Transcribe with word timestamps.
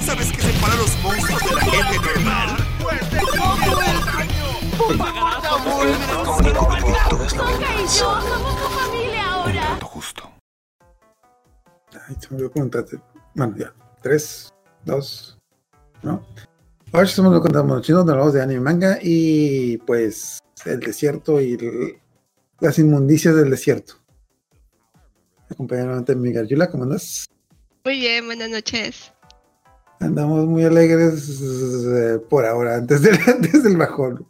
¿Sabes 0.00 0.32
qué 0.32 0.40
separa 0.42 0.72
a 0.74 0.76
los 0.76 0.96
monstruos 1.02 1.42
de 1.44 1.54
la 1.54 1.60
gente 1.62 1.98
normal? 2.14 2.56
Soca 7.28 7.74
y 7.76 7.80
yo 7.82 7.88
somos 7.88 8.72
familia 8.74 9.30
ahora. 9.32 9.78
justo. 9.82 10.30
Ay, 12.08 12.16
se 12.20 12.28
me 12.30 12.36
olvidó 12.36 12.50
preguntarte. 12.52 12.98
Bueno, 13.34 13.54
ya. 13.56 13.74
Tres, 14.02 14.50
dos, 14.84 15.38
¿no? 16.02 16.24
Ahora 16.92 17.06
sí 17.06 17.14
somos 17.14 17.32
lo 17.32 17.40
contamos 17.40 17.82
chinos, 17.82 18.04
nos 18.04 18.12
hablamos 18.12 18.34
de 18.34 18.42
anime 18.42 18.60
y 18.60 18.62
manga 18.62 18.98
y 19.02 19.76
pues 19.78 20.38
el 20.64 20.80
desierto 20.80 21.40
y 21.40 21.52
el- 21.54 21.98
las 22.60 22.78
inmundicias 22.78 23.34
del 23.34 23.50
desierto. 23.50 23.94
Acompañadamente 25.50 26.14
de 26.14 26.20
Miguel 26.20 26.46
Yula, 26.48 26.70
¿cómo 26.70 26.84
andas? 26.84 27.26
Muy 27.84 27.98
bien, 27.98 28.26
buenas 28.26 28.50
noches. 28.50 29.12
Andamos 30.00 30.46
muy 30.46 30.64
alegres 30.64 31.40
eh, 31.40 32.18
por 32.30 32.46
ahora, 32.46 32.76
antes, 32.76 33.02
del- 33.02 33.18
antes 33.26 33.62
del 33.64 33.76
bajón. 33.76 34.26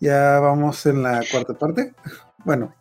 Ya 0.00 0.38
vamos 0.40 0.84
en 0.86 1.02
la 1.02 1.22
cuarta 1.30 1.54
parte. 1.58 1.94
Bueno, 2.44 2.74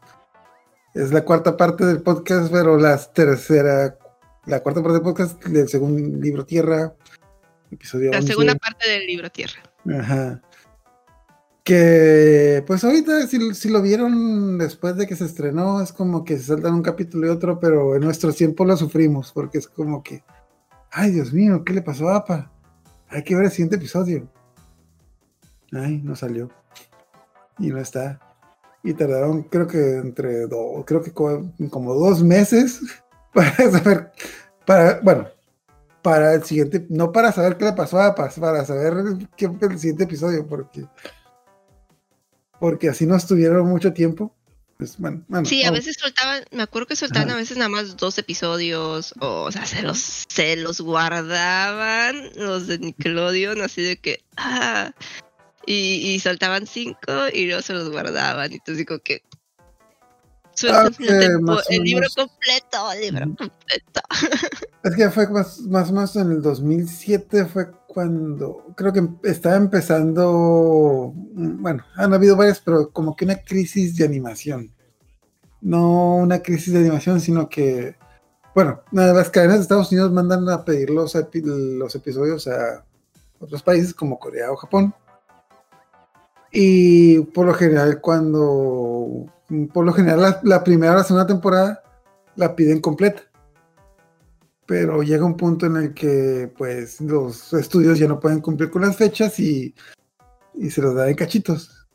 es 0.93 1.11
la 1.11 1.23
cuarta 1.23 1.57
parte 1.57 1.85
del 1.85 2.01
podcast, 2.01 2.51
pero 2.51 2.77
la 2.77 2.97
tercera, 2.97 3.97
la 4.45 4.59
cuarta 4.61 4.81
parte 4.81 4.93
del 4.95 5.03
podcast 5.03 5.43
del 5.45 5.67
segundo 5.69 6.17
libro 6.19 6.45
Tierra, 6.45 6.93
episodio 7.71 8.11
La 8.11 8.17
11. 8.17 8.27
segunda 8.27 8.55
parte 8.55 8.89
del 8.89 9.05
libro 9.07 9.29
Tierra. 9.29 9.61
Ajá. 9.99 10.41
Que 11.63 12.63
pues 12.65 12.83
ahorita 12.83 13.27
si, 13.27 13.53
si 13.53 13.69
lo 13.69 13.81
vieron 13.83 14.57
después 14.57 14.95
de 14.97 15.05
que 15.05 15.15
se 15.15 15.25
estrenó, 15.25 15.81
es 15.81 15.93
como 15.93 16.25
que 16.25 16.37
se 16.37 16.45
saltan 16.45 16.73
un 16.73 16.81
capítulo 16.81 17.27
y 17.27 17.29
otro, 17.29 17.59
pero 17.59 17.95
en 17.95 18.01
nuestro 18.01 18.33
tiempo 18.33 18.65
lo 18.65 18.75
sufrimos, 18.77 19.31
porque 19.31 19.59
es 19.59 19.67
como 19.67 20.01
que, 20.01 20.23
ay 20.91 21.11
Dios 21.11 21.33
mío, 21.33 21.63
¿qué 21.63 21.73
le 21.73 21.81
pasó 21.81 22.09
a 22.09 22.17
APA? 22.17 22.51
Hay 23.09 23.23
que 23.23 23.35
ver 23.35 23.45
el 23.45 23.51
siguiente 23.51 23.75
episodio. 23.75 24.27
Ay, 25.73 26.01
no 26.03 26.15
salió. 26.15 26.49
Y 27.59 27.67
no 27.69 27.79
está. 27.79 28.19
Y 28.83 28.93
tardaron, 28.93 29.43
creo 29.43 29.67
que 29.67 29.97
entre 29.97 30.47
dos, 30.47 30.83
creo 30.85 31.01
que 31.01 31.11
co- 31.13 31.51
como 31.69 31.93
dos 31.93 32.23
meses 32.23 32.81
para 33.33 33.51
saber, 33.69 34.11
para, 34.65 34.99
bueno, 35.01 35.27
para 36.01 36.33
el 36.33 36.43
siguiente, 36.43 36.85
no 36.89 37.11
para 37.11 37.31
saber 37.31 37.57
qué 37.57 37.65
le 37.65 37.73
pasó 37.73 37.99
a 37.99 38.07
APA, 38.07 38.29
para 38.39 38.65
saber 38.65 38.93
qué 39.37 39.49
fue 39.49 39.67
el 39.67 39.77
siguiente 39.79 40.05
episodio, 40.05 40.47
porque 40.47 40.85
porque 42.59 42.89
así 42.89 43.05
no 43.07 43.15
estuvieron 43.15 43.67
mucho 43.67 43.91
tiempo. 43.93 44.35
Pues 44.81 44.97
bueno, 44.97 45.23
bueno, 45.27 45.45
Sí, 45.45 45.61
a 45.61 45.65
vamos. 45.67 45.85
veces 45.85 45.97
soltaban, 46.01 46.43
me 46.49 46.63
acuerdo 46.63 46.87
que 46.87 46.95
soltaban 46.95 47.27
Ajá. 47.27 47.37
a 47.37 47.39
veces 47.39 47.55
nada 47.55 47.69
más 47.69 47.97
dos 47.97 48.17
episodios, 48.17 49.13
o, 49.19 49.43
o 49.43 49.51
sea, 49.51 49.67
se 49.67 49.83
los, 49.83 50.25
se 50.27 50.55
los 50.55 50.81
guardaban 50.81 52.31
los 52.35 52.65
de 52.65 52.79
Nickelodeon, 52.79 53.61
así 53.61 53.83
de 53.83 53.97
que, 53.97 54.23
ah, 54.37 54.91
y, 55.67 56.13
y 56.13 56.19
soltaban 56.19 56.65
cinco 56.65 57.27
y 57.31 57.45
luego 57.45 57.61
se 57.61 57.73
los 57.73 57.91
guardaban, 57.91 58.51
entonces 58.51 58.77
digo 58.77 58.97
que 59.03 59.21
o 61.47 61.59
el 61.69 61.83
libro 61.83 62.07
completo, 62.15 62.91
el 62.93 63.01
libro 63.01 63.35
completo. 63.35 64.01
Es 64.83 64.95
que 64.95 65.11
fue 65.11 65.29
más, 65.29 65.59
más 65.59 65.89
o 65.91 65.93
menos 65.93 66.15
en 66.15 66.31
el 66.31 66.41
2007 66.41 67.45
fue 67.45 67.69
cuando 67.93 68.73
creo 68.75 68.93
que 68.93 69.05
estaba 69.23 69.57
empezando, 69.57 71.13
mm, 71.13 71.61
bueno, 71.61 71.83
han 71.95 72.13
habido 72.13 72.37
varias, 72.37 72.61
pero 72.61 72.89
como 72.91 73.15
que 73.15 73.25
una 73.25 73.35
crisis 73.43 73.97
de 73.97 74.05
animación. 74.05 74.71
No 75.59 76.15
una 76.15 76.39
crisis 76.41 76.73
de 76.73 76.79
animación, 76.79 77.19
sino 77.19 77.49
que, 77.49 77.95
bueno, 78.55 78.81
las 78.91 79.29
cadenas 79.29 79.57
de 79.57 79.61
Estados 79.63 79.91
Unidos 79.91 80.11
mandan 80.11 80.47
a 80.49 80.63
pedir 80.63 80.89
los, 80.89 81.15
epi- 81.15 81.43
los 81.43 81.93
episodios 81.95 82.47
a 82.47 82.85
otros 83.39 83.61
países 83.61 83.93
como 83.93 84.19
Corea 84.19 84.51
o 84.51 84.55
Japón. 84.55 84.93
Y 86.51 87.19
por 87.19 87.45
lo 87.45 87.53
general, 87.53 87.99
cuando, 88.01 89.25
por 89.73 89.85
lo 89.85 89.93
general, 89.93 90.21
la, 90.21 90.39
la 90.43 90.63
primera 90.63 90.93
o 90.93 90.95
la 90.95 91.03
segunda 91.03 91.27
temporada 91.27 91.83
la 92.35 92.55
piden 92.55 92.79
completa 92.79 93.23
pero 94.71 95.03
llega 95.03 95.25
un 95.25 95.35
punto 95.35 95.65
en 95.65 95.75
el 95.75 95.93
que 95.93 96.49
pues 96.57 97.01
los 97.01 97.51
estudios 97.51 97.99
ya 97.99 98.07
no 98.07 98.21
pueden 98.21 98.39
cumplir 98.39 98.69
con 98.69 98.83
las 98.83 98.95
fechas 98.95 99.37
y, 99.37 99.75
y 100.53 100.69
se 100.69 100.81
los 100.81 100.95
da 100.95 101.09
en 101.09 101.15
cachitos. 101.17 101.89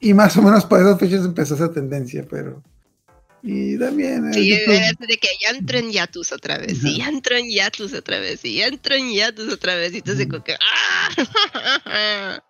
Y 0.00 0.14
más 0.14 0.34
o 0.38 0.40
menos 0.40 0.64
para 0.64 0.84
esas 0.84 0.98
fechas 0.98 1.22
empezó 1.22 1.54
esa 1.54 1.70
tendencia, 1.70 2.26
pero... 2.30 2.62
Y 3.42 3.78
también... 3.78 4.30
eh, 4.30 4.32
Sí, 4.32 4.52
es 4.54 4.96
de 4.98 5.18
que 5.18 5.28
ya 5.42 5.50
entro 5.50 5.76
en 5.76 5.92
Yatus 5.92 6.32
otra 6.32 6.56
vez, 6.56 6.82
y 6.82 6.96
ya 6.96 7.10
entro 7.10 7.36
en 7.36 7.50
Yatus 7.50 7.92
otra 7.92 8.18
vez, 8.20 8.42
y 8.42 8.56
ya 8.56 8.68
entro 8.68 8.94
en 8.94 9.12
Yatus 9.12 9.52
otra 9.52 9.74
vez, 9.74 9.92
y 9.92 9.98
entonces 9.98 10.26
como 10.26 10.42
que, 10.42 10.54
¡ah! 10.54 12.42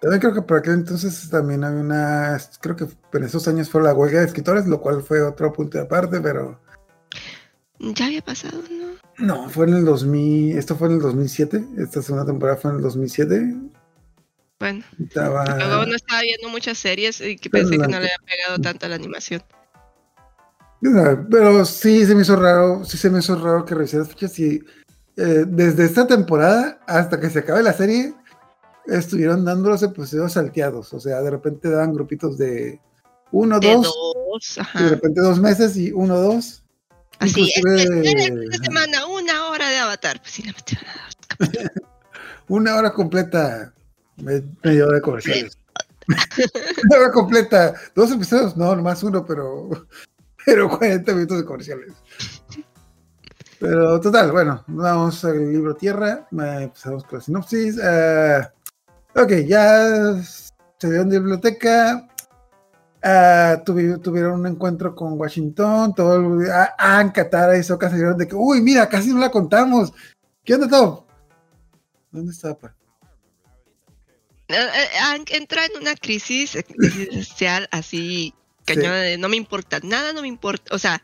También 0.00 0.18
creo 0.18 0.32
que 0.32 0.40
por 0.40 0.60
aquel 0.60 0.72
entonces 0.72 1.28
también 1.28 1.62
había 1.62 1.82
una... 1.82 2.40
Creo 2.62 2.74
que 2.74 2.86
en 3.12 3.24
esos 3.24 3.46
años 3.48 3.68
fue 3.68 3.82
la 3.82 3.92
huelga 3.92 4.20
de 4.20 4.26
escritores, 4.28 4.66
lo 4.66 4.80
cual 4.80 5.02
fue 5.02 5.20
otro 5.20 5.52
punto 5.52 5.76
de 5.76 5.84
aparte, 5.84 6.22
pero... 6.22 6.58
Ya 7.82 8.06
había 8.06 8.22
pasado, 8.22 8.62
¿no? 8.70 8.92
No, 9.18 9.48
fue 9.50 9.66
en 9.66 9.74
el 9.74 9.84
2000... 9.84 10.56
Esto 10.56 10.76
fue 10.76 10.88
en 10.88 10.94
el 10.94 11.00
2007, 11.00 11.64
esta 11.78 12.00
segunda 12.00 12.24
temporada 12.24 12.56
fue 12.56 12.70
en 12.70 12.76
el 12.78 12.82
2007. 12.82 13.54
Bueno, 14.60 14.84
Estaba... 15.02 15.44
luego 15.58 15.86
no 15.86 15.96
estaba 15.96 16.22
viendo 16.22 16.48
muchas 16.48 16.78
series 16.78 17.20
y 17.20 17.36
que 17.36 17.50
Pero 17.50 17.68
pensé 17.68 17.82
que 17.82 17.88
no 17.88 17.98
le 17.98 18.06
había 18.06 18.16
pegado 18.24 18.58
tanto 18.60 18.86
a 18.86 18.88
la 18.88 18.94
animación. 18.94 19.42
Pero 21.30 21.64
sí 21.64 22.06
se 22.06 22.14
me 22.14 22.22
hizo 22.22 22.36
raro, 22.36 22.84
sí 22.84 22.96
se 22.96 23.10
me 23.10 23.18
hizo 23.18 23.36
raro 23.36 23.64
que 23.64 23.74
revisé 23.74 23.98
las 23.98 24.08
fechas 24.08 24.38
y 24.38 24.62
eh, 25.16 25.44
desde 25.46 25.84
esta 25.84 26.06
temporada 26.06 26.80
hasta 26.86 27.20
que 27.20 27.30
se 27.30 27.40
acabe 27.40 27.62
la 27.62 27.72
serie 27.72 28.14
estuvieron 28.86 29.44
dando 29.44 29.70
los 29.70 29.82
episodios 29.82 30.32
salteados, 30.32 30.92
o 30.92 31.00
sea, 31.00 31.20
de 31.20 31.30
repente 31.30 31.68
daban 31.70 31.92
grupitos 31.92 32.38
de 32.38 32.80
uno, 33.30 33.60
De 33.60 33.72
dos, 33.72 33.94
dos, 34.32 34.58
y 34.74 34.82
de 34.82 34.88
repente 34.90 35.20
dos 35.20 35.40
meses 35.40 35.76
y 35.76 35.92
uno, 35.92 36.18
dos. 36.18 36.61
Así, 37.22 37.52
inclusive- 37.56 38.48
de 38.48 38.58
semana, 38.58 39.06
una 39.06 39.48
hora 39.50 39.68
de 39.68 39.78
Avatar. 39.78 40.20
Pues 40.20 40.32
sí, 40.32 40.42
le 40.42 40.52
metieron 40.52 40.86
a 40.88 41.08
Una 42.48 42.76
hora 42.76 42.92
completa, 42.92 43.72
me- 44.16 44.42
media 44.62 44.84
hora 44.86 44.96
de 44.96 45.02
comerciales. 45.02 45.58
una 46.88 46.98
hora 46.98 47.10
completa, 47.12 47.74
dos 47.94 48.10
episodios, 48.10 48.56
no, 48.56 48.74
nomás 48.74 49.02
uno, 49.02 49.24
pero, 49.24 49.70
pero 50.44 50.68
40 50.68 51.12
minutos 51.14 51.38
de 51.38 51.44
comerciales. 51.44 51.92
Pero 53.58 54.00
total, 54.00 54.32
bueno, 54.32 54.64
vamos 54.66 55.24
al 55.24 55.52
libro 55.52 55.74
Tierra, 55.76 56.26
empezamos 56.32 57.04
con 57.04 57.18
la 57.20 57.24
sinopsis. 57.24 57.78
eh, 57.80 58.40
ok, 59.14 59.32
ya 59.46 60.20
se 60.78 60.88
dieron 60.90 61.08
de 61.08 61.20
biblioteca, 61.20 62.08
tuvi- 63.02 64.00
tuvieron 64.00 64.40
un 64.40 64.46
encuentro 64.46 64.94
con 64.94 65.18
Washington, 65.18 65.94
todo 65.94 66.16
el, 66.16 66.50
ah, 66.50 67.10
Katara 67.12 67.58
y 67.58 67.62
Sokka 67.62 67.90
salieron 67.90 68.16
de 68.16 68.28
que, 68.28 68.34
uy, 68.34 68.60
mira, 68.60 68.88
casi 68.88 69.08
no 69.12 69.18
la 69.18 69.30
contamos. 69.30 69.92
¿Qué 70.44 70.54
onda, 70.54 70.68
todo? 70.68 71.06
¿Dónde 72.10 72.32
está, 72.32 72.54
pa? 72.56 72.74
Eh, 74.48 74.54
eh, 74.54 75.24
entra 75.30 75.64
en 75.64 75.80
una 75.80 75.94
crisis 75.94 76.56
existencial 76.56 77.68
así 77.72 78.34
cañona 78.64 78.96
de 78.96 79.18
no 79.18 79.28
me 79.28 79.36
importa, 79.36 79.80
nada 79.82 80.12
no 80.12 80.22
me 80.22 80.28
importa. 80.28 80.74
O 80.74 80.78
sea, 80.78 81.02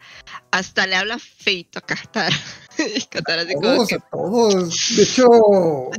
hasta 0.51 0.87
le 0.87 0.97
habla 0.97 1.19
feito 1.19 1.79
a 1.79 1.83
Qatar. 1.83 2.33
y 2.97 3.01
Qatar 3.03 3.41
así 3.41 3.55
como 3.55 3.75
Todos, 3.75 3.89
que, 3.89 3.95
a 3.97 3.99
todos. 4.11 4.97
De 4.97 5.03
hecho, 5.03 5.25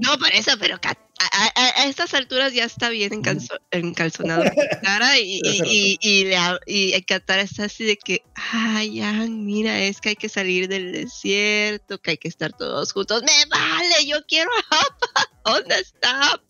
No, 0.01 0.17
por 0.17 0.31
eso, 0.33 0.51
pero 0.59 0.79
Kat- 0.79 0.97
a, 1.21 1.45
a- 1.47 1.81
a 1.81 1.85
estas 1.87 2.13
alturas 2.13 2.53
ya 2.53 2.63
está 2.63 2.89
bien 2.89 3.11
encalzo- 3.11 3.59
encalzonado 3.71 4.43
Katara 4.43 5.19
y, 5.19 5.41
y, 5.43 5.97
y, 6.01 6.33
y, 6.95 7.01
Katara 7.03 7.41
está 7.41 7.65
así 7.65 7.83
de 7.83 7.97
que, 7.97 8.23
ay, 8.35 8.95
Yang, 8.95 9.45
mira, 9.45 9.79
es 9.81 9.99
que 9.99 10.09
hay 10.09 10.15
que 10.15 10.29
salir 10.29 10.67
del 10.69 10.93
desierto, 10.93 11.99
que 11.99 12.11
hay 12.11 12.17
que 12.17 12.29
estar 12.29 12.53
todos 12.53 12.93
juntos. 12.93 13.21
Me 13.23 13.49
vale, 13.49 14.05
yo 14.07 14.17
quiero 14.27 14.49
a 14.71 14.75
Appa. 14.79 15.29
¿Dónde 15.59 15.75
está 15.79 16.33
Appa? 16.33 16.43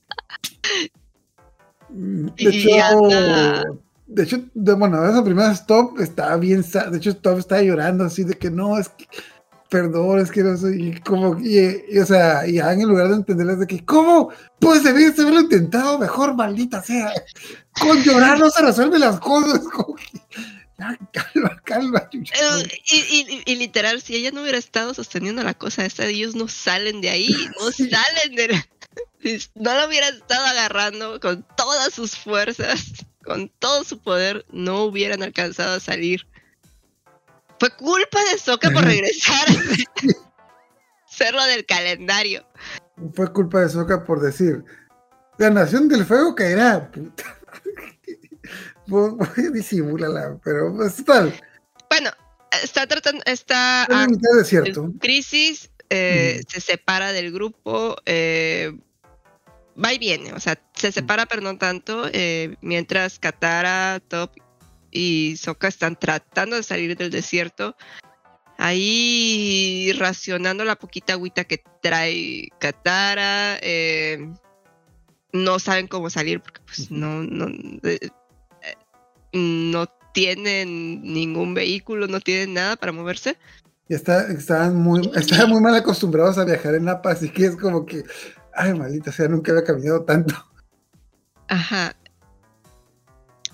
de 1.90 2.50
hecho, 2.50 2.70
anda. 2.84 3.64
de 4.06 4.24
hecho, 4.24 4.38
de, 4.54 4.74
bueno, 4.74 5.04
esa 5.10 5.24
primera 5.24 5.52
stop 5.54 6.00
estaba 6.00 6.38
bien, 6.38 6.62
de 6.64 6.98
hecho, 6.98 7.10
Stop 7.10 7.40
estaba 7.40 7.62
llorando 7.64 8.04
así 8.04 8.24
de 8.24 8.36
que 8.38 8.52
no, 8.52 8.78
es 8.78 8.90
que, 8.90 9.08
perdón, 9.70 10.20
es 10.20 10.32
que 10.32 10.44
no 10.44 10.58
soy, 10.58 10.88
y 10.90 11.00
como, 11.02 11.40
y, 11.40 11.84
y, 11.90 12.00
o 12.00 12.06
sea, 12.06 12.48
y 12.48 12.60
en 12.60 12.88
lugar 12.88 13.10
de 13.10 13.16
entenderles 13.16 13.60
de 13.60 13.68
que, 13.68 13.86
¿cómo? 13.86 14.32
Pues 14.60 14.84
debiste 14.84 15.22
haberlo 15.22 15.42
intentado 15.42 15.98
mejor, 16.00 16.36
maldita 16.36 16.82
sea. 16.82 17.14
Con 17.80 18.02
llorar 18.04 18.40
no 18.40 18.50
se 18.50 18.62
resuelven 18.64 19.02
las 19.02 19.20
cosas, 19.20 19.60
como 19.74 19.96
que, 19.96 20.06
ya, 20.78 20.98
calma, 21.12 21.62
calma, 21.64 22.10
Y, 22.12 23.42
y- 23.46 23.56
literal, 23.56 24.02
si 24.02 24.16
ella 24.16 24.32
no 24.32 24.42
hubiera 24.42 24.58
estado 24.58 24.94
sosteniendo 24.94 25.44
la 25.44 25.54
cosa 25.54 25.86
esta, 25.86 26.06
ellos 26.06 26.36
no 26.36 26.48
salen 26.48 27.02
de 27.02 27.10
ahí, 27.10 27.36
no 27.60 27.72
Sí. 27.72 27.90
salen 27.90 28.36
de 28.36 28.48
la- 28.48 28.68
si 29.22 29.38
no 29.56 29.74
lo 29.80 29.88
hubiera 29.88 30.08
estado 30.10 30.46
agarrando 30.46 31.20
con 31.20 31.46
todas 31.58 31.94
sus 31.94 32.16
fuerzas, 32.16 32.86
con 33.24 33.50
todo 33.60 33.84
su 33.84 34.00
poder, 34.00 34.46
no 34.52 34.84
hubieran 34.86 35.22
alcanzado 35.22 35.76
a 35.76 35.80
salir. 35.80 36.26
Fue 37.60 37.70
culpa 37.76 38.20
de 38.32 38.38
Soka 38.38 38.72
por 38.72 38.84
regresar. 38.84 39.48
hacerlo 41.20 41.44
del 41.46 41.66
calendario. 41.66 42.46
Fue 43.14 43.32
culpa 43.32 43.62
de 43.62 43.70
Soca 43.70 44.04
por 44.04 44.22
decir, 44.22 44.64
la 45.38 45.50
nación 45.50 45.90
del 45.90 46.06
fuego 46.06 46.36
caerá. 46.36 46.90
Puta. 46.92 47.36
Disimúlala, 49.54 50.40
pero 50.44 50.74
pues 50.76 51.04
tal. 51.06 51.34
Bueno, 51.90 52.10
está 52.64 52.88
tratando, 52.88 53.22
está 53.26 53.86
En 53.88 53.96
la 53.96 54.04
ah, 54.04 54.08
mitad 54.08 54.38
de 54.38 54.46
cierto. 54.46 54.84
en 54.86 54.94
crisis, 54.94 55.70
eh, 55.90 56.42
se 56.48 56.60
separa 56.60 57.12
del 57.12 57.32
grupo, 57.32 57.98
eh, 58.06 58.76
va 59.84 59.94
y 59.94 60.00
viene, 60.00 60.34
o 60.34 60.40
sea, 60.40 60.60
se 60.74 60.92
separa 60.92 61.28
pero 61.28 61.42
no 61.42 61.58
tanto, 61.58 62.10
eh, 62.12 62.56
mientras 62.62 63.20
Katara, 63.20 64.00
Top 64.08 64.32
y 64.92 65.36
Sokka 65.38 65.68
están 65.68 65.98
tratando 65.98 66.56
de 66.56 66.64
salir 66.64 66.96
del 66.98 67.12
desierto, 67.12 67.76
ahí 68.58 69.92
racionando 69.98 70.66
la 70.66 70.76
poquita 70.76 71.14
agüita 71.14 71.46
que 71.46 71.64
trae 71.82 72.50
Katara, 72.60 73.58
eh, 73.62 74.32
no 75.32 75.60
saben 75.60 75.88
cómo 75.88 76.10
salir 76.10 76.42
porque 76.42 76.62
pues 76.66 76.92
no, 76.92 77.24
no, 77.24 77.48
eh, 77.84 78.00
eh, 78.02 78.76
no 79.34 79.88
tienen 80.14 81.02
ningún 81.02 81.54
vehículo, 81.54 82.08
no 82.08 82.20
tienen 82.20 82.54
nada 82.56 82.76
para 82.76 82.92
moverse. 82.92 83.38
Y 83.88 83.96
está, 83.96 84.28
estaban, 84.28 84.76
muy, 84.76 85.10
estaban 85.16 85.50
muy 85.50 85.62
mal 85.62 85.76
acostumbrados 85.76 86.38
a 86.38 86.46
viajar 86.46 86.76
en 86.76 86.86
la 86.86 87.02
paz, 87.02 87.18
así 87.18 87.30
que 87.30 87.46
es 87.46 87.56
como 87.56 87.86
que, 87.86 88.04
ay, 88.54 88.74
maldita 88.74 89.12
sea, 89.12 89.28
nunca 89.28 89.52
había 89.52 89.64
caminado 89.64 90.04
tanto. 90.04 90.36
Ajá. 91.48 91.96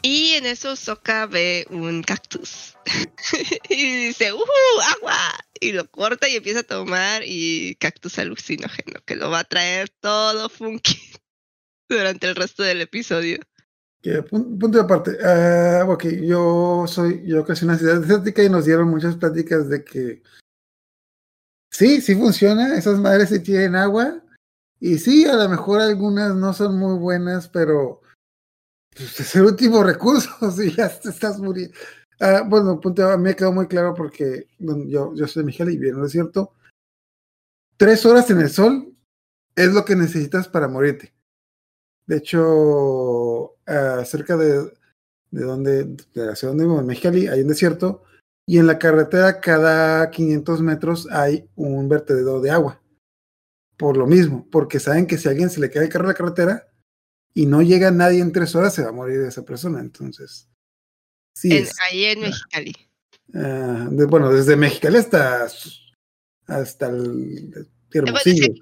Y 0.06 0.34
en 0.34 0.46
eso 0.46 0.76
Sokka 0.76 1.26
ve 1.26 1.66
un 1.72 2.04
cactus. 2.04 2.78
y 3.70 4.08
dice, 4.08 4.32
¡uh! 4.34 4.38
¡Agua! 4.96 5.18
Y 5.60 5.72
lo 5.72 5.90
corta 5.90 6.30
y 6.30 6.36
empieza 6.36 6.60
a 6.60 6.64
tomar 6.64 7.24
y 7.26 7.74
cactus 7.80 8.20
alucinógeno, 8.20 9.00
que 9.04 9.16
lo 9.16 9.32
va 9.32 9.40
a 9.40 9.44
traer 9.46 9.90
todo 10.02 10.48
funky 10.48 11.00
durante 11.90 12.28
el 12.28 12.36
resto 12.36 12.62
del 12.62 12.82
episodio. 12.82 13.40
Punto 14.30 14.68
de 14.68 14.82
aparte. 14.82 15.18
Ah, 15.24 15.86
ok, 15.88 16.06
yo 16.22 16.86
soy, 16.88 17.24
yo 17.26 17.44
en 17.44 17.64
una 17.64 17.78
ciudad 17.80 18.00
desértica 18.00 18.44
y 18.44 18.50
nos 18.50 18.66
dieron 18.66 18.90
muchas 18.90 19.16
pláticas 19.16 19.68
de 19.70 19.84
que 19.84 20.22
sí, 21.72 22.00
sí 22.00 22.14
funciona, 22.14 22.78
esas 22.78 23.00
madres 23.00 23.30
sí 23.30 23.40
tienen 23.40 23.76
agua. 23.76 24.22
Y 24.80 25.00
sí, 25.00 25.26
a 25.26 25.34
lo 25.34 25.50
mejor 25.50 25.82
algunas 25.82 26.36
no 26.36 26.54
son 26.54 26.78
muy 26.78 27.00
buenas, 27.00 27.48
pero 27.48 28.04
pues, 28.96 29.20
es 29.20 29.36
el 29.36 29.44
último 29.44 29.84
recurso, 29.84 30.30
si 30.52 30.72
ya 30.72 30.90
te 30.90 31.10
estás 31.10 31.40
muriendo. 31.40 31.76
Ah, 32.20 32.44
bueno, 32.48 32.80
punto, 32.80 33.18
me 33.18 33.36
quedó 33.36 33.52
muy 33.52 33.68
claro 33.68 33.94
porque 33.94 34.48
yo, 34.58 35.14
yo 35.14 35.28
soy 35.28 35.42
de 35.42 35.48
Mexicali 35.48 35.74
y 35.74 35.78
bien, 35.78 35.98
¿no 35.98 36.06
es 36.06 36.14
cierto? 36.14 36.54
Tres 37.78 38.06
horas 38.06 38.30
en 38.30 38.40
el 38.40 38.50
sol 38.50 38.94
es 39.54 39.74
lo 39.74 39.84
que 39.84 39.98
necesitas 39.98 40.48
para 40.48 40.70
morirte. 40.70 41.14
De 42.08 42.18
hecho, 42.18 43.58
ah, 43.68 44.04
cerca 44.06 44.38
de, 44.38 44.72
de 45.32 45.44
donde, 45.44 45.84
de 45.84 46.26
la 46.26 46.36
ciudad 46.36 46.54
donde 46.54 46.66
vivo, 46.66 46.80
en 46.80 46.88
Mexicali, 46.88 47.28
hay 47.28 47.42
un 47.42 47.50
desierto, 47.50 48.04
y 48.48 48.60
en 48.60 48.68
la 48.68 48.80
carretera 48.80 49.42
cada 49.42 50.10
500 50.10 50.62
metros 50.62 51.08
hay 51.12 51.50
un 51.56 51.90
vertedero 51.90 52.40
de 52.40 52.52
agua. 52.52 52.82
Por 53.76 53.98
lo 53.98 54.08
mismo, 54.08 54.48
porque 54.50 54.80
saben 54.80 55.06
que 55.06 55.18
si 55.18 55.28
a 55.28 55.32
alguien 55.32 55.50
se 55.50 55.60
le 55.60 55.70
cae 55.70 55.90
el 55.92 56.04
la 56.06 56.14
carretera 56.14 56.68
y 57.38 57.46
no 57.46 57.62
llega 57.62 57.92
nadie 57.92 58.22
en 58.22 58.32
tres 58.32 58.56
horas, 58.56 58.74
se 58.74 58.82
va 58.82 58.90
a 58.90 58.94
morir 58.94 59.20
esa 59.22 59.44
persona. 59.44 59.80
Entonces, 59.82 60.50
sí, 61.36 61.52
En- 61.52 61.64
es, 61.64 61.74
ahí 61.82 62.06
en 62.06 62.22
Mexicali. 62.22 62.74
ah, 63.34 63.88
de- 63.92 64.06
bueno, 64.06 64.32
desde 64.32 64.56
Mexicali 64.56 64.98
hasta, 64.98 65.48
hasta 66.48 66.88
el 66.88 67.68
Hermosillo. 67.92 68.54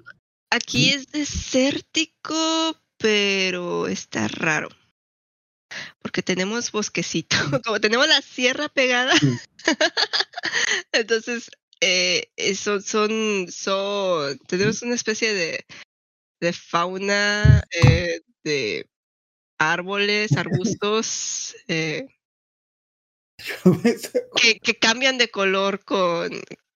Aquí 0.50 0.90
es 0.90 1.06
desértico, 1.06 2.76
pero 2.98 3.86
está 3.86 4.28
raro. 4.28 4.68
Porque 6.02 6.22
tenemos 6.22 6.70
bosquecito, 6.70 7.36
como 7.64 7.80
tenemos 7.80 8.06
la 8.08 8.20
sierra 8.22 8.68
pegada. 8.68 9.12
Entonces, 10.92 11.50
eh, 11.80 12.30
eh, 12.36 12.54
son, 12.54 12.82
son, 12.82 13.46
son, 13.50 14.38
tenemos 14.46 14.82
una 14.82 14.94
especie 14.94 15.32
de, 15.34 15.64
de 16.44 16.52
fauna, 16.52 17.64
eh, 17.72 18.20
de 18.44 18.88
árboles, 19.58 20.30
arbustos, 20.36 21.56
eh, 21.68 22.06
que, 24.40 24.58
que 24.60 24.78
cambian 24.78 25.18
de 25.18 25.30
color 25.30 25.84
con, 25.84 26.30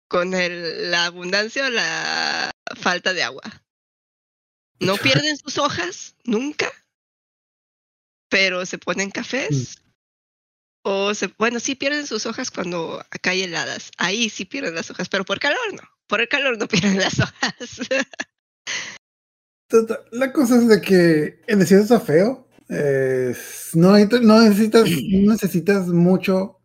con 0.09 0.35
el- 0.35 0.91
la 0.91 1.07
abundancia 1.07 1.67
o 1.67 1.71
la 1.71 2.51
falta 2.77 3.13
de 3.13 3.23
agua. 3.23 3.43
No 4.81 4.97
pierden 4.97 5.37
sus 5.39 5.59
hojas, 5.59 6.17
nunca, 6.25 6.71
pero 8.29 8.67
se 8.67 8.79
ponen 8.79 9.11
cafés. 9.11 9.83
O 10.85 11.15
se, 11.15 11.29
bueno, 11.39 11.59
sí 11.59 11.75
pierden 11.75 12.07
sus 12.07 12.27
hojas 12.27 12.51
cuando 12.51 13.01
acá 13.11 13.31
hay 13.31 13.43
heladas. 13.43 13.91
Ahí 13.97 14.31
sí 14.31 14.45
pierden 14.45 14.75
las 14.75 14.91
hojas, 14.91 15.09
pero 15.09 15.25
por 15.25 15.41
calor 15.41 15.73
no. 15.73 15.83
Por 16.07 16.21
el 16.21 16.29
calor 16.29 16.59
no 16.59 16.69
pierden 16.69 16.99
las 17.01 17.19
hojas. 17.19 17.81
La 20.13 20.33
cosa 20.33 20.57
es 20.57 20.69
de 20.69 20.81
que 20.81 21.41
el 21.47 21.59
desierto 21.59 21.85
está 21.95 22.01
feo. 22.01 22.47
eh, 22.69 23.35
no, 23.75 23.93
necesitas- 23.97 24.23
no 24.23 24.41
necesitas, 24.43 24.89
no 24.89 25.33
necesitas 25.33 25.89
mucho. 25.89 26.59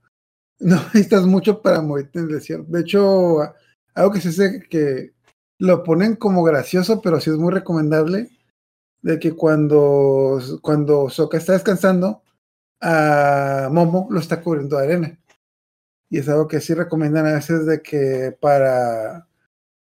No 0.60 0.76
necesitas 0.76 1.26
mucho 1.26 1.62
para 1.62 1.82
morirte 1.82 2.20
en 2.20 2.26
el 2.26 2.32
desierto. 2.34 2.66
De 2.72 2.82
hecho, 2.82 3.40
algo 3.96 4.12
que 4.12 4.22
se 4.22 4.30
hace 4.30 4.62
que 4.70 5.14
lo 5.58 5.84
ponen 5.84 6.16
como 6.16 6.44
gracioso, 6.44 7.02
pero 7.02 7.20
sí 7.20 7.30
es 7.32 7.38
muy 7.38 7.52
recomendable. 7.54 8.30
De 9.02 9.18
que 9.20 9.34
cuando, 9.36 10.40
cuando 10.62 11.10
Sokka 11.10 11.38
está 11.40 11.54
descansando, 11.54 12.22
a 12.80 13.68
Momo 13.72 14.08
lo 14.12 14.20
está 14.20 14.42
cubriendo 14.42 14.78
de 14.78 14.84
arena. 14.84 15.20
Y 16.12 16.20
es 16.20 16.30
algo 16.30 16.48
que 16.48 16.62
sí 16.62 16.76
recomiendan 16.76 17.26
a 17.26 17.34
veces 17.34 17.66
de 17.66 17.82
que 17.82 18.36
para, 18.40 19.28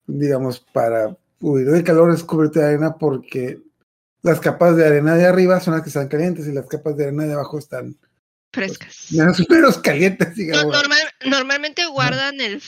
digamos, 0.09 0.59
para 0.73 1.17
huir 1.41 1.67
del 1.71 1.85
calor 1.85 2.13
es 2.13 2.23
cubrirte 2.25 2.61
de 2.61 2.67
arena 2.67 2.97
porque 2.97 3.61
las 4.23 4.41
capas 4.41 4.77
de 4.77 4.87
arena 4.87 5.15
de 5.15 5.27
arriba 5.27 5.61
son 5.61 5.75
las 5.75 5.83
que 5.83 5.91
están 5.91 6.09
calientes 6.09 6.47
y 6.47 6.53
las 6.53 6.67
capas 6.67 6.97
de 6.97 7.05
arena 7.05 7.25
de 7.27 7.35
abajo 7.35 7.59
están 7.59 7.97
Frescas. 8.53 9.09
menos, 9.11 9.39
menos 9.51 9.79
calientes, 9.79 10.35
digamos. 10.35 10.73
normal- 10.73 11.13
normalmente 11.27 11.85
guardan 11.87 12.41
el, 12.41 12.63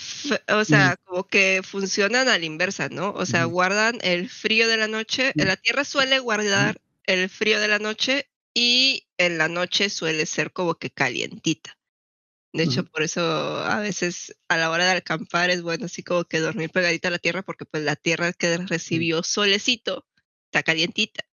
o 0.49 0.65
sea, 0.65 0.97
como 1.05 1.27
que 1.27 1.63
funcionan 1.65 2.29
a 2.29 2.39
la 2.39 2.45
inversa, 2.45 2.89
¿no? 2.91 3.11
O 3.13 3.25
sea, 3.25 3.45
guardan 3.45 3.99
el 4.03 4.29
frío 4.29 4.69
de 4.69 4.77
la 4.77 4.87
noche. 4.87 5.33
La 5.37 5.57
Tierra 5.57 5.85
suele 5.85 6.19
guardar 6.19 6.79
el 7.07 7.31
frío 7.31 7.59
de 7.59 7.69
la 7.69 7.79
noche 7.79 8.29
y 8.53 9.07
en 9.17 9.39
la 9.39 9.49
noche 9.49 9.89
suele 9.89 10.27
ser 10.27 10.53
como 10.53 10.75
que 10.75 10.91
calientita. 10.91 11.78
De 12.53 12.63
hecho, 12.63 12.85
por 12.85 13.03
eso 13.03 13.21
a 13.21 13.81
veces 13.81 14.35
a 14.49 14.57
la 14.57 14.71
hora 14.71 14.87
de 14.87 14.93
acampar 14.93 15.51
es 15.51 15.63
bueno 15.63 15.85
así 15.85 16.03
como 16.03 16.25
que 16.25 16.41
dormir 16.41 16.71
pegadita 16.71 17.09
a 17.09 17.11
la 17.11 17.19
tierra 17.19 17.43
porque 17.43 17.67
pues 17.67 17.83
la 17.83 17.95
tierra 17.95 18.33
que 18.33 18.57
recibió 18.59 19.23
solecito 19.23 20.07
está 20.47 20.63
calientita. 20.63 21.25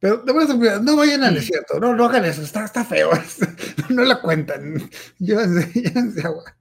Pero 0.00 0.24
no 0.24 0.96
vayan 0.96 1.22
al 1.22 1.34
desierto, 1.34 1.78
no, 1.78 1.94
no 1.94 2.06
hagan 2.06 2.24
eso, 2.24 2.40
está, 2.42 2.64
está 2.64 2.84
feo, 2.84 3.10
no 3.90 4.02
la 4.02 4.20
cuentan, 4.22 4.90
llévense, 5.18 5.78
llévense 5.78 6.20
agua. 6.26 6.56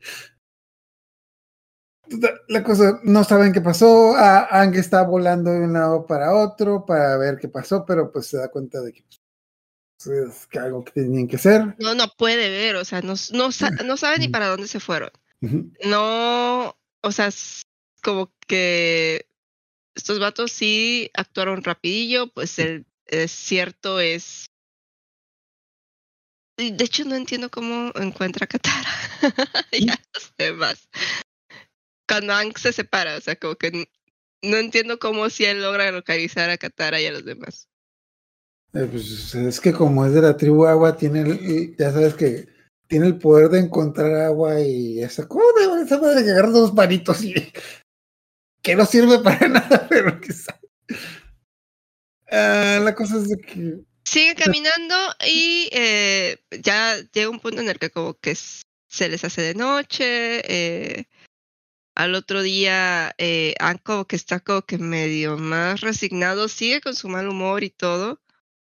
La 2.49 2.63
cosa, 2.63 2.99
no 3.03 3.23
saben 3.23 3.53
qué 3.53 3.61
pasó, 3.61 4.15
Ang 4.17 4.75
está 4.75 5.03
volando 5.03 5.51
de 5.51 5.61
un 5.61 5.73
lado 5.73 6.05
para 6.05 6.35
otro 6.35 6.85
para 6.85 7.15
ver 7.17 7.37
qué 7.37 7.47
pasó, 7.47 7.85
pero 7.85 8.11
pues 8.11 8.25
se 8.25 8.37
da 8.37 8.49
cuenta 8.49 8.81
de 8.81 8.91
que 8.91 9.03
pues, 9.03 9.18
es 10.05 10.47
que 10.47 10.59
algo 10.59 10.83
que 10.83 10.91
tenían 10.91 11.27
que 11.27 11.35
hacer. 11.35 11.75
No, 11.77 11.93
no 11.93 12.07
puede 12.17 12.49
ver, 12.49 12.75
o 12.77 12.85
sea, 12.85 13.01
no, 13.01 13.15
no, 13.31 13.49
no 13.85 13.97
sabe 13.97 14.19
ni 14.19 14.29
para 14.29 14.47
dónde 14.47 14.67
se 14.67 14.79
fueron. 14.79 15.11
No, 15.85 16.77
o 17.01 17.11
sea, 17.11 17.29
como 18.01 18.33
que 18.45 19.25
estos 19.95 20.19
vatos 20.19 20.51
sí 20.51 21.09
actuaron 21.13 21.63
rapidillo, 21.63 22.27
pues 22.27 22.59
el 22.59 22.85
desierto 23.05 23.99
es... 23.99 24.47
De 26.57 26.83
hecho, 26.83 27.05
no 27.05 27.15
entiendo 27.15 27.49
cómo 27.49 27.93
encuentra 27.95 28.43
a 28.43 28.47
Katara. 28.47 28.89
ya 29.71 29.95
no 29.95 30.19
sé 30.37 30.51
más. 30.51 30.89
Cuando 32.05 32.33
Aang 32.33 32.57
se 32.57 32.73
separa, 32.73 33.15
o 33.15 33.21
sea, 33.21 33.37
como 33.37 33.55
que 33.55 33.87
no 34.41 34.57
entiendo 34.57 34.99
cómo 34.99 35.29
si 35.29 35.45
él 35.45 35.61
logra 35.61 35.89
localizar 35.93 36.49
a 36.49 36.57
Katara 36.57 36.99
y 36.99 37.05
a 37.05 37.13
los 37.13 37.23
demás. 37.23 37.68
Eh, 38.73 38.87
pues 38.91 39.33
es 39.33 39.59
que 39.59 39.73
como 39.73 40.05
es 40.05 40.13
de 40.13 40.21
la 40.21 40.37
tribu 40.37 40.65
agua, 40.65 40.95
tiene 40.95 41.21
el- 41.21 41.75
ya 41.77 41.91
sabes 41.91 42.13
que 42.13 42.47
tiene 42.87 43.07
el 43.07 43.17
poder 43.17 43.49
de 43.49 43.59
encontrar 43.59 44.13
agua 44.15 44.59
y 44.61 45.01
esa 45.01 45.27
¿Cómo 45.27 45.43
de 45.53 45.83
esa 45.83 45.99
madre 45.99 46.23
que 46.23 46.31
agarra 46.31 46.49
dos 46.49 46.71
palitos 46.71 47.23
y 47.23 47.33
que 48.63 48.75
no 48.75 48.85
sirve 48.85 49.19
para 49.19 49.47
nada, 49.47 49.87
pero 49.89 50.19
que. 50.21 50.33
Ah, 52.31 52.79
la 52.83 52.93
cosa 52.95 53.17
es 53.17 53.27
de 53.29 53.37
que 53.37 53.79
Siguen 54.05 54.35
caminando 54.35 54.95
y 55.27 55.69
eh, 55.71 56.37
ya 56.63 56.95
llega 57.13 57.29
un 57.29 57.39
punto 57.39 57.61
en 57.61 57.69
el 57.69 57.77
que 57.77 57.91
como 57.91 58.15
que 58.15 58.33
se 58.35 59.09
les 59.09 59.23
hace 59.23 59.41
de 59.41 59.53
noche. 59.53 60.41
eh, 60.47 61.05
Al 61.95 62.15
otro 62.15 62.41
día, 62.41 63.13
eh, 63.19 63.53
Anko, 63.59 64.05
que 64.05 64.15
está 64.15 64.39
como 64.39 64.63
que 64.63 64.77
medio 64.79 65.37
más 65.37 65.81
resignado, 65.81 66.47
sigue 66.47 66.81
con 66.81 66.95
su 66.95 67.07
mal 67.07 67.27
humor 67.27 67.63
y 67.63 67.69
todo, 67.69 68.19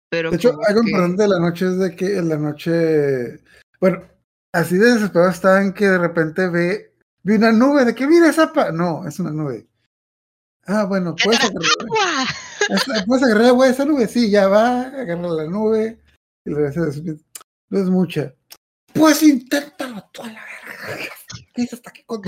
pero 0.10 0.32
De 0.32 0.38
hecho, 0.38 0.58
algo 0.68 0.82
que- 0.82 0.90
importante 0.90 1.24
de 1.24 1.28
la 1.30 1.40
noche 1.40 1.66
es 1.68 1.78
de 1.80 1.96
que 1.96 2.18
en 2.18 2.30
la 2.30 2.38
noche, 2.38 3.40
bueno, 3.80 4.04
así 4.54 4.78
de 4.78 4.94
desesperado 4.94 5.32
estaban 5.32 5.74
que 5.74 5.88
de 5.88 5.98
repente 5.98 6.48
ve, 6.50 6.94
vi 7.24 7.36
una 7.36 7.52
nube, 7.52 7.86
de 7.86 7.94
que 7.96 8.08
mira 8.08 8.30
esa 8.30 8.52
pa-". 8.54 8.72
No, 8.72 9.08
es 9.08 9.20
una 9.20 9.32
nube. 9.32 9.68
Ah, 10.66 10.84
bueno, 10.86 11.16
¿Qué 11.16 11.24
puedes 11.26 11.40
agarrar, 11.42 11.62
¡Agua! 11.82 12.26
esa- 12.70 13.06
puedes 13.06 13.24
agarrar 13.24 13.46
agua 13.48 13.66
de 13.68 13.72
esa 13.72 13.86
nube, 13.86 14.08
sí, 14.08 14.30
ya 14.30 14.48
va, 14.48 14.82
agarra 14.82 15.28
la 15.30 15.46
nube, 15.46 16.02
y 16.46 16.50
le 16.50 16.72
no 17.70 17.80
es 17.80 17.90
mucha. 17.90 18.34
Pues 18.94 19.22
inténtalo 19.24 20.10
tú 20.12 20.24
a 20.24 20.28
la 20.28 20.44
verga. 20.44 21.14
Dice 21.56 21.76
hasta 21.76 21.92
que 21.92 22.06
con 22.06 22.22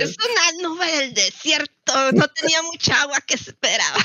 Es 0.00 0.16
una 0.18 0.68
nube 0.68 0.86
del 0.98 1.14
desierto, 1.14 2.12
no 2.12 2.26
tenía 2.28 2.62
mucha 2.62 3.02
agua 3.02 3.18
que 3.26 3.34
esperaba. 3.34 3.98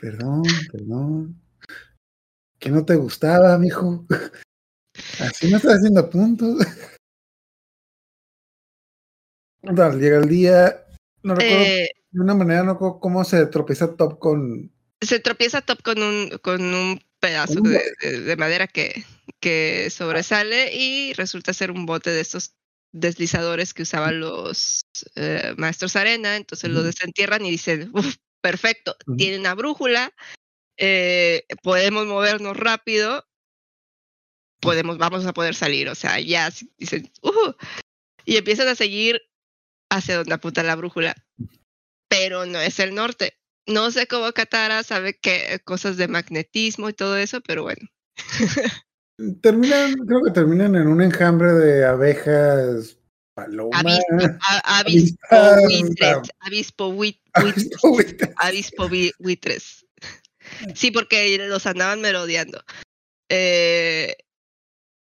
Perdón, 0.00 0.42
perdón. 0.70 1.42
Que 2.66 2.72
no 2.72 2.84
te 2.84 2.96
gustaba, 2.96 3.56
mijo. 3.58 4.04
Así 5.20 5.48
no 5.48 5.56
estás 5.58 5.74
haciendo 5.76 6.10
puntos. 6.10 6.58
Llega 9.62 10.18
el 10.18 10.28
día. 10.28 10.84
No 11.22 11.36
recuerdo 11.36 11.62
Eh, 11.64 11.88
de 12.10 12.20
una 12.20 12.34
manera, 12.34 12.64
no 12.64 12.72
recuerdo 12.72 12.98
cómo 12.98 13.22
se 13.22 13.46
tropieza 13.46 13.94
Top 13.94 14.18
con. 14.18 14.72
se 15.00 15.20
tropieza 15.20 15.60
Top 15.62 15.80
con 15.84 16.02
un, 16.02 16.30
con 16.42 16.60
un 16.74 17.00
pedazo 17.20 17.60
un 17.60 17.70
de, 17.70 17.82
de- 18.02 18.20
de 18.22 18.36
madera 18.36 18.66
que, 18.66 19.04
que 19.38 19.88
sobresale 19.90 20.74
y 20.74 21.12
resulta 21.12 21.52
ser 21.52 21.70
un 21.70 21.86
bote 21.86 22.10
de 22.10 22.20
estos 22.20 22.56
deslizadores 22.92 23.74
que 23.74 23.82
usaban 23.82 24.18
los 24.18 24.80
eh, 25.14 25.54
maestros 25.56 25.94
arena. 25.94 26.34
Entonces 26.34 26.68
lo 26.70 26.82
desentierran 26.82 27.46
y 27.46 27.50
dicen, 27.52 27.90
"Uf, 27.94 28.16
perfecto, 28.40 28.96
Ujú. 29.06 29.16
tiene 29.18 29.38
una 29.38 29.54
brújula, 29.54 30.12
eh, 30.78 31.44
podemos 31.62 32.06
movernos 32.06 32.56
rápido, 32.56 33.24
podemos, 34.60 34.98
vamos 34.98 35.26
a 35.26 35.32
poder 35.32 35.54
salir. 35.54 35.88
O 35.88 35.94
sea, 35.94 36.18
ya 36.20 36.50
dicen, 36.78 37.10
"Ujú", 37.22 37.54
y 38.24 38.36
empiezan 38.36 38.68
a 38.68 38.74
seguir 38.74 39.20
hacia 39.90 40.16
donde 40.16 40.34
apunta 40.34 40.62
la 40.62 40.76
brújula. 40.76 41.14
Pero 42.08 42.46
no 42.46 42.60
es 42.60 42.78
el 42.80 42.94
norte. 42.94 43.34
No 43.66 43.90
sé 43.90 44.06
cómo 44.06 44.30
Katara 44.32 44.82
sabe 44.84 45.18
que 45.18 45.60
cosas 45.64 45.96
de 45.96 46.06
magnetismo 46.08 46.88
y 46.88 46.92
todo 46.92 47.16
eso, 47.16 47.40
pero 47.40 47.62
bueno. 47.64 47.88
Terminan, 49.40 49.94
creo 50.06 50.22
que 50.24 50.30
terminan 50.32 50.74
en 50.76 50.86
un 50.88 51.02
enjambre 51.02 51.52
de 51.52 51.84
abejas, 51.86 52.98
palomas. 53.34 53.82
Avispo, 53.84 54.38
a- 54.48 54.78
avispo 54.80 55.36
avispas, 55.36 55.64
buitres, 55.64 56.30
avispo 56.40 56.92
buit- 56.92 57.20
avispo, 57.32 57.88
buitres, 57.90 58.18
güey. 58.28 58.34
avispo 58.38 58.88
bi- 58.88 59.12
buitres. 59.18 59.85
Sí, 60.74 60.90
porque 60.90 61.36
los 61.48 61.66
andaban 61.66 62.00
merodeando. 62.00 62.62
Eh, 63.28 64.16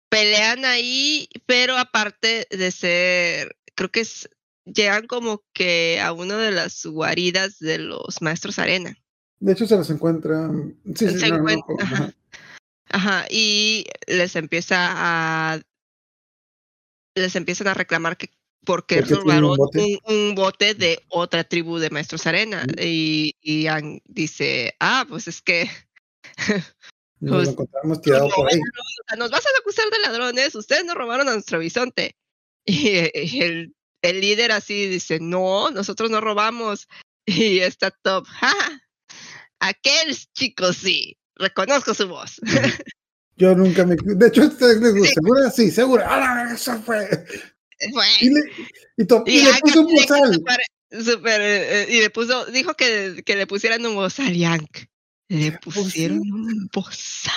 pelean 0.10 0.66
ahí, 0.66 1.30
pero 1.46 1.78
aparte 1.78 2.48
de 2.50 2.72
ser, 2.72 3.58
creo 3.76 3.92
que 3.92 4.02
es, 4.02 4.30
llegan 4.66 5.08
como 5.08 5.44
que 5.54 6.00
a 6.02 6.12
una 6.14 6.38
de 6.38 6.52
las 6.52 6.86
guaridas 6.86 7.60
de 7.60 7.78
los 7.80 8.22
maestros 8.22 8.60
arena. 8.60 8.96
De 9.40 9.54
hecho, 9.54 9.66
se 9.68 9.78
los 9.78 9.90
encuentran. 9.90 10.78
Sí, 10.96 11.10
sí, 11.10 11.20
Se 11.20 11.30
no, 11.30 11.38
no, 11.38 11.50
encuentra- 11.50 11.76
ajá. 11.86 11.96
ajá. 11.96 12.14
Ajá, 12.92 13.26
y 13.30 13.86
les 14.08 14.36
empieza 14.36 14.78
a 15.54 15.62
les 17.16 17.36
empiezan 17.36 17.68
a 17.68 17.74
reclamar 17.74 18.18
que 18.18 18.32
porque 18.66 18.98
¿Por 18.98 19.04
qué 19.08 19.16
tienen 19.16 19.24
robaron 19.24 19.50
un 19.52 19.58
bote? 19.58 20.00
un, 20.06 20.16
un 20.16 20.36
bote 20.36 20.74
de 20.76 21.04
otra 21.10 21.44
tribu 21.44 21.78
de 21.80 21.90
maestros 21.90 22.28
arena 22.28 22.66
y, 22.80 23.36
y 23.42 23.68
dice 24.06 24.76
ah 24.80 25.06
pues 25.08 25.28
es 25.28 25.42
que 25.42 25.70
Nos 26.38 26.38
Pues, 27.22 27.46
lo 27.46 27.52
encontramos 27.52 28.02
tirado 28.02 28.26
nos 28.26 28.34
por 28.36 28.48
ahí. 28.48 28.56
robaron, 28.58 28.80
o 28.80 29.08
sea, 29.08 29.18
nos 29.18 29.32
vas 29.32 29.46
a 29.46 29.50
acusar 29.60 29.86
de 29.90 30.00
ladrones 30.00 30.56
ustedes 30.56 30.86
nos 30.86 30.96
robaron 30.96 31.28
a 31.30 31.34
nuestro 31.34 31.60
bisonte 31.60 32.16
y, 32.66 32.90
y 33.18 33.42
el, 33.42 33.76
el 34.02 34.22
líder 34.22 34.52
así 34.52 34.88
dice 34.88 35.20
no 35.20 35.70
nosotros 35.72 36.10
no 36.12 36.22
robamos 36.22 36.88
y 37.26 37.60
está 37.60 37.92
top 37.92 38.26
"Ja, 38.28 38.54
aquel 39.60 40.16
chico 40.34 40.74
sí 40.74 41.18
reconozco 41.36 41.94
su 41.94 42.08
voz 42.08 42.40
Yo 43.38 43.56
nunca 43.56 43.86
me. 43.86 43.96
De 43.96 44.28
hecho. 44.28 44.52
¿Segura? 44.52 45.50
Sí, 45.50 45.72
segura. 45.72 46.06
¡Ah, 46.10 46.54
eso 46.54 46.78
fue! 46.82 47.08
Y 48.22 48.30
le, 48.30 48.42
y 48.98 49.06
to- 49.06 49.24
y 49.26 49.40
Y 49.40 49.44
le 49.44 49.50
Aang 49.52 49.62
puso 49.62 49.82
un 49.82 49.94
bozal. 49.96 50.34
super- 51.06 51.42
eh, 51.42 51.88
y 51.90 52.00
le 52.02 52.10
puso, 52.10 52.46
dijo 52.48 52.74
que, 52.76 53.24
que 53.26 53.36
le 53.36 53.48
pusieran 53.48 53.86
un 53.86 53.96
bozal 53.96 54.36
y 54.36 54.44
Aang, 54.46 54.68
Le 55.30 55.52
pusieron 55.60 56.20
un 56.20 56.70
bozal. 56.74 57.34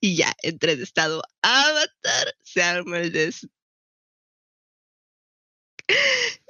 Y 0.00 0.16
ya, 0.16 0.32
entre 0.42 0.72
el 0.72 0.82
estado 0.82 1.22
Avatar, 1.42 2.34
se 2.42 2.62
arma 2.62 2.98
el 2.98 3.10
des. 3.12 3.46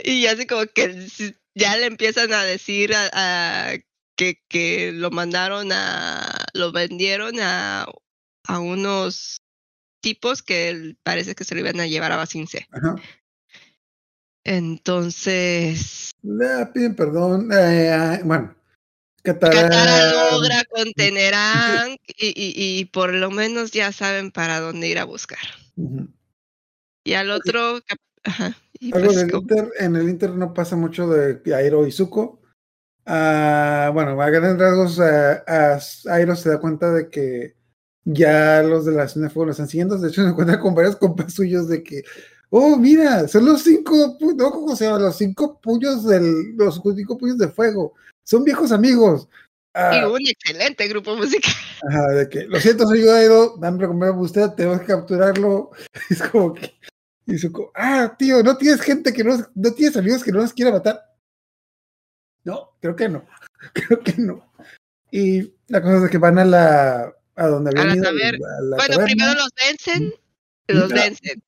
Y 0.05 0.27
así 0.27 0.47
como 0.47 0.67
que 0.67 1.07
ya 1.55 1.77
le 1.77 1.87
empiezan 1.87 2.33
a 2.33 2.45
decir 2.45 2.95
a, 2.95 3.11
a- 3.73 3.79
que, 4.17 4.43
que 4.49 4.93
lo 4.93 5.11
mandaron 5.11 5.71
a. 5.73 6.47
lo 6.55 6.71
vendieron 6.73 7.39
a, 7.41 7.87
a 8.45 8.59
unos 8.61 9.41
tipos 10.03 10.43
que 10.43 10.95
parece 11.03 11.35
que 11.35 11.45
se 11.45 11.55
lo 11.55 11.61
iban 11.63 11.81
a 11.81 11.87
llevar 11.87 12.13
a 12.13 12.17
Basince. 12.17 12.67
Ajá. 12.71 12.97
Entonces, 14.45 16.11
Le 16.23 16.67
piden 16.75 16.95
perdón. 16.95 17.49
eh, 17.53 18.21
bueno, 18.25 18.55
Katara. 19.23 19.63
Katara 19.63 20.13
logra 20.33 20.65
contener 20.71 21.33
a 21.35 21.87
y, 22.19 22.27
y- 22.29 22.81
y 22.81 22.85
por 22.87 23.15
lo 23.15 23.31
menos 23.31 23.71
ya 23.71 23.93
saben 23.93 24.31
para 24.31 24.61
dónde 24.61 24.89
ir 24.89 24.99
a 24.99 25.05
buscar. 25.05 25.39
Y 27.05 27.15
al 27.15 27.31
otro, 27.31 27.81
ajá, 28.25 28.57
y 28.79 28.95
Algo 28.95 29.13
pues 29.13 29.23
Inter, 29.33 29.71
en 29.79 29.97
el 29.97 30.09
Inter 30.09 30.31
no 30.31 30.53
pasa 30.53 30.77
mucho 30.77 31.09
de 31.09 31.55
Airo 31.55 31.87
y 31.87 31.93
Zuko. 31.93 32.41
Ah, 33.07 33.91
bueno, 33.93 34.21
a 34.21 34.31
grandes 34.31 34.59
rasgos, 34.59 35.01
ah, 35.01 35.79
Airo 36.11 36.37
se 36.37 36.51
da 36.51 36.61
cuenta 36.61 36.93
de 36.93 37.09
que 37.11 37.55
ya 38.05 38.63
los 38.63 38.85
de 38.85 38.93
la 38.93 39.05
Nación 39.05 39.25
de 39.25 39.31
Fuego 39.31 39.47
lo 39.47 39.51
están 39.53 39.69
siguiendo. 39.69 39.99
De 39.99 40.09
hecho, 40.09 40.23
se 40.23 40.31
encuentra 40.31 40.59
con 40.59 40.75
varios 40.75 40.97
compas 40.97 41.33
suyos 41.33 41.69
de 41.69 41.83
que, 41.83 42.03
oh, 42.51 42.77
mira, 42.77 43.29
son 43.29 43.47
los 43.47 43.63
cinco, 43.63 44.17
no, 44.37 44.51
¿cómo 44.51 44.75
se 44.77 44.87
llama? 44.87 44.99
Los 44.99 45.17
cinco 45.17 45.61
puños 45.61 46.05
del, 46.07 46.57
los 46.57 46.81
cinco 46.97 47.19
puños 47.19 47.39
de 47.39 47.49
fuego. 47.49 47.95
Son 48.25 48.45
viejos 48.45 48.73
amigos. 48.73 49.29
Ah, 49.75 49.97
y 49.97 50.05
un 50.05 50.21
excelente 50.29 50.87
grupo 50.89 51.17
musical. 51.17 51.53
Ajá, 51.89 52.09
de 52.09 52.29
que, 52.29 52.45
lo 52.45 52.61
siento, 52.61 52.87
soy 52.87 53.05
yo, 53.05 53.15
Airo, 53.15 53.57
dame 53.59 53.85
a 53.85 54.13
usted, 54.13 54.51
tenemos 54.51 54.81
que 54.81 54.87
capturarlo. 54.87 55.71
Es 56.11 56.23
como 56.23 56.53
que, 56.53 56.75
y 57.27 57.37
ah, 57.75 58.15
tío, 58.19 58.43
no 58.43 58.57
tienes 58.57 58.81
gente 58.81 59.13
que 59.13 59.25
no, 59.25 59.39
no 59.55 59.73
tienes 59.73 59.97
amigos 59.97 60.23
que 60.23 60.33
no 60.33 60.41
nos 60.41 60.53
quiera 60.53 60.73
matar. 60.73 61.01
No, 62.45 62.77
creo 62.81 62.97
que 62.97 63.09
no, 63.09 63.25
creo 63.73 64.01
que 64.01 64.15
no. 64.19 64.53
Y 65.11 65.55
la 65.69 65.81
cosa 65.81 66.05
es 66.05 66.11
que 66.11 66.19
van 66.19 66.39
a 66.39 66.45
la, 66.45 67.15
a 67.37 67.47
donde 67.47 67.71
A 67.71 67.83
habían 67.83 68.01
la 68.03 68.11
ido, 68.11 68.47
a 68.47 68.61
la 68.63 68.77
Bueno, 68.77 68.95
taberna. 68.95 69.05
primero 69.05 69.35
los 69.35 69.49
vencen, 69.69 70.15
los 70.69 70.89
vencen. 70.91 71.43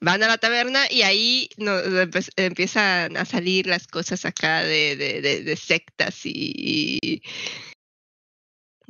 Van 0.00 0.22
a 0.22 0.28
la 0.28 0.38
taberna 0.38 0.84
y 0.90 1.02
ahí 1.02 1.48
empe- 1.56 2.30
empiezan 2.36 3.16
a 3.16 3.24
salir 3.24 3.66
las 3.66 3.86
cosas 3.86 4.24
acá 4.26 4.62
de, 4.62 4.94
de, 4.96 5.20
de, 5.22 5.42
de 5.42 5.56
sectas 5.56 6.20
y... 6.24 7.22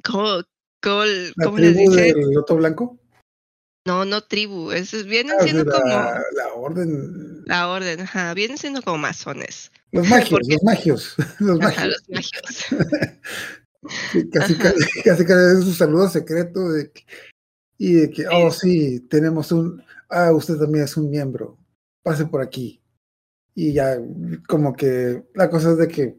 ¿Cómo, 0.05 0.43
cómo, 0.83 1.05
la 1.05 1.33
cómo 1.45 1.59
les 1.59 1.75
tribu 1.75 1.91
dicen? 1.95 2.15
del 2.21 2.31
Loto 2.35 2.57
Blanco. 2.57 2.99
No, 3.87 4.05
no 4.05 4.21
tribu, 4.21 4.73
es, 4.73 5.05
vienen 5.07 5.37
Ah, 5.39 5.45
siendo 5.45 5.65
de 5.65 5.71
como 5.71 5.87
la, 5.87 6.21
la 6.35 6.53
orden. 6.55 7.45
la 7.47 7.69
orden, 7.69 8.01
ajá, 8.01 8.35
vienen 8.35 8.59
siendo 8.59 8.83
como 8.83 8.99
masones. 8.99 9.71
Los 9.93 10.09
magios, 10.09 10.41
los 10.49 10.63
magios, 10.65 11.15
los 11.39 11.61
Ajá, 11.61 11.83
magios. 11.87 12.03
los 12.09 12.11
magios. 12.11 12.67
Sí, 14.13 14.29
casi, 14.31 14.55
casi, 14.57 14.77
casi, 15.05 15.25
casi 15.25 15.59
es 15.59 15.65
un 15.67 15.75
saludo 15.75 16.09
secreto 16.09 16.71
de 16.71 16.91
que- 16.91 17.05
y 17.79 17.93
de 17.93 18.11
que, 18.11 18.27
oh 18.29 18.51
sí, 18.51 19.01
tenemos 19.11 19.53
un, 19.53 19.83
ah, 20.09 20.33
usted 20.33 20.57
también 20.57 20.85
es 20.85 20.97
un 20.97 21.11
miembro, 21.11 21.59
pase 22.03 22.25
por 22.27 22.41
aquí. 22.43 22.81
Y 23.55 23.73
ya, 23.73 23.99
como 24.49 24.75
que 24.75 25.23
la 25.35 25.49
cosa 25.51 25.73
es 25.73 25.79
de 25.79 25.89
que 25.89 26.17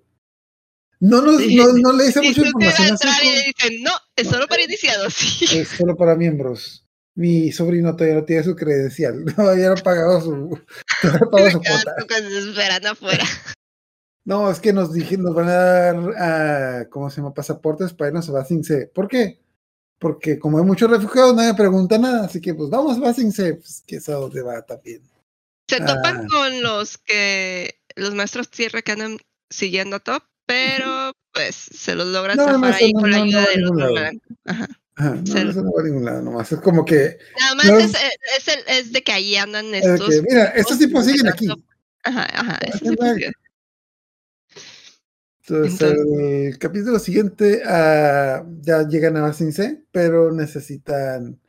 no, 1.00 1.22
nos, 1.22 1.38
Sí. 1.42 1.56
no, 1.56 1.74
no 1.74 1.94
le 1.94 2.06
dice 2.06 2.20
Y 2.24 2.30
mucha 2.30 2.42
información 2.42 2.98
y 3.24 3.54
dicen, 3.54 3.84
no, 3.84 3.92
es 4.16 4.28
solo 4.28 4.48
para 4.48 4.64
iniciados. 4.64 5.14
Sí. 5.14 5.46
es 5.60 5.68
solo 5.70 5.96
para 5.96 6.16
miembros. 6.16 6.84
Mi 7.16 7.52
sobrino 7.52 7.96
todavía 7.96 8.20
no 8.20 8.26
tiene 8.26 8.44
su 8.44 8.56
credencial, 8.56 9.24
todavía 9.36 9.68
no 9.70 9.74
ha 9.74 9.84
pagado 9.84 10.22
su, 10.22 10.32
no 10.36 11.30
pagado 11.32 11.52
su 11.52 11.60
cuota. 11.62 11.96
tuco 12.00 12.14
se 12.16 12.38
esperan 12.50 12.86
afuera. 12.86 13.24
No, 14.28 14.52
es 14.52 14.60
que 14.60 14.74
nos 14.74 14.92
dije, 14.94 15.18
nos 15.18 15.34
van 15.34 15.48
a 15.48 15.54
dar, 15.54 15.96
ah, 16.18 16.86
¿cómo 16.90 17.10
se 17.10 17.18
llama? 17.22 17.34
Pasaportes 17.34 17.94
para 17.94 18.10
irnos 18.10 18.28
a 18.28 18.34
Basingse. 18.34 18.88
¿Por 18.94 19.08
qué? 19.08 19.40
Porque 20.00 20.38
como 20.38 20.58
hay 20.58 20.66
muchos 20.66 20.92
refugiados, 20.92 21.34
nadie 21.34 21.54
pregunta 21.54 21.98
nada, 21.98 22.26
así 22.26 22.42
que 22.42 22.54
pues 22.54 22.70
vamos 22.70 22.98
a 22.98 23.00
Basingse, 23.00 23.54
pues 23.54 23.84
que 23.88 23.96
es 23.96 24.10
a 24.10 24.16
donde 24.16 24.42
va 24.42 24.62
también. 24.64 25.02
Se 25.70 25.80
topan 25.80 26.26
Ah. 26.26 26.28
con 26.30 26.62
los 26.62 26.98
que 26.98 27.80
los 27.96 28.14
maestros 28.16 28.50
tierra 28.50 28.82
que 28.82 28.92
andan 28.92 29.18
siguiendo 29.50 29.96
a 29.96 30.00
Top, 30.02 30.24
pero 30.46 31.14
pues 31.34 31.56
se 31.56 31.96
los 31.96 32.08
logran 32.08 32.36
No, 32.36 32.46
zafar 32.48 32.70
eso 32.76 32.84
ahí 32.86 32.92
no- 32.94 33.00
con 33.00 33.12
la 33.12 33.18
ayuda 33.24 33.44
a 33.44 33.48
de 33.48 33.58
los. 33.58 33.82
Ajá. 34.46 34.68
Ajá, 34.98 35.16
no, 35.16 35.26
Se- 35.26 35.42
eso 35.50 35.62
no 35.64 35.72
va 35.72 35.82
a 35.82 35.86
ningún 35.86 36.04
lado 36.06 36.22
nomás. 36.22 36.52
Es 36.52 36.60
como 36.60 36.84
que, 36.84 37.18
Nada 37.40 37.56
más 37.56 37.66
es, 37.70 37.94
es, 38.40 38.48
el- 38.50 38.64
es 38.68 38.92
de 38.92 39.04
que 39.04 39.12
ahí 39.14 39.38
andan 39.38 39.74
estos. 39.74 40.10
que, 40.10 40.22
mira, 40.24 40.46
estos 40.48 40.78
tipos 40.80 41.06
siguen 41.06 41.28
aquí. 41.30 41.48
Ajá, 42.04 42.28
ajá. 42.34 42.60
siguen. 42.78 43.32
Entonces, 45.48 45.82
Entonces- 45.82 46.48
el 46.54 46.60
capítulo 46.60 47.00
siguiente 47.00 47.62
ah, 47.66 48.44
ya 48.62 48.86
llegan 48.88 49.16
a 49.18 49.32
C, 49.34 49.82
pero 49.92 50.32
necesitan. 50.32 51.40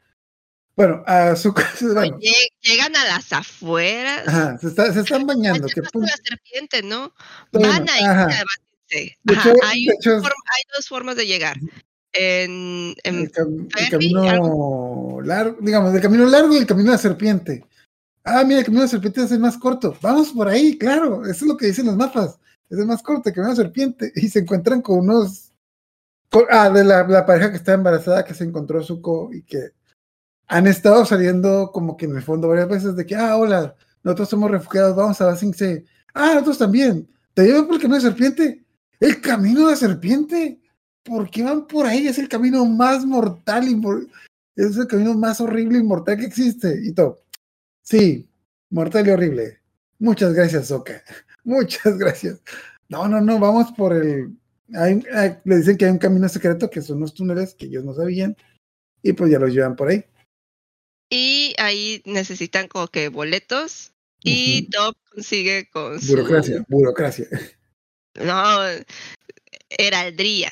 Bueno, 0.76 1.02
a 1.06 1.34
su 1.34 1.52
bueno, 1.82 2.18
Lle- 2.18 2.52
Llegan 2.60 2.94
a 2.94 3.04
las 3.06 3.32
afueras. 3.32 4.28
ajá, 4.28 4.58
se, 4.58 4.68
está- 4.68 4.92
se 4.92 5.00
están 5.00 5.26
bañando. 5.26 5.66
Que, 5.66 5.82
pasa 5.82 5.98
la 5.98 6.16
serpiente, 6.22 6.82
¿no? 6.84 7.12
bueno, 7.52 7.68
Van 7.68 7.88
a 7.88 7.98
ir 7.98 8.06
ajá. 8.06 8.24
a 8.24 8.28
De 8.90 9.16
Ajá, 9.34 9.50
hecho- 9.50 9.58
hay, 9.66 9.86
hecho 9.88 10.10
forma- 10.12 10.28
hay 10.28 10.62
dos 10.76 10.88
formas 10.88 11.16
de 11.16 11.26
llegar. 11.26 11.56
En, 12.12 12.94
en- 13.02 13.18
el, 13.18 13.32
cam- 13.32 13.66
el 13.76 13.86
ferry, 13.86 14.12
camino 14.12 15.20
largo, 15.24 15.58
digamos, 15.60 15.94
el 15.94 16.00
camino 16.00 16.24
largo 16.26 16.54
y 16.54 16.58
el 16.58 16.66
camino 16.66 16.86
de 16.90 16.96
la 16.96 16.98
serpiente. 17.02 17.64
Ah, 18.24 18.44
mira, 18.44 18.60
el 18.60 18.64
camino 18.64 18.82
de 18.82 18.86
la 18.86 18.90
serpiente 18.90 19.22
es 19.24 19.32
el 19.32 19.40
más 19.40 19.58
corto. 19.58 19.96
Vamos 20.00 20.30
por 20.30 20.48
ahí, 20.48 20.78
claro. 20.78 21.22
Eso 21.24 21.32
es 21.32 21.42
lo 21.42 21.56
que 21.56 21.66
dicen 21.66 21.86
los 21.86 21.96
mapas. 21.96 22.38
Es 22.70 22.78
más 22.84 23.02
camino 23.02 23.22
de 23.24 23.42
la 23.48 23.54
serpiente. 23.54 24.12
Y 24.16 24.28
se 24.28 24.40
encuentran 24.40 24.82
con 24.82 25.00
unos. 25.00 25.52
ah, 26.50 26.70
de 26.70 26.84
la, 26.84 27.06
la 27.06 27.26
pareja 27.26 27.50
que 27.50 27.56
está 27.56 27.74
embarazada 27.74 28.24
que 28.24 28.34
se 28.34 28.44
encontró 28.44 28.82
Zuko 28.82 29.30
y 29.32 29.42
que 29.42 29.70
han 30.48 30.66
estado 30.66 31.04
saliendo 31.04 31.70
como 31.72 31.96
que 31.96 32.06
en 32.06 32.16
el 32.16 32.22
fondo 32.22 32.48
varias 32.48 32.68
veces 32.68 32.96
de 32.96 33.04
que, 33.06 33.14
ah, 33.14 33.36
hola, 33.36 33.74
nosotros 34.02 34.30
somos 34.30 34.50
refugiados, 34.50 34.96
vamos 34.96 35.20
a 35.20 35.26
Basing 35.26 35.54
C. 35.54 35.84
Ah, 36.14 36.32
nosotros 36.34 36.58
también. 36.58 37.08
¿Te 37.34 37.44
llevan 37.44 37.66
por 37.66 37.76
el 37.76 37.80
camino 37.80 37.98
de 37.98 38.02
la 38.02 38.08
serpiente? 38.08 38.64
¿El 38.98 39.20
camino 39.20 39.66
de 39.66 39.72
la 39.72 39.76
serpiente? 39.76 40.60
¿Por 41.04 41.30
qué 41.30 41.42
van 41.42 41.66
por 41.66 41.86
ahí? 41.86 42.08
Es 42.08 42.18
el 42.18 42.28
camino 42.28 42.64
más 42.64 43.04
mortal 43.04 43.68
y 43.68 43.80
es 44.56 44.76
el 44.76 44.86
camino 44.86 45.14
más 45.14 45.40
horrible 45.40 45.78
y 45.78 45.82
mortal 45.82 46.18
que 46.18 46.26
existe. 46.26 46.80
Y 46.82 46.92
todo. 46.92 47.20
Sí, 47.82 48.28
mortal 48.70 49.06
y 49.06 49.10
horrible. 49.10 49.60
Muchas 49.98 50.32
gracias, 50.32 50.68
Soka. 50.68 51.02
Muchas 51.44 51.98
gracias. 51.98 52.40
No, 52.88 53.06
no, 53.08 53.20
no, 53.20 53.38
vamos 53.38 53.72
por 53.76 53.92
el. 53.94 54.36
hay- 54.74 55.02
hay- 55.14 55.38
le 55.44 55.56
dicen 55.56 55.76
que 55.76 55.84
hay 55.86 55.90
un 55.92 55.98
camino 55.98 56.28
secreto 56.28 56.70
que 56.70 56.82
son 56.82 57.00
los 57.00 57.14
túneles 57.14 57.54
que 57.54 57.66
ellos 57.66 57.84
no 57.84 57.94
sabían. 57.94 58.36
Y 59.02 59.12
pues 59.12 59.30
ya 59.30 59.38
los 59.38 59.52
llevan 59.52 59.76
por 59.76 59.88
ahí. 59.88 60.04
y 61.10 61.54
ahí 61.58 62.02
necesitan 62.04 62.68
como 62.68 62.88
que 62.88 63.08
boletos. 63.08 63.92
Y 64.22 64.62
Ujú. 64.62 64.70
Top 64.70 64.96
consigue 65.14 65.68
con 65.70 66.00
su. 66.00 66.12
Burocracia, 66.12 66.64
burocracia. 66.68 67.26
No, 68.16 68.58
heraldría. 69.70 70.50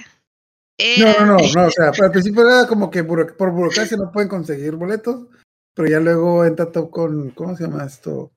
No, 0.79 0.85
Era- 1.09 1.25
no, 1.25 1.37
no, 1.37 1.53
no, 1.55 1.67
o 1.67 1.71
sea, 1.71 1.91
al 2.03 2.13
principio 2.13 2.43
era 2.49 2.67
como 2.69 2.91
que 2.91 3.03
buro- 3.03 3.35
por 3.37 3.51
burocracia 3.51 3.97
no 3.97 4.13
pueden 4.13 4.29
conseguir 4.29 4.73
boletos, 4.77 5.27
pero 5.75 5.89
ya 5.89 6.01
luego 6.01 6.45
entra 6.45 6.71
todo 6.71 6.91
con, 6.91 7.31
¿cómo 7.31 7.57
se 7.57 7.65
llama 7.65 7.85
esto? 7.85 8.31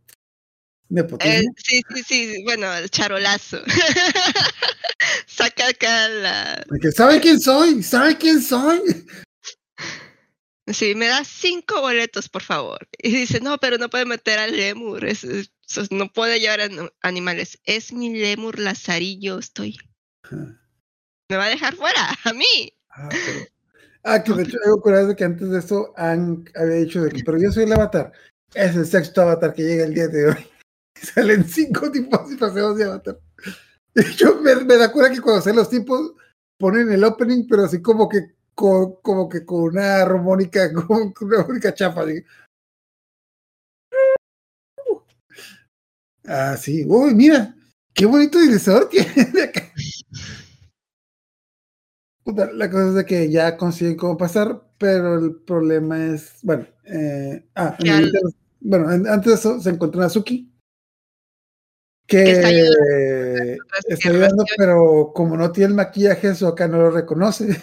Eh, 1.20 1.44
sí, 1.58 1.82
sí, 1.96 2.04
sí, 2.04 2.44
bueno, 2.44 2.74
el 2.74 2.90
charolazo. 2.90 3.62
Saca 5.28 5.68
acá 5.68 6.08
la. 6.10 6.66
De 6.70 6.80
que, 6.80 6.92
¿Sabe 6.92 7.20
quién 7.20 7.40
soy? 7.40 7.84
¿Sabe 7.84 8.18
quién 8.18 8.42
soy? 8.42 8.80
Sí, 10.68 10.94
me 10.96 11.08
das 11.08 11.28
cinco 11.28 11.82
boletos, 11.82 12.30
por 12.30 12.44
favor. 12.44 12.88
Y 13.02 13.12
dice, 13.12 13.40
no, 13.40 13.58
pero 13.58 13.78
no 13.78 13.90
puede 13.90 14.06
meter 14.06 14.38
al 14.40 14.56
lemur. 14.56 15.04
es- 15.06 15.26
no 15.92 16.12
puede 16.12 16.40
llevar 16.40 16.62
an- 16.62 16.90
animales. 17.02 17.60
Es 17.64 17.92
mi 17.94 18.14
lemur 18.14 18.60
lazarillo, 18.60 19.40
estoy. 19.40 19.78
Ajá. 20.24 20.60
Me 21.30 21.38
va 21.38 21.46
a 21.46 21.50
dejar 21.50 21.76
fuera, 21.76 22.10
a 22.24 22.34
mí. 22.34 22.74
Ah, 22.90 23.10
pero- 23.10 23.46
ah, 24.04 24.24
que 24.24 24.34
de 24.34 24.44
hecho 24.44 24.58
algo 24.66 24.82
curioso 24.82 25.08
de 25.10 25.16
que 25.16 25.24
antes 25.24 25.50
de 25.50 25.60
eso 25.60 25.94
han, 25.96 26.44
había 26.56 26.76
dicho 26.78 27.02
de 27.04 27.12
que, 27.12 27.24
pero 27.24 27.40
yo 27.40 27.52
soy 27.52 27.64
el 27.64 27.74
avatar. 27.74 28.12
Es 28.56 28.76
el 28.76 28.86
sexto 28.88 29.22
avatar 29.22 29.54
que 29.54 29.62
llega 29.64 29.86
el 29.86 29.94
día 29.94 30.08
de 30.08 30.26
hoy. 30.28 30.48
Y 31.02 31.06
salen 31.06 31.48
cinco 31.48 31.92
tipos 31.92 32.30
disfrazados 32.30 32.78
de 32.78 32.86
avatar. 32.86 33.20
De 33.94 34.04
hecho, 34.04 34.40
me, 34.42 34.56
me 34.56 34.78
da 34.78 34.92
cura 34.92 35.10
que 35.10 35.20
cuando 35.22 35.42
salen 35.42 35.58
los 35.58 35.70
tipos 35.70 36.14
ponen 36.58 36.92
el 36.92 37.04
opening, 37.04 37.48
pero 37.48 37.66
así 37.66 37.82
como 37.82 38.08
que 38.08 38.36
con, 38.54 38.96
como 39.02 39.28
que 39.30 39.46
con 39.46 39.62
una 39.64 40.02
armónica, 40.02 40.72
con, 40.74 41.12
con 41.14 41.28
una 41.30 41.40
armónica 41.42 41.74
chafa. 41.74 42.02
así. 42.02 42.24
Ah, 46.26 46.56
sí. 46.58 46.86
Uy, 46.88 47.16
mira, 47.16 47.56
qué 47.94 48.06
bonito 48.06 48.40
divisor 48.40 48.88
tiene 48.92 49.42
acá. 49.44 49.64
La 52.54 52.70
cosa 52.70 52.90
es 52.90 52.94
de 52.94 53.06
que 53.06 53.32
ya 53.32 53.58
consiguen 53.58 53.96
cómo 53.96 54.16
pasar, 54.16 54.62
pero 54.78 55.18
el 55.18 55.36
problema 55.38 56.06
es, 56.06 56.34
bueno, 56.44 56.68
eh, 56.86 57.44
ah, 57.56 57.76
en 57.80 57.88
el 57.88 58.12
bueno, 58.62 58.92
en- 58.92 59.08
antes 59.08 59.32
de 59.32 59.36
eso 59.40 59.60
se 59.60 59.70
encontró 59.72 60.04
a 60.04 60.10
Suki, 60.10 60.49
que, 62.10 62.24
Que 62.24 62.32
está 63.94 64.10
ayudando 64.10 64.44
está 64.44 64.56
pero 64.58 65.12
como 65.14 65.38
no 65.38 65.52
tiene 65.52 65.70
el 65.70 65.76
maquillaje, 65.76 66.30
eso 66.30 66.48
acá 66.48 66.68
no 66.68 66.78
lo 66.78 66.92
reconoce. 66.92 67.62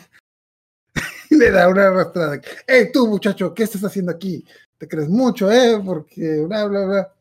le 1.30 1.50
da 1.50 1.68
una 1.68 1.88
arrastrada. 1.88 2.40
Hey, 2.66 2.90
tú, 2.92 3.06
muchacho, 3.08 3.52
¿qué 3.52 3.64
estás 3.64 3.84
haciendo 3.84 4.12
aquí? 4.12 4.44
Te 4.78 4.86
crees 4.86 5.08
mucho, 5.08 5.50
¿eh? 5.50 5.80
Porque 5.84 6.44
bla, 6.46 6.64
bla, 6.66 6.84
bla. 6.84 7.14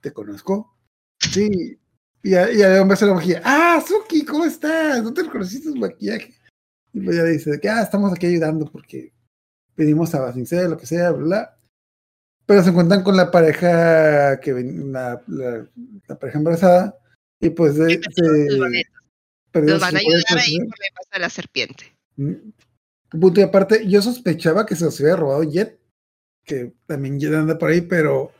¿Te 0.00 0.12
conozco? 0.12 0.76
Sí. 1.18 1.78
Y 2.22 2.34
a, 2.34 2.52
y 2.52 2.62
a 2.62 2.82
un 2.82 2.88
beso 2.88 3.06
en 3.06 3.10
la 3.12 3.16
mejilla. 3.16 3.42
Ah, 3.44 3.82
Suki, 3.86 4.24
¿cómo 4.24 4.44
estás? 4.44 5.02
¿No 5.02 5.14
te 5.14 5.22
reconociste 5.22 5.70
el 5.70 5.80
maquillaje? 5.80 6.34
Y 6.92 7.00
pues 7.00 7.16
ya 7.16 7.24
dice 7.24 7.58
que, 7.60 7.68
ah, 7.68 7.82
estamos 7.82 8.12
aquí 8.12 8.26
ayudando 8.26 8.66
porque 8.70 9.12
venimos 9.76 10.14
a 10.14 10.20
Basincea, 10.20 10.68
lo 10.68 10.76
que 10.76 10.86
sea, 10.86 11.12
bla, 11.12 11.24
bla. 11.24 11.56
Pero 12.50 12.64
se 12.64 12.70
encuentran 12.70 13.04
con 13.04 13.16
la 13.16 13.30
pareja 13.30 14.40
que 14.40 14.52
ven, 14.52 14.90
la, 14.92 15.22
la, 15.28 15.64
la 16.08 16.18
pareja 16.18 16.38
embarazada 16.38 16.98
y 17.38 17.50
pues 17.50 17.76
de, 17.76 18.00
boletos. 18.58 18.92
perdió 19.52 19.74
Los 19.74 19.80
van 19.80 19.94
a 19.94 19.98
ayudar 20.00 20.36
ahí 20.36 20.58
por 20.58 20.66
el 20.84 20.92
paso 20.92 21.08
de 21.12 21.18
la 21.20 21.30
serpiente. 21.30 21.84
Mm. 22.16 22.32
Punto 23.20 23.38
y 23.38 23.44
aparte, 23.44 23.86
yo 23.86 24.02
sospechaba 24.02 24.66
que 24.66 24.74
se 24.74 24.84
los 24.84 25.00
había 25.00 25.14
robado 25.14 25.44
Jet, 25.44 25.78
que 26.44 26.72
también 26.86 27.20
Jet 27.20 27.34
anda 27.34 27.56
por 27.56 27.70
ahí, 27.70 27.82
pero, 27.82 28.32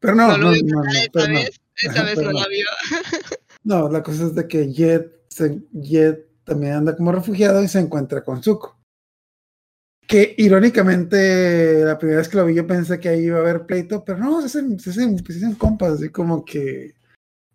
pero 0.00 0.16
no, 0.16 0.26
No 0.26 0.38
no, 0.38 0.38
lo 0.38 0.50
no, 0.50 0.52
vio 0.54 0.64
no, 0.64 0.82
pero 1.12 1.26
vez, 1.28 1.60
vez 1.76 2.16
no. 2.18 2.32
la 2.32 2.48
vio. 2.48 2.66
No, 3.62 3.88
la 3.88 4.02
cosa 4.02 4.24
es 4.24 4.34
de 4.34 4.48
que 4.48 4.72
Jet, 4.72 5.22
se- 5.28 5.62
Jet 5.70 6.26
también 6.42 6.72
anda 6.72 6.96
como 6.96 7.12
refugiado 7.12 7.62
y 7.62 7.68
se 7.68 7.78
encuentra 7.78 8.24
con 8.24 8.42
Zuko. 8.42 8.75
Que 10.06 10.34
irónicamente, 10.38 11.84
la 11.84 11.98
primera 11.98 12.18
vez 12.18 12.28
que 12.28 12.36
lo 12.36 12.46
vi, 12.46 12.54
yo 12.54 12.66
pensé 12.66 13.00
que 13.00 13.08
ahí 13.08 13.24
iba 13.24 13.38
a 13.38 13.40
haber 13.40 13.66
pleito, 13.66 14.04
pero 14.04 14.18
no, 14.18 14.40
se 14.40 14.46
hacen, 14.46 14.78
se 14.78 14.90
hacen, 14.90 15.54
compas, 15.56 15.94
así 15.94 16.10
como 16.10 16.44
que 16.44 16.94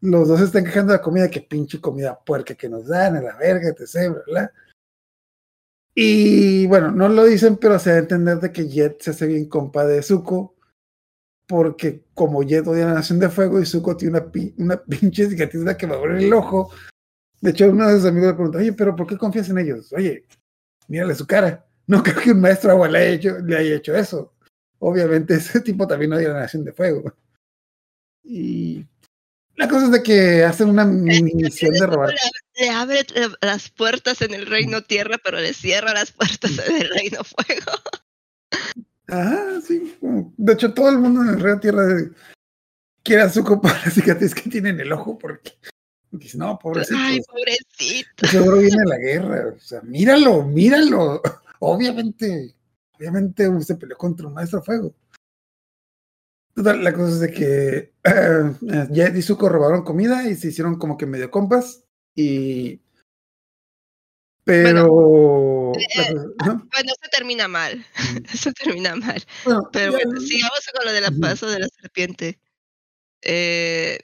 los 0.01 0.27
dos 0.27 0.41
están 0.41 0.65
quejando 0.65 0.91
de 0.91 0.97
la 0.97 1.03
comida, 1.03 1.29
que 1.29 1.41
pinche 1.41 1.79
comida 1.79 2.19
puerca 2.19 2.55
que 2.55 2.67
nos 2.67 2.87
dan, 2.87 3.15
a 3.15 3.21
la 3.21 3.37
verga, 3.37 3.69
etc. 3.69 4.11
bla, 4.11 4.23
bla. 4.27 4.53
Y 5.93 6.67
bueno, 6.67 6.91
no 6.91 7.09
lo 7.09 7.25
dicen, 7.25 7.57
pero 7.57 7.77
se 7.79 7.91
da 7.91 7.95
a 7.97 7.99
entender 7.99 8.39
de 8.39 8.51
que 8.51 8.67
Jet 8.67 9.01
se 9.01 9.11
hace 9.11 9.27
bien 9.27 9.47
compa 9.47 9.85
de 9.85 10.01
Zuko, 10.01 10.55
porque 11.47 12.05
como 12.13 12.43
Jet 12.43 12.67
odia 12.67 12.87
la 12.87 12.93
Nación 12.95 13.19
de 13.19 13.29
Fuego 13.29 13.59
y 13.59 13.65
Zuko 13.65 13.97
tiene 13.97 14.19
una, 14.19 14.31
una 14.57 14.83
pinche 14.85 15.29
cicatriz 15.29 15.63
que 15.75 15.87
me 15.87 15.95
abre 15.95 16.25
el 16.25 16.33
ojo. 16.33 16.71
De 17.41 17.51
hecho, 17.51 17.69
uno 17.69 17.87
de 17.87 17.95
sus 17.95 18.05
amigos 18.05 18.29
le 18.29 18.33
pregunta, 18.35 18.59
oye, 18.59 18.73
pero 18.73 18.95
¿por 18.95 19.07
qué 19.07 19.17
confías 19.17 19.49
en 19.49 19.57
ellos? 19.57 19.91
Oye, 19.93 20.25
mírale 20.87 21.15
su 21.15 21.25
cara. 21.25 21.65
No 21.91 22.01
creo 22.01 22.15
que 22.21 22.31
un 22.31 22.39
maestro 22.39 22.71
agua 22.71 22.87
le 22.87 22.99
haya 22.99 23.09
hecho, 23.09 23.39
le 23.39 23.57
haya 23.57 23.75
hecho 23.75 23.93
eso. 23.93 24.33
Obviamente 24.79 25.33
ese 25.35 25.59
tipo 25.59 25.85
también 25.85 26.13
odia 26.13 26.29
la 26.29 26.39
Nación 26.39 26.63
de 26.63 26.71
Fuego. 26.71 27.13
Y 28.23 28.85
la 29.57 29.67
cosa 29.67 29.87
es 29.87 29.91
de 29.91 30.01
que 30.01 30.45
hacen 30.45 30.69
una 30.69 30.85
misión 30.85 31.73
de 31.73 31.85
robar. 31.85 32.13
Le 32.55 32.69
abre 32.69 33.05
la- 33.13 33.35
las 33.41 33.69
puertas 33.69 34.21
en 34.21 34.33
el 34.33 34.45
reino 34.45 34.81
tierra, 34.83 35.17
pero 35.21 35.41
le 35.41 35.53
cierra 35.53 35.93
las 35.93 36.11
puertas 36.13 36.57
en 36.65 36.81
el 36.81 36.89
reino 36.89 37.19
fuego. 37.25 37.71
Ajá, 39.07 39.59
sí. 39.61 39.93
De 40.37 40.53
hecho, 40.53 40.73
todo 40.73 40.89
el 40.91 40.97
mundo 40.99 41.21
en 41.23 41.29
el 41.29 41.39
Río 41.41 41.59
Tierra 41.59 41.83
quiere 43.03 43.23
a 43.23 43.29
Zuko 43.29 43.59
por 43.59 43.71
la 43.71 43.91
cicatriz 43.91 44.33
que 44.33 44.49
tiene 44.49 44.69
en 44.69 44.79
el 44.79 44.93
ojo, 44.93 45.17
porque 45.17 45.51
dice, 46.11 46.37
no, 46.37 46.57
pobrecito. 46.57 46.97
Ay, 46.97 47.19
pobrecito. 47.27 48.27
Seguro 48.27 48.59
viene 48.59 48.85
la 48.85 48.97
guerra. 48.97 49.53
O 49.53 49.59
sea, 49.59 49.81
míralo, 49.81 50.43
míralo. 50.43 51.21
Obviamente, 51.63 52.55
obviamente 52.97 53.47
se 53.61 53.75
peleó 53.75 53.95
contra 53.97 54.27
un 54.27 54.33
maestro 54.33 54.63
fuego. 54.63 54.95
Total, 56.55 56.83
la 56.83 56.91
cosa 56.91 57.13
es 57.13 57.19
de 57.19 57.31
que 57.31 57.93
Jet 58.91 59.15
y 59.15 59.21
Zuko 59.21 59.47
robaron 59.47 59.83
comida 59.83 60.27
y 60.27 60.35
se 60.35 60.47
hicieron 60.49 60.77
como 60.77 60.97
que 60.97 61.05
medio 61.05 61.29
compas. 61.29 61.83
Y. 62.15 62.81
Pero. 64.43 65.71
la 65.95 66.03
eh, 66.03 66.13
Bueno, 66.35 66.63
eso 66.71 67.09
termina 67.11 67.47
mal. 67.47 67.85
Eso 68.33 68.51
termina 68.53 68.95
mal. 68.95 69.23
bueno, 69.45 69.69
Pero 69.71 69.91
ya- 69.91 69.97
bueno, 69.97 70.19
sigamos 70.19 70.59
con 70.75 70.85
lo 70.85 70.91
del 70.91 71.11
Ujú. 71.11 71.19
paso 71.21 71.47
de 71.49 71.59
la 71.59 71.67
serpiente. 71.79 72.39
eh, 73.21 73.99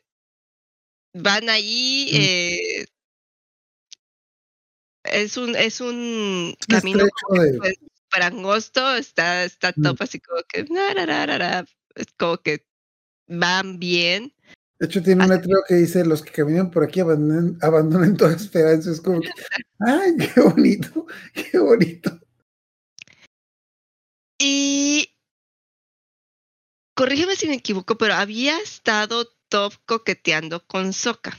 van 1.13 1.49
allí, 1.49 2.09
eh, 2.13 2.85
es 5.11 5.37
un, 5.37 5.55
es 5.55 5.81
un 5.81 6.55
camino 6.67 7.05
súper 7.21 8.23
angosto, 8.23 8.95
está, 8.95 9.43
está 9.43 9.73
Mm. 9.75 9.83
top 9.83 10.01
así 10.01 10.19
como 10.19 10.41
que, 10.43 10.65
es 11.95 12.07
como 12.17 12.37
que 12.37 12.65
van 13.27 13.79
bien. 13.79 14.33
De 14.79 14.85
hecho, 14.85 15.01
tiene 15.01 15.23
un 15.23 15.29
letrero 15.31 15.61
que 15.67 15.75
dice: 15.75 16.05
Los 16.05 16.21
que 16.21 16.31
caminan 16.31 16.69
por 16.69 16.83
aquí 16.83 16.99
abandonen, 16.99 17.57
abandonen 17.61 18.15
toda 18.15 18.35
esperanza. 18.35 18.91
Es 18.91 19.01
como 19.01 19.21
que, 19.21 19.29
¡ay, 19.79 20.15
qué 20.17 20.41
bonito! 20.41 21.07
¡Qué 21.33 21.57
bonito! 21.57 22.19
Y 24.39 25.15
corrígeme 26.95 27.35
si 27.35 27.47
me 27.47 27.55
equivoco, 27.55 27.97
pero 27.97 28.13
había 28.13 28.59
estado 28.59 29.27
top 29.49 29.73
coqueteando 29.85 30.65
con 30.67 30.93
Soka. 30.93 31.37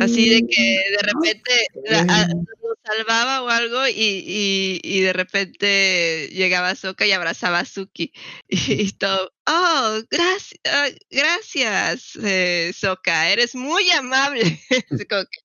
Así 0.00 0.28
de 0.28 0.44
que 0.46 0.76
de 0.90 1.02
repente 1.02 1.50
la- 1.88 2.00
a- 2.00 2.26
Mm, 2.26 2.44
lo 2.62 2.74
salvaba 2.84 3.42
o 3.42 3.48
algo 3.48 3.86
y, 3.86 3.92
y, 3.94 4.80
y 4.82 5.00
de 5.02 5.12
repente 5.12 6.28
llegaba 6.32 6.74
Soka 6.74 7.06
y 7.06 7.12
abrazaba 7.12 7.60
a 7.60 7.64
Suki 7.64 8.12
y, 8.48 8.56
y 8.90 8.92
todo. 8.92 9.32
Oh, 9.46 10.00
gracias, 10.10 10.96
gracias, 11.10 12.16
eh, 12.22 12.72
Soka, 12.74 13.30
eres 13.30 13.54
muy 13.54 13.88
amable. 13.92 14.60
Como 15.08 15.22
que, 15.24 15.38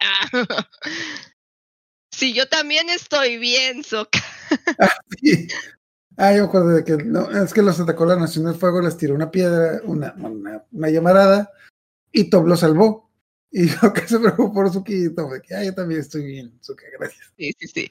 "Ah". 0.00 0.28
Sí, 2.12 2.32
yo 2.32 2.48
también 2.48 2.88
estoy 2.88 3.36
bien, 3.36 3.84
Soka. 3.84 4.22
sí. 5.22 5.48
Ah, 6.16 6.34
yo 6.34 6.44
acuerdo 6.44 6.68
de 6.70 6.82
que 6.84 6.96
no, 6.96 7.30
es 7.30 7.52
que 7.52 7.60
los 7.60 7.78
atacó 7.78 8.06
la 8.06 8.16
Nación 8.16 8.46
del 8.46 8.54
Fuego, 8.54 8.80
les 8.80 8.96
tiró 8.96 9.14
una 9.14 9.30
piedra, 9.30 9.82
una, 9.84 10.14
una, 10.16 10.64
una 10.72 10.88
llamarada, 10.88 11.50
y 12.10 12.30
Top 12.30 12.46
lo 12.46 12.56
salvó. 12.56 13.05
Y 13.58 13.68
yo 13.82 13.90
que 13.94 14.06
se 14.06 14.18
preocupó 14.20 14.52
por 14.52 14.70
Suki 14.70 15.08
de 15.08 15.42
que, 15.42 15.54
ah, 15.54 15.64
yo 15.64 15.74
también 15.74 16.00
estoy 16.02 16.26
bien, 16.26 16.58
Suki, 16.60 16.84
gracias. 16.98 17.32
Sí, 17.38 17.52
sí, 17.58 17.66
sí. 17.68 17.90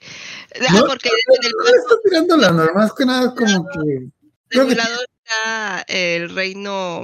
Ah, 0.69 0.73
No, 0.75 0.85
porque 0.85 1.09
el 1.09 1.51
No 1.51 1.65
está 1.75 1.95
tirando 2.03 2.37
la 2.37 2.51
norma, 2.51 2.81
más 2.81 2.93
que 2.93 3.03
nada 3.03 3.33
como 3.33 3.67
que. 3.69 3.79
de 3.79 4.11
creo 4.47 4.63
un 4.65 4.69
que- 4.69 4.75
lado 4.75 5.01
está 5.23 5.83
el 5.87 6.29
reino, 6.35 7.03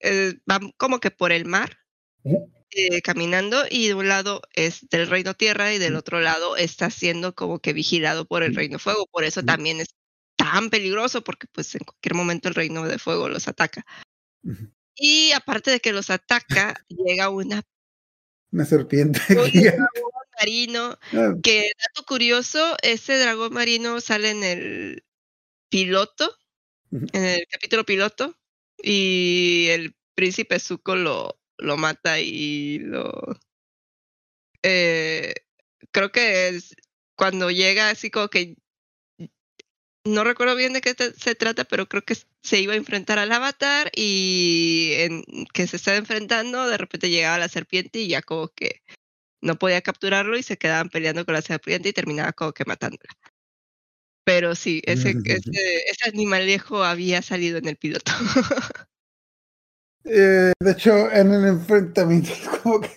eh, 0.00 0.38
va 0.50 0.58
como 0.78 1.00
que 1.00 1.10
por 1.10 1.32
el 1.32 1.44
mar, 1.44 1.76
eh, 2.70 3.02
caminando, 3.02 3.64
y 3.70 3.88
de 3.88 3.94
un 3.94 4.08
lado 4.08 4.40
es 4.54 4.88
del 4.88 5.06
reino 5.08 5.34
tierra 5.34 5.74
y 5.74 5.78
del 5.78 5.94
otro 5.94 6.20
lado 6.20 6.56
está 6.56 6.88
siendo 6.88 7.34
como 7.34 7.58
que 7.58 7.74
vigilado 7.74 8.24
por 8.26 8.42
el 8.42 8.54
reino 8.54 8.78
fuego. 8.78 9.06
Por 9.12 9.24
eso 9.24 9.42
también 9.42 9.80
es 9.80 9.88
tan 10.36 10.70
peligroso, 10.70 11.22
porque 11.22 11.46
pues 11.52 11.74
en 11.74 11.80
cualquier 11.84 12.14
momento 12.14 12.48
el 12.48 12.54
reino 12.54 12.88
de 12.88 12.98
fuego 12.98 13.28
los 13.28 13.48
ataca. 13.48 13.84
Y 14.94 15.32
aparte 15.32 15.70
de 15.72 15.80
que 15.80 15.92
los 15.92 16.08
ataca, 16.08 16.74
llega 16.88 17.28
una 17.28 17.62
Una 18.50 18.64
serpiente. 18.64 19.20
un 19.30 19.50
dragón 19.52 20.12
marino 20.38 20.98
Ah, 21.12 21.34
que 21.42 21.72
dato 21.78 22.06
curioso, 22.06 22.76
ese 22.82 23.18
dragón 23.18 23.52
marino 23.52 24.00
sale 24.00 24.30
en 24.30 24.44
el 24.44 25.04
piloto, 25.68 26.36
en 26.90 27.24
el 27.24 27.46
capítulo 27.50 27.84
piloto, 27.84 28.38
y 28.82 29.66
el 29.70 29.94
príncipe 30.14 30.58
Zuko 30.60 30.96
lo, 30.96 31.38
lo 31.58 31.76
mata 31.76 32.20
y 32.20 32.78
lo... 32.78 33.12
eh, 34.62 35.34
creo 35.90 36.12
que 36.12 36.48
es 36.48 36.74
cuando 37.16 37.50
llega 37.50 37.90
así 37.90 38.10
como 38.10 38.28
que... 38.28 38.56
No 40.04 40.24
recuerdo 40.24 40.54
bien 40.54 40.72
de 40.72 40.80
qué 40.80 40.94
se 40.94 41.34
trata, 41.34 41.64
pero 41.64 41.86
creo 41.86 42.02
que 42.02 42.16
se 42.48 42.60
iba 42.60 42.72
a 42.72 42.76
enfrentar 42.76 43.18
al 43.18 43.30
avatar 43.30 43.90
y 43.94 44.92
en 44.96 45.22
que 45.52 45.66
se 45.66 45.76
estaba 45.76 45.98
enfrentando, 45.98 46.66
de 46.66 46.78
repente 46.78 47.10
llegaba 47.10 47.38
la 47.38 47.48
serpiente 47.48 47.98
y 48.00 48.08
ya 48.08 48.22
como 48.22 48.48
que 48.48 48.82
no 49.42 49.58
podía 49.58 49.82
capturarlo 49.82 50.36
y 50.36 50.42
se 50.42 50.56
quedaban 50.56 50.88
peleando 50.88 51.26
con 51.26 51.34
la 51.34 51.42
serpiente 51.42 51.90
y 51.90 51.92
terminaba 51.92 52.32
como 52.32 52.52
que 52.52 52.64
matándola. 52.64 53.12
Pero 54.24 54.54
sí, 54.54 54.80
ese, 54.84 55.14
ese, 55.24 55.40
ese 55.90 56.08
animal 56.08 56.46
viejo 56.46 56.82
había 56.82 57.20
salido 57.20 57.58
en 57.58 57.68
el 57.68 57.76
piloto. 57.76 58.12
eh, 60.04 60.52
de 60.58 60.70
hecho, 60.70 61.10
en 61.12 61.32
el 61.32 61.46
enfrentamiento, 61.48 62.32
es 62.32 62.48
como 62.48 62.80
que. 62.80 62.90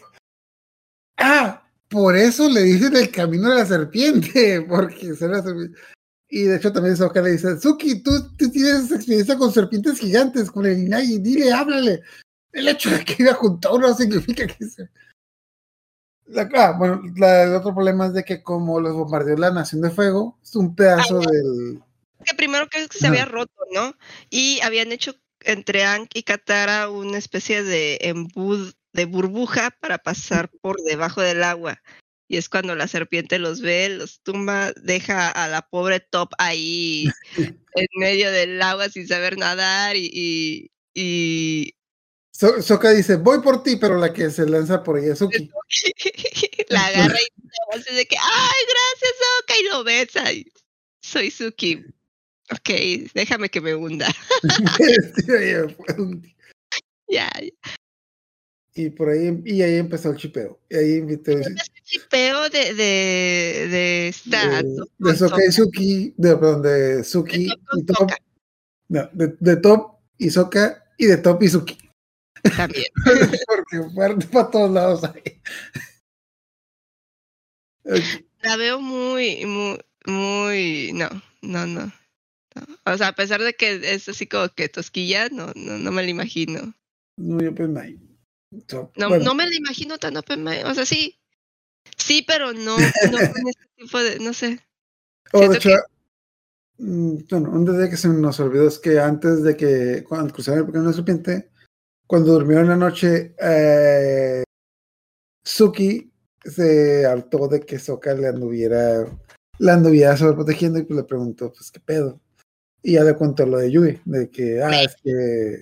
¡Ah! 1.17 1.67
Por 1.89 2.15
eso 2.15 2.49
le 2.49 2.61
dicen 2.61 2.95
el 2.95 3.11
camino 3.11 3.49
de 3.49 3.55
la 3.55 3.65
serpiente, 3.65 4.61
porque 4.69 5.13
será 5.13 5.37
la 5.37 5.43
serpiente. 5.43 5.77
Y 6.33 6.43
de 6.43 6.55
hecho 6.55 6.71
también 6.71 6.95
Sokka 6.95 7.21
le 7.21 7.31
dice, 7.31 7.59
Suki, 7.59 8.01
tú, 8.01 8.11
tú 8.37 8.49
tienes 8.49 8.89
experiencia 8.89 9.37
con 9.37 9.51
serpientes 9.51 9.99
gigantes, 9.99 10.49
con 10.49 10.65
el 10.65 10.79
Inagi, 10.79 11.19
dile, 11.19 11.51
háblale. 11.51 12.01
El 12.53 12.69
hecho 12.69 12.89
de 12.89 13.03
que 13.03 13.21
iba 13.21 13.33
junto 13.33 13.67
a 13.67 13.75
uno 13.75 13.89
no 13.89 13.93
significa 13.95 14.47
que 14.47 14.65
se... 14.65 14.89
La- 16.27 16.49
ah, 16.55 16.75
bueno, 16.77 17.01
la- 17.17 17.43
el 17.43 17.53
otro 17.55 17.75
problema 17.75 18.07
es 18.07 18.13
de 18.13 18.23
que 18.23 18.41
como 18.41 18.79
los 18.79 18.93
bombardeó 18.93 19.35
la 19.35 19.51
Nación 19.51 19.81
de 19.81 19.89
Fuego, 19.89 20.39
es 20.41 20.55
un 20.55 20.73
pedazo 20.73 21.19
del... 21.19 21.81
que 22.23 22.33
primero 22.35 22.67
que 22.69 22.87
se 22.87 23.07
había 23.07 23.25
roto, 23.25 23.53
¿no? 23.73 23.93
Y 24.29 24.61
habían 24.61 24.93
hecho 24.93 25.13
entre 25.41 25.83
Aang 25.83 26.07
y 26.13 26.23
Katara 26.23 26.89
una 26.89 27.17
especie 27.17 27.63
de 27.63 27.97
embud 28.03 28.73
de 28.93 29.05
burbuja 29.05 29.71
para 29.81 29.97
pasar 29.97 30.49
por 30.61 30.81
debajo 30.83 31.19
del 31.19 31.43
agua. 31.43 31.81
Y 32.31 32.37
es 32.37 32.47
cuando 32.47 32.75
la 32.75 32.87
serpiente 32.87 33.39
los 33.39 33.59
ve, 33.59 33.89
los 33.89 34.21
tumba, 34.21 34.71
deja 34.83 35.29
a 35.29 35.49
la 35.49 35.63
pobre 35.67 35.99
Top 35.99 36.29
ahí 36.37 37.09
en 37.75 37.87
medio 37.97 38.31
del 38.31 38.61
agua 38.61 38.87
sin 38.87 39.05
saber 39.05 39.37
nadar 39.37 39.97
y, 39.97 40.09
y, 40.13 40.71
y 40.93 41.73
So- 42.31 42.79
dice, 42.95 43.17
voy 43.17 43.41
por 43.41 43.63
ti, 43.63 43.75
pero 43.75 43.97
la 43.97 44.13
que 44.13 44.29
se 44.31 44.45
lanza 44.47 44.81
por 44.81 44.97
ella 44.97 45.11
es 45.11 45.19
Suki. 45.19 45.49
la 46.69 46.85
agarra 46.85 47.17
y 47.19 47.77
así 47.77 47.93
de 47.95 48.05
que, 48.05 48.15
ay, 48.15 48.63
gracias, 48.69 49.13
Oka, 49.43 49.53
y 49.59 49.63
lo 49.65 49.83
besa. 49.83 50.31
Y, 50.31 50.45
Soy 51.03 51.31
Suki. 51.31 51.83
Ok, 52.49 52.69
déjame 53.13 53.49
que 53.49 53.59
me 53.59 53.75
hunda. 53.75 54.07
Un- 55.97 56.33
ya, 57.09 57.29
ya. 57.41 57.80
Y 58.73 58.89
por 58.89 59.09
ahí, 59.09 59.41
y 59.45 59.61
ahí 59.61 59.75
empezó 59.75 60.11
el 60.11 60.17
chipeo. 60.17 60.59
Y 60.69 60.75
ahí 60.77 60.95
invitó 60.95 61.31
Ese 61.31 61.55
chipeo 61.83 62.49
de, 62.49 62.73
de, 62.73 63.67
de 63.69 64.07
esta. 64.07 64.61
de, 64.61 64.85
de. 64.97 65.51
Suki, 65.51 66.13
de, 66.17 66.35
perdón, 66.37 66.61
de 66.61 66.95
De 66.97 67.03
Suki 67.03 67.49
Top 67.49 67.59
y 67.77 67.83
Top, 67.83 68.11
no, 68.87 69.09
de, 69.13 69.35
de 69.39 69.55
Top 69.57 69.99
y 70.17 70.29
Sokka 70.29 70.85
y 70.97 71.05
de 71.05 71.17
Top 71.17 71.43
y 71.43 71.49
Suki. 71.49 71.77
también. 72.55 72.85
Porque 73.47 73.89
fueron 73.93 74.19
para 74.31 74.51
todos 74.51 74.71
lados 74.71 75.03
ahí. 75.03 75.41
La 78.41 78.55
veo 78.55 78.79
muy, 78.79 79.45
muy, 79.45 79.79
muy. 80.05 80.91
No, 80.93 81.09
no, 81.41 81.65
no. 81.65 81.85
no. 81.87 82.67
O 82.85 82.97
sea, 82.97 83.09
a 83.09 83.15
pesar 83.15 83.41
de 83.41 83.53
que 83.53 83.81
es 83.83 84.07
así 84.07 84.27
como 84.27 84.47
que 84.49 84.69
tosquilla, 84.69 85.27
no, 85.29 85.51
no, 85.55 85.77
no 85.77 85.91
me 85.91 86.03
la 86.03 86.09
imagino. 86.09 86.73
No, 87.17 87.41
yo 87.41 87.53
pues 87.53 87.67
no. 87.69 87.81
So, 88.67 88.91
No, 88.97 89.09
bueno, 89.09 89.25
no 89.25 89.35
me 89.35 89.47
la 89.47 89.55
imagino 89.55 89.97
tan 89.97 90.17
open 90.17 90.43
mind. 90.43 90.65
O 90.65 90.73
sea, 90.73 90.85
sí. 90.85 91.17
Sí, 91.97 92.23
pero 92.27 92.53
no, 92.53 92.77
no 92.77 92.81
con 93.33 93.47
este 93.47 93.65
tipo 93.75 93.99
de. 93.99 94.19
No 94.19 94.33
sé. 94.33 94.59
oh, 95.33 95.47
de 95.47 95.57
hecho, 95.57 95.69
mm, 96.77 97.17
bueno, 97.29 97.51
un 97.51 97.65
detalle 97.65 97.89
que 97.89 97.97
se 97.97 98.09
nos 98.09 98.39
olvidó 98.39 98.67
es 98.67 98.79
que 98.79 98.99
antes 98.99 99.43
de 99.43 99.55
que 99.55 100.03
cuando 100.07 100.33
cruzaron 100.33 100.59
el 100.61 100.65
pequeño 100.67 100.93
serpiente, 100.93 101.51
cuando 102.05 102.33
durmieron 102.33 102.67
la 102.67 102.75
noche, 102.75 103.35
eh, 103.39 104.43
Suki 105.43 106.11
se 106.43 107.05
hartó 107.05 107.47
de 107.47 107.61
que 107.61 107.79
Sokka 107.79 108.13
le 108.13 108.27
anduviera, 108.27 109.05
la 109.59 109.73
anduviera 109.73 110.17
sobreprotegiendo 110.17 110.79
y 110.79 110.83
pues 110.83 110.97
le 110.97 111.03
preguntó, 111.03 111.51
pues 111.51 111.71
qué 111.71 111.79
pedo. 111.79 112.19
Y 112.83 112.93
ya 112.93 113.03
le 113.03 113.15
contó 113.15 113.45
lo 113.45 113.59
de 113.59 113.71
Yui, 113.71 114.01
de 114.05 114.29
que, 114.29 114.61
ah, 114.61 114.81
es 114.81 114.95
que, 115.03 115.61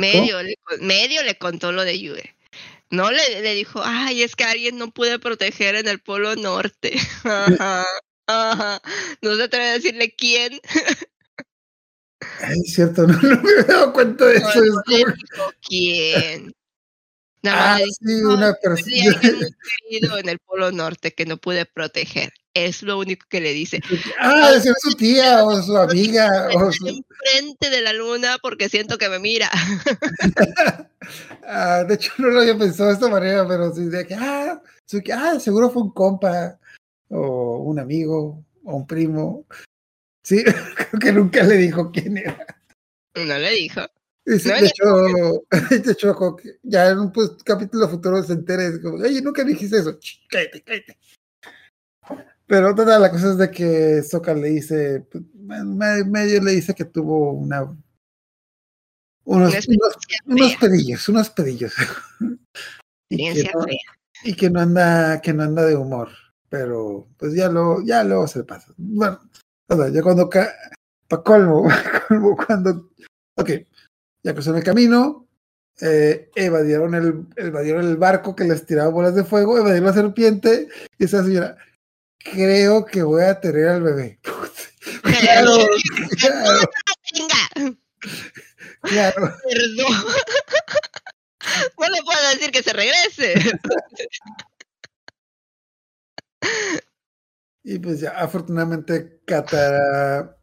Medio. 0.00 0.42
Le, 0.42 0.56
medio 0.80 1.22
le 1.22 1.36
contó 1.38 1.72
lo 1.72 1.84
de 1.84 2.00
Yue. 2.00 2.34
No 2.90 3.10
le, 3.10 3.40
le 3.42 3.54
dijo, 3.54 3.80
ay, 3.84 4.22
es 4.22 4.34
que 4.34 4.44
alguien 4.44 4.76
no 4.78 4.90
pude 4.90 5.18
proteger 5.18 5.76
en 5.76 5.86
el 5.88 6.00
Polo 6.00 6.34
Norte. 6.36 6.92
Ajá, 7.24 7.86
ajá. 8.26 8.82
No 9.22 9.36
se 9.36 9.42
atreve 9.44 9.66
a 9.68 9.72
decirle 9.74 10.14
quién. 10.16 10.60
ay, 12.40 12.58
es 12.64 12.74
cierto, 12.74 13.02
no, 13.06 13.14
no 13.20 13.42
me 13.42 13.50
había 13.50 13.62
dado 13.64 13.92
cuenta 13.92 14.26
de 14.26 14.40
No, 14.40 14.48
eso. 14.50 14.64
es 14.64 14.70
no 14.70 14.82
le 14.86 14.96
dijo 14.98 15.52
quién. 15.62 16.52
Nada 17.42 17.56
más 17.56 17.80
ah, 17.80 17.84
dijo, 17.84 17.92
sí, 18.00 18.22
"No, 18.22 18.34
una 18.34 18.54
persona. 18.54 19.20
en 20.20 20.28
el 20.28 20.38
Polo 20.40 20.72
Norte 20.72 21.14
que 21.14 21.24
no 21.26 21.36
pude 21.38 21.64
proteger. 21.66 22.32
Es 22.54 22.82
lo 22.82 22.98
único 22.98 23.26
que 23.28 23.40
le 23.40 23.52
dice. 23.52 23.80
Ah, 24.18 24.58
ser 24.60 24.74
su 24.80 24.94
tía 24.94 25.44
o 25.44 25.62
su 25.62 25.76
amiga 25.76 26.48
o 26.54 26.72
su, 26.72 26.88
Enfrente 26.88 27.70
de 27.70 27.80
la 27.80 27.92
luna 27.92 28.38
porque 28.42 28.68
siento 28.68 28.98
que 28.98 29.08
me 29.08 29.18
mira. 29.18 29.50
Ah, 31.52 31.82
de 31.82 31.94
hecho, 31.94 32.12
no 32.18 32.28
lo 32.28 32.40
había 32.40 32.56
pensado 32.56 32.90
de 32.90 32.94
esta 32.94 33.08
manera, 33.08 33.48
pero 33.48 33.74
sí, 33.74 33.86
de 33.86 34.06
que, 34.06 34.14
ah, 34.14 34.62
Suki, 34.86 35.10
ah, 35.10 35.40
seguro 35.40 35.70
fue 35.70 35.82
un 35.82 35.90
compa, 35.90 36.60
o 37.08 37.56
un 37.58 37.78
amigo, 37.80 38.44
o 38.64 38.76
un 38.76 38.86
primo. 38.86 39.46
Sí, 40.22 40.44
creo 40.44 41.00
que 41.00 41.12
nunca 41.12 41.42
le 41.42 41.56
dijo 41.56 41.90
quién 41.90 42.18
era. 42.18 42.46
No 43.14 43.38
le 43.38 43.50
dijo. 43.50 43.80
Y 44.26 44.38
sí, 44.38 44.48
No, 44.48 44.54
de, 44.54 44.66
hecho, 44.66 45.44
de 45.84 45.92
hecho, 45.92 46.36
ya 46.62 46.90
en 46.90 46.98
un 47.00 47.12
pues, 47.12 47.30
capítulo 47.44 47.88
futuro 47.88 48.22
se 48.22 48.34
entera 48.34 48.62
y 48.64 48.66
es 48.66 48.78
como, 48.78 48.96
oye, 48.96 49.20
nunca 49.20 49.42
dijiste 49.42 49.78
eso. 49.78 49.98
Cállate, 50.28 50.62
cállate. 50.62 50.98
Pero 52.50 52.74
total, 52.74 53.00
la 53.00 53.12
cosa 53.12 53.30
es 53.30 53.38
de 53.38 53.48
que 53.48 54.02
Soka 54.02 54.34
le 54.34 54.48
dice, 54.48 55.06
pues, 55.08 55.22
me- 55.38 56.02
medio 56.02 56.42
le 56.42 56.50
dice 56.50 56.74
que 56.74 56.84
tuvo 56.84 57.30
una 57.30 57.62
unos, 59.24 59.54
unos, 59.68 59.96
unos 60.26 60.56
pedillos, 60.56 61.08
unos 61.08 61.30
pedillos. 61.30 61.72
y, 63.08 63.32
que 63.32 63.44
no, 63.54 63.66
y 64.24 64.34
que 64.34 64.50
no 64.50 64.60
anda, 64.62 65.20
que 65.20 65.32
no 65.32 65.44
anda 65.44 65.64
de 65.64 65.76
humor. 65.76 66.08
Pero 66.48 67.06
pues 67.16 67.34
ya 67.34 67.48
lo, 67.48 67.84
ya 67.84 68.02
luego 68.02 68.26
se 68.26 68.42
pasa. 68.42 68.74
Bueno, 68.76 69.20
o 69.68 69.76
sea, 69.76 69.88
ya 69.90 70.02
cuando 70.02 70.28
ca 70.28 70.52
pa 71.06 71.22
colmo, 71.22 71.68
pa 71.68 72.00
colmo, 72.08 72.36
cuando 72.36 72.90
ok, 73.36 73.50
ya 74.24 74.34
cruzaron 74.34 74.58
el 74.58 74.64
camino, 74.64 75.28
eh, 75.80 76.30
evadieron 76.34 76.96
el, 76.96 77.26
evadieron 77.36 77.86
el 77.86 77.96
barco 77.96 78.34
que 78.34 78.42
les 78.42 78.66
tiraba 78.66 78.90
bolas 78.90 79.14
de 79.14 79.22
fuego, 79.22 79.56
evadieron 79.56 79.86
la 79.86 79.92
serpiente, 79.92 80.66
y 80.98 81.04
esa 81.04 81.22
señora, 81.22 81.56
creo 82.22 82.84
que 82.84 83.02
voy 83.02 83.22
a 83.24 83.40
tener 83.40 83.68
al 83.68 83.82
bebé. 83.82 84.20
claro, 85.02 85.56
claro, 86.18 86.60
Venga, 87.12 87.76
claro. 88.82 89.36
perdón. 89.48 90.04
No 91.78 91.88
le 91.88 92.02
puedo 92.02 92.30
decir 92.32 92.50
que 92.50 92.62
se 92.62 92.72
regrese. 92.72 93.34
Y 97.62 97.78
pues 97.78 98.00
ya, 98.00 98.10
afortunadamente, 98.10 99.20
Katara 99.26 100.36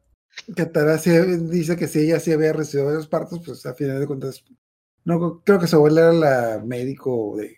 sí 0.99 1.11
dice 1.49 1.75
que 1.75 1.87
si 1.87 1.99
ella 1.99 2.19
sí 2.19 2.31
había 2.31 2.53
recibido 2.53 2.87
varios 2.87 3.07
partos, 3.07 3.41
pues 3.45 3.65
a 3.65 3.73
final 3.73 3.99
de 3.99 4.07
cuentas, 4.07 4.43
no 5.03 5.41
creo 5.43 5.59
que 5.59 5.67
su 5.67 5.77
abuela 5.77 6.01
era 6.01 6.13
la 6.13 6.63
médico 6.63 7.35
de. 7.37 7.57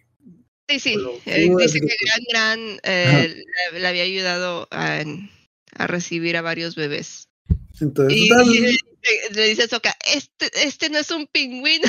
Sí, 0.69 0.79
sí. 0.79 0.95
Eh, 1.25 1.49
dice 1.57 1.79
que 1.81 1.95
Gran 2.05 2.23
Gran 2.31 2.79
eh, 2.83 3.43
le, 3.73 3.79
le 3.79 3.87
había 3.87 4.03
ayudado 4.03 4.67
a, 4.69 5.03
a 5.73 5.87
recibir 5.87 6.37
a 6.37 6.43
varios 6.43 6.75
bebés. 6.75 7.27
Entonces, 7.81 8.15
Y 8.15 8.29
le, 9.33 9.47
dice 9.47 9.63
a 9.63 9.67
Soka, 9.67 9.95
este, 10.13 10.51
este 10.63 10.89
no 10.89 10.99
es 10.99 11.09
un 11.09 11.25
pingüino. 11.27 11.87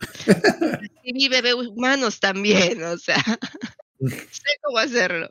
Recibí 0.26 1.28
bebés 1.28 1.54
humanos 1.54 2.20
también, 2.20 2.82
o 2.84 2.96
sea, 2.96 3.22
sé 4.00 4.50
cómo 4.62 4.78
hacerlo. 4.78 5.28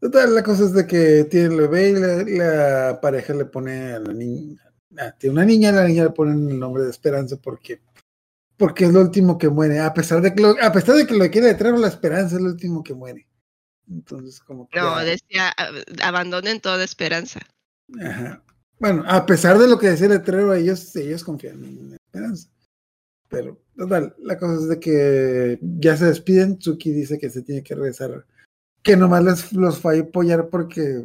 total, 0.00 0.34
la 0.34 0.42
cosa 0.42 0.64
es 0.64 0.72
de 0.72 0.86
que 0.86 1.24
tiene 1.30 1.54
el 1.54 1.60
bebé 1.68 1.90
y 1.90 1.92
la, 1.92 2.88
la 2.88 3.00
pareja 3.00 3.34
le 3.34 3.44
pone 3.44 3.92
a 3.92 4.00
la 4.00 4.12
niña. 4.12 4.60
ah, 4.98 5.14
tiene 5.18 5.34
una 5.34 5.44
niña, 5.44 5.68
a 5.70 5.72
la 5.72 5.86
niña 5.86 6.04
le 6.04 6.10
ponen 6.10 6.50
el 6.50 6.58
nombre 6.58 6.82
de 6.82 6.90
Esperanza 6.90 7.36
porque. 7.36 7.80
Porque 8.58 8.84
es 8.84 8.92
lo 8.92 9.00
último 9.00 9.38
que 9.38 9.48
muere, 9.48 9.80
a 9.80 9.94
pesar 9.94 10.20
de 10.20 10.34
que 10.34 10.42
lo, 10.42 10.56
a 10.60 10.72
pesar 10.72 10.96
de 10.96 11.06
que 11.06 11.16
lo 11.16 11.30
quiere 11.30 11.46
detrás, 11.46 11.78
la 11.78 11.88
esperanza 11.88 12.36
es 12.36 12.42
lo 12.42 12.50
último 12.50 12.82
que 12.82 12.92
muere. 12.92 13.26
Entonces, 13.90 14.40
como 14.40 14.68
que. 14.68 14.78
No, 14.78 14.98
decía, 14.98 15.52
"Ah, 15.56 15.70
abandonen 16.02 16.60
toda 16.60 16.84
esperanza. 16.84 17.40
Ajá. 18.04 18.42
Bueno, 18.80 19.02
a 19.06 19.24
pesar 19.24 19.58
de 19.58 19.66
lo 19.68 19.78
que 19.78 19.88
decía 19.88 20.06
el 20.06 20.12
letrero, 20.12 20.52
ellos, 20.54 20.94
ellos 20.96 21.24
confían 21.24 21.64
en 21.64 21.90
la 21.90 21.96
esperanza. 21.96 22.48
Pero, 23.28 23.60
total, 23.76 24.14
la 24.18 24.38
cosa 24.38 24.54
es 24.54 24.68
de 24.68 24.80
que 24.80 25.58
ya 25.62 25.96
se 25.96 26.06
despiden. 26.06 26.58
Tsuki 26.58 26.90
dice 26.92 27.18
que 27.18 27.30
se 27.30 27.42
tiene 27.42 27.62
que 27.62 27.74
regresar, 27.74 28.26
que 28.82 28.96
nomás 28.96 29.24
les, 29.24 29.52
los 29.52 29.78
fue 29.78 29.98
a 29.98 30.02
apoyar 30.02 30.48
porque, 30.48 31.04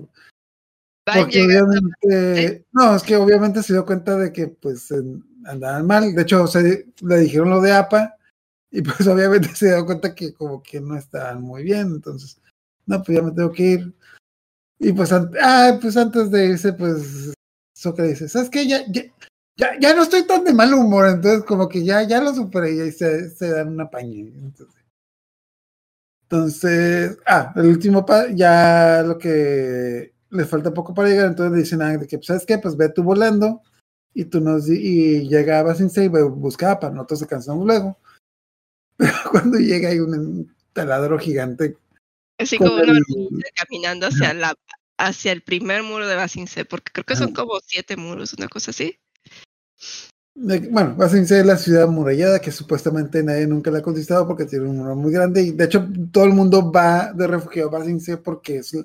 Van 1.06 1.20
porque 1.20 1.39
llegando- 1.42 1.72
obviamente, 2.02 2.66
no, 2.72 2.96
es 2.96 3.04
que 3.04 3.16
obviamente 3.16 3.62
se 3.63 3.74
dio 3.74 3.86
cuenta 3.86 4.18
de 4.18 4.32
que 4.32 4.48
pues 4.48 4.89
en- 4.92 5.24
andaban 5.45 5.86
mal. 5.88 6.13
De 6.13 6.21
hecho, 6.21 6.45
le 7.01 7.19
dijeron 7.19 7.49
lo 7.49 7.62
de 7.62 7.73
APA 7.73 8.15
y 8.71 8.82
pues 8.82 9.08
obviamente 9.08 9.49
se 9.56 9.67
dio 9.67 9.86
cuenta 9.86 10.15
que 10.15 10.34
como 10.34 10.62
que 10.63 10.82
no 10.82 10.97
estaban 10.97 11.41
muy 11.41 11.63
bien. 11.63 11.88
Entonces, 11.88 12.39
no, 12.86 13.01
pues 13.03 13.17
ya 13.17 13.23
me 13.23 13.32
tengo 13.32 13.51
que 13.51 13.63
ir. 13.63 13.93
Y 14.79 14.91
pues, 14.93 15.12
ah, 15.13 15.77
pues 15.82 15.95
antes 15.97 16.29
de 16.32 16.47
irse, 16.47 16.73
pues 16.73 17.34
Soka 17.75 18.03
dice, 18.03 18.27
¿sabes 18.27 18.49
qué? 18.49 18.67
Ya, 18.67 18.84
ya, 18.89 19.03
ya, 19.56 19.79
ya 19.79 19.95
no 19.95 20.03
estoy 20.03 20.25
tan 20.27 20.43
de 20.43 20.53
mal 20.53 20.73
humor, 20.73 21.08
entonces 21.08 21.43
como 21.43 21.69
que 21.69 21.84
ya, 21.86 22.03
ya 22.03 22.21
lo 22.21 22.34
superé 22.34 22.88
y 22.88 22.91
se, 22.91 23.29
se 23.29 23.49
dan 23.49 23.69
una 23.69 23.89
paña. 23.89 24.19
Entonces, 24.19 24.84
entonces, 26.23 27.17
ah, 27.27 27.53
el 27.56 27.67
último, 27.67 28.06
ya 28.34 29.03
lo 29.06 29.19
que 29.19 30.13
les 30.32 30.49
falta 30.49 30.73
poco 30.73 30.93
para 30.93 31.10
llegar, 31.10 31.27
entonces 31.27 31.53
le 31.53 31.60
dicen 31.60 31.82
a 31.82 31.88
Aang 31.88 31.99
de 31.99 32.08
que, 32.08 32.19
¿sabes 32.23 32.45
qué? 32.45 32.58
Pues 32.58 32.75
ve 32.75 32.89
tú 32.89 33.03
volando 33.03 33.62
y 34.13 34.26
tú 34.26 34.39
nos, 34.39 34.69
y 34.69 35.28
llega 35.28 35.60
a 35.60 35.63
Basingse 35.63 36.04
y 36.04 36.08
ve- 36.08 36.23
busca 36.23 36.71
a 36.71 36.80
para 36.80 36.93
nosotros 36.93 37.19
se 37.19 37.28
cansamos 37.28 37.65
luego. 37.65 37.97
Pero 38.97 39.13
cuando 39.32 39.58
llega 39.58 39.89
hay 39.89 39.99
un 39.99 40.54
taladro 40.73 41.17
gigante 41.19 41.78
Así 42.39 42.58
como 42.58 42.73
una 42.73 42.91
hormiguita 42.91 43.49
caminando 43.56 44.08
hacia 44.08 44.34
la 44.34 44.56
hacia 44.97 45.32
el 45.32 45.41
primer 45.41 45.84
muro 45.84 46.08
de 46.08 46.15
Basingse, 46.15 46.65
porque 46.65 46.91
creo 46.91 47.06
que 47.06 47.15
son 47.15 47.34
como 47.34 47.60
siete 47.65 47.97
muros, 47.97 48.34
una 48.34 48.47
cosa 48.47 48.71
así. 48.71 48.97
bueno, 50.36 50.95
Basingse 50.95 51.39
es 51.39 51.45
la 51.45 51.58
ciudad 51.58 51.84
amurallada 51.84 52.39
que 52.39 52.52
supuestamente 52.52 53.23
nadie 53.23 53.47
nunca 53.47 53.71
la 53.71 53.80
ha 53.80 53.84
conquistado 53.84 54.28
porque 54.28 54.45
tiene 54.45 54.65
un 54.69 54.78
muro 54.78 54.95
muy 54.95 55.12
grande 55.12 55.41
y 55.41 55.52
de 55.52 55.65
hecho 55.65 55.88
todo 56.12 56.26
el 56.26 56.34
mundo 56.34 56.71
va 56.71 57.12
de 57.13 57.28
refugio 57.28 57.67
a 57.67 57.71
Basingse 57.71 58.17
porque 58.17 58.58
es, 58.58 58.76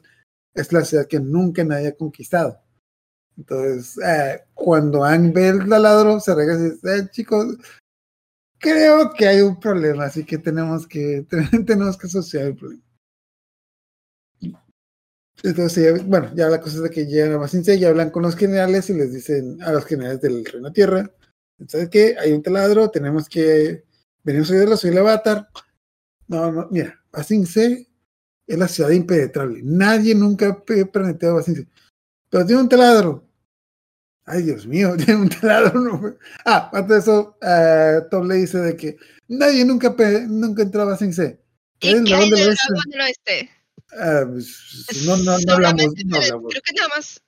es 0.54 0.72
la 0.72 0.84
ciudad 0.84 1.06
que 1.06 1.20
nunca 1.20 1.62
nadie 1.62 1.88
ha 1.88 1.96
conquistado. 1.96 2.60
Entonces, 3.38 3.96
eh, 4.04 4.42
cuando 4.52 5.04
Ang 5.04 5.32
ve 5.32 5.48
el 5.48 5.68
taladro, 5.68 6.18
se 6.18 6.34
regresa 6.34 6.66
y 6.66 6.70
dice, 6.70 6.96
"Eh, 6.98 7.08
chicos, 7.10 7.56
creo 8.58 9.12
que 9.12 9.28
hay 9.28 9.40
un 9.40 9.58
problema, 9.60 10.04
así 10.06 10.24
que 10.24 10.38
tenemos 10.38 10.86
que, 10.86 11.24
tenemos 11.66 11.96
que 11.96 12.08
asociar 12.08 12.46
el 12.48 12.56
problema. 12.56 12.82
Entonces, 15.44 16.04
bueno, 16.04 16.32
ya 16.34 16.48
la 16.48 16.60
cosa 16.60 16.84
es 16.84 16.90
que 16.90 17.06
llegan 17.06 17.32
a 17.32 17.36
Basingse 17.36 17.76
y 17.76 17.84
hablan 17.84 18.10
con 18.10 18.24
los 18.24 18.34
generales 18.34 18.90
y 18.90 18.94
les 18.94 19.12
dicen 19.12 19.62
a 19.62 19.70
los 19.72 19.84
generales 19.84 20.20
del 20.20 20.44
Reino 20.44 20.72
Tierra, 20.72 21.12
¿sabes 21.68 21.88
qué? 21.90 22.16
Hay 22.18 22.32
un 22.32 22.42
taladro, 22.42 22.90
tenemos 22.90 23.28
que, 23.28 23.84
venimos 24.24 24.50
a 24.50 24.54
ayudarlo, 24.54 24.76
soy 24.76 24.90
el 24.90 24.98
avatar. 24.98 25.48
No, 26.26 26.50
no, 26.50 26.68
mira, 26.72 27.00
Basingse 27.12 27.88
es 28.48 28.58
la 28.58 28.66
ciudad 28.66 28.90
impenetrable. 28.90 29.60
Nadie 29.62 30.14
nunca 30.16 30.48
ha 30.48 30.64
penetrado 30.64 31.36
Basingse. 31.36 31.68
Pero 32.30 32.44
tiene 32.44 32.62
un 32.62 32.68
taladro. 32.68 33.27
Ay, 34.28 34.42
Dios 34.42 34.66
mío, 34.66 34.96
tiene 35.04 35.22
un 35.22 35.28
taladro. 35.28 35.80
no. 35.80 36.16
Ah, 36.44 36.70
antes 36.72 36.88
de 36.88 36.98
eso, 36.98 37.36
eh, 37.42 38.00
Tom 38.10 38.28
le 38.28 38.36
dice 38.36 38.58
de 38.58 38.76
que 38.76 38.96
nadie 39.28 39.64
nunca, 39.64 39.94
nunca 40.28 40.62
a. 40.62 41.40
¿Y 41.80 41.88
Es 41.88 41.94
el 41.94 42.04
qué 42.04 42.14
hay 42.14 42.30
del 42.30 42.54
dragón 42.54 42.90
del 42.90 43.00
oeste? 43.00 43.50
Pues, 43.90 45.06
no, 45.06 45.16
no, 45.18 45.38
no 45.38 45.52
hablamos, 45.54 45.86
no 46.04 46.16
hablamos. 46.16 46.50
Creo 46.50 46.62
que 46.62 46.72
nada 46.74 46.88
más 46.96 47.22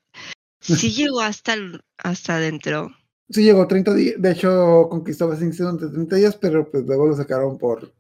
sí 0.61 0.91
llegó 0.93 1.21
hasta 1.21 1.57
hasta 1.99 2.37
adentro. 2.37 2.91
Sí 3.31 3.45
llegó 3.45 3.67
30 3.67 3.95
días, 3.95 4.15
de 4.19 4.33
hecho 4.33 4.89
conquistó 4.91 5.29
Basingse 5.29 5.63
durante 5.63 5.89
30 5.89 6.17
días, 6.17 6.37
pero 6.37 6.69
pues 6.69 6.85
luego 6.85 7.07
lo 7.07 7.17
sacaron 7.17 7.59
por 7.59 7.93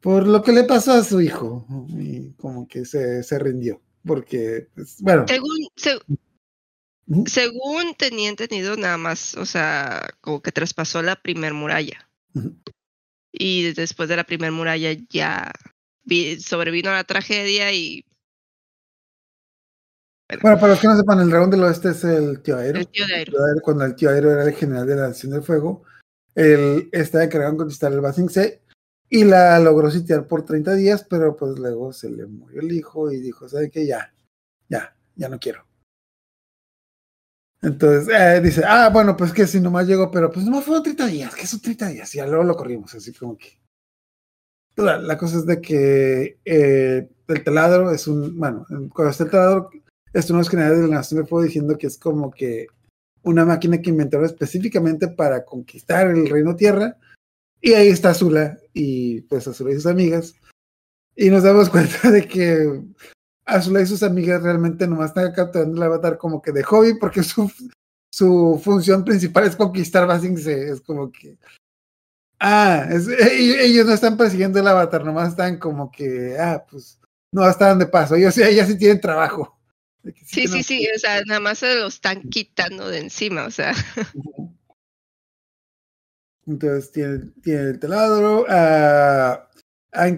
por 0.00 0.26
lo 0.26 0.42
que 0.42 0.52
le 0.52 0.64
pasó 0.64 0.92
a 0.92 1.04
su 1.04 1.20
hijo 1.20 1.66
y 1.88 2.32
como 2.32 2.66
que 2.68 2.84
se, 2.84 3.22
se 3.22 3.38
rindió, 3.38 3.80
porque 4.04 4.68
pues, 4.74 4.96
bueno, 5.00 5.24
Según 5.26 5.56
se-. 5.76 5.98
Según 7.26 7.94
tenía 7.96 8.28
entendido 8.28 8.76
nada 8.76 8.96
más, 8.96 9.34
o 9.36 9.44
sea, 9.46 10.08
como 10.20 10.40
que 10.42 10.52
traspasó 10.52 11.02
la 11.02 11.16
primer 11.16 11.52
muralla. 11.54 12.08
Y 13.32 13.72
después 13.72 14.08
de 14.08 14.16
la 14.16 14.24
primer 14.24 14.52
muralla 14.52 14.92
ya 15.10 15.52
vi- 16.04 16.40
sobrevino 16.40 16.90
a 16.90 16.94
la 16.94 17.04
tragedia 17.04 17.72
y 17.72 18.04
bueno, 20.40 20.58
para 20.58 20.68
los 20.72 20.80
que 20.80 20.86
no 20.88 20.96
sepan, 20.96 21.20
el 21.20 21.28
dragón 21.30 21.50
del 21.50 21.62
oeste 21.64 21.90
es 21.90 22.02
el 22.04 22.40
tío 22.40 22.56
Aero. 22.56 22.78
el 22.80 22.88
tío 22.88 23.06
de 23.06 23.14
Aero. 23.14 23.32
Cuando 23.62 23.84
el 23.84 23.94
tío 23.94 24.08
Aero 24.10 24.32
era 24.32 24.44
el 24.44 24.54
general 24.54 24.86
de 24.86 24.96
la 24.96 25.08
Nación 25.08 25.32
del 25.32 25.42
Fuego, 25.42 25.84
él 26.34 26.88
estaba 26.92 27.24
encargado 27.24 27.52
en 27.52 27.58
conquistar 27.58 27.92
el 27.92 28.00
Basingse 28.00 28.62
y 29.10 29.24
la 29.24 29.58
logró 29.60 29.90
sitiar 29.90 30.26
por 30.26 30.44
30 30.44 30.74
días, 30.74 31.04
pero 31.08 31.36
pues 31.36 31.58
luego 31.58 31.92
se 31.92 32.10
le 32.10 32.26
murió 32.26 32.62
el 32.62 32.72
hijo 32.72 33.12
y 33.12 33.20
dijo, 33.20 33.48
¿sabe 33.48 33.70
qué? 33.70 33.86
Ya, 33.86 34.12
ya, 34.68 34.96
ya 35.14 35.28
no 35.28 35.38
quiero. 35.38 35.64
Entonces 37.64 38.14
eh, 38.14 38.40
dice, 38.42 38.62
ah, 38.66 38.90
bueno, 38.90 39.16
pues 39.16 39.32
que 39.32 39.46
si 39.46 39.58
nomás 39.58 39.86
llegó, 39.86 40.10
pero 40.10 40.30
pues 40.30 40.44
nomás 40.44 40.64
fueron 40.64 40.82
30 40.82 41.06
días, 41.06 41.34
que 41.34 41.46
son 41.46 41.60
30 41.60 41.88
días, 41.88 42.14
y 42.14 42.18
ya 42.18 42.26
luego 42.26 42.44
lo 42.44 42.56
corrimos, 42.56 42.94
así 42.94 43.12
como 43.14 43.38
que. 43.38 43.58
La, 44.76 44.98
la 44.98 45.16
cosa 45.16 45.38
es 45.38 45.46
de 45.46 45.60
que 45.62 46.38
eh, 46.44 47.08
el 47.26 47.44
taladro 47.44 47.90
es 47.90 48.06
un, 48.06 48.38
bueno, 48.38 48.66
cuando 48.92 49.10
está 49.10 49.24
el 49.24 49.30
taladro, 49.30 49.70
es 50.12 50.28
unos 50.28 50.50
generales 50.50 50.80
de 50.80 50.88
la 50.88 50.96
Nación 50.96 51.20
del 51.20 51.28
Fuego 51.28 51.44
diciendo 51.44 51.78
que 51.78 51.86
es 51.86 51.96
como 51.96 52.30
que 52.30 52.66
una 53.22 53.46
máquina 53.46 53.80
que 53.80 53.90
inventaron 53.90 54.26
específicamente 54.26 55.08
para 55.08 55.44
conquistar 55.46 56.08
el 56.08 56.28
Reino 56.28 56.56
Tierra, 56.56 56.98
y 57.62 57.72
ahí 57.72 57.88
está 57.88 58.10
Azula, 58.10 58.58
y 58.74 59.22
pues 59.22 59.48
Azula 59.48 59.70
y 59.70 59.76
sus 59.76 59.86
amigas, 59.86 60.34
y 61.16 61.30
nos 61.30 61.44
damos 61.44 61.70
cuenta 61.70 62.10
de 62.10 62.28
que 62.28 62.82
Azula 63.44 63.80
y 63.82 63.86
sus 63.86 64.02
amigas 64.02 64.42
realmente 64.42 64.86
nomás 64.86 65.10
están 65.10 65.32
capturando 65.32 65.76
el 65.76 65.82
avatar 65.82 66.16
como 66.16 66.40
que 66.40 66.52
de 66.52 66.62
hobby 66.62 66.94
porque 66.94 67.22
su, 67.22 67.50
su 68.10 68.60
función 68.62 69.04
principal 69.04 69.44
es 69.44 69.56
conquistar 69.56 70.06
Basingse. 70.06 70.70
Es 70.70 70.80
como 70.80 71.10
que. 71.10 71.36
Ah, 72.38 72.86
es, 72.90 73.08
ellos 73.08 73.86
no 73.86 73.92
están 73.92 74.16
persiguiendo 74.16 74.58
el 74.58 74.68
avatar, 74.68 75.04
nomás 75.04 75.30
están 75.30 75.58
como 75.58 75.90
que. 75.90 76.36
Ah, 76.38 76.64
pues. 76.70 76.98
No, 77.32 77.48
están 77.48 77.78
de 77.78 77.86
paso. 77.86 78.14
Ellos, 78.14 78.38
ellos 78.38 78.68
sí 78.68 78.78
tienen 78.78 79.00
trabajo. 79.00 79.58
Sí, 80.24 80.46
sí, 80.46 80.62
sí, 80.62 80.86
o 80.94 80.98
sea, 80.98 81.22
nada 81.24 81.40
más 81.40 81.58
se 81.58 81.74
lo 81.76 81.86
están 81.86 82.22
quitando 82.22 82.88
de 82.88 83.00
encima, 83.00 83.46
o 83.46 83.50
sea. 83.50 83.72
Entonces 86.46 86.92
tiene, 86.92 87.18
tiene 87.42 87.60
el 87.70 87.80
taladro. 87.80 88.42
Uh, 88.42 89.38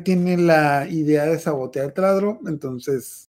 tiene 0.04 0.36
la 0.36 0.86
idea 0.88 1.26
de 1.26 1.38
sabotear 1.38 1.86
el 1.86 1.92
taladro. 1.92 2.40
Entonces 2.46 3.30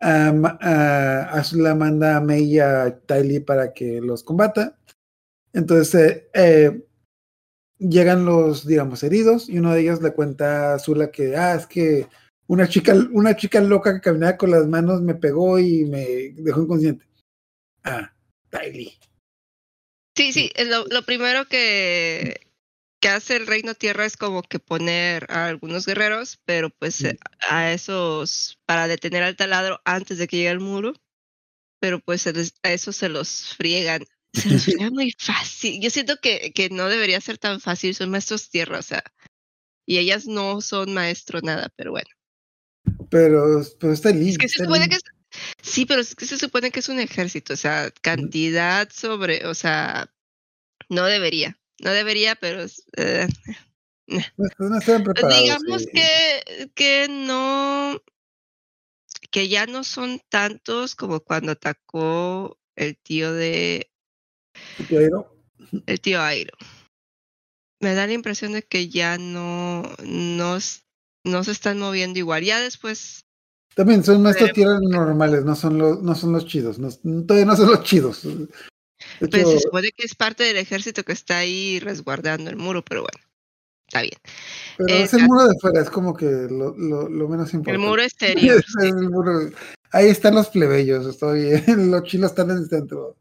um, 0.00 0.44
uh, 0.44 1.26
Azula 1.30 1.74
manda 1.74 2.16
a 2.16 2.20
Mei 2.20 2.44
y 2.44 2.58
a 2.60 2.98
Tylee 3.06 3.40
para 3.40 3.72
que 3.72 4.00
los 4.00 4.22
combata. 4.22 4.78
Entonces 5.52 6.12
eh, 6.12 6.28
eh, 6.34 6.84
llegan 7.78 8.24
los, 8.24 8.66
digamos, 8.66 9.02
heridos 9.02 9.48
y 9.48 9.58
uno 9.58 9.72
de 9.72 9.82
ellos 9.82 10.02
le 10.02 10.12
cuenta 10.12 10.72
a 10.72 10.74
Azula 10.74 11.10
que, 11.10 11.36
ah, 11.36 11.54
es 11.54 11.66
que 11.66 12.08
una 12.46 12.68
chica, 12.68 12.94
una 13.12 13.36
chica 13.36 13.60
loca 13.60 13.94
que 13.94 14.00
caminaba 14.00 14.36
con 14.36 14.50
las 14.50 14.66
manos 14.66 15.00
me 15.00 15.14
pegó 15.14 15.58
y 15.58 15.84
me 15.84 16.34
dejó 16.36 16.62
inconsciente. 16.62 17.06
Ah, 17.84 18.12
Tylee. 18.50 18.98
Sí, 20.16 20.32
sí, 20.32 20.52
lo, 20.66 20.86
lo 20.86 21.02
primero 21.04 21.46
que, 21.46 22.40
que 23.04 23.10
hace 23.10 23.36
el 23.36 23.46
Reino 23.46 23.74
Tierra 23.74 24.06
es 24.06 24.16
como 24.16 24.40
que 24.42 24.58
poner 24.58 25.26
a 25.28 25.48
algunos 25.48 25.84
guerreros, 25.84 26.40
pero 26.46 26.70
pues 26.70 27.02
eh, 27.02 27.18
a 27.50 27.70
esos, 27.70 28.58
para 28.64 28.88
detener 28.88 29.22
al 29.22 29.36
taladro 29.36 29.78
antes 29.84 30.16
de 30.16 30.26
que 30.26 30.38
llegue 30.38 30.48
el 30.48 30.60
muro, 30.60 30.94
pero 31.80 32.00
pues 32.00 32.26
a 32.26 32.32
esos 32.72 32.96
se 32.96 33.10
los 33.10 33.54
friegan. 33.58 34.06
Se 34.32 34.48
los 34.48 34.64
friegan 34.64 34.94
muy 34.94 35.14
fácil. 35.18 35.82
Yo 35.82 35.90
siento 35.90 36.16
que, 36.16 36.52
que 36.54 36.70
no 36.70 36.88
debería 36.88 37.20
ser 37.20 37.36
tan 37.36 37.60
fácil, 37.60 37.94
son 37.94 38.10
maestros 38.10 38.48
tierra, 38.48 38.78
o 38.78 38.82
sea, 38.82 39.04
y 39.86 39.98
ellas 39.98 40.26
no 40.26 40.62
son 40.62 40.94
maestro 40.94 41.40
nada, 41.42 41.68
pero 41.76 41.90
bueno. 41.90 42.08
Pero, 43.10 43.62
pero 43.78 43.92
está 43.92 44.10
listo. 44.12 44.42
Es 44.44 44.50
que 44.52 44.58
se 44.58 44.64
supone 44.64 44.88
que 44.88 44.96
es, 44.96 45.02
Sí, 45.62 45.84
pero 45.84 46.00
es 46.00 46.14
que 46.14 46.24
se 46.24 46.38
supone 46.38 46.70
que 46.70 46.80
es 46.80 46.88
un 46.88 47.00
ejército, 47.00 47.52
o 47.52 47.56
sea, 47.56 47.90
cantidad 48.00 48.88
sobre, 48.90 49.46
o 49.46 49.54
sea, 49.54 50.10
no 50.88 51.04
debería, 51.04 51.58
no 51.84 51.92
debería, 51.92 52.34
pero 52.34 52.64
eh, 52.96 53.28
no, 54.58 54.78
están 54.78 55.04
preparados, 55.04 55.42
digamos 55.42 55.86
que, 55.86 56.70
que 56.74 57.06
no, 57.08 58.00
que 59.30 59.48
ya 59.48 59.66
no 59.66 59.84
son 59.84 60.20
tantos 60.28 60.96
como 60.96 61.20
cuando 61.20 61.52
atacó 61.52 62.58
el 62.74 62.96
tío 62.96 63.32
de... 63.32 63.92
¿El 64.78 64.86
tío 64.88 64.98
Airo? 64.98 65.36
El 65.86 66.00
tío 66.00 66.20
Airo. 66.22 66.56
Me 67.80 67.94
da 67.94 68.06
la 68.06 68.14
impresión 68.14 68.52
de 68.52 68.62
que 68.62 68.88
ya 68.88 69.18
no, 69.18 69.82
no, 70.02 70.58
no 71.24 71.44
se 71.44 71.50
están 71.52 71.78
moviendo 71.78 72.18
igual. 72.18 72.44
Ya 72.44 72.60
después 72.60 73.24
también 73.74 74.04
son 74.04 74.22
maestros 74.22 74.52
tierras 74.52 74.80
normales, 74.80 75.44
no 75.44 75.56
son 75.56 75.78
los, 75.78 76.00
no 76.00 76.14
son 76.14 76.32
los 76.32 76.46
chidos, 76.46 76.78
no, 76.78 76.90
todavía 77.24 77.44
no 77.44 77.56
son 77.56 77.70
los 77.70 77.82
chidos. 77.82 78.22
Pero 79.20 79.50
se 79.50 79.60
supone 79.60 79.90
que 79.92 80.04
es 80.04 80.14
parte 80.14 80.44
del 80.44 80.56
ejército 80.56 81.04
que 81.04 81.12
está 81.12 81.38
ahí 81.38 81.80
resguardando 81.80 82.50
el 82.50 82.56
muro, 82.56 82.82
pero 82.82 83.02
bueno, 83.02 83.26
está 83.86 84.02
bien. 84.02 84.18
Pero 84.78 84.94
es 84.94 85.14
el 85.14 85.24
muro 85.24 85.48
de 85.48 85.58
fuera, 85.60 85.80
es 85.80 85.90
como 85.90 86.14
que 86.14 86.26
lo, 86.26 86.76
lo, 86.76 87.08
lo 87.08 87.28
menos 87.28 87.52
importante. 87.54 87.72
El 87.72 87.78
muro 87.78 88.02
exterior. 88.02 88.64
el 88.82 89.10
muro, 89.10 89.50
ahí 89.92 90.08
están 90.08 90.34
los 90.34 90.48
plebeyos, 90.48 91.06
estoy, 91.06 91.62
los 91.76 92.02
chilos 92.04 92.30
están 92.30 92.50
en 92.50 92.58
el 92.58 92.68
centro. 92.68 93.16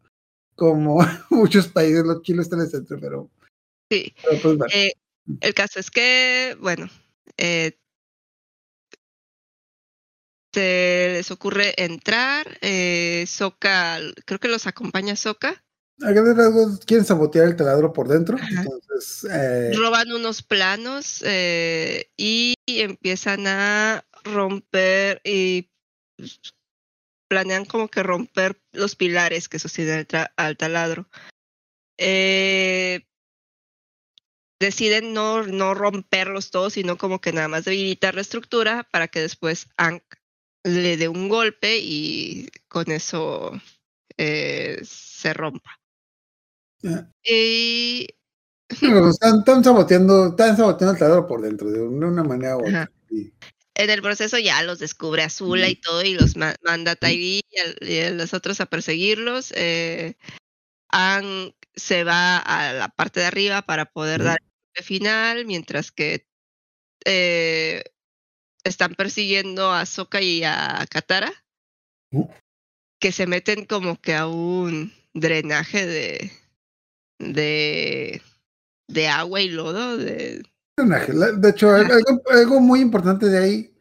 Como 0.56 1.00
muchos 1.30 1.68
países, 1.68 2.04
los 2.04 2.22
chilos 2.22 2.46
están 2.46 2.60
en 2.60 2.66
el 2.66 2.72
centro, 2.72 3.00
pero. 3.00 3.30
Sí. 3.92 4.14
pues, 4.42 4.58
eh, 4.74 4.94
el 5.40 5.54
caso 5.54 5.80
es 5.80 5.92
que, 5.92 6.58
bueno, 6.60 6.90
eh, 7.38 7.78
se 10.54 11.10
les 11.14 11.32
ocurre 11.32 11.74
entrar, 11.84 12.60
eh, 12.62 13.26
Soca, 13.28 14.00
creo 14.26 14.40
que 14.40 14.48
los 14.48 14.68
acompaña 14.68 15.16
Quieren 15.98 17.06
sabotear 17.06 17.48
el 17.48 17.56
taladro 17.56 17.94
por 17.94 18.08
dentro, 18.08 18.38
entonces... 18.38 19.28
Eh... 19.32 19.72
Roban 19.76 20.12
unos 20.12 20.42
planos 20.42 21.24
eh, 21.26 22.10
y 22.18 22.56
empiezan 22.66 23.48
a 23.48 24.06
romper 24.24 25.22
y 25.24 25.70
planean 27.30 27.66
como 27.66 27.88
que 27.88 28.04
romper 28.04 28.62
los 28.72 28.96
pilares 28.96 29.50
que 29.50 29.60
sostienen 29.60 30.08
al 30.36 30.58
taladro. 30.58 31.08
Eh, 31.98 33.06
deciden 34.60 35.14
no, 35.14 35.44
no 35.44 35.74
romperlos 35.74 36.52
todos, 36.52 36.74
sino 36.74 36.98
como 36.98 37.20
que 37.20 37.34
nada 37.34 37.48
más 37.48 37.66
debilitar 37.66 38.16
la 38.16 38.22
estructura 38.22 38.88
para 38.92 39.08
que 39.08 39.20
después 39.20 39.68
le 40.64 40.98
dé 40.98 41.08
un 41.08 41.30
golpe 41.30 41.78
y 41.78 42.50
con 42.68 42.92
eso 42.92 43.52
eh, 44.18 44.80
se 44.84 45.34
rompa. 45.34 45.83
Y... 47.24 48.08
están, 48.70 49.64
saboteando, 49.64 50.28
están 50.28 50.58
saboteando 50.58 51.20
el 51.20 51.26
por 51.26 51.42
dentro, 51.42 51.70
de 51.70 51.82
una 51.82 52.24
manera 52.24 52.58
u 52.58 52.62
otra. 52.62 52.92
En 53.76 53.90
el 53.90 54.02
proceso 54.02 54.38
ya 54.38 54.62
los 54.64 54.80
descubre 54.80 55.24
Azula 55.24 55.68
y 55.68 55.76
todo, 55.76 56.04
y 56.04 56.14
los 56.14 56.36
manda 56.36 56.92
a 56.92 56.96
Tairi 56.96 57.42
y 57.82 58.00
a, 58.00 58.12
los 58.12 58.34
otros 58.34 58.62
a 58.62 58.68
perseguirlos. 58.68 59.52
Eh, 59.56 60.16
se 61.76 62.04
va 62.04 62.38
a 62.38 62.74
la 62.74 62.90
parte 62.90 63.20
de 63.20 63.26
arriba 63.26 63.64
para 63.64 63.86
poder 63.86 64.24
dar 64.24 64.40
el 64.76 64.84
final, 64.84 65.46
mientras 65.46 65.92
que 65.92 66.28
eh, 67.06 67.84
están 68.64 68.94
persiguiendo 68.96 69.72
a 69.72 69.86
Soka 69.86 70.22
y 70.22 70.44
a 70.44 70.86
Katara, 70.90 71.32
uh. 72.12 72.28
que 73.00 73.12
se 73.12 73.26
meten 73.26 73.66
como 73.66 74.00
que 74.00 74.14
a 74.14 74.28
un 74.28 74.94
drenaje 75.14 75.86
de, 75.88 76.32
de, 77.20 78.22
de 78.88 79.08
agua 79.08 79.42
y 79.42 79.50
lodo. 79.50 79.98
De, 79.98 80.44
de 80.78 81.50
hecho, 81.50 81.72
algo, 81.72 82.60
muy 82.60 82.82
importante 82.82 83.28
de 83.28 83.38
ahí 83.38 83.74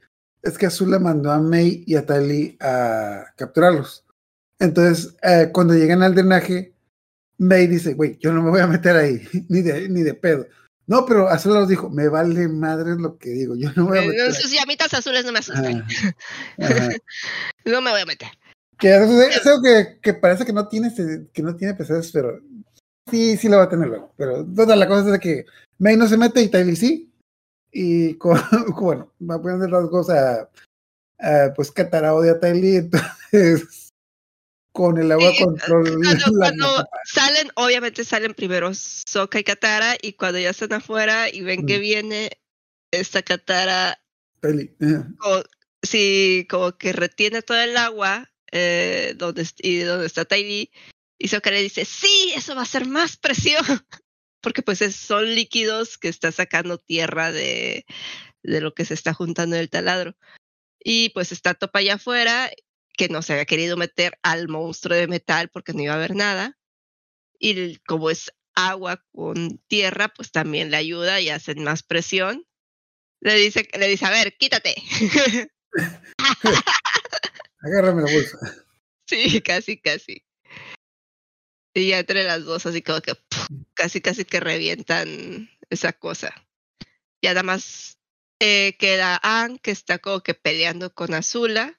es 0.43 0.59
que 0.59 0.67
Azula 0.67 0.99
mandó 0.99 1.31
a 1.31 1.41
Mei 1.41 1.85
y 1.87 1.97
a 1.97 2.05
Tali 2.05 2.57
a 2.61 3.25
capturarlos. 3.37 4.05
Entonces, 4.59 5.15
eh, 5.23 5.51
cuando 5.53 5.75
llegan 5.75 6.03
al 6.03 6.15
drenaje, 6.15 6.75
Mei 7.39 7.67
dice, 7.67 7.95
güey, 7.95 8.19
yo 8.21 8.33
no 8.33 8.43
me 8.43 8.51
voy 8.51 8.61
a 8.61 8.67
meter 8.67 8.97
ahí, 8.97 9.27
ni 9.49 9.63
de, 9.63 9.89
ni 9.89 10.03
de 10.03 10.15
pedo. 10.15 10.47
No, 10.87 11.07
pero 11.07 11.29
Azul 11.29 11.55
nos 11.55 11.69
dijo, 11.69 11.89
me 11.89 12.09
vale 12.09 12.49
madre 12.49 12.97
lo 12.97 13.17
que 13.17 13.31
digo, 13.31 13.55
yo 13.57 13.71
no 13.75 13.87
voy 13.87 13.99
a 13.99 14.03
meter. 14.03 14.35
Sus 14.35 14.53
llamitas 14.53 14.93
azules 14.93 15.25
no 15.25 15.33
me 15.33 15.39
asustan. 15.39 15.87
no 17.65 17.81
me 17.81 17.91
voy 17.91 18.01
a 18.03 18.07
meter. 18.07 18.29
Que 18.79 18.91
es 18.91 19.47
algo 19.47 19.63
que, 19.63 19.99
que, 20.03 20.15
parece 20.15 20.45
que 20.45 20.53
no 20.53 20.69
tiene 20.69 20.93
que 21.33 21.43
no 21.43 21.55
tiene 21.55 21.75
pesadas, 21.75 22.11
pero 22.13 22.41
sí, 23.11 23.37
sí 23.37 23.49
lo 23.49 23.59
va 23.59 23.65
a 23.65 23.69
tener 23.69 23.89
luego. 23.89 24.13
Pero 24.17 24.45
toda 24.45 24.77
la 24.77 24.89
cosa 24.89 25.07
es 25.07 25.13
de 25.13 25.21
que 25.21 25.47
May 25.79 25.97
no 25.97 26.07
se 26.07 26.17
mete 26.17 26.43
y 26.43 26.49
Tylee 26.49 26.77
sí. 26.77 27.13
Y 27.71 28.15
con, 28.15 28.39
bueno, 28.81 29.13
va 29.21 29.37
a 29.37 29.43
poner 29.43 29.71
las 29.71 29.89
cosas 29.89 30.49
a, 31.19 31.55
pues 31.55 31.71
Catara 31.71 32.15
odia 32.15 32.33
a 32.33 32.41
Tylee, 32.41 32.77
entonces 33.33 33.83
con 34.73 34.99
el 34.99 35.13
agua 35.13 35.31
control. 35.39 36.01
Cuando, 36.39 36.67
salen, 37.05 37.51
obviamente 37.57 38.05
salen 38.05 38.35
primero 38.35 38.73
Soka 38.75 39.39
y 39.39 39.45
Katara, 39.45 39.97
y 40.01 40.15
cuando 40.15 40.39
ya 40.39 40.51
están 40.51 40.73
afuera 40.73 41.29
y 41.31 41.43
ven 41.43 41.67
que 41.67 41.79
mm. 41.79 41.81
viene 41.81 42.31
esta 42.91 43.23
Katara, 43.23 44.01
sí, 45.83 46.47
como 46.51 46.73
que 46.77 46.93
retiene 46.93 47.43
todo 47.43 47.61
el 47.61 47.77
agua 47.77 48.31
eh, 48.51 49.15
donde, 49.17 49.47
y 49.59 49.81
donde 49.81 50.07
está 50.07 50.25
Tiny, 50.25 50.71
y 51.23 51.51
le 51.51 51.63
dice, 51.63 51.85
sí, 51.85 52.33
eso 52.35 52.57
va 52.57 52.63
a 52.63 52.67
ser 52.67 52.87
más 52.87 53.17
presión, 53.17 53.65
porque 54.41 54.63
pues 54.63 54.81
son 54.95 55.35
líquidos 55.35 55.97
que 55.97 56.09
está 56.09 56.33
sacando 56.33 56.79
tierra 56.79 57.31
de, 57.31 57.87
de 58.43 58.61
lo 58.61 58.75
que 58.75 58.85
se 58.85 58.95
está 58.95 59.15
juntando 59.15 59.55
en 59.55 59.63
el 59.63 59.71
taladro. 59.71 60.17
Y 60.83 61.11
pues 61.11 61.31
está 61.31 61.55
Topa 61.55 61.79
allá 61.79 61.95
afuera 61.95 62.51
que 62.97 63.09
no 63.09 63.23
se 63.23 63.35
había 63.35 63.45
querido 63.45 63.77
meter 63.77 64.19
al 64.23 64.49
monstruo 64.49 64.97
de 64.97 65.07
metal 65.07 65.49
porque 65.49 65.73
no 65.73 65.83
iba 65.83 65.93
a 65.93 65.97
haber 65.97 66.17
nada. 66.17 66.59
Y 67.39 67.77
como 67.87 68.11
es 68.11 68.33
agua 68.55 69.05
con 69.13 69.59
tierra, 69.69 70.09
pues 70.09 70.33
también 70.33 70.73
le 70.73 70.77
ayuda 70.77 71.21
y 71.21 71.29
hacen 71.29 71.63
más 71.63 71.85
presión. 71.85 72.45
Le 73.21 73.35
dice, 73.37 73.69
le 73.79 73.87
dice, 73.87 74.07
a 74.07 74.11
ver, 74.11 74.37
quítate. 74.37 74.75
Agárrame 77.61 78.03
la 78.03 78.13
bolsa. 78.13 78.39
Sí, 79.05 79.43
casi, 79.43 79.79
casi. 79.79 80.25
Y 81.75 81.89
ya 81.89 82.01
entre 82.01 82.25
las 82.25 82.45
dos, 82.45 82.67
así 82.67 82.83
como 82.83 83.01
que 83.01 83.15
casi, 83.75 84.01
casi 84.01 84.25
que 84.25 84.41
revientan 84.41 85.49
esa 85.71 85.93
cosa. 85.93 86.35
Y 87.21 87.29
además 87.29 87.99
eh, 88.41 88.77
queda 88.79 89.21
Anne, 89.23 89.59
que 89.61 89.71
está 89.71 89.99
como 89.99 90.21
que 90.21 90.35
peleando 90.35 90.93
con 90.93 91.15
Azula 91.15 91.79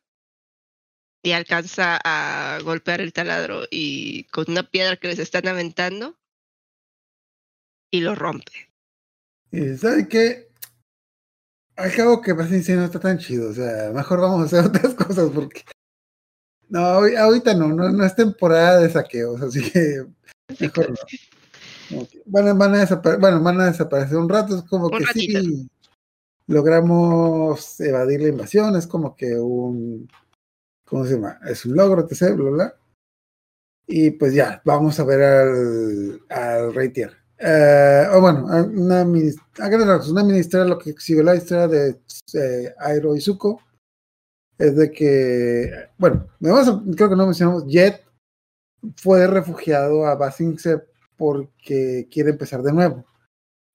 y 1.21 1.31
alcanza 1.31 1.99
a 2.03 2.59
golpear 2.63 3.01
el 3.01 3.13
taladro 3.13 3.63
y 3.69 4.25
con 4.25 4.45
una 4.47 4.63
piedra 4.63 4.97
que 4.97 5.07
les 5.07 5.19
están 5.19 5.47
aventando 5.47 6.17
y 7.91 8.01
lo 8.01 8.15
rompe. 8.15 8.69
Y 9.51 9.77
¿sabe 9.77 10.07
qué? 10.07 10.49
Al 11.75 11.93
cabo 11.95 12.21
que 12.21 12.35
Paciencia 12.35 12.75
no 12.75 12.85
está 12.85 12.99
tan 12.99 13.19
chido, 13.19 13.49
o 13.49 13.53
sea, 13.53 13.91
mejor 13.91 14.19
vamos 14.21 14.41
a 14.41 14.45
hacer 14.45 14.65
otras 14.69 14.93
cosas 14.95 15.29
porque... 15.33 15.63
No, 16.69 16.79
ahori- 16.79 17.15
ahorita 17.17 17.53
no, 17.53 17.67
no, 17.69 17.89
no 17.89 18.05
es 18.05 18.15
temporada 18.15 18.79
de 18.79 18.89
saqueos, 18.89 19.41
así 19.41 19.61
que 19.71 20.05
mejor 20.59 20.89
no. 20.91 20.95
Van, 22.25 22.47
a- 22.47 22.53
van 22.53 22.75
a 22.75 23.17
bueno, 23.19 23.41
van 23.41 23.61
a 23.61 23.65
desaparecer 23.67 24.17
un 24.17 24.29
rato, 24.29 24.57
es 24.57 24.63
como 24.63 24.87
Un 24.87 24.97
que 24.97 25.05
ratito. 25.05 25.39
sí 25.41 25.69
logramos 26.47 27.79
evadir 27.79 28.21
la 28.21 28.27
invasión, 28.29 28.75
es 28.75 28.85
como 28.87 29.15
que 29.15 29.35
un, 29.37 30.09
¿cómo 30.85 31.05
se 31.05 31.13
llama? 31.15 31.39
Es 31.45 31.65
un 31.65 31.75
logro, 31.75 32.05
etc, 32.09 32.35
bla, 32.35 32.49
bla. 32.49 32.75
Y 33.87 34.11
pues 34.11 34.33
ya, 34.33 34.61
vamos 34.65 34.99
a 34.99 35.03
ver 35.03 35.21
al, 35.23 36.21
al 36.29 36.73
Rey 36.73 36.89
Tierra. 36.89 37.17
Eh, 37.37 38.07
o 38.13 38.21
bueno, 38.21 38.47
a 38.49 38.61
una, 38.63 39.01
a 39.01 39.67
grandes 39.67 39.87
rasgos, 39.87 40.09
una 40.11 40.23
ministra, 40.23 40.63
lo 40.65 40.77
que 40.77 40.93
siguió 40.97 41.23
la 41.23 41.35
historia 41.35 41.67
de 41.67 41.99
eh, 42.33 42.73
Airo 42.79 43.15
y 43.15 43.21
Zuko, 43.21 43.61
es 44.63 44.75
de 44.77 44.91
que, 44.91 45.89
bueno, 45.97 46.27
creo 46.39 47.09
que 47.09 47.15
no 47.15 47.25
mencionamos, 47.25 47.65
Jet 47.67 48.01
fue 48.97 49.27
refugiado 49.27 50.05
a 50.05 50.15
Basingse 50.15 50.83
porque 51.17 52.07
quiere 52.11 52.31
empezar 52.31 52.61
de 52.63 52.73
nuevo. 52.73 53.05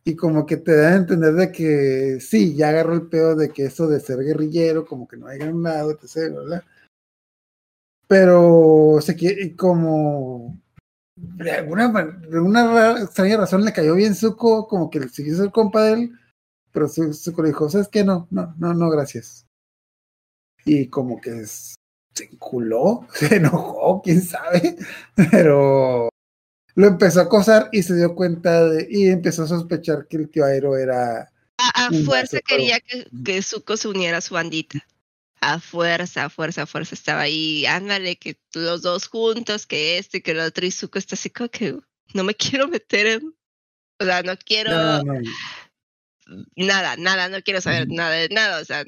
Y 0.04 0.16
como 0.16 0.46
que 0.46 0.56
te 0.56 0.74
da 0.76 0.90
a 0.92 0.96
entender 0.96 1.34
de 1.34 1.52
que 1.52 2.18
sí, 2.20 2.54
ya 2.56 2.70
agarró 2.70 2.94
el 2.94 3.08
pedo 3.08 3.36
de 3.36 3.50
que 3.50 3.66
eso 3.66 3.86
de 3.86 4.00
ser 4.00 4.20
guerrillero, 4.20 4.86
como 4.86 5.06
que 5.06 5.18
no 5.18 5.26
hay 5.26 5.38
ganado, 5.38 5.90
etc. 5.90 6.34
¿verdad? 6.34 6.64
Pero 8.06 8.98
se 9.02 9.14
quiere, 9.14 9.54
como 9.56 10.58
de 11.16 11.50
alguna, 11.52 11.88
de 11.92 12.36
alguna 12.36 12.66
ra- 12.72 13.02
extraña 13.02 13.36
razón 13.36 13.64
le 13.64 13.72
cayó 13.72 13.94
bien 13.94 14.14
Zuko, 14.14 14.66
como 14.68 14.88
que 14.88 15.00
le 15.00 15.08
siguió 15.08 15.36
ser 15.36 15.50
compa 15.50 15.82
de 15.84 15.92
él, 15.92 16.12
pero 16.72 16.86
Zu- 16.88 17.12
Zuko 17.12 17.42
le 17.42 17.48
dijo, 17.48 17.68
¿sabes 17.68 17.88
qué? 17.88 18.04
No, 18.04 18.26
no, 18.30 18.54
no, 18.58 18.72
no, 18.72 18.88
gracias. 18.90 19.47
Y 20.64 20.88
como 20.88 21.20
que 21.20 21.46
se 21.46 21.76
enculó, 22.24 23.06
se 23.14 23.36
enojó, 23.36 24.02
quién 24.02 24.22
sabe, 24.22 24.76
pero 25.30 26.08
lo 26.74 26.86
empezó 26.86 27.20
a 27.20 27.24
acosar 27.24 27.68
y 27.72 27.82
se 27.82 27.96
dio 27.96 28.14
cuenta 28.14 28.64
de, 28.64 28.86
y 28.90 29.08
empezó 29.08 29.44
a 29.44 29.48
sospechar 29.48 30.06
que 30.08 30.16
el 30.16 30.30
tío 30.30 30.44
Aero 30.44 30.76
era, 30.76 31.32
A, 31.58 31.90
fuerza 32.04 32.40
quería 32.40 32.80
que, 32.80 33.06
que 33.24 33.42
Zuko 33.42 33.76
se 33.76 33.88
uniera 33.88 34.18
a 34.18 34.20
su 34.22 34.34
bandita. 34.34 34.86
A 35.40 35.60
fuerza, 35.60 36.24
a 36.24 36.30
fuerza, 36.30 36.62
a 36.62 36.66
fuerza 36.66 36.94
estaba 36.94 37.22
ahí. 37.22 37.64
Ándale, 37.66 38.16
que 38.16 38.36
los 38.54 38.82
dos 38.82 39.06
juntos, 39.06 39.66
que 39.66 39.98
este, 39.98 40.20
que 40.20 40.32
el 40.32 40.40
otro. 40.40 40.66
Y 40.66 40.70
Zuko 40.70 40.98
está 40.98 41.14
así 41.14 41.30
como 41.30 41.48
que 41.48 41.78
no 42.14 42.24
me 42.24 42.34
quiero 42.62 42.68
meter 42.68 43.06
en. 43.06 43.34
O 44.00 44.04
sea, 44.04 44.22
no 44.22 44.36
quiero 44.36 44.70
no, 44.70 45.02
no, 45.02 45.20
nada, 46.56 46.96
nada, 46.96 47.28
no 47.28 47.42
quiero 47.42 47.60
saber 47.60 47.88
nada 47.88 48.14
de 48.14 48.28
nada. 48.28 48.60
O 48.60 48.64
sea. 48.64 48.84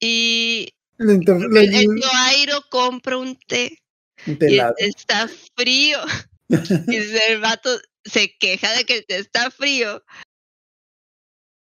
Y 0.00 0.74
el, 0.98 1.20
tío 1.20 1.34
Airo 2.14 2.62
compra 2.70 3.18
un 3.18 3.36
té 3.36 3.78
un 4.26 4.34
y 4.34 4.36
telado. 4.36 4.74
está 4.78 5.28
frío. 5.56 5.98
y 6.88 6.96
el 6.96 7.40
vato 7.40 7.70
se 8.04 8.36
queja 8.38 8.72
de 8.76 8.84
que 8.84 8.98
el 8.98 9.06
té 9.06 9.18
está 9.18 9.50
frío. 9.50 10.04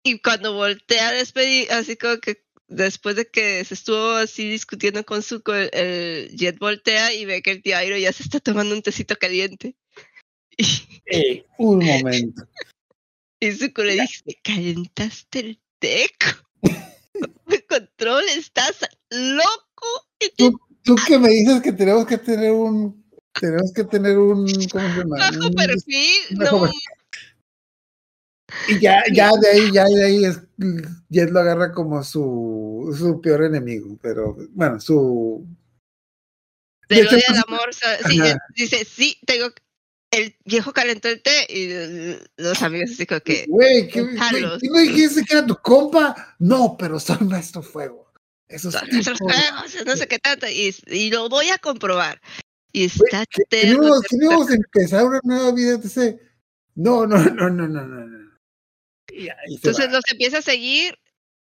Y 0.04 0.20
cuando 0.20 0.54
voltea 0.54 1.08
a 1.08 1.12
despedir, 1.12 1.70
así 1.72 1.96
como 1.96 2.18
que 2.18 2.42
después 2.68 3.16
de 3.16 3.26
que 3.28 3.64
se 3.64 3.74
estuvo 3.74 4.12
así 4.12 4.48
discutiendo 4.48 5.04
con 5.04 5.22
Zuko, 5.22 5.54
el, 5.54 5.68
el 5.74 6.36
Jet 6.36 6.58
voltea 6.58 7.12
y 7.12 7.24
ve 7.26 7.42
que 7.42 7.50
el 7.50 7.62
tío 7.62 7.76
Airo 7.76 7.96
ya 7.98 8.12
se 8.12 8.22
está 8.22 8.40
tomando 8.40 8.74
un 8.74 8.82
tecito 8.82 9.16
caliente. 9.16 9.76
Y, 10.56 10.66
Eh, 11.06 11.46
un 11.58 11.78
momento. 11.84 12.46
y 13.40 13.52
Zuko 13.52 13.82
le 13.82 13.94
dice, 13.94 14.22
"¿Me 14.26 14.34
calentaste 14.42 15.40
el 15.40 15.60
té? 15.78 16.06
Control, 17.68 18.24
estás 18.36 18.80
loco. 19.10 20.06
Tú, 20.36 20.60
tú 20.82 20.96
que 21.06 21.18
me 21.18 21.28
dices 21.28 21.62
que 21.62 21.72
tenemos 21.72 22.06
que 22.06 22.18
tener 22.18 22.52
un, 22.52 23.04
tenemos 23.38 23.72
que 23.72 23.84
tener 23.84 24.18
un, 24.18 24.46
¿cómo 24.70 24.88
se 24.88 24.98
llama? 24.98 25.16
Bajo 25.18 25.46
Un- 25.46 25.54
perfil, 25.54 26.36
bajo 26.38 26.56
no, 26.56 26.62
perfil. 26.62 26.80
Y 28.68 28.80
ya, 28.80 29.04
ya 29.12 29.30
de 29.40 29.48
ahí, 29.48 29.72
ya 29.72 29.84
de 29.84 30.04
ahí 30.04 30.24
es, 30.24 30.40
Jet 31.08 31.30
lo 31.30 31.40
agarra 31.40 31.72
como 31.72 32.02
su, 32.02 32.94
su 32.98 33.20
peor 33.20 33.44
enemigo, 33.44 33.96
pero 34.02 34.36
bueno, 34.50 34.80
su 34.80 35.46
te 36.88 36.96
de 36.96 37.04
lo 37.04 37.06
hecho, 37.08 37.16
odia 37.16 37.24
el 37.28 37.42
pues, 37.46 37.58
amor. 37.60 37.74
Sí, 38.08 38.20
dice, 38.56 38.84
sí, 38.84 39.16
tengo. 39.24 39.46
El 40.12 40.36
viejo 40.44 40.72
calentó 40.72 41.08
el 41.08 41.22
té 41.22 41.46
y 41.48 42.18
los 42.42 42.62
amigos 42.62 42.90
así 42.92 43.06
como 43.06 43.20
que. 43.20 43.44
güey, 43.48 43.88
¿qué, 43.88 44.00
güey, 44.02 44.14
Déjalos. 44.14 44.60
¿qué 44.60 44.70
me 44.70 44.80
dijiste 44.82 45.24
que 45.24 45.34
era 45.34 45.46
tu 45.46 45.56
compa? 45.56 46.34
No, 46.40 46.76
pero 46.76 46.98
soy 46.98 47.18
maestro 47.20 47.62
fuego. 47.62 48.12
Esos 48.48 48.74
"Son 48.74 48.88
nuestros 48.90 49.18
juegos, 49.18 49.86
no 49.86 49.96
sé 49.96 50.08
qué 50.08 50.18
tanto. 50.18 50.48
Y, 50.48 50.74
y 50.86 51.10
lo 51.10 51.28
voy 51.28 51.50
a 51.50 51.58
comprobar. 51.58 52.20
Y 52.72 52.84
está 52.86 53.24
íbamos 53.50 54.50
a 54.50 54.54
empezar 54.54 55.04
una 55.04 55.20
nueva 55.22 55.52
vida, 55.52 55.74
etc. 55.74 56.20
No, 56.74 57.06
no, 57.06 57.18
no, 57.18 57.48
no, 57.50 57.68
no, 57.68 57.86
no, 57.86 58.06
no. 58.06 58.30
Y 59.12 59.28
Entonces 59.54 59.90
los 59.92 60.02
empieza 60.10 60.38
a 60.38 60.42
seguir 60.42 60.98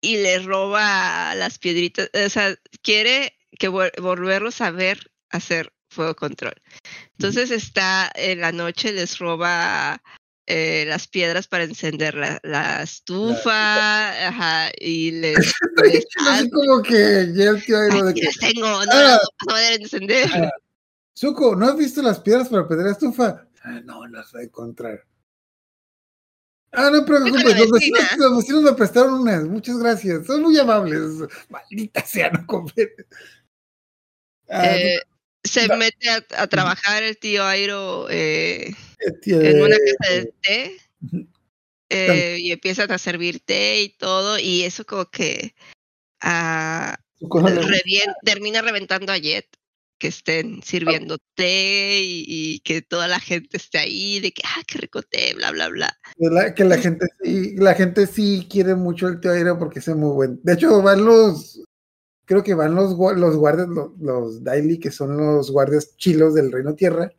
y 0.02 0.16
le 0.18 0.38
roba 0.40 1.34
las 1.34 1.58
piedritas. 1.58 2.10
O 2.14 2.28
sea, 2.28 2.54
quiere 2.82 3.38
que 3.58 3.70
vol- 3.70 3.92
volverlos 4.00 4.60
a 4.60 4.70
ver 4.70 5.10
hacer 5.30 5.72
fuego 5.90 6.14
control. 6.16 6.54
Entonces 7.18 7.50
está 7.50 8.10
en 8.14 8.40
la 8.40 8.52
noche, 8.52 8.92
les 8.92 9.18
roba 9.18 10.02
eh, 10.46 10.84
las 10.88 11.06
piedras 11.06 11.46
para 11.46 11.64
encender 11.64 12.14
la, 12.14 12.40
la 12.42 12.82
estufa, 12.82 14.28
ajá, 14.28 14.70
y 14.80 15.10
les, 15.20 15.54
les 15.84 16.06
Así 16.28 16.50
como 16.50 16.82
que 16.82 17.30
ya 17.34 17.50
el 17.50 17.64
tío 17.64 17.78
Airo 17.78 18.04
de 18.06 18.14
que, 18.14 18.22
las 18.24 18.38
tengo, 18.38 18.66
no 18.68 18.92
Ah. 18.92 19.18
vas 19.18 19.22
a 19.22 19.44
poder 19.46 19.80
encender. 19.82 20.28
Ah. 20.34 20.50
Zuko, 21.16 21.54
¿no 21.54 21.66
has 21.66 21.76
visto 21.76 22.02
las 22.02 22.18
piedras 22.20 22.48
para 22.48 22.66
prender 22.66 22.86
la 22.86 22.92
estufa? 22.92 23.46
"Ah, 23.62 23.80
no, 23.84 24.06
las 24.08 24.32
voy 24.32 24.42
a 24.42 24.44
encontrar. 24.44 25.04
Ah, 26.72 26.88
no, 26.90 27.04
con 27.04 27.22
los 27.22 27.70
vecinos, 27.70 28.16
los 28.16 28.36
vecinos 28.38 28.62
me 28.62 28.72
prestaron 28.72 29.20
unas, 29.20 29.44
muchas 29.44 29.76
gracias, 29.78 30.26
son 30.26 30.40
muy 30.42 30.58
amables. 30.58 31.28
Maldita 31.50 32.00
sea, 32.04 32.30
no 32.30 32.46
compete. 32.46 33.04
Ah, 34.48 34.74
Eh, 34.74 34.98
se 35.44 35.66
no. 35.68 35.76
mete 35.76 36.08
a, 36.08 36.24
a 36.36 36.46
trabajar 36.46 37.02
el 37.02 37.18
tío 37.18 37.44
Airo 37.44 38.06
eh, 38.10 38.74
tío, 39.22 39.40
en 39.40 39.60
una 39.62 39.76
eh, 39.76 39.78
casa 39.98 40.12
de 40.14 40.32
té 40.42 40.76
eh, 41.90 42.38
y 42.40 42.52
empiezan 42.52 42.90
a 42.92 42.98
servir 42.98 43.40
té 43.40 43.82
y 43.82 43.88
todo 43.90 44.38
y 44.38 44.62
eso 44.62 44.84
como 44.84 45.10
que 45.10 45.54
ah, 46.20 46.96
revien- 47.20 48.14
termina 48.24 48.62
reventando 48.62 49.12
a 49.12 49.18
Jet 49.18 49.46
que 49.98 50.08
estén 50.08 50.62
sirviendo 50.64 51.18
té 51.36 52.00
y, 52.02 52.24
y 52.26 52.58
que 52.60 52.82
toda 52.82 53.06
la 53.06 53.20
gente 53.20 53.56
esté 53.56 53.78
ahí 53.78 54.18
de 54.20 54.32
que 54.32 54.42
ah 54.44 54.62
qué 54.66 54.78
rico 54.78 55.02
té 55.02 55.32
bla 55.34 55.52
bla 55.52 55.68
bla 55.68 55.96
Que 56.18 56.28
la, 56.28 56.54
que 56.54 56.64
la 56.64 56.78
gente 56.78 57.06
sí, 57.22 57.54
la 57.56 57.74
gente 57.74 58.06
sí 58.08 58.46
quiere 58.50 58.74
mucho 58.74 59.06
el 59.08 59.20
tío 59.20 59.30
Airo 59.32 59.58
porque 59.58 59.78
es 59.78 59.88
muy 59.88 60.12
buen. 60.12 60.40
De 60.42 60.54
hecho, 60.54 60.82
van 60.82 61.04
los, 61.04 61.62
creo 62.24 62.42
que 62.42 62.54
van 62.54 62.74
los, 62.74 62.96
los 62.96 63.36
guardias, 63.36 63.68
los, 63.68 63.98
los 63.98 64.44
Daily, 64.44 64.78
que 64.78 64.90
son 64.90 65.16
los 65.16 65.50
guardias 65.50 65.96
chilos 65.96 66.34
del 66.34 66.52
Reino 66.52 66.74
Tierra, 66.74 67.12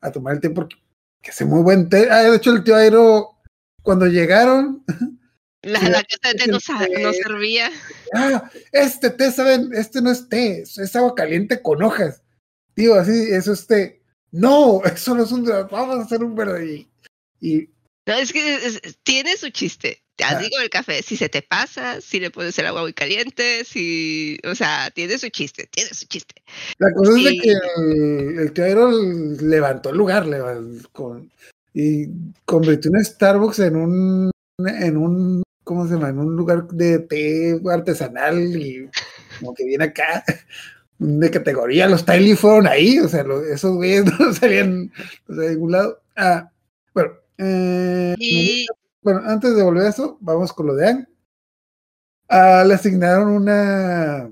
a 0.00 0.12
tomar 0.12 0.34
el 0.34 0.40
té 0.40 0.50
porque 0.50 0.76
que 1.22 1.30
hace 1.30 1.44
muy 1.44 1.62
buen 1.62 1.88
té. 1.88 2.08
Ah, 2.10 2.22
de 2.22 2.36
hecho, 2.36 2.52
el 2.52 2.64
tío 2.64 2.76
Airo, 2.76 3.38
cuando 3.82 4.06
llegaron, 4.06 4.84
la, 5.62 5.80
la 5.88 6.02
casa 6.02 6.32
de 6.32 6.34
té 6.34 6.46
no, 6.48 6.58
no 7.02 7.12
servía 7.12 7.70
ah, 8.14 8.50
este 8.72 9.10
té, 9.10 9.30
¿saben? 9.30 9.70
Este 9.72 10.02
no 10.02 10.10
es 10.10 10.28
té, 10.28 10.62
es, 10.62 10.96
agua 10.96 11.14
caliente 11.14 11.62
con 11.62 11.82
hojas. 11.82 12.22
Tío, 12.74 12.94
así, 12.94 13.12
eso 13.30 13.52
es 13.52 13.66
té. 13.66 14.02
No, 14.32 14.82
eso 14.84 15.14
no 15.14 15.22
es 15.22 15.32
un, 15.32 15.44
vamos 15.44 15.98
a 15.98 16.02
hacer 16.02 16.22
un 16.24 16.34
verde. 16.34 16.66
Y, 16.66 16.90
y 17.40 17.70
no 18.06 18.14
es 18.14 18.32
que 18.32 18.56
es- 18.56 18.80
tiene 19.04 19.36
su 19.36 19.50
chiste. 19.50 20.01
Así 20.24 20.50
como 20.50 20.62
el 20.62 20.70
café 20.70 21.02
si 21.02 21.16
se 21.16 21.28
te 21.28 21.42
pasa 21.42 22.00
si 22.00 22.20
le 22.20 22.30
pones 22.30 22.58
el 22.58 22.66
agua 22.66 22.82
muy 22.82 22.92
caliente 22.92 23.64
si 23.64 24.38
o 24.44 24.54
sea 24.54 24.90
tiene 24.94 25.18
su 25.18 25.28
chiste 25.30 25.66
tiene 25.70 25.90
su 25.94 26.06
chiste 26.06 26.34
La 26.78 26.92
cosa 26.92 27.18
es 27.18 27.24
de 27.24 27.38
que 27.38 27.50
el, 27.50 28.38
el 28.38 28.52
tío 28.52 28.64
Aero 28.64 28.90
levantó 29.40 29.90
el 29.90 29.96
lugar 29.96 30.26
levan- 30.26 30.86
con, 30.92 31.30
y 31.74 32.06
convirtió 32.44 32.90
un 32.90 33.02
Starbucks 33.04 33.58
en 33.60 33.76
un, 33.76 34.30
en 34.58 34.96
un, 34.96 35.42
¿cómo 35.64 35.86
se 35.86 35.94
llama? 35.94 36.10
En 36.10 36.18
un 36.18 36.36
lugar 36.36 36.68
de 36.68 36.98
té 36.98 37.58
artesanal 37.70 38.38
y 38.38 38.88
como 39.40 39.54
que 39.54 39.64
viene 39.64 39.84
acá 39.84 40.22
de 40.98 41.30
categoría. 41.30 41.88
Los 41.88 42.04
Tiley 42.04 42.36
fueron 42.36 42.66
ahí, 42.66 42.98
o 42.98 43.08
sea, 43.08 43.24
esos 43.52 43.74
güeyes 43.76 44.04
no 44.20 44.32
salían 44.34 44.92
o 45.28 45.34
sea, 45.34 45.44
de 45.44 45.50
ningún 45.52 45.72
lado. 45.72 46.02
Ah, 46.14 46.50
bueno, 46.92 47.12
eh, 47.38 48.14
y 48.18 48.66
bueno, 49.02 49.22
antes 49.26 49.54
de 49.56 49.62
volver 49.62 49.86
a 49.86 49.90
eso, 49.90 50.16
vamos 50.20 50.52
con 50.52 50.66
lo 50.66 50.74
de 50.74 50.88
Anne. 50.88 51.06
Ah, 52.28 52.64
le 52.66 52.74
asignaron 52.74 53.28
una 53.28 54.30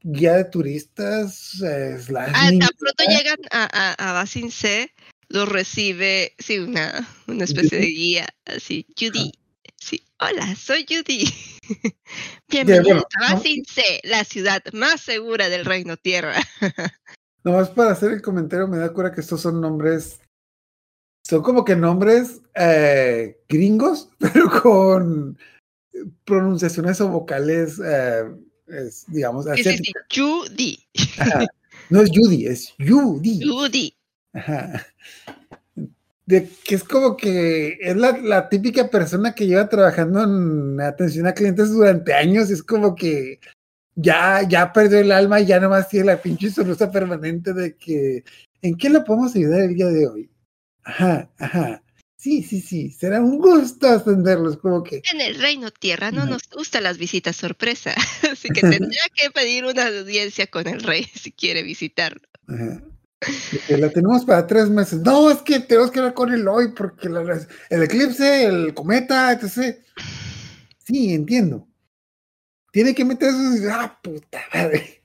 guía 0.00 0.34
de 0.34 0.44
turistas. 0.44 1.60
Eh, 1.62 1.98
slash 1.98 2.32
Ah, 2.34 2.48
tan 2.48 2.68
pronto 2.78 3.04
llegan 3.08 3.38
a, 3.50 3.68
a, 3.72 4.10
a 4.10 4.12
Basin 4.12 4.50
C, 4.50 4.92
los 5.28 5.48
recibe, 5.48 6.34
sí, 6.38 6.58
una, 6.58 7.06
una 7.26 7.44
especie 7.44 7.78
de 7.78 7.86
guía, 7.86 8.28
así, 8.46 8.86
Judy. 8.98 9.32
Sí, 9.76 10.02
hola, 10.18 10.54
soy 10.56 10.84
Judy. 10.88 11.24
Bienvenidos 12.48 12.84
bueno, 12.84 13.02
a 13.20 13.34
Basin 13.34 13.64
C, 13.64 13.82
la 14.02 14.24
ciudad 14.24 14.62
más 14.72 15.00
segura 15.00 15.48
del 15.48 15.64
Reino 15.64 15.96
Tierra. 15.96 16.34
Nomás 17.44 17.70
para 17.70 17.92
hacer 17.92 18.12
el 18.12 18.22
comentario, 18.22 18.68
me 18.68 18.76
da 18.76 18.92
cura 18.92 19.12
que 19.12 19.20
estos 19.20 19.40
son 19.40 19.60
nombres. 19.60 20.19
Son 21.30 21.42
como 21.42 21.64
que 21.64 21.76
nombres 21.76 22.40
eh, 22.56 23.38
gringos, 23.48 24.10
pero 24.18 24.50
con 24.50 25.38
pronunciaciones 26.24 27.00
o 27.00 27.08
vocales, 27.08 27.80
eh, 27.84 28.24
es, 28.66 29.04
digamos, 29.06 29.44
Sí, 29.44 29.50
sí, 29.54 29.62
sí, 29.62 29.68
asiáticas. 29.68 30.02
Judy. 30.12 30.78
No 31.88 32.00
es 32.00 32.10
Judy, 32.12 32.46
es 32.46 32.74
Judy. 32.80 33.48
Judy. 33.48 33.96
Ajá. 34.32 34.84
De 36.26 36.48
que 36.64 36.74
es 36.74 36.82
como 36.82 37.16
que 37.16 37.78
es 37.80 37.96
la, 37.96 38.18
la 38.18 38.48
típica 38.48 38.90
persona 38.90 39.32
que 39.32 39.46
lleva 39.46 39.68
trabajando 39.68 40.24
en 40.24 40.80
atención 40.80 41.28
a 41.28 41.32
clientes 41.32 41.70
durante 41.70 42.12
años, 42.12 42.50
es 42.50 42.60
como 42.60 42.96
que 42.96 43.38
ya, 43.94 44.42
ya 44.48 44.72
perdió 44.72 44.98
el 44.98 45.12
alma 45.12 45.40
y 45.40 45.46
ya 45.46 45.60
nomás 45.60 45.88
tiene 45.88 46.06
la 46.06 46.20
pinche 46.20 46.50
solución 46.50 46.90
permanente 46.90 47.52
de 47.52 47.76
que 47.76 48.24
¿en 48.62 48.76
qué 48.76 48.90
le 48.90 49.00
podemos 49.02 49.36
ayudar 49.36 49.60
el 49.60 49.74
día 49.76 49.86
de 49.86 50.08
hoy? 50.08 50.30
Ajá, 50.84 51.30
ajá. 51.38 51.82
Sí, 52.16 52.42
sí, 52.42 52.60
sí, 52.60 52.90
será 52.90 53.20
un 53.20 53.38
gusto 53.38 53.88
atenderlos, 53.88 54.58
como 54.58 54.82
que 54.82 55.00
En 55.10 55.22
el 55.22 55.40
Reino 55.40 55.70
Tierra 55.70 56.10
no 56.10 56.26
nos 56.26 56.42
gustan 56.54 56.82
las 56.82 56.98
visitas 56.98 57.34
sorpresa, 57.36 57.94
así 58.30 58.50
que 58.50 58.60
tendría 58.90 59.02
que 59.14 59.30
pedir 59.30 59.64
una 59.64 59.86
audiencia 59.86 60.46
con 60.46 60.66
el 60.66 60.82
rey 60.82 61.04
si 61.14 61.32
quiere 61.32 61.62
visitarlo. 61.62 62.20
Ajá. 62.48 62.82
La 63.68 63.90
tenemos 63.90 64.24
para 64.24 64.46
tres 64.46 64.68
meses. 64.70 65.00
No, 65.00 65.30
es 65.30 65.38
que 65.42 65.60
tenemos 65.60 65.90
que 65.90 65.98
hablar 65.98 66.14
con 66.14 66.32
él 66.32 66.46
hoy 66.48 66.72
porque 66.72 67.08
la- 67.08 67.46
el 67.68 67.82
eclipse, 67.82 68.44
el 68.44 68.72
cometa, 68.74 69.32
etc. 69.32 69.76
Sí, 70.84 71.12
entiendo. 71.12 71.66
Tiene 72.72 72.94
que 72.94 73.04
meter 73.04 73.28
esos. 73.30 73.60
Ah, 73.70 73.98
puta 74.02 74.40
madre. 74.54 74.99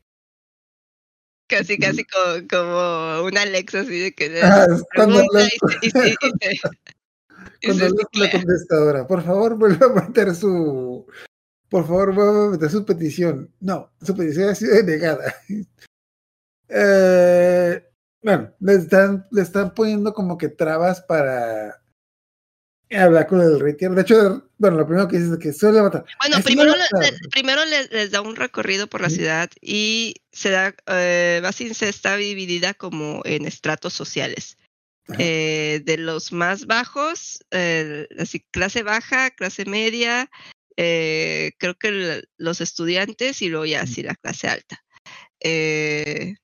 Casi, 1.47 1.77
casi 1.77 2.03
como, 2.05 2.47
como 2.49 3.23
una 3.25 3.43
Alexa 3.43 3.81
así 3.81 3.99
de 3.99 4.13
que 4.13 4.41
Ah, 4.41 4.65
cuando 4.95 5.19
hablas- 5.19 5.49
y 5.81 5.87
y 5.87 6.09
y 6.11 6.15
Cuando 7.63 7.87
la 8.13 8.31
contestadora, 8.31 9.07
por 9.07 9.23
favor, 9.23 9.55
vuelva 9.57 9.85
a 9.87 10.07
meter 10.07 10.35
su. 10.35 11.05
Por 11.69 11.85
favor, 11.87 12.13
vuelva 12.13 12.45
a 12.45 12.49
meter 12.49 12.69
su 12.69 12.85
petición. 12.85 13.51
No, 13.59 13.91
su 14.01 14.15
petición 14.15 14.49
ha 14.49 14.55
sido 14.55 14.75
denegada. 14.75 15.33
Eh, 16.67 17.85
bueno, 18.23 18.51
le 18.59 18.73
están, 18.73 19.27
le 19.29 19.43
están 19.43 19.75
poniendo 19.75 20.15
como 20.15 20.35
que 20.35 20.49
trabas 20.49 20.99
para 21.01 21.79
hablar 22.91 23.27
con 23.27 23.41
el 23.41 23.59
rey 23.59 23.75
tierra. 23.75 23.95
De 23.95 24.01
hecho, 24.01 24.49
bueno, 24.57 24.77
lo 24.77 24.85
primero 24.85 25.07
que 25.07 25.17
dice 25.17 25.33
es 25.33 25.39
que 25.39 25.53
suele 25.53 25.81
matar. 25.81 26.05
Bueno, 26.19 26.41
primero, 26.43 26.71
no 26.71 26.77
le- 26.77 26.83
lo- 26.91 27.01
le- 27.01 27.29
primero 27.29 27.65
le- 27.65 27.87
les 27.87 28.11
da 28.11 28.21
un 28.21 28.35
recorrido 28.35 28.87
por 28.87 29.01
la 29.01 29.09
ciudad 29.09 29.49
y 29.61 30.15
se 30.31 30.49
da, 30.49 30.75
eh, 30.87 31.39
Basince 31.41 31.89
está 31.89 32.15
dividida 32.17 32.73
como 32.73 33.21
en 33.25 33.45
estratos 33.45 33.93
sociales. 33.93 34.57
Eh, 35.19 35.81
de 35.85 35.97
los 35.97 36.31
más 36.31 36.65
bajos, 36.65 37.39
eh, 37.51 38.07
así 38.17 38.43
clase 38.51 38.81
baja, 38.81 39.29
clase 39.29 39.65
media, 39.65 40.31
eh, 40.77 41.51
creo 41.59 41.75
que 41.75 41.87
el- 41.89 42.29
los 42.37 42.59
estudiantes 42.59 43.41
y 43.43 43.49
luego 43.49 43.65
ya 43.65 43.81
así 43.81 44.01
la 44.01 44.15
clase 44.15 44.47
alta. 44.47 44.83
Eh, 45.41 46.35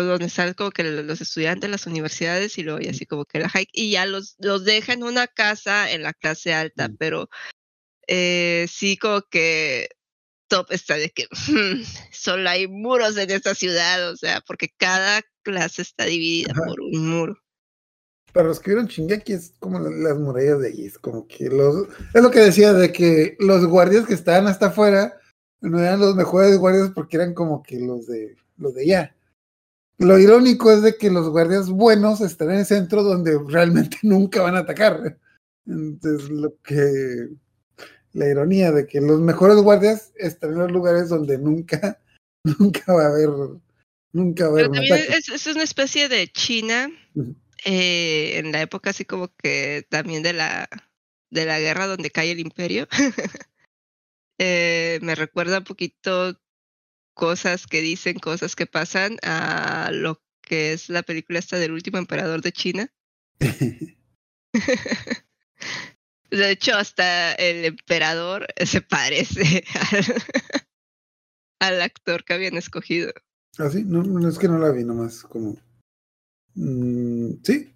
donde 0.00 0.26
están 0.26 0.54
como 0.54 0.70
que 0.70 0.82
los 0.84 1.20
estudiantes, 1.20 1.68
las 1.70 1.86
universidades 1.86 2.56
y 2.58 2.62
luego 2.62 2.80
ya 2.80 2.90
así 2.90 3.06
como 3.06 3.24
que 3.24 3.40
la 3.40 3.48
high, 3.48 3.68
y 3.72 3.90
ya 3.92 4.06
los, 4.06 4.36
los 4.38 4.64
deja 4.64 4.92
en 4.92 5.02
una 5.02 5.26
casa 5.26 5.90
en 5.90 6.02
la 6.02 6.12
clase 6.14 6.54
alta, 6.54 6.88
Mm. 6.88 6.96
pero 6.98 7.28
eh, 8.08 8.66
sí 8.70 8.96
como 8.96 9.22
que 9.30 9.88
top 10.48 10.70
está 10.72 10.96
de 10.96 11.10
que 11.10 11.26
solo 12.12 12.48
hay 12.48 12.68
muros 12.68 13.16
en 13.16 13.30
esta 13.30 13.54
ciudad, 13.54 14.10
o 14.10 14.16
sea, 14.16 14.40
porque 14.46 14.68
cada 14.76 15.22
clase 15.42 15.82
está 15.82 16.04
dividida 16.04 16.52
Ajá. 16.52 16.62
por 16.66 16.80
un 16.80 17.08
muro. 17.08 17.38
Para 18.32 18.48
los 18.48 18.60
que 18.60 18.70
vieron 18.70 18.86
Shingeki 18.86 19.32
es 19.34 19.52
como 19.58 19.78
la- 19.78 19.90
las 19.90 20.18
murallas 20.18 20.60
de 20.60 20.68
allí, 20.68 20.86
es 20.86 20.98
como 20.98 21.26
que 21.28 21.48
los, 21.50 21.86
es 22.14 22.22
lo 22.22 22.30
que 22.30 22.40
decía 22.40 22.72
de 22.72 22.90
que 22.92 23.36
los 23.40 23.66
guardias 23.66 24.06
que 24.06 24.14
estaban 24.14 24.46
hasta 24.46 24.66
afuera 24.68 25.18
no 25.60 25.78
eran 25.78 26.00
los 26.00 26.14
mejores 26.16 26.56
guardias 26.58 26.90
porque 26.94 27.18
eran 27.18 27.34
como 27.34 27.62
que 27.62 27.78
los 27.78 28.06
de 28.06 28.36
los 28.56 28.74
de 28.74 28.82
allá. 28.82 29.16
Lo 30.02 30.18
irónico 30.18 30.72
es 30.72 30.82
de 30.82 30.96
que 30.96 31.10
los 31.10 31.28
guardias 31.28 31.70
buenos 31.70 32.20
están 32.20 32.50
en 32.50 32.58
el 32.58 32.66
centro 32.66 33.04
donde 33.04 33.38
realmente 33.46 33.98
nunca 34.02 34.42
van 34.42 34.56
a 34.56 34.60
atacar. 34.60 35.18
Entonces, 35.64 36.28
lo 36.28 36.56
que 36.62 37.28
la 38.12 38.28
ironía 38.28 38.72
de 38.72 38.86
que 38.86 39.00
los 39.00 39.20
mejores 39.20 39.56
guardias 39.58 40.12
están 40.16 40.52
en 40.52 40.58
los 40.58 40.72
lugares 40.72 41.08
donde 41.08 41.38
nunca, 41.38 42.00
nunca 42.44 42.92
va 42.92 43.04
a 43.04 43.08
haber, 43.08 43.30
nunca 44.12 44.48
va 44.48 44.50
a 44.50 44.52
haber 44.52 44.64
Pero 44.64 44.70
un 44.70 44.74
también 44.74 45.02
ataque. 45.04 45.18
es, 45.18 45.28
es 45.28 45.46
una 45.46 45.62
especie 45.62 46.08
de 46.08 46.26
China 46.28 46.90
eh, 47.64 48.38
en 48.38 48.50
la 48.50 48.60
época 48.60 48.90
así 48.90 49.04
como 49.04 49.32
que 49.36 49.86
también 49.88 50.24
de 50.24 50.32
la 50.32 50.68
de 51.30 51.46
la 51.46 51.60
guerra 51.60 51.86
donde 51.86 52.10
cae 52.10 52.32
el 52.32 52.40
imperio. 52.40 52.88
Eh, 54.44 54.98
me 55.02 55.14
recuerda 55.14 55.58
un 55.58 55.64
poquito 55.64 56.36
cosas 57.14 57.66
que 57.66 57.80
dicen, 57.80 58.18
cosas 58.18 58.56
que 58.56 58.66
pasan 58.66 59.18
a 59.22 59.90
lo 59.92 60.22
que 60.40 60.72
es 60.72 60.88
la 60.88 61.02
película 61.02 61.38
esta 61.38 61.58
del 61.58 61.72
último 61.72 61.98
emperador 61.98 62.42
de 62.42 62.52
China. 62.52 62.92
De 66.30 66.50
hecho, 66.50 66.74
hasta 66.74 67.34
el 67.34 67.66
emperador 67.66 68.46
se 68.64 68.80
parece 68.80 69.64
al, 69.90 70.04
al 71.60 71.82
actor 71.82 72.24
que 72.24 72.32
habían 72.32 72.56
escogido. 72.56 73.12
¿Ah, 73.58 73.68
sí? 73.68 73.84
No, 73.84 74.02
no, 74.02 74.26
es 74.28 74.38
que 74.38 74.48
no 74.48 74.58
la 74.58 74.70
vi 74.70 74.82
nomás, 74.82 75.22
como... 75.24 75.56
Mm, 76.54 77.34
¿Sí? 77.42 77.74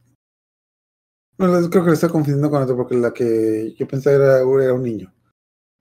No, 1.39 1.71
creo 1.71 1.85
que 1.85 1.89
la 1.89 1.95
estoy 1.95 2.09
confundiendo 2.09 2.51
con 2.51 2.63
otro, 2.63 2.77
porque 2.77 2.95
la 2.95 3.13
que 3.13 3.75
yo 3.79 3.87
pensaba 3.87 4.17
era, 4.17 4.39
era 4.39 4.73
un 4.73 4.83
niño. 4.83 5.15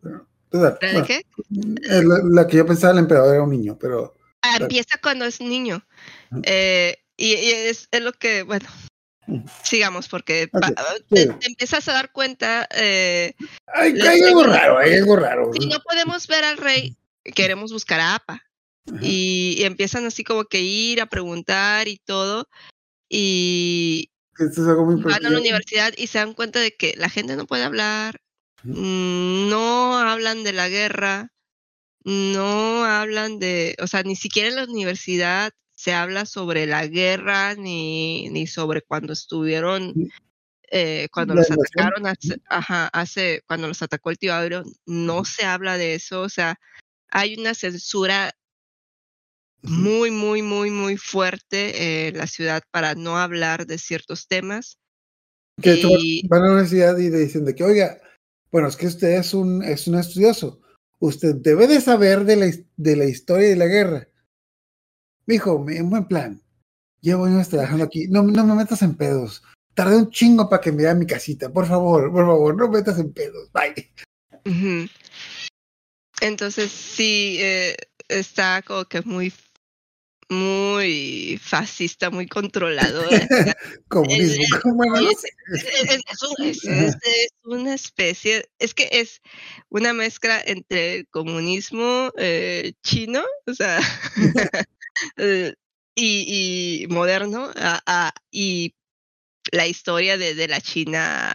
Pero, 0.02 0.28
total, 0.60 0.78
¿La 0.82 0.88
de 0.88 0.94
bueno, 0.94 1.08
qué? 1.08 1.18
eh, 1.18 2.04
la, 2.04 2.20
la 2.42 2.48
que 2.48 2.58
yo 2.58 2.66
pensaba 2.66 2.94
el 2.94 3.00
emperador 3.00 3.34
era 3.36 3.44
un 3.44 3.52
niño, 3.52 3.78
pero... 3.80 4.16
Ah, 4.42 4.58
empieza 4.60 4.98
cuando 5.02 5.26
es 5.26 5.42
niño. 5.42 5.86
Eh, 6.44 6.98
y, 7.18 7.34
y 7.34 7.52
es, 7.52 7.88
es 7.92 8.02
lo 8.02 8.14
que, 8.14 8.44
bueno, 8.44 8.68
sigamos 9.64 10.08
porque 10.08 10.48
pa- 10.48 10.72
te, 11.10 11.28
te 11.28 11.48
empiezas 11.48 11.88
a 11.88 11.94
dar 11.94 12.12
cuenta. 12.12 12.68
eh, 12.76 13.34
Hay, 13.74 14.00
algo 14.00 14.44
raro, 14.44 14.78
hay 14.78 14.94
algo 14.94 15.16
raro. 15.16 15.52
si 15.60 15.68
no 15.68 15.80
podemos 15.80 16.28
ver 16.28 16.44
al 16.44 16.58
rey, 16.58 16.96
queremos 17.34 17.72
buscar 17.72 18.00
a 18.00 18.16
APA. 18.16 18.42
Y, 19.02 19.56
y 19.58 19.64
empiezan 19.64 20.06
así 20.06 20.24
como 20.24 20.46
que 20.46 20.62
ir 20.62 21.02
a 21.02 21.08
preguntar 21.08 21.88
y 21.88 21.98
todo. 21.98 22.48
Y 23.10 24.12
Esto 24.38 24.62
es 24.62 24.68
algo 24.68 24.86
muy 24.86 25.02
van 25.02 25.26
a 25.26 25.30
la 25.30 25.40
universidad 25.40 25.92
y 25.98 26.06
se 26.08 26.20
dan 26.20 26.34
cuenta 26.34 26.60
de 26.60 26.76
que 26.76 26.94
la 26.98 27.10
gente 27.10 27.36
no 27.36 27.48
puede 27.48 27.64
hablar, 27.64 28.22
no 28.66 29.98
hablan 29.98 30.44
de 30.44 30.54
la 30.54 30.70
guerra, 30.70 31.32
no 32.04 32.84
hablan 32.86 33.40
de, 33.40 33.76
o 33.82 33.88
sea, 33.88 34.04
ni 34.04 34.16
siquiera 34.16 34.50
en 34.50 34.56
la 34.56 34.64
universidad 34.64 35.52
se 35.74 35.94
habla 35.94 36.26
sobre 36.26 36.66
la 36.66 36.88
guerra 36.88 37.56
ni, 37.56 38.30
ni 38.30 38.48
sobre 38.48 38.82
cuando 38.82 39.14
estuvieron, 39.14 39.94
eh, 40.72 41.08
cuando 41.12 41.36
La 41.36 41.42
los 41.42 41.52
atacaron 41.52 42.08
hace, 42.08 42.38
ajá, 42.50 42.88
hace, 42.88 43.44
cuando 43.48 43.68
los 43.68 43.82
atacó 43.82 44.10
el 44.10 44.18
tío 44.18 44.34
Auro, 44.34 44.64
no 44.86 45.26
se 45.26 45.46
habla 45.46 45.78
de 45.78 45.96
eso, 45.96 46.22
o 46.22 46.30
sea, 46.30 46.60
hay 47.10 47.36
una 47.36 47.54
censura 47.54 48.34
muy, 49.62 50.12
muy, 50.12 50.42
muy, 50.42 50.70
muy 50.70 50.96
fuerte 50.98 52.08
en 52.08 52.18
la 52.18 52.28
ciudad 52.28 52.64
para 52.72 52.96
no 52.96 53.18
hablar 53.18 53.66
de 53.66 53.78
ciertos 53.78 54.28
temas. 54.28 54.78
Que 55.62 55.80
y- 55.82 56.28
van 56.28 56.42
a 56.42 56.46
la 56.46 56.52
universidad 56.52 56.98
y 56.98 57.10
le 57.10 57.20
dicen 57.20 57.46
de 57.46 57.56
que, 57.56 57.64
oiga, 57.64 57.98
bueno, 58.52 58.68
es 58.68 58.76
que 58.76 58.88
usted 58.88 59.18
es 59.18 59.34
un, 59.34 59.64
es 59.64 59.88
un 59.88 59.96
estudioso. 59.96 60.62
Usted 61.00 61.36
debe 61.36 61.68
de 61.68 61.82
saber 61.82 62.24
de 62.26 62.36
la, 62.36 62.52
de 62.78 62.96
la 62.96 63.06
historia 63.06 63.50
de 63.50 63.56
la 63.56 63.66
guerra. 63.66 64.08
Dijo, 65.26 65.66
en 65.70 65.90
buen 65.90 66.08
plan. 66.08 66.42
Llevo 67.02 67.26
años 67.26 67.50
trabajando 67.50 67.84
aquí. 67.84 68.08
No, 68.08 68.24
no 68.24 68.46
me 68.46 68.56
metas 68.56 68.82
en 68.82 68.96
pedos. 68.96 69.44
Tardé 69.74 69.98
un 69.98 70.10
chingo 70.10 70.50
para 70.50 70.62
que 70.62 70.72
me 70.72 70.84
vea 70.84 70.96
mi 70.96 71.06
casita. 71.06 71.52
Por 71.52 71.68
favor, 71.68 72.12
por 72.12 72.26
favor, 72.26 72.56
no 72.56 72.70
me 72.70 72.78
metas 72.78 72.98
en 73.00 73.12
pedos. 73.14 73.52
Bye. 73.52 73.92
Entonces 76.22 76.72
sí, 76.72 77.38
eh, 77.42 77.76
está 78.08 78.62
como 78.62 78.86
que 78.86 79.02
muy, 79.02 79.34
muy 80.30 81.40
fascista, 81.42 82.10
muy 82.10 82.28
controlador. 82.28 83.10
Es- 84.10 84.38
es- 86.66 86.98
una 87.44 87.74
especie, 87.74 88.46
es 88.60 88.74
que 88.74 88.90
es 88.92 89.22
una 89.70 89.94
mezcla 89.94 90.42
entre 90.46 90.96
el 90.96 91.08
comunismo 91.08 92.12
eh, 92.18 92.74
chino, 92.84 93.24
o 93.48 93.54
sea, 93.54 93.80
eh, 95.18 95.54
y, 95.96 96.84
y 96.84 96.88
moderno, 96.88 97.52
a- 97.56 97.82
a- 97.86 98.14
y 98.32 98.76
la 99.52 99.68
historia 99.68 100.18
de, 100.18 100.36
de 100.36 100.48
la 100.48 100.60
China 100.60 101.34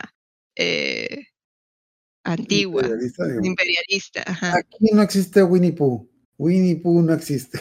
eh, 0.56 1.26
antigua, 2.24 2.82
Imperialista, 2.82 3.24
digamos. 3.24 3.46
imperialista. 3.46 4.22
Ajá, 4.26 4.56
Aquí 4.58 4.86
no 4.92 5.02
existe 5.02 5.42
Winnie 5.42 5.72
Pooh. 5.72 6.06
Winnie 6.36 6.76
Pooh 6.76 7.02
no 7.02 7.14
existe. 7.14 7.60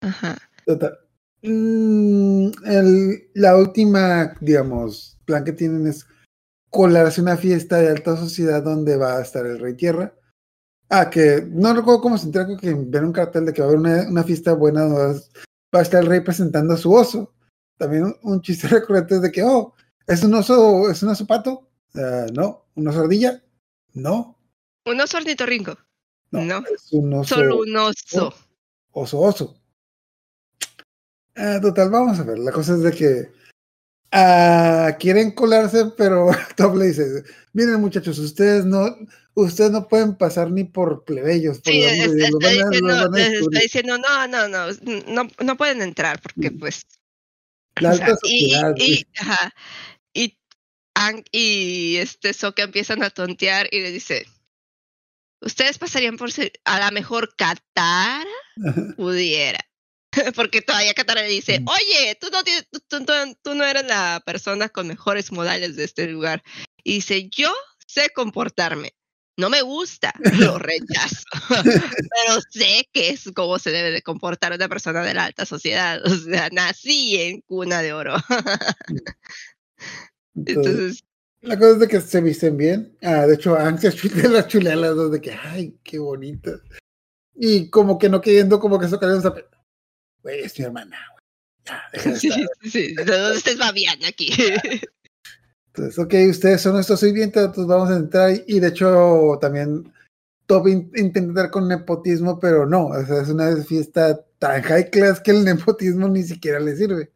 Ajá. 0.00 0.36
Total. 0.66 0.98
Mm, 1.42 2.50
el- 2.66 3.30
la 3.34 3.56
última, 3.56 4.34
digamos, 4.40 5.18
plan 5.24 5.44
que 5.44 5.52
tienen 5.52 5.86
es 5.86 6.06
colarse 6.70 7.20
una 7.20 7.36
fiesta 7.36 7.76
de 7.78 7.88
alta 7.88 8.16
sociedad 8.16 8.62
donde 8.62 8.96
va 8.96 9.16
a 9.18 9.22
estar 9.22 9.46
el 9.46 9.58
Rey 9.58 9.74
Tierra. 9.74 10.14
Ah, 10.90 11.10
que 11.10 11.46
no 11.50 11.74
recuerdo 11.74 12.00
cómo 12.00 12.18
se 12.18 12.26
entera, 12.26 12.46
creo 12.46 12.58
que 12.58 12.74
ven 12.74 13.04
un 13.04 13.12
cartel 13.12 13.44
de 13.46 13.52
que 13.52 13.60
va 13.62 13.66
a 13.66 13.70
haber 13.70 13.80
una, 13.80 14.08
una 14.08 14.24
fiesta 14.24 14.54
buena 14.54 14.82
donde 14.82 15.20
va 15.74 15.78
a- 15.80 15.82
estar 15.82 16.02
el 16.02 16.08
rey 16.08 16.20
presentando 16.20 16.74
a 16.74 16.78
su 16.78 16.92
oso. 16.92 17.34
También 17.78 18.04
un, 18.04 18.16
un 18.22 18.42
chiste 18.42 18.66
recurrente 18.68 19.16
es 19.16 19.22
de 19.22 19.30
que, 19.30 19.42
oh, 19.44 19.74
¿es 20.06 20.22
un 20.24 20.34
oso, 20.34 20.90
es 20.90 21.02
un 21.02 21.10
oso 21.10 21.26
pato? 21.26 21.68
Ah, 21.94 22.26
no. 22.34 22.66
¿Un 22.74 22.88
oso 22.88 23.00
ardilla? 23.00 23.42
No. 23.94 24.38
Un 24.86 25.00
oso 25.00 25.18
ornitorrinco. 25.18 25.76
No, 26.30 26.42
No. 26.44 26.62
es 26.74 26.92
un 26.92 27.12
oso 27.14 27.34
Solo 27.36 27.58
un 27.60 27.76
oso. 27.76 28.34
oso 28.92 29.20
oso. 29.20 29.57
Ah, 31.38 31.60
total, 31.60 31.90
vamos 31.90 32.18
a 32.18 32.24
ver. 32.24 32.38
La 32.38 32.50
cosa 32.50 32.74
es 32.74 32.82
de 32.82 32.92
que 32.92 33.30
ah, 34.12 34.96
quieren 34.98 35.30
colarse, 35.30 35.92
pero 35.96 36.30
Top 36.56 36.76
le 36.76 36.86
dice, 36.86 37.22
miren 37.52 37.80
muchachos, 37.80 38.18
ustedes 38.18 38.64
no, 38.64 38.96
ustedes 39.34 39.70
no 39.70 39.86
pueden 39.86 40.16
pasar 40.16 40.50
ni 40.50 40.64
por 40.64 41.04
plebeyos. 41.04 41.60
Por 41.60 41.72
Sí, 41.72 41.82
está, 41.82 42.12
diciendo, 42.12 42.38
van 42.40 42.50
a 42.50 42.70
les 42.70 43.26
está 43.26 43.30
descubrir". 43.30 43.62
diciendo, 43.62 43.98
no, 43.98 44.26
no, 44.26 44.48
no, 44.48 44.66
no, 45.06 45.28
no 45.44 45.56
pueden 45.56 45.80
entrar 45.82 46.20
porque 46.20 46.50
pues... 46.50 46.82
La 47.80 47.92
o 47.92 47.94
sea, 47.94 48.06
alta 48.06 48.18
y, 48.24 48.54
y, 48.76 48.96
sí. 48.96 49.06
ajá, 49.20 49.52
y, 50.12 50.36
Ang 50.94 51.22
y 51.30 51.96
este 51.98 52.32
Sokka 52.32 52.64
empiezan 52.64 53.04
a 53.04 53.10
tontear 53.10 53.68
y 53.70 53.80
le 53.80 53.92
dice, 53.92 54.26
ustedes 55.40 55.78
pasarían 55.78 56.16
por 56.16 56.32
ser, 56.32 56.50
a 56.64 56.80
la 56.80 56.90
mejor 56.90 57.36
Katara 57.36 58.26
pudiera. 58.96 59.60
Porque 60.34 60.62
todavía 60.62 60.94
Katara 60.94 61.22
le 61.22 61.28
dice, 61.28 61.60
Mm. 61.60 61.68
oye, 61.68 62.18
tú 62.20 62.28
no, 62.32 62.42
tienes- 62.42 62.66
tú, 62.70 62.80
tú- 62.88 63.04
tú- 63.04 63.36
tú 63.42 63.54
no 63.54 63.64
eres 63.64 63.84
la 63.86 64.22
persona 64.24 64.68
con 64.68 64.86
mejores 64.88 65.32
modales 65.32 65.76
de 65.76 65.84
este 65.84 66.06
lugar. 66.06 66.42
Y 66.84 66.94
dice, 66.96 67.28
yo 67.30 67.52
sé 67.86 68.10
comportarme. 68.14 68.94
No 69.36 69.50
me 69.50 69.62
gusta, 69.62 70.12
lo 70.38 70.58
rechazo. 70.58 71.22
Pero 72.10 72.40
sé 72.50 72.88
que 72.92 73.10
es 73.10 73.30
como 73.36 73.58
se 73.60 73.70
debe 73.70 73.92
de 73.92 74.02
comportar 74.02 74.52
una 74.52 74.68
persona 74.68 75.02
de 75.02 75.14
la 75.14 75.26
alta 75.26 75.46
sociedad. 75.46 76.04
O 76.04 76.10
sea, 76.16 76.48
nací 76.50 77.20
en 77.20 77.40
cuna 77.42 77.80
de 77.82 77.92
oro. 77.92 78.16
Entonces, 80.34 80.66
Entonces, 80.66 81.04
la 81.42 81.56
cosa 81.58 81.70
es 81.72 81.78
de 81.78 81.88
que 81.88 82.00
se 82.00 82.20
visten 82.20 82.56
bien. 82.56 82.96
Ah, 83.02 83.26
de 83.26 83.34
hecho, 83.34 83.56
se 83.80 83.92
chulea 83.92 84.28
las 84.28 84.48
chulea 84.48 84.72
a 84.72 84.76
las 84.76 84.96
dos 84.96 85.12
de 85.12 85.20
que, 85.20 85.32
ay, 85.32 85.78
qué 85.84 85.98
bonita. 85.98 86.50
Y 87.36 87.70
como 87.70 87.96
que 87.98 88.08
no 88.08 88.20
queriendo, 88.20 88.58
como 88.58 88.78
que 88.80 88.86
eso 88.86 88.98
cayó 88.98 89.14
en 89.14 89.22
Güey, 90.22 90.40
es 90.40 90.58
mi 90.58 90.64
hermana, 90.64 90.98
güey. 91.12 91.22
Ya, 91.66 91.82
deja 91.92 92.10
de 92.10 92.16
sí, 92.20 92.28
estar". 92.28 92.46
sí, 92.62 92.70
sí, 92.70 92.94
no 93.06 93.32
estés 93.32 93.58
babiando 93.58 94.06
aquí. 94.06 94.30
Entonces, 95.68 95.98
ok, 95.98 96.14
ustedes 96.30 96.60
son 96.60 96.72
nuestros 96.74 97.00
sirvientes, 97.00 97.42
entonces 97.44 97.66
vamos 97.66 97.90
a 97.90 97.96
entrar. 97.96 98.32
Y 98.46 98.58
de 98.60 98.68
hecho, 98.68 99.38
también 99.40 99.92
Top 100.46 100.66
in- 100.66 100.90
intenta 100.96 101.18
entrar 101.20 101.50
con 101.50 101.68
nepotismo, 101.68 102.38
pero 102.40 102.64
no. 102.66 102.86
O 102.86 103.04
sea, 103.06 103.20
es 103.22 103.28
una 103.28 103.54
fiesta 103.62 104.24
tan 104.38 104.62
high 104.62 104.90
class 104.90 105.20
que 105.20 105.30
el 105.32 105.44
nepotismo 105.44 106.08
ni 106.08 106.22
siquiera 106.22 106.58
le 106.58 106.74
sirve. 106.74 107.12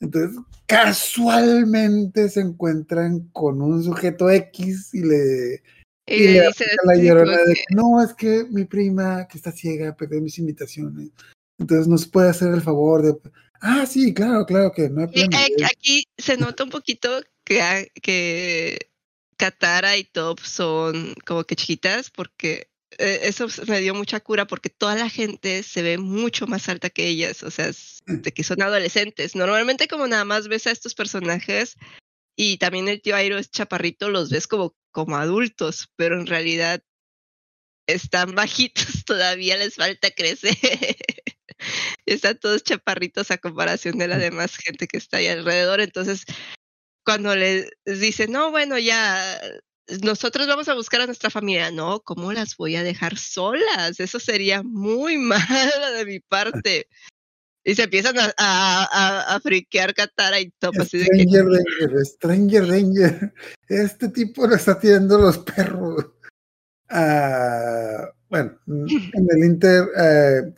Entonces, 0.00 0.36
casualmente 0.66 2.28
se 2.28 2.40
encuentran 2.40 3.28
con 3.28 3.62
un 3.62 3.82
sujeto 3.82 4.28
X 4.30 4.94
y 4.94 5.00
le, 5.04 5.62
Y 6.06 6.14
y 6.14 6.28
le 6.28 6.46
dice 6.48 6.66
la 6.84 6.96
llorona 6.96 7.36
de 7.36 7.54
que, 7.54 7.74
no, 7.74 8.02
es 8.02 8.14
que 8.14 8.44
mi 8.50 8.64
prima 8.64 9.26
que 9.28 9.38
está 9.38 9.52
ciega 9.52 9.94
perdió 9.96 10.20
mis 10.20 10.38
invitaciones. 10.38 11.10
Entonces 11.58 11.88
nos 11.88 12.06
puede 12.06 12.30
hacer 12.30 12.52
el 12.54 12.62
favor 12.62 13.02
de. 13.02 13.14
Ah, 13.60 13.84
sí, 13.86 14.14
claro, 14.14 14.46
claro 14.46 14.72
que 14.72 14.88
no 14.88 15.00
hay 15.02 15.06
problema. 15.08 15.38
aquí 15.66 16.04
se 16.16 16.36
nota 16.36 16.62
un 16.64 16.70
poquito 16.70 17.20
que, 17.44 17.60
a- 17.60 17.84
que 18.00 18.90
Katara 19.36 19.96
y 19.96 20.04
Top 20.04 20.40
son 20.40 21.14
como 21.26 21.44
que 21.44 21.56
chiquitas 21.56 22.10
porque 22.10 22.70
eh, 22.98 23.20
eso 23.24 23.46
me 23.66 23.80
dio 23.80 23.94
mucha 23.94 24.20
cura 24.20 24.46
porque 24.46 24.70
toda 24.70 24.94
la 24.94 25.08
gente 25.08 25.62
se 25.62 25.82
ve 25.82 25.98
mucho 25.98 26.46
más 26.46 26.68
alta 26.68 26.90
que 26.90 27.06
ellas, 27.08 27.42
o 27.42 27.50
sea, 27.50 27.68
es 27.68 27.98
de 28.06 28.32
que 28.32 28.44
son 28.44 28.62
adolescentes. 28.62 29.34
Normalmente 29.34 29.88
como 29.88 30.06
nada 30.06 30.24
más 30.24 30.46
ves 30.48 30.66
a 30.66 30.70
estos 30.70 30.94
personajes 30.94 31.74
y 32.36 32.58
también 32.58 32.86
el 32.88 33.02
tío 33.02 33.16
Airo 33.16 33.38
es 33.38 33.50
chaparrito, 33.50 34.08
los 34.10 34.30
ves 34.30 34.46
como, 34.46 34.76
como 34.92 35.16
adultos, 35.16 35.88
pero 35.96 36.18
en 36.20 36.26
realidad 36.26 36.82
están 37.86 38.34
bajitos, 38.36 39.04
todavía 39.04 39.56
les 39.56 39.74
falta 39.74 40.10
crecer. 40.12 40.56
Están 42.08 42.38
todos 42.38 42.62
chaparritos 42.62 43.30
a 43.30 43.38
comparación 43.38 43.98
de 43.98 44.08
la 44.08 44.18
demás 44.18 44.56
gente 44.56 44.86
que 44.86 44.96
está 44.96 45.18
ahí 45.18 45.26
alrededor. 45.26 45.80
Entonces, 45.80 46.24
cuando 47.04 47.36
les 47.36 47.70
dicen, 47.84 48.32
no, 48.32 48.50
bueno, 48.50 48.78
ya 48.78 49.40
nosotros 50.02 50.46
vamos 50.46 50.68
a 50.68 50.74
buscar 50.74 51.00
a 51.00 51.06
nuestra 51.06 51.30
familia, 51.30 51.70
no, 51.70 52.00
¿cómo 52.00 52.32
las 52.32 52.56
voy 52.56 52.76
a 52.76 52.82
dejar 52.82 53.16
solas? 53.16 54.00
Eso 54.00 54.18
sería 54.20 54.62
muy 54.62 55.16
malo 55.18 55.92
de 55.96 56.04
mi 56.04 56.20
parte. 56.20 56.88
Y 57.64 57.74
se 57.74 57.82
empiezan 57.82 58.18
a, 58.18 58.32
a, 58.38 58.84
a, 58.84 59.34
a 59.34 59.40
friquear 59.40 59.92
Katara 59.92 60.40
y 60.40 60.50
Top, 60.58 60.74
así 60.80 60.98
de 60.98 61.04
que, 61.04 61.24
Stranger 61.24 61.44
Danger, 61.44 62.06
Stranger 62.06 62.66
Danger. 62.66 63.34
Este 63.68 64.08
tipo 64.08 64.46
lo 64.46 64.54
está 64.54 64.78
tirando 64.78 65.18
los 65.18 65.38
perros. 65.38 66.06
Ah, 66.88 68.08
bueno, 68.30 68.58
en 68.66 69.28
el 69.30 69.44
Inter, 69.44 69.84
eh, 69.98 70.54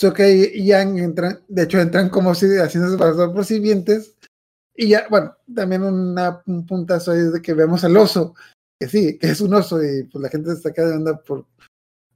Sokka 0.00 0.26
y 0.26 0.64
Yang 0.64 0.98
entran, 0.98 1.40
de 1.46 1.64
hecho 1.64 1.78
entran 1.78 2.08
como 2.08 2.34
si 2.34 2.46
haciéndose 2.56 2.96
pasar 2.96 3.34
por 3.34 3.44
sirvientes. 3.44 4.16
Y 4.74 4.88
ya, 4.88 5.06
bueno, 5.10 5.36
también 5.54 5.82
una, 5.82 6.42
un 6.46 6.64
puntazo 6.64 7.12
es 7.12 7.34
de 7.34 7.42
que 7.42 7.52
vemos 7.52 7.84
al 7.84 7.98
oso, 7.98 8.34
que 8.80 8.88
sí, 8.88 9.18
que 9.18 9.28
es 9.28 9.42
un 9.42 9.52
oso 9.52 9.82
y 9.84 10.04
pues 10.04 10.22
la 10.22 10.30
gente 10.30 10.48
se 10.52 10.56
está 10.56 10.72
quedando 10.72 11.22
por... 11.22 11.44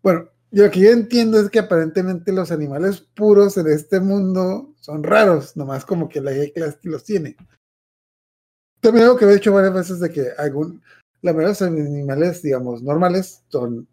Bueno, 0.02 0.30
yo 0.50 0.64
lo 0.64 0.70
que 0.70 0.80
yo 0.80 0.92
entiendo 0.92 1.38
es 1.38 1.50
que 1.50 1.58
aparentemente 1.58 2.32
los 2.32 2.50
animales 2.50 3.02
puros 3.02 3.58
en 3.58 3.66
este 3.66 4.00
mundo 4.00 4.72
son 4.80 5.02
raros, 5.02 5.54
nomás 5.54 5.84
como 5.84 6.08
que 6.08 6.22
la 6.22 6.32
G-Class 6.32 6.78
los 6.84 7.04
tiene. 7.04 7.36
También 8.80 9.04
algo 9.04 9.18
que 9.18 9.26
he 9.26 9.34
dicho 9.34 9.52
varias 9.52 9.74
veces 9.74 10.00
de 10.00 10.10
que 10.10 10.28
algún, 10.38 10.80
la 11.20 11.34
mayoría 11.34 11.54
de 11.54 11.60
los 11.60 11.62
animales, 11.62 12.40
digamos, 12.40 12.82
normales 12.82 13.42
son 13.48 13.86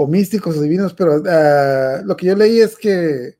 o 0.00 0.06
místicos 0.06 0.56
o 0.56 0.62
divinos, 0.62 0.94
pero 0.94 1.16
uh, 1.16 2.06
lo 2.06 2.16
que 2.16 2.26
yo 2.26 2.36
leí 2.36 2.60
es 2.60 2.76
que 2.76 3.36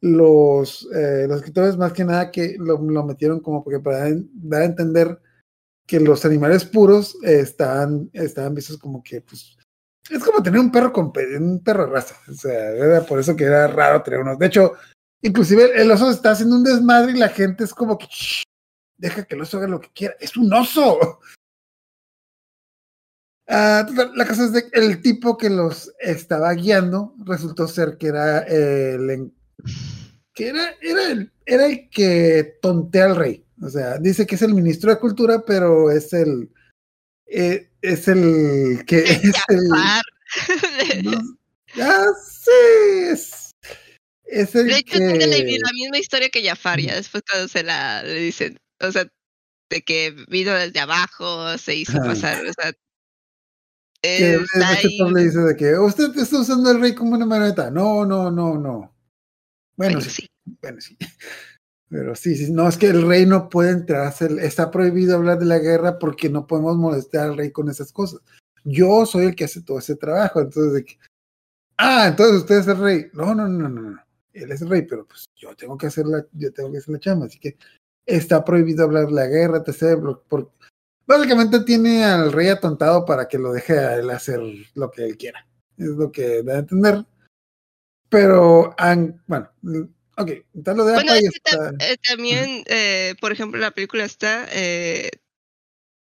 los, 0.00 0.88
eh, 0.94 1.26
escritores 1.28 1.76
más 1.76 1.92
que 1.92 2.04
nada 2.04 2.30
que 2.30 2.54
lo, 2.60 2.78
metieron 2.78 3.40
como 3.40 3.64
porque 3.64 3.80
para 3.80 4.08
dar 4.34 4.62
a 4.62 4.66
entender 4.66 5.20
que 5.84 5.98
los 5.98 6.24
animales 6.24 6.64
puros 6.64 7.16
eh, 7.24 7.40
estaban, 7.40 8.08
vistos 8.52 8.78
como 8.78 9.02
que 9.02 9.20
pues 9.20 9.56
es 10.08 10.22
como 10.22 10.44
tener 10.44 10.60
un 10.60 10.70
perro 10.70 10.92
con 10.92 11.12
un 11.40 11.64
perro 11.64 11.86
de 11.86 11.92
raza. 11.92 12.14
O 12.30 12.34
sea, 12.34 12.70
era 12.70 13.00
por 13.04 13.18
eso 13.18 13.34
que 13.34 13.42
era 13.42 13.66
raro 13.66 14.04
tener 14.04 14.20
unos. 14.20 14.38
De 14.38 14.46
hecho, 14.46 14.74
inclusive 15.22 15.72
el 15.74 15.90
oso 15.90 16.08
está 16.08 16.30
haciendo 16.30 16.54
un 16.54 16.62
desmadre 16.62 17.12
y 17.12 17.18
la 17.18 17.30
gente 17.30 17.64
es 17.64 17.74
como 17.74 17.98
que 17.98 18.06
deja 18.96 19.24
que 19.24 19.34
el 19.34 19.40
oso 19.40 19.56
haga 19.56 19.66
lo 19.66 19.80
que 19.80 19.90
quiera. 19.92 20.14
Es 20.20 20.36
un 20.36 20.52
oso. 20.52 21.18
Uh, 23.48 23.86
la 24.16 24.26
cosa 24.26 24.44
es 24.46 24.52
de 24.52 24.64
el 24.72 25.00
tipo 25.02 25.38
que 25.38 25.48
los 25.48 25.92
estaba 26.00 26.52
guiando 26.54 27.14
resultó 27.24 27.68
ser 27.68 27.96
que 27.96 28.08
era 28.08 28.40
el 28.40 29.32
que 30.34 30.48
era, 30.48 30.74
era, 30.82 31.12
el, 31.12 31.32
era 31.46 31.66
el 31.66 31.88
que 31.88 32.58
tontea 32.60 33.04
al 33.04 33.16
rey. 33.16 33.46
O 33.62 33.68
sea, 33.68 33.98
dice 33.98 34.26
que 34.26 34.34
es 34.34 34.42
el 34.42 34.52
ministro 34.52 34.90
de 34.90 34.98
cultura, 34.98 35.44
pero 35.46 35.92
es 35.92 36.12
el 36.12 36.50
eh, 37.28 37.70
es 37.82 38.08
el 38.08 38.84
que 38.84 38.98
es 38.98 39.22
el, 39.48 39.68
no, 41.04 41.38
ah, 41.80 42.06
sí, 42.28 42.50
es, 43.10 43.50
es 44.24 44.54
el 44.54 44.66
de 44.66 44.78
hecho, 44.78 44.92
que... 44.92 44.98
tiene 44.98 45.26
la, 45.26 45.38
la, 45.38 45.72
misma 45.72 45.98
historia 45.98 46.30
que 46.30 46.44
Jafar, 46.44 46.80
ya 46.80 46.96
después 46.96 47.22
cuando 47.28 47.48
se 47.48 47.62
la 47.62 48.02
le 48.02 48.14
dicen, 48.14 48.58
o 48.80 48.90
sea, 48.90 49.06
de 49.70 49.82
que 49.82 50.14
vino 50.28 50.52
desde 50.52 50.80
abajo, 50.80 51.56
se 51.58 51.76
hizo 51.76 51.98
Ah. 51.98 52.06
pasar, 52.06 52.44
o 52.44 52.52
sea, 52.52 52.72
que. 54.02 54.38
Tom 54.98 55.12
le 55.12 55.24
dice 55.24 55.40
de 55.40 55.56
que 55.56 55.78
usted 55.78 56.16
está 56.16 56.40
usando 56.40 56.70
al 56.70 56.80
rey 56.80 56.94
como 56.94 57.14
una 57.14 57.26
marioneta. 57.26 57.70
No, 57.70 58.04
no, 58.04 58.30
no, 58.30 58.58
no. 58.58 58.94
Bueno, 59.76 59.94
Bueno, 59.94 60.00
sí. 60.00 60.10
sí. 60.10 60.28
bueno, 60.60 60.80
sí. 60.80 60.96
Pero 61.88 62.16
sí, 62.16 62.34
sí, 62.34 62.52
no, 62.52 62.68
es 62.68 62.76
que 62.76 62.88
el 62.88 63.06
rey 63.06 63.26
no 63.26 63.48
puede 63.48 63.70
entrar, 63.70 64.12
está 64.40 64.70
prohibido 64.72 65.14
hablar 65.16 65.38
de 65.38 65.46
la 65.46 65.58
guerra 65.58 65.98
porque 65.98 66.28
no 66.28 66.46
podemos 66.46 66.76
molestar 66.76 67.28
al 67.28 67.36
rey 67.36 67.52
con 67.52 67.68
esas 67.68 67.92
cosas. 67.92 68.20
Yo 68.64 69.06
soy 69.06 69.26
el 69.26 69.36
que 69.36 69.44
hace 69.44 69.62
todo 69.62 69.78
ese 69.78 69.94
trabajo, 69.94 70.40
entonces 70.40 70.72
de 70.72 70.84
que, 70.84 70.98
ah, 71.78 72.08
entonces 72.08 72.38
usted 72.38 72.58
es 72.58 72.66
el 72.66 72.78
rey. 72.78 73.06
No, 73.12 73.34
no, 73.36 73.46
no, 73.46 73.68
no, 73.68 73.90
no, 73.92 74.00
él 74.32 74.50
es 74.50 74.62
el 74.62 74.68
rey, 74.68 74.82
pero 74.82 75.06
pues 75.06 75.26
yo 75.36 75.54
tengo 75.54 75.78
que 75.78 75.86
hacer 75.86 76.06
la, 76.06 76.26
yo 76.32 76.52
tengo 76.52 76.72
que 76.72 76.78
hacer 76.78 76.92
la 76.92 76.98
chamba, 76.98 77.26
así 77.26 77.38
que 77.38 77.56
está 78.04 78.44
prohibido 78.44 78.82
hablar 78.84 79.06
de 79.06 79.12
la 79.12 79.26
guerra, 79.26 79.62
etc. 79.64 80.00
Por, 80.28 80.50
básicamente 81.06 81.60
tiene 81.60 82.04
al 82.04 82.32
rey 82.32 82.48
atontado 82.48 83.04
para 83.04 83.28
que 83.28 83.38
lo 83.38 83.52
deje 83.52 83.78
a 83.78 83.96
él 83.96 84.10
hacer 84.10 84.40
lo 84.74 84.90
que 84.90 85.04
él 85.04 85.16
quiera. 85.16 85.46
Es 85.78 85.88
lo 85.88 86.10
que 86.10 86.42
da 86.42 86.54
a 86.54 86.58
entender. 86.58 87.04
Pero, 88.08 88.74
bueno, 89.26 89.50
ok, 90.16 90.30
entonces 90.54 90.76
lo 90.76 90.84
de 90.84 90.94
bueno, 90.94 91.12
eh, 91.14 91.96
también, 92.08 92.62
eh, 92.66 93.14
por 93.20 93.32
ejemplo, 93.32 93.60
la 93.60 93.72
película 93.72 94.04
está, 94.04 94.46
eh, 94.52 95.10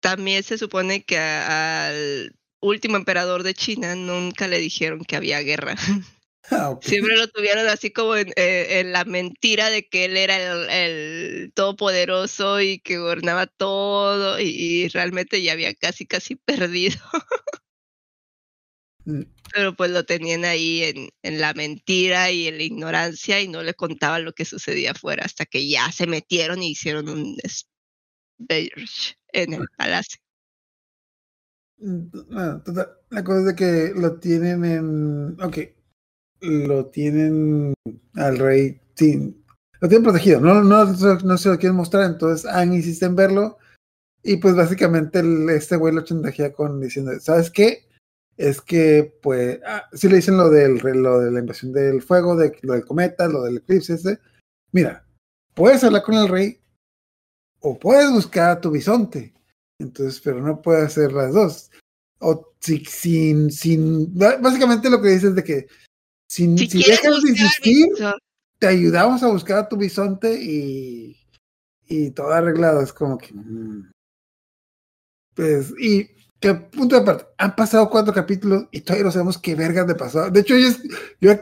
también 0.02 0.44
se 0.44 0.58
supone 0.58 1.04
que 1.04 1.18
al 1.18 2.36
último 2.62 2.96
emperador 2.96 3.44
de 3.44 3.54
China 3.54 3.96
nunca 3.96 4.48
le 4.48 4.60
dijeron 4.60 5.04
que 5.04 5.16
había 5.16 5.40
guerra. 5.42 5.76
Ah, 6.52 6.78
Siempre 6.82 7.18
lo 7.18 7.28
tuvieron 7.28 7.68
así 7.68 7.92
como 7.92 8.16
en, 8.16 8.92
la 8.92 9.04
mentira 9.06 9.70
de 9.70 9.88
que 9.88 10.06
él 10.06 10.18
era 10.18 10.38
el, 10.86 11.52
todopoderoso 11.54 12.62
y 12.62 12.80
que 12.80 12.98
gobernaba 12.98 13.48
todo 13.48 14.40
y, 14.40 14.88
realmente 14.90 15.42
ya 15.42 15.54
había 15.54 15.74
casi, 15.74 16.06
casi 16.06 16.36
perdido. 16.46 16.98
Mm. 19.06 19.24
Pero 19.54 19.76
pues 19.76 19.92
lo 19.92 20.04
tenían 20.06 20.46
ahí 20.46 20.84
en, 20.84 21.10
en, 21.22 21.40
la 21.40 21.54
mentira 21.54 22.32
y 22.32 22.48
en 22.48 22.58
la 22.58 22.64
ignorancia 22.64 23.40
y 23.42 23.48
no 23.48 23.62
le 23.64 23.74
contaban 23.74 24.26
lo 24.26 24.34
que 24.34 24.46
sucedía 24.46 24.92
afuera 24.92 25.24
hasta 25.26 25.46
que 25.46 25.68
ya 25.68 25.92
se 25.92 26.08
metieron 26.08 26.64
y 26.64 26.72
hicieron 26.72 27.10
un 27.10 27.38
en 29.34 29.54
el 29.54 29.66
palacio. 29.78 30.20
Mm, 31.78 32.08
la 33.10 33.24
cosa 33.24 33.40
es 33.40 33.46
de 33.46 33.56
que 33.56 33.94
lo 33.96 34.20
tienen 34.20 34.66
en... 34.66 35.42
Ok, 35.42 35.58
lo 36.42 36.88
tienen 36.88 37.74
al 38.16 38.38
rey, 38.38 38.82
sí, 38.96 39.36
lo 39.80 39.90
tienen 39.90 40.04
protegido, 40.04 40.40
no, 40.40 40.64
no, 40.64 40.86
no 40.86 41.38
se 41.38 41.50
lo 41.50 41.58
quieren 41.58 41.76
mostrar, 41.76 42.10
entonces 42.10 42.46
Anne 42.46 42.78
insiste 42.78 43.06
en 43.06 43.16
verlo 43.16 43.58
y 44.28 44.38
pues 44.38 44.56
básicamente 44.56 45.22
este 45.56 45.76
güey 45.76 45.94
lo 45.94 46.04
chantajea 46.04 46.52
con 46.52 46.82
diciendo, 46.82 47.12
¿sabes 47.20 47.52
qué? 47.52 47.86
Es 48.38 48.60
que, 48.60 49.18
pues, 49.22 49.60
ah, 49.66 49.84
si 49.94 50.10
le 50.10 50.16
dicen 50.18 50.36
lo 50.36 50.50
del 50.50 50.78
lo 50.78 51.20
de 51.20 51.32
la 51.32 51.40
invasión 51.40 51.72
del 51.72 52.02
fuego, 52.02 52.36
de, 52.36 52.58
lo 52.64 52.74
del 52.74 52.86
cometa, 52.86 53.28
lo 53.28 53.44
del 53.44 53.58
eclipse 53.58 53.94
ese. 53.94 54.20
Mira, 54.72 55.06
puedes 55.54 55.84
hablar 55.84 56.02
con 56.02 56.16
el 56.16 56.28
rey 56.28 56.60
o 57.60 57.78
puedes 57.78 58.12
buscar 58.12 58.50
a 58.50 58.62
tu 58.62 58.72
bisonte. 58.72 59.34
Entonces, 59.80 60.20
pero 60.22 60.42
no 60.42 60.62
puedes 60.62 60.86
hacer 60.86 61.14
las 61.14 61.34
dos. 61.34 61.72
O 62.20 62.54
si, 62.60 62.84
sin, 62.86 63.52
sin, 63.52 64.12
básicamente 64.18 64.90
lo 64.90 65.02
que 65.02 65.10
dices 65.10 65.30
es 65.30 65.36
de 65.36 65.44
que 65.44 65.68
si, 66.28 66.58
si, 66.58 66.84
dejas 66.84 67.22
de 67.22 67.30
insistir, 67.30 67.88
te 68.60 68.68
ayudamos 68.68 69.24
a 69.24 69.28
buscar 69.28 69.60
a 69.60 69.70
tu 69.70 69.78
bisonte 69.78 70.42
y, 70.42 71.18
y 71.88 72.12
todo 72.12 72.32
arreglado. 72.32 72.82
Es 72.82 72.94
como 72.94 73.18
que. 73.18 73.34
Mm. 73.34 73.92
Pues, 75.36 75.74
y 75.80 76.10
que 76.40 76.54
punto 76.54 76.96
de 76.96 77.02
aparte, 77.02 77.26
han 77.38 77.56
pasado 77.56 77.90
cuatro 77.90 78.14
capítulos 78.14 78.66
y 78.72 78.82
todavía 78.82 79.06
no 79.06 79.12
sabemos 79.12 79.38
qué 79.38 79.56
vergas 79.56 79.88
de 79.88 79.96
pasó. 79.96 80.30
De 80.30 80.40
hecho, 80.42 80.56
yo, 80.58 80.70
yo 81.20 81.34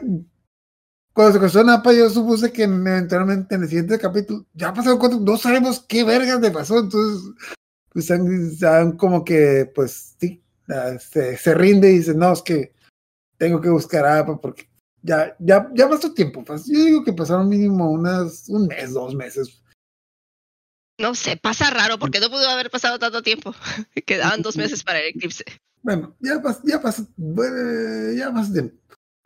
cuando 1.12 1.32
se 1.32 1.40
casó 1.40 1.62
Napa, 1.62 1.92
yo 1.92 2.10
supuse 2.10 2.52
que 2.52 2.64
eventualmente 2.64 3.54
en 3.54 3.62
el 3.62 3.68
siguiente 3.68 3.98
capítulo 3.98 4.46
ya 4.52 4.68
han 4.68 4.74
pasado 4.74 4.98
cuatro, 4.98 5.20
no 5.20 5.36
sabemos 5.36 5.84
qué 5.88 6.02
vergas 6.02 6.40
de 6.40 6.50
pasó. 6.50 6.80
Entonces, 6.80 7.32
pues 7.90 8.10
han, 8.10 8.96
como 8.96 9.24
que, 9.24 9.70
pues 9.72 10.16
sí, 10.18 10.42
se, 10.98 11.36
se, 11.36 11.54
rinde 11.54 11.92
y 11.92 11.98
dice, 11.98 12.14
no, 12.14 12.32
es 12.32 12.42
que 12.42 12.74
tengo 13.38 13.60
que 13.60 13.68
buscar 13.68 14.04
a 14.04 14.18
Apa 14.18 14.40
porque 14.40 14.68
ya, 15.04 15.36
ya, 15.38 15.68
ya 15.74 15.88
pasó 15.88 16.12
tiempo. 16.12 16.42
Pues, 16.42 16.64
yo 16.66 16.82
digo 16.82 17.04
que 17.04 17.12
pasaron 17.12 17.48
mínimo 17.48 17.90
unas, 17.90 18.48
un 18.48 18.66
mes, 18.66 18.92
dos 18.94 19.14
meses. 19.14 19.62
No 20.98 21.14
sé, 21.14 21.36
pasa 21.36 21.70
raro 21.70 21.98
porque 21.98 22.20
no 22.20 22.30
pudo 22.30 22.48
haber 22.48 22.70
pasado 22.70 22.98
tanto 22.98 23.22
tiempo. 23.22 23.54
Quedaban 24.06 24.42
dos 24.42 24.56
meses 24.56 24.82
para 24.82 25.00
el 25.00 25.08
eclipse. 25.08 25.44
Bueno, 25.82 26.16
ya 26.20 26.40
pasó, 26.40 26.62
ya 26.64 26.80
pasó, 26.80 27.06
ya 28.16 28.32
pasó 28.32 28.52
tiempo. 28.52 28.76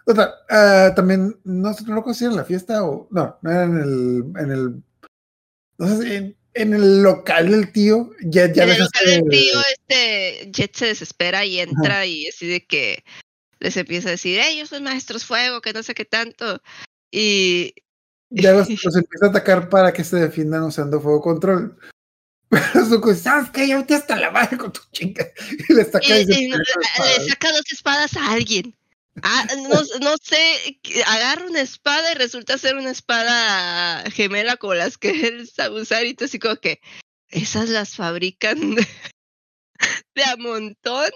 Otra, 0.04 0.34
uh, 0.50 0.94
también, 0.94 1.38
no 1.44 1.72
sé, 1.74 1.84
no 1.84 1.94
lo 1.94 2.02
consideran 2.02 2.38
la 2.38 2.44
fiesta 2.44 2.82
o, 2.84 3.06
no, 3.10 3.38
no 3.42 3.50
era 3.50 3.64
en 3.64 3.76
el, 3.76 4.24
en 4.42 4.50
el, 4.50 4.82
no 5.76 5.86
sé 5.86 6.02
si 6.02 6.14
en, 6.14 6.36
en 6.54 6.74
el 6.74 7.02
local 7.02 7.50
del 7.50 7.70
tío, 7.70 8.10
ya, 8.24 8.50
ya 8.50 8.64
En 8.64 8.70
el 8.70 8.78
local 8.78 9.06
del 9.06 9.28
tío, 9.28 9.60
este, 9.70 10.50
Jet 10.50 10.74
se 10.74 10.86
desespera 10.86 11.44
y 11.44 11.60
entra 11.60 12.06
y 12.06 12.24
decide 12.24 12.66
que 12.66 13.04
les 13.60 13.76
empieza 13.76 14.08
a 14.08 14.12
decir, 14.12 14.40
ellos 14.40 14.68
son 14.68 14.84
maestros 14.84 15.24
fuego, 15.24 15.60
que 15.60 15.72
no 15.72 15.82
sé 15.82 15.94
qué 15.94 16.04
tanto. 16.04 16.62
Y. 17.10 17.74
Ya 18.30 18.52
los, 18.52 18.68
empieza 18.68 19.26
a 19.26 19.28
atacar 19.28 19.68
para 19.68 19.92
que 19.92 20.04
se 20.04 20.16
defiendan 20.16 20.62
usando 20.62 21.00
fuego 21.00 21.20
control. 21.20 21.78
Pero 22.48 22.86
su 22.86 23.14
¿sabes 23.14 23.50
qué? 23.50 23.68
Ya 23.68 23.78
hasta 23.78 24.16
la 24.16 24.30
madre 24.30 24.56
con 24.56 24.72
tu 24.72 24.80
chinga. 24.92 25.26
Y 25.68 25.74
le 25.74 25.84
saca, 25.84 26.06
le 26.08 27.28
saca 27.28 27.52
dos 27.52 27.72
espadas 27.72 28.16
a 28.16 28.32
alguien. 28.32 28.74
Ah, 29.22 29.46
no, 29.56 29.80
no, 30.00 30.16
sé, 30.22 30.80
agarra 31.06 31.46
una 31.46 31.60
espada 31.60 32.12
y 32.12 32.14
resulta 32.14 32.56
ser 32.56 32.76
una 32.76 32.90
espada 32.90 34.08
gemela 34.10 34.56
como 34.56 34.74
las 34.74 34.96
que 34.96 35.10
él 35.26 35.48
sabe 35.48 35.80
usar 35.80 36.06
y 36.06 36.14
tú 36.14 36.26
así 36.26 36.38
como 36.38 36.56
que 36.56 36.80
esas 37.28 37.68
las 37.68 37.96
fabrican 37.96 38.76
de, 38.76 38.86
de 40.14 40.24
a 40.24 40.36
montón 40.36 41.10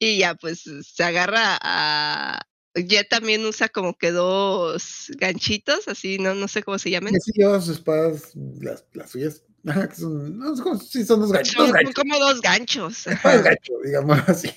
y 0.00 0.18
ya, 0.18 0.34
pues 0.34 0.64
se 0.82 1.04
agarra 1.04 1.58
a. 1.60 2.40
Ya 2.74 3.04
también 3.04 3.44
usa 3.44 3.68
como 3.68 3.96
que 3.98 4.12
dos 4.12 5.10
ganchitos, 5.18 5.88
así, 5.88 6.18
no, 6.18 6.34
no 6.34 6.48
sé 6.48 6.62
cómo 6.62 6.78
se 6.78 6.90
llaman. 6.90 7.14
Espadas, 7.14 8.32
las, 8.60 8.84
las 8.92 9.10
suyas. 9.10 9.42
son, 9.96 10.38
no, 10.38 10.56
son, 10.56 10.80
sí, 10.80 11.04
son 11.04 11.20
dos 11.20 11.32
ganchos. 11.32 11.54
Son 11.54 11.92
como 11.92 12.18
dos 12.18 12.40
ganchos. 12.40 13.04
gancho, 13.24 13.74
digamos 13.84 14.18
así. 14.26 14.50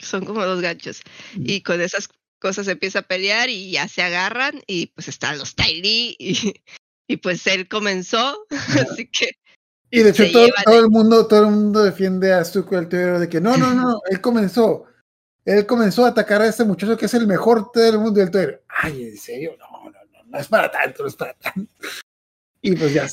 Son 0.00 0.24
como 0.24 0.44
dos 0.44 0.62
ganchos. 0.62 1.02
Y 1.34 1.62
con 1.62 1.80
esas 1.80 2.08
cosas 2.38 2.66
se 2.66 2.72
empieza 2.72 3.00
a 3.00 3.02
pelear 3.02 3.50
y 3.50 3.72
ya 3.72 3.88
se 3.88 4.02
agarran 4.02 4.62
y 4.66 4.86
pues 4.86 5.08
están 5.08 5.38
los 5.38 5.54
Tyree 5.54 6.16
y, 6.18 6.54
y 7.08 7.16
pues 7.18 7.46
él 7.46 7.68
comenzó, 7.68 8.46
así 8.90 9.08
que 9.08 9.37
y 9.90 10.02
de 10.02 10.10
hecho 10.10 10.24
todo, 10.32 10.48
todo 10.64 10.78
el 10.80 10.88
mundo, 10.90 11.26
todo 11.26 11.40
el 11.40 11.50
mundo 11.50 11.82
defiende 11.82 12.32
a 12.32 12.44
Zuko 12.44 12.78
el 12.78 12.88
teórico 12.88 13.20
de 13.20 13.28
que 13.28 13.40
no, 13.40 13.56
no, 13.56 13.74
no, 13.74 14.00
él 14.10 14.20
comenzó. 14.20 14.84
Él 15.44 15.64
comenzó 15.64 16.04
a 16.04 16.08
atacar 16.08 16.42
a 16.42 16.46
este 16.46 16.64
muchacho 16.64 16.96
que 16.98 17.06
es 17.06 17.14
el 17.14 17.26
mejor 17.26 17.70
del 17.72 17.98
mundo 17.98 18.20
del 18.20 18.30
teórico. 18.30 18.60
Ay, 18.68 19.04
en 19.04 19.16
serio, 19.16 19.56
no, 19.58 19.90
no, 19.90 19.90
no, 19.90 20.24
no 20.26 20.38
es 20.38 20.46
para 20.46 20.70
tanto, 20.70 21.02
no 21.02 21.08
es 21.08 21.16
para 21.16 21.34
tanto. 21.34 21.72
Y 22.60 22.74
pues 22.74 22.92
ya 22.92 23.06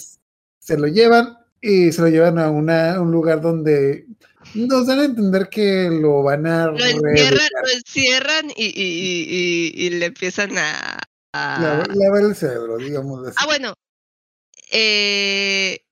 se 0.57 0.75
lo 0.75 0.87
llevan 0.87 1.37
y 1.61 1.91
se 1.91 2.01
lo 2.01 2.07
llevan 2.07 2.39
a 2.39 2.49
una, 2.49 2.99
un 2.99 3.11
lugar 3.11 3.41
donde 3.41 4.07
nos 4.55 4.87
dan 4.87 4.99
a 4.99 5.05
entender 5.05 5.49
que 5.49 5.87
lo 5.89 6.23
van 6.23 6.47
a 6.47 6.65
lo 6.67 6.77
encierran, 6.83 7.47
lo 7.63 7.69
encierran 7.71 8.49
y, 8.55 8.65
y, 8.65 9.75
y, 9.75 9.85
y, 9.85 9.89
le 9.91 10.07
empiezan 10.07 10.57
a, 10.57 10.99
a... 11.31 11.83
lavar 11.93 12.23
el 12.23 12.35
cerebro, 12.35 12.77
digamos 12.77 13.27
así. 13.27 13.37
Ah, 13.39 13.45
bueno. 13.45 13.75
Eh, 14.71 15.84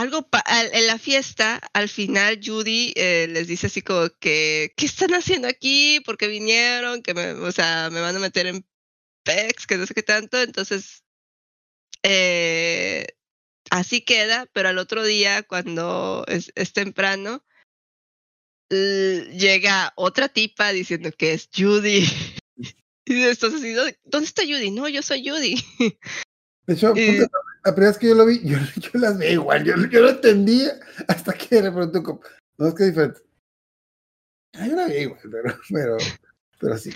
algo 0.00 0.26
en 0.72 0.86
la 0.86 0.98
fiesta, 0.98 1.60
al 1.74 1.90
final 1.90 2.40
Judy 2.42 2.94
eh, 2.96 3.26
les 3.28 3.46
dice 3.46 3.66
así 3.66 3.82
como 3.82 4.08
que, 4.18 4.72
¿qué 4.74 4.86
están 4.86 5.12
haciendo 5.12 5.46
aquí? 5.46 6.00
¿Por 6.06 6.16
qué 6.16 6.26
vinieron? 6.26 7.02
Que 7.02 7.12
me, 7.12 7.32
o 7.32 7.52
sea, 7.52 7.90
me 7.90 8.00
van 8.00 8.16
a 8.16 8.18
meter 8.18 8.46
en 8.46 8.66
PEX, 9.24 9.66
que 9.66 9.76
no 9.76 9.86
sé 9.86 9.92
qué 9.92 10.02
tanto. 10.02 10.40
Entonces, 10.40 11.04
eh, 12.02 13.08
así 13.70 14.00
queda, 14.00 14.46
pero 14.54 14.70
al 14.70 14.78
otro 14.78 15.04
día, 15.04 15.42
cuando 15.42 16.24
es, 16.28 16.50
temprano, 16.72 17.44
llega 18.70 19.92
otra 19.96 20.30
tipa 20.30 20.72
diciendo 20.72 21.10
que 21.12 21.34
es 21.34 21.50
Judy. 21.54 22.04
y 23.04 23.22
entonces, 23.24 23.96
¿dónde 24.04 24.26
está 24.26 24.44
Judy? 24.44 24.70
No, 24.70 24.88
yo 24.88 25.02
soy 25.02 25.28
Judy. 25.28 25.56
De 26.70 26.76
hecho, 26.76 26.94
la 27.64 27.74
primera 27.74 27.90
vez 27.90 27.98
que 27.98 28.06
yo 28.06 28.14
lo 28.14 28.26
vi, 28.26 28.40
yo, 28.44 28.56
yo 28.76 28.90
las 28.92 29.18
veo 29.18 29.32
igual, 29.32 29.64
yo, 29.64 29.74
yo, 29.88 30.02
lo 30.02 30.10
entendía 30.10 30.78
hasta 31.08 31.32
que 31.32 31.62
de 31.62 31.72
pronto, 31.72 32.00
como, 32.00 32.20
no 32.58 32.68
es 32.68 32.74
que 32.74 32.84
diferente. 32.84 33.20
Ah, 34.52 34.68
yo 34.68 34.76
la 34.76 34.86
vi 34.86 34.98
igual, 34.98 35.18
pero, 35.20 35.58
pero, 35.68 35.96
pero 36.60 36.78
sí. 36.78 36.92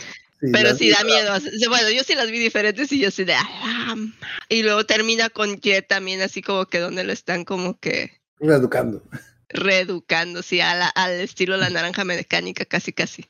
pero 0.52 0.76
sí 0.76 0.90
da 0.90 1.02
miedo. 1.02 1.32
Bueno, 1.68 1.90
yo 1.90 2.04
sí 2.04 2.14
las 2.14 2.30
vi 2.30 2.38
diferentes 2.38 2.92
y 2.92 3.00
yo 3.00 3.10
sí 3.10 3.24
de. 3.24 3.34
Ah, 3.34 3.96
y 4.48 4.62
luego 4.62 4.86
termina 4.86 5.28
con 5.28 5.60
Jet 5.60 5.88
también, 5.88 6.22
así 6.22 6.40
como 6.40 6.66
que 6.66 6.78
donde 6.78 7.02
lo 7.02 7.12
están 7.12 7.44
como 7.44 7.76
que. 7.80 8.20
Reeducando. 8.38 9.02
Reeducando, 9.48 10.42
sí, 10.42 10.60
al 10.60 11.10
estilo 11.20 11.56
la 11.56 11.68
naranja 11.68 12.04
mecánica, 12.04 12.64
casi, 12.64 12.92
casi. 12.92 13.28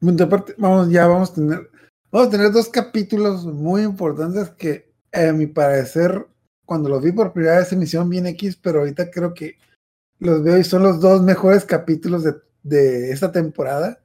Bueno, 0.00 0.24
aparte, 0.24 0.54
vamos, 0.56 0.90
ya 0.90 1.06
vamos 1.06 1.32
a 1.32 1.34
tener 1.34 1.75
Vamos 2.16 2.28
a 2.28 2.38
tener 2.38 2.50
dos 2.50 2.70
capítulos 2.70 3.44
muy 3.44 3.82
importantes 3.82 4.48
que, 4.48 4.90
a 5.12 5.32
mi 5.32 5.46
parecer, 5.46 6.26
cuando 6.64 6.88
los 6.88 7.02
vi 7.02 7.12
por 7.12 7.34
primera 7.34 7.58
vez 7.58 7.68
se 7.68 7.76
me 7.76 7.84
hicieron 7.84 8.08
bien 8.08 8.26
X, 8.28 8.56
pero 8.56 8.78
ahorita 8.78 9.10
creo 9.10 9.34
que 9.34 9.58
los 10.18 10.42
veo 10.42 10.56
y 10.56 10.64
son 10.64 10.82
los 10.82 10.98
dos 10.98 11.20
mejores 11.20 11.66
capítulos 11.66 12.24
de, 12.24 12.36
de 12.62 13.12
esta 13.12 13.30
temporada. 13.32 14.02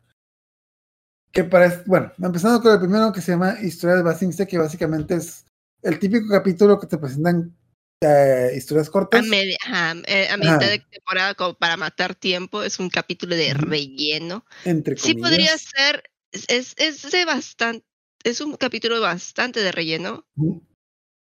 Que 1.31 1.45
parece, 1.45 1.83
bueno, 1.85 2.11
empezando 2.21 2.61
con 2.61 2.73
el 2.73 2.79
primero 2.79 3.13
que 3.13 3.21
se 3.21 3.31
llama 3.31 3.55
Historia 3.61 3.95
de 3.95 4.03
Basingse, 4.03 4.45
que 4.45 4.57
básicamente 4.57 5.15
es 5.15 5.45
el 5.81 5.97
típico 5.97 6.27
capítulo 6.27 6.81
que 6.81 6.87
te 6.87 6.97
presentan 6.97 7.55
eh, 8.03 8.51
historias 8.57 8.89
cortas. 8.89 9.21
A, 9.21 9.23
media, 9.23 9.55
ajá, 9.65 9.95
eh, 10.05 10.27
a 10.29 10.35
mitad 10.35 10.59
de 10.59 10.79
temporada, 10.79 11.33
como 11.35 11.53
para 11.53 11.77
matar 11.77 12.13
tiempo, 12.13 12.61
es 12.61 12.77
un 12.77 12.89
capítulo 12.89 13.37
de 13.37 13.53
relleno. 13.53 14.43
Entre 14.65 14.97
sí 14.97 15.13
podría 15.13 15.57
ser, 15.57 16.03
es, 16.33 16.73
es 16.75 17.09
de 17.09 17.23
bastante, 17.23 17.85
es 18.23 18.41
un 18.41 18.55
capítulo 18.55 18.99
bastante 19.01 19.61
de 19.61 19.71
relleno, 19.71 20.25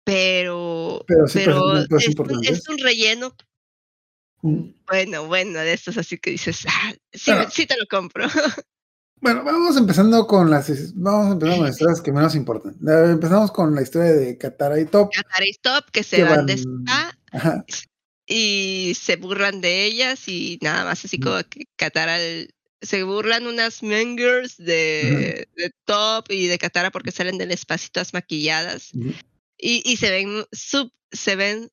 pero, 0.04 1.04
pero, 1.06 1.26
sí 1.26 1.38
pero 1.38 1.78
es, 1.78 1.88
un, 2.18 2.44
es, 2.44 2.68
un, 2.68 2.78
relleno. 2.78 3.34
Bueno, 4.42 5.26
bueno, 5.26 5.60
de 5.60 5.72
estos 5.72 5.96
así 5.96 6.18
que 6.18 6.30
dices, 6.30 6.64
ah, 6.68 6.92
sí, 7.12 7.32
sí 7.50 7.66
te 7.66 7.76
lo 7.78 7.86
compro. 7.86 8.26
Bueno, 9.20 9.42
vamos 9.42 9.78
empezando 9.78 10.26
con 10.26 10.50
las 10.50 10.68
vamos 10.96 11.32
empezando 11.32 11.56
con 11.56 11.64
las 11.64 11.76
historias 11.76 12.02
que 12.02 12.12
menos 12.12 12.34
importan. 12.34 12.76
Empezamos 12.86 13.52
con 13.52 13.74
la 13.74 13.80
historia 13.80 14.12
de 14.12 14.36
Katara 14.36 14.78
y 14.78 14.84
Top. 14.84 15.12
Katara 15.14 15.46
y 15.46 15.50
Stop, 15.50 15.90
que 15.90 16.02
se 16.02 16.16
que 16.16 16.24
van 16.24 16.36
van- 16.36 16.46
de 16.46 16.52
spa 16.52 17.18
Ajá, 17.32 17.64
y 18.26 18.92
se 18.98 19.16
burlan 19.16 19.60
de 19.60 19.84
ellas 19.84 20.28
y 20.28 20.58
nada 20.62 20.84
más 20.84 21.04
así 21.04 21.18
como 21.18 21.36
que 21.48 21.66
Katara 21.76 22.18
se 22.84 23.02
burlan 23.02 23.46
unas 23.46 23.82
mangers 23.82 24.56
de, 24.56 25.48
de 25.56 25.72
Top 25.84 26.26
y 26.30 26.46
de 26.46 26.58
Katara 26.58 26.90
porque 26.90 27.12
salen 27.12 27.38
del 27.38 27.50
espacio 27.50 27.90
todas 27.92 28.14
maquilladas. 28.14 28.92
Y, 29.58 29.82
y 29.84 29.96
se 29.96 30.10
ven 30.10 30.44
sub, 30.52 30.92
se 31.10 31.36
ven 31.36 31.70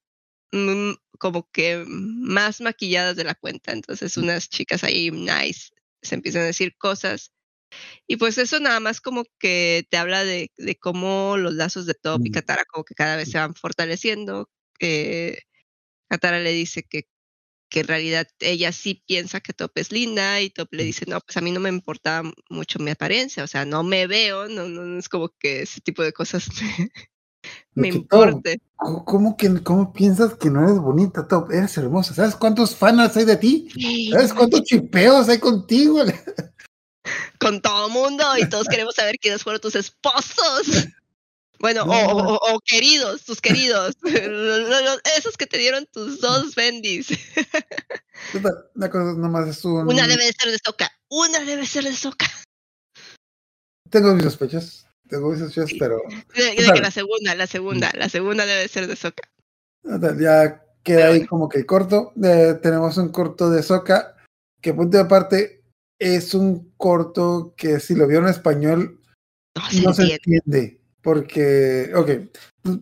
mm, 0.51 0.91
como 1.20 1.49
que 1.51 1.84
más 1.88 2.62
maquilladas 2.62 3.16
de 3.16 3.24
la 3.24 3.36
cuenta. 3.36 3.72
Entonces 3.72 4.18
unas 4.18 4.49
chicas 4.49 4.84
ahí 4.84 5.12
nice 5.12 5.70
se 6.01 6.16
empiezan 6.16 6.43
a 6.43 6.45
decir 6.45 6.76
cosas. 6.78 7.34
Y 8.07 8.18
pues 8.18 8.38
eso 8.38 8.59
nada 8.59 8.80
más 8.80 8.99
como 8.99 9.24
que 9.39 9.88
te 9.89 9.97
habla 9.97 10.26
de, 10.26 10.51
de 10.57 10.76
cómo 10.76 11.38
los 11.38 11.53
lazos 11.53 11.86
de 11.86 11.93
Top 11.93 12.22
y. 12.26 12.32
Katara 12.32 12.66
como 12.66 12.84
que 12.84 12.95
cada 12.95 13.16
vez 13.16 13.32
se 13.32 13.38
van 13.38 13.55
fortaleciendo 13.55 14.49
eh, 14.82 15.38
Katara 16.09 16.39
le 16.39 16.51
dice 16.51 16.84
que, 16.84 17.07
que 17.72 17.80
en 17.80 17.88
realidad 17.88 18.28
ella 18.41 18.72
sí 18.74 19.01
piensa 19.07 19.39
que 19.39 19.53
Top 19.53 19.72
es 19.76 19.91
linda 19.93 20.41
y 20.41 20.49
Top 20.49 20.67
le 20.72 20.84
dice, 20.84 21.05
no, 21.07 21.22
pues 21.22 21.38
a 21.38 21.41
mí 21.41 21.51
no 21.51 21.61
me 21.61 21.69
importa 21.69 22.22
mucho 22.49 22.80
mi 22.80 22.91
apariencia, 22.91 23.45
o 23.45 23.47
sea, 23.47 23.63
no 23.65 23.82
me 23.82 24.07
veo, 24.07 24.49
no, 24.49 24.67
no, 24.67 24.84
no 24.84 24.99
es 24.99 25.07
como 25.07 25.30
que 25.39 25.61
ese 25.61 25.80
tipo 25.80 26.03
de 26.03 26.11
cosas 26.11 26.49
me, 26.61 26.91
me 27.74 27.89
Top, 27.89 27.95
importe. 27.95 28.59
¿cómo- 28.76 29.05
¿Cómo, 29.05 29.38
que, 29.38 29.63
¿Cómo 29.63 29.93
piensas 29.93 30.34
que 30.36 30.49
no 30.49 30.63
eres 30.63 30.80
bonita, 30.80 31.28
Top? 31.28 31.51
Eres 31.51 31.78
hermosa. 31.78 32.13
¿Sabes 32.13 32.36
cuántos 32.36 32.76
fans 32.76 33.15
hay 33.15 33.26
de 33.26 33.38
ti? 33.38 33.69
¿Sabes 34.11 34.34
cuántos 34.34 34.63
chipeos 34.63 35.30
hay 35.30 35.39
contigo? 35.39 35.99
Con 37.39 37.61
todo 37.61 37.89
mundo 37.89 38.24
y 38.38 38.49
todos 38.49 38.67
queremos 38.67 38.95
saber 38.95 39.17
quiénes 39.17 39.43
fueron 39.43 39.61
tus 39.61 39.76
esposos. 39.76 40.88
Bueno, 41.62 41.86
No. 41.86 41.91
o, 41.93 42.34
o- 42.36 42.55
o 42.55 42.59
queridos, 42.66 43.24
tus 43.24 43.39
queridos. 43.39 43.95
Esos 45.18 45.38
que 45.38 45.45
te 45.47 45.57
dieron 45.57 45.86
tus 45.91 46.20
dos 46.20 46.55
bendis. 46.55 47.07
La 48.76 48.89
cosa 48.89 49.14
nomás 49.18 49.47
es 49.47 49.64
un... 49.66 49.88
Una 49.88 50.07
debe 50.07 50.26
de 50.26 50.34
ser 50.34 50.51
de 50.51 50.57
Soca. 50.64 50.89
Una 51.09 51.39
debe 51.41 51.66
ser 51.66 51.84
de 51.84 51.93
Soca. 51.95 52.26
Tengo 53.89 54.14
mis 54.14 54.24
sospechas. 54.24 54.86
Tengo 55.09 55.30
mis 55.30 55.39
sospechas, 55.39 55.72
pero 55.78 55.97
De, 56.36 56.43
de 56.43 56.55
Claro. 56.55 56.74
que 56.74 56.80
la 56.82 56.91
segunda, 56.91 57.36
la 57.36 57.47
segunda, 57.47 57.91
la 57.95 58.09
segunda 58.09 58.45
debe 58.45 58.68
ser 58.68 58.88
de 58.88 58.95
Soca. 58.95 59.30
Ya 59.84 60.64
queda 60.84 61.07
ahí 61.09 61.26
como 61.26 61.49
que 61.49 61.57
el 61.59 61.66
corto. 61.66 62.14
Eh, 62.24 62.57
tenemos 62.62 62.97
un 62.97 63.09
corto 63.09 63.49
de 63.49 63.62
Soca, 63.64 64.16
que 64.62 64.74
punto 64.74 64.97
de 64.97 65.03
aparte 65.03 65.64
es 65.99 66.34
un 66.34 66.72
corto 66.78 67.53
que 67.57 67.80
si 67.80 67.93
lo 67.95 68.07
vieron 68.07 68.26
en 68.28 68.32
español 68.32 69.01
No 69.55 69.70
se 69.70 69.82
no 69.82 69.93
se 69.93 70.01
entiende. 70.03 70.18
entiende. 70.45 70.80
Porque, 71.02 71.91
ok. 71.95 72.10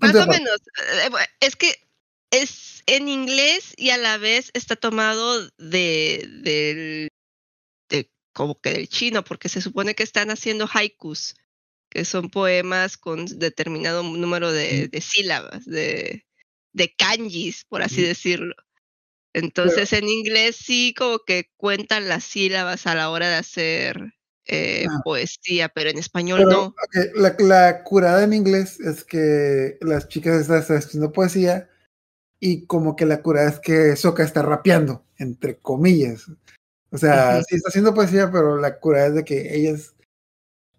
Más 0.02 0.16
o 0.16 0.28
menos. 0.28 0.58
eh, 0.94 1.10
Es 1.40 1.56
que 1.56 1.74
es 2.32 2.84
en 2.86 3.08
inglés 3.08 3.74
y 3.78 3.92
a 3.92 3.98
la 3.98 4.18
vez 4.18 4.52
está 4.54 4.76
tomado 4.76 5.48
de, 5.58 6.28
de 6.44 7.10
como 8.34 8.60
que 8.60 8.72
del 8.72 8.88
chino, 8.88 9.24
porque 9.24 9.50
se 9.50 9.62
supone 9.62 9.96
que 9.96 10.04
están 10.04 10.32
haciendo 10.32 10.70
haikus, 10.72 11.36
que 11.90 12.06
son 12.06 12.30
poemas 12.30 12.98
con 12.98 13.26
determinado 13.26 14.02
número 14.04 14.52
de, 14.52 14.88
de 14.88 15.02
sílabas, 15.02 15.66
de, 15.66 16.26
de 16.74 16.96
kanjis, 16.96 17.66
por 17.66 17.82
así 17.82 18.02
decirlo. 18.02 18.56
Entonces 19.34 19.92
en 19.94 20.08
inglés 20.08 20.56
sí 20.56 20.94
como 20.98 21.20
que 21.20 21.52
cuentan 21.58 22.08
las 22.08 22.24
sílabas 22.24 22.88
a 22.88 22.96
la 22.96 23.10
hora 23.10 23.28
de 23.30 23.36
hacer 23.36 24.14
eh, 24.52 24.86
Ah. 24.90 25.02
poesía, 25.04 25.70
pero 25.70 25.90
en 25.92 26.00
español 26.00 26.42
Pero, 26.44 26.50
no. 26.52 26.76
la, 27.16 27.36
la 27.40 27.84
curada 27.84 28.24
en 28.24 28.34
inglés 28.34 28.80
es 28.80 29.04
que 29.04 29.78
las 29.82 30.08
chicas 30.08 30.42
están, 30.42 30.60
están 30.60 30.78
haciendo 30.78 31.12
poesía 31.12 31.70
y 32.40 32.66
como 32.66 32.96
que 32.96 33.06
la 33.06 33.22
curada 33.22 33.50
es 33.50 33.60
que 33.60 33.96
Soka 33.96 34.24
está 34.24 34.42
rapeando, 34.42 35.06
entre 35.18 35.58
comillas. 35.58 36.26
O 36.92 36.98
sea, 36.98 37.44
sí 37.44 37.56
está 37.56 37.70
haciendo 37.70 37.94
poesía, 37.94 38.32
pero 38.32 38.58
la 38.58 38.80
curada 38.80 39.08
es 39.08 39.14
de 39.16 39.26
que 39.26 39.56
ellas... 39.56 39.94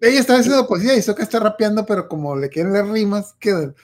Ella 0.01 0.19
está 0.19 0.37
haciendo 0.37 0.67
poesía 0.67 0.97
y 0.97 1.03
Soka 1.03 1.23
está 1.23 1.39
rapeando, 1.39 1.87
pero 1.87 2.09
como 2.09 2.35
le 2.35 2.49
quieren 2.49 2.73
las 2.73 2.89
rimas, 2.89 3.35
quedan. 3.39 3.77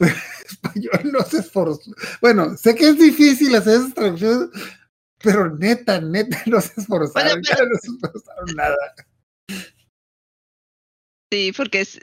español 0.50 1.12
no 1.12 1.20
se 1.20 1.38
esforzó. 1.38 1.92
Bueno, 2.20 2.56
sé 2.56 2.74
que 2.74 2.88
es 2.88 2.98
difícil 2.98 3.54
hacer 3.54 3.74
esas 3.74 3.94
traducciones, 3.94 4.48
pero 5.22 5.54
neta, 5.56 6.00
neta, 6.00 6.42
no 6.46 6.60
se 6.60 6.80
esforzaron, 6.80 7.40
pero- 7.42 7.66
no 7.66 7.78
se 7.78 7.88
esforzaron 7.88 8.56
nada. 8.56 8.76
Sí, 11.32 11.52
porque 11.56 11.82
es, 11.82 12.00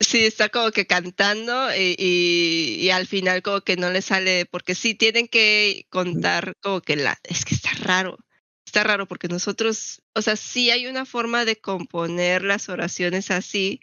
sí 0.00 0.24
está 0.24 0.48
como 0.48 0.70
que 0.70 0.86
cantando 0.86 1.74
y, 1.74 1.96
y, 1.98 2.76
y 2.80 2.90
al 2.90 3.06
final 3.06 3.42
como 3.42 3.62
que 3.62 3.76
no 3.76 3.90
le 3.90 4.02
sale, 4.02 4.46
porque 4.46 4.74
sí 4.74 4.94
tienen 4.94 5.26
que 5.26 5.86
contar 5.90 6.54
como 6.60 6.80
que 6.80 6.96
la, 6.96 7.18
es 7.24 7.44
que 7.44 7.54
está 7.56 7.70
raro, 7.82 8.16
está 8.64 8.84
raro 8.84 9.08
porque 9.08 9.26
nosotros, 9.28 10.02
o 10.14 10.22
sea, 10.22 10.36
sí 10.36 10.70
hay 10.70 10.86
una 10.86 11.04
forma 11.04 11.44
de 11.44 11.56
componer 11.60 12.44
las 12.44 12.68
oraciones 12.68 13.30
así, 13.32 13.80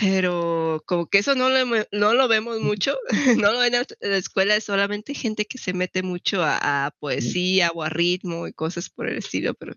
pero 0.00 0.82
como 0.86 1.06
que 1.06 1.18
eso 1.18 1.34
no 1.34 1.50
lo, 1.50 1.64
no 1.92 2.14
lo 2.14 2.28
vemos 2.28 2.60
mucho, 2.60 2.96
no 3.36 3.52
lo 3.52 3.58
ven 3.58 3.74
en 3.74 4.10
la 4.10 4.16
escuela, 4.16 4.56
es 4.56 4.64
solamente 4.64 5.14
gente 5.14 5.44
que 5.44 5.58
se 5.58 5.72
mete 5.74 6.02
mucho 6.02 6.42
a, 6.42 6.86
a 6.86 6.90
poesía 6.92 7.70
o 7.74 7.82
a 7.82 7.90
ritmo 7.90 8.46
y 8.48 8.52
cosas 8.52 8.88
por 8.88 9.08
el 9.08 9.18
estilo, 9.18 9.54
pero 9.54 9.74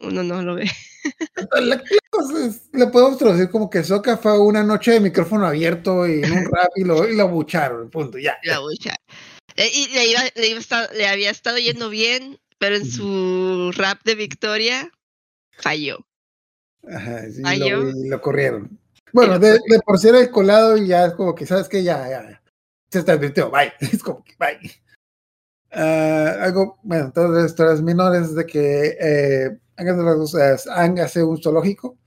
uno 0.00 0.22
no 0.22 0.42
lo 0.42 0.54
ve. 0.54 0.70
La, 1.60 1.82
la 2.72 2.90
podemos 2.90 3.18
traducir 3.18 3.50
como 3.50 3.70
que 3.70 3.84
Soca 3.84 4.16
fue 4.16 4.38
una 4.40 4.64
noche 4.64 4.92
de 4.92 5.00
micrófono 5.00 5.46
abierto 5.46 6.06
y 6.06 6.22
en 6.22 6.32
un 6.32 6.44
rap 6.52 6.70
y 6.76 6.84
lo, 6.84 7.08
y 7.08 7.14
lo 7.14 7.28
bucharon, 7.28 7.90
punto, 7.90 8.18
ya. 8.18 8.38
la. 8.42 8.58
Eh, 9.56 9.70
Y 9.72 9.88
le, 9.92 10.06
iba, 10.06 10.20
le, 10.34 10.48
iba 10.48 10.60
esta- 10.60 10.92
le 10.92 11.06
había 11.08 11.30
estado 11.30 11.58
yendo 11.58 11.90
bien, 11.90 12.38
pero 12.58 12.76
en 12.76 12.90
su 12.90 13.72
rap 13.74 14.00
de 14.04 14.14
victoria 14.14 14.90
falló. 15.52 16.06
Ajá, 16.88 17.22
sí, 17.30 17.42
Ay, 17.44 17.58
lo, 17.58 17.82
lo 17.82 18.20
corrieron. 18.20 18.78
Bueno, 19.12 19.38
de, 19.38 19.52
de 19.52 19.80
por 19.84 19.98
ser 19.98 20.14
el 20.14 20.30
colado 20.30 20.76
y 20.76 20.88
ya 20.88 21.06
es 21.06 21.14
como 21.14 21.34
que, 21.34 21.46
¿sabes 21.46 21.68
qué? 21.68 21.82
Ya, 21.82 22.08
ya, 22.08 22.30
ya. 22.30 22.42
Se 22.90 23.00
está 23.00 23.12
advirtió, 23.12 23.50
bye. 23.50 23.72
Es 23.80 24.02
como 24.02 24.24
que, 24.24 24.34
bye. 24.38 24.58
Ah, 25.70 26.36
algo, 26.40 26.78
bueno, 26.82 27.12
todas 27.12 27.30
las 27.30 27.50
historias 27.50 27.82
menores 27.82 28.34
de 28.34 28.46
que 28.46 28.96
eh, 29.00 29.58
Ang 29.76 31.00
hace 31.00 31.22
un 31.22 31.40
zoológico. 31.40 31.98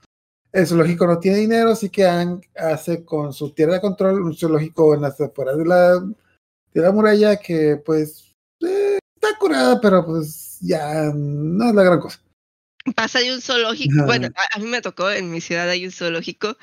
El 0.52 0.66
zoológico 0.66 1.06
no 1.06 1.18
tiene 1.18 1.38
dinero, 1.38 1.70
así 1.70 1.88
que 1.88 2.06
Ang 2.06 2.42
hace 2.56 3.04
con 3.04 3.32
su 3.32 3.54
tierra 3.54 3.74
de 3.74 3.80
control 3.80 4.22
un 4.22 4.34
zoológico 4.34 4.94
en 4.94 5.02
las 5.02 5.20
afueras 5.20 5.56
de 5.56 5.64
la, 5.64 6.00
de 6.00 6.80
la 6.80 6.92
muralla 6.92 7.36
que, 7.36 7.80
pues, 7.84 8.34
eh, 8.60 8.98
está 9.14 9.38
curada, 9.38 9.80
pero 9.80 10.04
pues 10.04 10.58
ya 10.60 11.10
no 11.14 11.68
es 11.68 11.74
la 11.74 11.82
gran 11.82 12.00
cosa. 12.00 12.20
Pasa 12.96 13.20
de 13.20 13.32
un 13.32 13.40
zoológico, 13.40 14.04
bueno, 14.06 14.28
a, 14.34 14.56
a 14.56 14.58
mí 14.58 14.66
me 14.66 14.82
tocó, 14.82 15.10
en 15.10 15.30
mi 15.30 15.40
ciudad 15.40 15.68
hay 15.68 15.84
un 15.86 15.92
zoológico, 15.92 16.56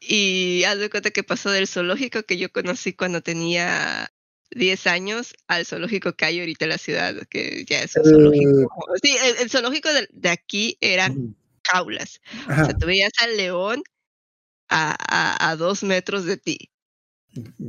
y 0.00 0.62
haz 0.64 0.78
de 0.78 0.90
cuenta 0.90 1.10
que 1.10 1.24
pasó 1.24 1.50
del 1.50 1.66
zoológico 1.66 2.22
que 2.22 2.36
yo 2.36 2.52
conocí 2.52 2.92
cuando 2.92 3.20
tenía 3.22 4.12
10 4.52 4.86
años 4.86 5.34
al 5.48 5.66
zoológico 5.66 6.12
que 6.12 6.24
hay 6.24 6.38
ahorita 6.40 6.66
en 6.66 6.68
la 6.68 6.78
ciudad, 6.78 7.14
que 7.28 7.64
ya 7.64 7.82
es 7.82 7.96
un 7.96 8.02
El- 8.04 8.10
zoológico. 8.12 8.84
Sí, 9.02 9.16
el, 9.24 9.36
el 9.38 9.50
zoológico 9.50 9.92
de, 9.92 10.08
de 10.12 10.28
aquí 10.28 10.78
eran 10.80 11.34
jaulas. 11.64 12.20
O 12.48 12.54
sea, 12.54 12.68
tú 12.78 12.86
veías 12.86 13.12
al 13.20 13.36
león 13.36 13.82
a, 14.68 14.94
a, 14.98 15.50
a 15.50 15.56
dos 15.56 15.82
metros 15.82 16.24
de 16.26 16.36
ti. 16.36 16.70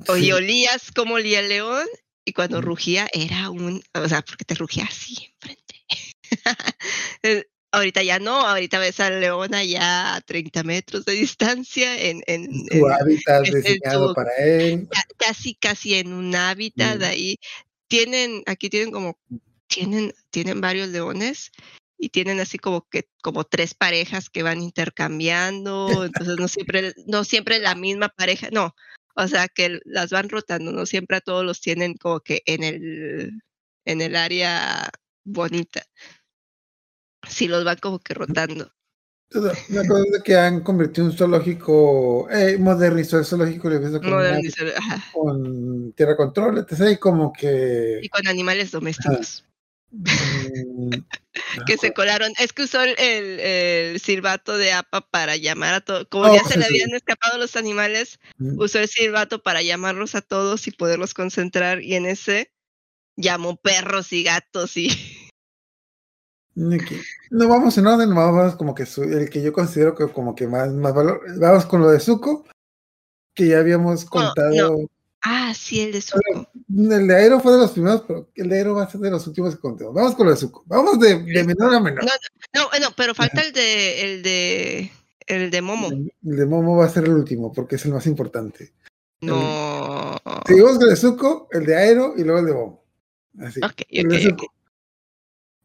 O 0.08 0.16
Sí. 0.16 0.26
y 0.28 0.32
olías 0.32 0.92
como 0.92 1.16
olía 1.16 1.40
el 1.40 1.50
león 1.50 1.86
y 2.24 2.32
cuando 2.34 2.62
rugía 2.62 3.08
era 3.12 3.50
un, 3.50 3.84
o 3.94 4.08
sea, 4.08 4.22
porque 4.22 4.46
te 4.46 4.56
rugía 4.56 4.86
así 4.86 5.34
enfrente. 7.24 7.48
Ahorita 7.72 8.02
ya 8.02 8.18
no, 8.20 8.48
ahorita 8.48 8.80
ves 8.80 9.00
a 9.00 9.10
Leona 9.10 9.64
ya 9.64 10.16
a 10.16 10.22
30 10.22 10.64
metros 10.64 11.04
de 11.06 11.14
distancia 11.14 12.00
en, 12.02 12.24
en, 12.28 12.46
Su 12.70 12.78
en- 12.88 12.92
hábitat 12.92 13.46
en- 13.46 13.56
en 13.56 13.62
diseñado 13.62 14.10
su- 14.10 14.14
para 14.16 14.32
él. 14.38 14.88
ca- 14.90 15.06
casi 15.18 15.54
casi 15.56 15.96
en 15.96 16.14
un 16.14 16.34
hábitat 16.36 17.00
Mm. 17.00 17.04
ahí. 17.04 17.38
Tienen, 17.88 18.44
aquí 18.46 18.70
tienen 18.70 18.92
como, 18.92 19.18
tienen, 19.68 20.14
tienen 20.30 20.62
varios 20.62 20.88
leones 20.90 21.52
y 21.98 22.10
tienen 22.10 22.40
así 22.40 22.58
como 22.58 22.88
que, 22.90 23.10
como 23.22 23.44
tres 23.44 23.74
parejas 23.74 24.30
que 24.30 24.44
van 24.44 24.62
intercambiando, 24.62 26.06
entonces 26.06 26.38
no 26.40 26.48
siempre, 26.48 26.94
no 27.06 27.24
siempre 27.24 27.60
la 27.60 27.76
misma 27.76 28.10
pareja, 28.10 28.50
no, 28.52 28.76
o 29.16 29.28
sea 29.28 29.48
que 29.48 29.80
las 29.84 30.12
van 30.12 30.30
rotando, 30.30 30.72
no 30.72 30.86
siempre 30.86 31.18
a 31.18 31.22
todos 31.22 31.44
los 31.44 31.60
tienen 31.60 31.96
como 31.96 32.20
que 32.22 32.44
en 32.46 32.64
el, 32.64 33.42
en 33.86 34.02
el 34.02 34.16
área 34.16 34.90
bonita. 35.26 35.84
Sí, 37.30 37.48
los 37.48 37.64
van 37.64 37.78
como 37.78 38.00
que 38.00 38.14
rotando. 38.14 38.72
Me 39.70 39.80
acuerdo 39.80 40.06
de 40.14 40.22
que 40.24 40.38
han 40.38 40.62
convertido 40.62 41.06
un 41.08 41.14
zoológico, 41.14 42.30
eh, 42.32 42.58
modernizó 42.58 43.20
el 43.20 43.26
zoológico 43.26 43.70
hizo 43.70 44.00
con, 44.00 44.10
modernizar, 44.10 44.68
ajá, 44.78 45.04
con 45.12 45.92
tierra 45.94 46.16
control, 46.16 46.60
etc. 46.60 46.92
Y 46.92 46.98
como 46.98 47.34
que. 47.34 48.00
Y 48.02 48.08
con 48.10 48.26
animales 48.28 48.72
domésticos. 48.72 49.44
mm, 49.92 50.92
que 51.68 51.78
se 51.78 51.94
colaron. 51.94 52.32
Es 52.40 52.54
que 52.54 52.64
usó 52.64 52.82
el, 52.82 52.98
el- 52.98 54.00
silbato 54.00 54.58
de 54.58 54.72
APA 54.72 55.02
para 55.02 55.36
llamar 55.36 55.74
a 55.74 55.82
todos. 55.82 56.08
Como 56.10 56.28
Oh, 56.28 56.34
ya 56.34 56.44
se 56.46 56.54
sí, 56.54 56.60
le 56.60 56.66
sí. 56.66 56.74
habían 56.76 56.96
escapado 56.96 57.38
los 57.38 57.58
animales, 57.58 58.20
mm, 58.38 58.58
usó 58.60 58.80
el 58.80 58.88
silbato 58.88 59.44
para 59.44 59.62
llamarlos 59.62 60.16
a 60.16 60.22
todos 60.22 60.68
y 60.68 60.72
poderlos 60.72 61.14
concentrar. 61.14 61.82
Y 61.82 61.96
en 61.96 62.06
ese 62.06 62.54
llamó 63.18 63.58
perros 63.58 64.14
y 64.14 64.24
gatos 64.24 64.78
y. 64.78 64.88
ok. 66.58 66.92
No 67.32 67.48
vamos 67.48 67.78
en 67.78 67.88
orden, 67.88 68.14
vamos 68.16 68.56
como 68.56 68.74
que 68.74 68.86
su- 68.86 69.04
el 69.04 69.30
que 69.30 69.42
yo 69.42 69.54
considero 69.54 69.96
que 69.96 70.08
como 70.08 70.34
que 70.36 70.48
más, 70.48 70.72
más 70.74 70.94
valor. 70.94 71.22
Vamos 71.40 71.66
con 71.66 71.82
lo 71.82 71.90
de 71.90 72.00
Zuko, 72.00 72.46
que 73.34 73.48
ya 73.48 73.60
habíamos 73.60 74.06
contado. 74.06 74.90
Ah, 75.22 75.54
sí, 75.56 75.82
el 75.82 75.92
de 75.92 76.02
Zuko. 76.02 76.48
El 76.70 77.08
de 77.08 77.16
Aero 77.16 77.40
fue 77.40 77.52
de 77.54 77.58
los 77.60 77.72
primeros, 77.72 78.04
pero 78.08 78.30
el 78.36 78.50
de 78.50 78.58
Aero 78.58 78.76
va 78.76 78.84
a 78.84 78.90
ser 78.90 79.02
de 79.02 79.10
los 79.12 79.26
últimos 79.28 79.56
que 79.56 79.62
contemos. 79.62 79.94
Vamos 79.94 80.16
con 80.16 80.26
lo 80.26 80.32
de 80.32 80.38
Zuko. 80.38 80.64
Vamos 80.68 81.00
de, 81.00 81.22
de 81.24 81.44
menor 81.44 81.74
a 81.74 81.80
menor. 81.80 82.04
No, 82.06 82.12
no, 82.54 82.70
bueno, 82.70 82.88
pero 82.96 83.14
falta 83.14 83.42
el 83.42 83.52
de 83.52 84.02
el 84.16 84.24
de 84.24 84.92
el 85.26 85.52
de 85.52 85.62
Momo. 85.62 85.90
El 85.90 86.12
de 86.38 86.46
Momo 86.46 86.78
va 86.78 86.86
a 86.86 86.90
ser 86.90 87.04
el 87.06 87.12
último, 87.14 87.52
porque 87.52 87.76
es 87.76 87.86
el 87.86 87.94
más 87.94 88.06
importante. 88.08 88.72
No. 89.22 90.16
Seguimos 90.46 90.74
con 90.74 90.84
el 90.84 90.90
de 90.90 90.96
Zuko, 90.96 91.48
el 91.52 91.66
de 91.66 91.76
Aero 91.76 92.14
y 92.16 92.24
luego 92.24 92.40
el 92.40 92.46
de 92.46 92.54
Momo. 92.54 92.84
Así. 93.42 93.60
Ok, 93.64 93.82
El 93.90 94.06
ok, 94.08 94.12
de. 94.14 94.22
Zuko. 94.22 94.46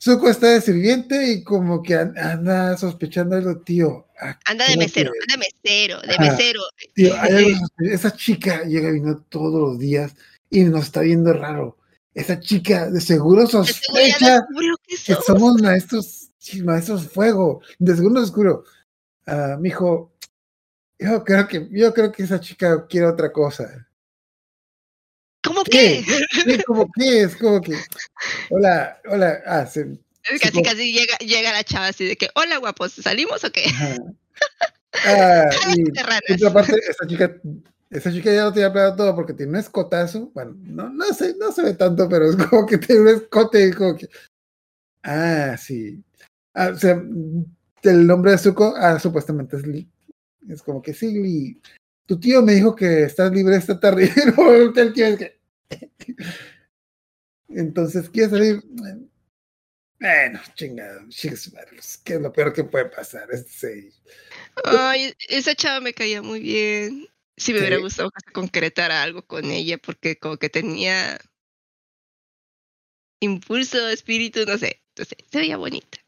Zuko 0.02 0.28
está 0.28 0.48
de 0.48 0.60
sirviente 0.60 1.30
y 1.30 1.44
como 1.44 1.80
que 1.80 1.94
an- 1.94 2.18
anda 2.18 2.76
sospechando 2.76 3.36
algo, 3.36 3.58
tío. 3.60 4.08
Anda 4.46 4.66
de 4.66 4.76
mesero, 4.76 5.12
que- 5.12 5.18
anda 5.32 5.32
de 5.44 5.52
mesero, 5.62 6.00
de 6.02 6.12
Ajá. 6.14 6.22
mesero. 6.22 6.60
Tío, 6.94 7.14
hay 7.20 7.30
algo 7.54 7.66
esa 7.78 8.10
chica 8.12 8.64
llega 8.64 8.90
viniendo 8.90 9.20
todos 9.28 9.60
los 9.60 9.78
días 9.78 10.12
y 10.50 10.64
nos 10.64 10.84
está 10.86 11.02
viendo 11.02 11.32
raro. 11.32 11.78
Esa 12.14 12.40
chica 12.40 12.90
de 12.90 13.00
seguro 13.00 13.46
sospecha 13.46 14.44
que 14.88 14.96
que 14.96 15.14
somos. 15.14 15.24
somos 15.26 15.62
maestros, 15.62 16.30
maestros 16.64 17.06
fuego. 17.08 17.62
De 17.78 17.94
seguro 17.94 18.20
descubrió. 18.20 18.64
Ah, 19.26 19.56
mijo, 19.60 20.12
yo 20.98 21.22
creo 21.22 21.46
que, 21.46 21.68
yo 21.70 21.94
creo 21.94 22.10
que 22.10 22.24
esa 22.24 22.40
chica 22.40 22.86
quiere 22.88 23.06
otra 23.06 23.30
cosa. 23.32 23.88
¿Cómo 25.52 25.64
¿Qué? 25.64 26.02
Sí, 26.44 26.62
como 26.66 26.90
que 26.92 27.22
es 27.22 27.36
como 27.36 27.60
que, 27.60 27.74
hola, 28.48 28.98
hola, 29.06 29.42
ah, 29.44 29.66
se- 29.66 29.98
Casi, 30.40 30.62
casi 30.62 30.92
llega, 30.94 31.18
llega 31.18 31.52
la 31.52 31.62
chava 31.62 31.88
así 31.88 32.06
de 32.06 32.16
que, 32.16 32.28
hola 32.34 32.56
guapos, 32.56 32.92
¿salimos 32.92 33.44
o 33.44 33.52
qué? 33.52 33.64
ajá. 33.66 33.96
Ah, 35.04 35.48
y, 35.74 35.90
otra 36.34 36.52
parte, 36.52 36.76
esa 36.88 37.06
chica, 37.06 37.34
esa 37.90 38.12
chica 38.12 38.32
ya 38.32 38.44
lo 38.44 38.52
tenía 38.52 38.70
planeado 38.70 38.94
todo 38.94 39.16
porque 39.16 39.32
tiene 39.32 39.52
un 39.52 39.56
escotazo. 39.56 40.30
Bueno, 40.34 40.54
no, 40.60 40.90
no 40.90 41.06
sé, 41.14 41.34
no 41.38 41.50
se 41.50 41.62
ve 41.62 41.72
tanto, 41.74 42.08
pero 42.10 42.28
es 42.28 42.36
como 42.36 42.66
que 42.66 42.76
tiene 42.76 43.00
un 43.00 43.08
escote 43.08 43.68
y 43.68 43.72
como 43.72 43.96
que. 43.96 44.08
Ah, 45.02 45.56
sí. 45.56 46.04
Ah, 46.52 46.72
o 46.74 46.78
sea, 46.78 47.02
el 47.82 48.06
nombre 48.06 48.32
de 48.32 48.38
Zuko, 48.38 48.74
ah, 48.76 48.98
supuestamente 49.00 49.56
es 49.56 49.66
Lee. 49.66 49.88
Es 50.46 50.62
como 50.62 50.82
que 50.82 50.92
sí, 50.92 51.10
Lee. 51.14 51.60
Tu 52.06 52.20
tío 52.20 52.42
me 52.42 52.54
dijo 52.54 52.76
que 52.76 53.04
estás 53.04 53.32
libre 53.32 53.56
esta 53.56 53.80
tarde. 53.80 54.12
El 54.76 54.92
tío 54.92 55.06
es 55.06 55.18
que. 55.18 55.41
Entonces, 57.48 58.08
¿quieres 58.10 58.30
salir? 58.30 58.62
Bueno, 60.00 60.40
chingado, 60.54 61.08
chicos, 61.08 61.52
¿qué 62.04 62.14
es 62.14 62.20
lo 62.20 62.32
peor 62.32 62.52
que 62.52 62.64
puede 62.64 62.86
pasar? 62.86 63.28
Este, 63.30 63.92
Ay, 64.64 65.14
esa 65.28 65.54
chava 65.54 65.80
me 65.80 65.94
caía 65.94 66.22
muy 66.22 66.40
bien. 66.40 67.06
Sí 67.36 67.52
me 67.52 67.60
hubiera 67.60 67.78
gustado 67.78 68.10
que 68.10 68.20
se 68.26 68.32
concretara 68.32 69.02
algo 69.02 69.22
con 69.22 69.44
ella 69.50 69.78
porque 69.78 70.18
como 70.18 70.36
que 70.36 70.48
tenía 70.48 71.18
impulso, 73.20 73.88
espíritu, 73.88 74.40
no 74.46 74.58
sé, 74.58 74.82
no 74.98 75.04
sé, 75.04 75.16
se 75.30 75.38
veía 75.38 75.56
bonita. 75.56 75.98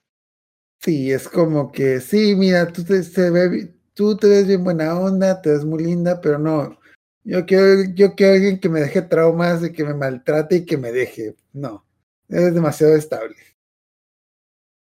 Sí, 0.80 1.12
es 1.12 1.28
como 1.28 1.72
que, 1.72 2.00
sí, 2.00 2.34
mira, 2.34 2.70
tú 2.70 2.84
te, 2.84 3.02
se 3.02 3.30
ve 3.30 3.74
tú 3.94 4.16
te 4.16 4.26
ves 4.26 4.46
bien 4.46 4.64
buena 4.64 4.98
onda, 4.98 5.40
te 5.40 5.50
ves 5.50 5.64
muy 5.64 5.84
linda, 5.84 6.20
pero 6.20 6.38
no, 6.38 6.78
yo 7.24 7.44
quiero, 7.46 7.84
yo 7.94 8.14
quiero 8.14 8.34
alguien 8.34 8.60
que 8.60 8.68
me 8.68 8.80
deje 8.80 9.02
traumas, 9.02 9.62
y 9.64 9.72
que 9.72 9.84
me 9.84 9.94
maltrate 9.94 10.56
y 10.56 10.64
que 10.66 10.76
me 10.76 10.92
deje. 10.92 11.34
No, 11.52 11.84
es 12.28 12.54
demasiado 12.54 12.94
estable. 12.94 13.36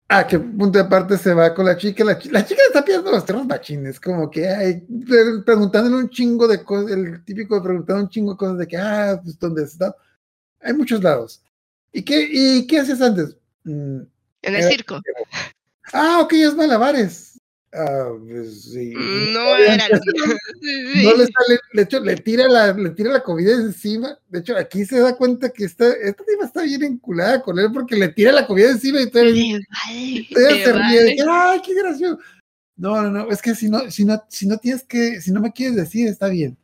Ah, 0.07 0.25
que 0.27 0.37
punto 0.37 0.77
de 0.77 0.85
parte 0.85 1.17
se 1.17 1.33
va 1.33 1.51
con 1.55 1.65
la 1.65 1.75
chica, 1.77 2.03
la, 2.03 2.17
chi- 2.19 2.29
la 2.29 2.45
chica 2.45 2.61
está 2.67 2.85
pidiendo 2.85 3.09
los 3.11 3.25
ternos 3.25 3.47
machines, 3.47 3.99
como 3.99 4.29
que, 4.29 4.47
ay, 4.47 4.81
pre- 5.07 5.41
preguntándole 5.43 5.95
un 5.95 6.09
chingo 6.09 6.47
de 6.47 6.63
cosas, 6.63 6.91
el 6.91 7.25
típico 7.25 7.55
de 7.55 7.61
preguntar 7.61 7.95
un 7.97 8.07
chingo 8.09 8.33
de 8.33 8.37
cosas 8.37 8.57
de 8.59 8.67
que, 8.67 8.77
ah, 8.77 9.19
pues, 9.23 9.39
¿dónde 9.39 9.63
está? 9.63 9.95
Hay 10.61 10.73
muchos 10.73 11.01
lados. 11.01 11.41
¿Y 11.91 12.03
qué, 12.03 12.27
y 12.31 12.67
qué 12.67 12.79
haces 12.79 13.01
antes? 13.01 13.35
Mm, 13.63 14.01
En 14.43 14.55
el 14.55 14.63
circo. 14.63 15.01
Ah, 15.91 16.19
ok, 16.21 16.33
es 16.33 16.55
malabares. 16.55 17.39
Ah, 17.77 18.09
pues 18.27 18.63
sí. 18.71 18.93
No 19.33 19.55
era. 19.57 19.87
No 21.03 21.11
le 21.17 21.25
sale, 21.25 21.59
de 21.73 21.81
hecho, 21.83 21.99
le 21.99 22.15
tira 22.17 22.47
la, 22.47 22.73
le 22.73 22.89
tira 22.91 23.11
la 23.11 23.21
comida 23.21 23.51
encima. 23.53 24.17
De 24.29 24.39
hecho, 24.39 24.57
aquí 24.57 24.85
se 24.85 24.99
da 24.99 25.15
cuenta 25.15 25.49
que 25.49 25.65
esta, 25.65 25.87
esta 25.91 26.23
tipa 26.23 26.45
está 26.45 26.63
bien 26.63 26.83
enculada 26.83 27.41
con 27.41 27.59
él 27.59 27.67
porque 27.73 27.95
le 27.95 28.07
tira 28.09 28.31
la 28.31 28.47
comida 28.47 28.69
encima 28.71 29.01
y 29.01 29.09
todavía, 29.09 29.59
vale, 29.85 30.27
todavía 30.33 30.65
se 30.65 30.71
vale. 30.71 31.15
Ay, 31.29 31.61
qué 31.65 31.73
gracioso. 31.75 32.19
No, 32.77 33.01
no, 33.01 33.09
no, 33.11 33.29
es 33.31 33.41
que 33.41 33.53
si 33.55 33.69
no, 33.69 33.89
si 33.91 34.05
no, 34.05 34.23
si 34.29 34.47
no 34.47 34.57
tienes 34.57 34.83
que, 34.83 35.21
si 35.21 35.31
no 35.31 35.39
me 35.41 35.51
quieres 35.53 35.75
decir, 35.75 36.07
está 36.07 36.27
bien. 36.27 36.57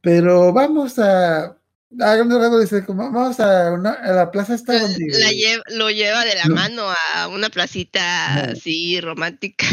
Pero 0.00 0.52
vamos 0.52 0.98
a, 0.98 1.56
algo, 2.00 2.60
dice, 2.60 2.84
vamos 2.88 3.40
a, 3.40 3.72
una- 3.72 3.92
a 3.92 4.12
la 4.12 4.30
plaza 4.30 4.54
esta 4.54 4.74
La 4.74 4.80
donde. 4.80 4.98
lle- 5.06 5.62
lo 5.76 5.90
lleva 5.90 6.24
de 6.24 6.34
la 6.36 6.44
No. 6.44 6.54
mano 6.54 6.82
a 7.14 7.28
una 7.28 7.48
placita 7.50 8.46
No. 8.46 8.52
así 8.52 9.00
romántica, 9.00 9.66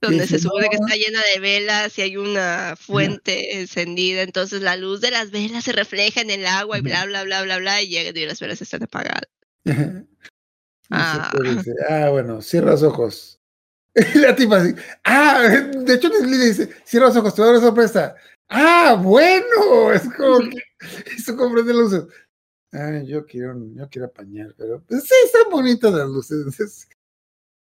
donde 0.00 0.26
se 0.26 0.38
supone 0.38 0.68
que 0.68 0.76
está 0.76 0.94
llena 0.94 1.20
de 1.34 1.40
velas 1.40 1.98
y 1.98 2.02
hay 2.02 2.16
una 2.16 2.76
fuente 2.76 3.58
encendida, 3.60 4.22
entonces 4.22 4.62
la 4.62 4.76
luz 4.76 5.00
de 5.00 5.10
las 5.10 5.30
velas 5.30 5.64
se 5.64 5.72
refleja 5.72 6.20
en 6.20 6.30
el 6.30 6.46
agua 6.46 6.78
y 6.78 6.82
bla, 6.82 7.04
bla, 7.06 7.24
bla, 7.24 7.42
bla, 7.42 7.58
bla, 7.58 7.82
y 7.82 7.88
llegan 7.88 8.16
y 8.16 8.26
las 8.26 8.40
velas 8.40 8.62
están 8.62 8.84
apagadas. 8.84 9.28
Ah. 10.90 11.30
Ah, 11.88 12.08
bueno, 12.10 12.40
cierra 12.40 12.70
los 12.70 12.82
ojos. 12.82 13.40
La 14.14 14.34
tipa 14.36 14.58
así, 14.58 14.74
ah, 15.04 15.48
de 15.48 15.94
hecho 15.94 16.08
le 16.08 16.38
dice, 16.38 16.70
cierra 16.84 17.06
los 17.06 17.16
ojos, 17.16 17.34
te 17.34 17.42
voy 17.42 17.50
a 17.50 17.52
dar 17.52 17.60
una 17.60 17.68
sorpresa. 17.68 18.14
Ah, 18.48 18.98
bueno, 19.02 19.92
es 19.92 20.02
como 20.14 20.38
que 20.40 20.62
eso 21.16 21.36
comprende 21.36 21.74
luces. 21.74 22.04
Ah, 22.72 23.02
yo 23.04 23.26
quiero, 23.26 23.54
yo 23.74 23.88
quiero 23.88 24.06
apañar, 24.06 24.54
pero 24.56 24.82
pues, 24.86 25.04
sí, 25.04 25.14
están 25.24 25.50
bonitas 25.50 25.92
las 25.92 26.08
luces. 26.08 26.88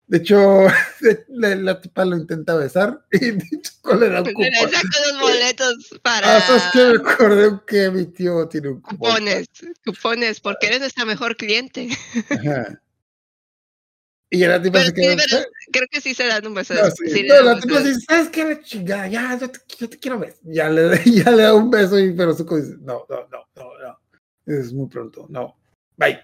De 0.08 0.18
hecho, 0.18 0.68
la, 1.30 1.56
la 1.56 1.82
tipa 1.82 2.06
lo 2.06 2.16
intenta 2.18 2.56
besar 2.56 3.06
y 3.12 3.32
un 3.32 3.38
Le 3.40 4.24
cupón. 4.24 4.72
saco 4.72 4.88
los 5.12 5.20
boletos 5.22 6.00
para 6.04 6.38
Ah, 6.38 6.42
¿sabes 6.42 6.64
qué? 6.74 6.80
Me 6.86 6.96
acordé 7.12 7.60
que 7.66 7.90
mi 7.90 8.06
tío 8.06 8.48
tiene 8.48 8.70
un 8.70 8.82
cupón. 8.82 8.98
cupones, 8.98 9.48
cupones, 9.84 10.40
porque 10.40 10.68
eres 10.68 10.80
nuestra 10.82 11.06
mejor 11.06 11.36
cliente. 11.36 11.90
Ajá. 12.30 12.82
Y 14.30 14.40
la 14.46 14.62
tipa 14.62 14.80
Pero 14.80 14.86
se 14.90 14.96
sí, 14.96 15.02
quedó. 15.02 15.16
pero 15.18 15.46
creo 15.72 15.88
que 15.90 16.02
sí 16.02 16.14
se 16.14 16.28
dan 16.28 16.46
un 16.46 16.54
beso. 16.56 16.74
No, 16.74 16.90
sí, 16.92 17.10
sí 17.10 17.24
no, 17.28 17.42
la 17.42 17.60
tipa 17.60 17.80
dice, 17.80 18.00
¿sabes 18.08 18.30
qué? 18.30 18.44
La 18.44 18.62
chingada, 18.62 19.08
ya, 19.08 19.38
yo 19.40 19.50
te, 19.50 19.60
yo 19.78 19.90
te 19.90 19.98
quiero 20.00 20.20
ver. 20.20 20.36
Ya 20.44 20.70
le, 20.70 21.00
ya 21.06 21.32
le 21.32 21.44
da 21.44 21.54
un 21.54 21.70
beso, 21.72 21.98
y, 22.00 22.12
pero 22.14 22.34
Zuko 22.34 22.58
dice, 22.58 22.76
no, 22.82 23.06
no, 23.10 23.28
no, 23.32 23.48
no, 23.56 23.78
no. 23.80 24.00
Es 24.46 24.74
muy 24.74 24.88
pronto, 24.88 25.26
no. 25.30 25.56
Bye. 25.98 26.22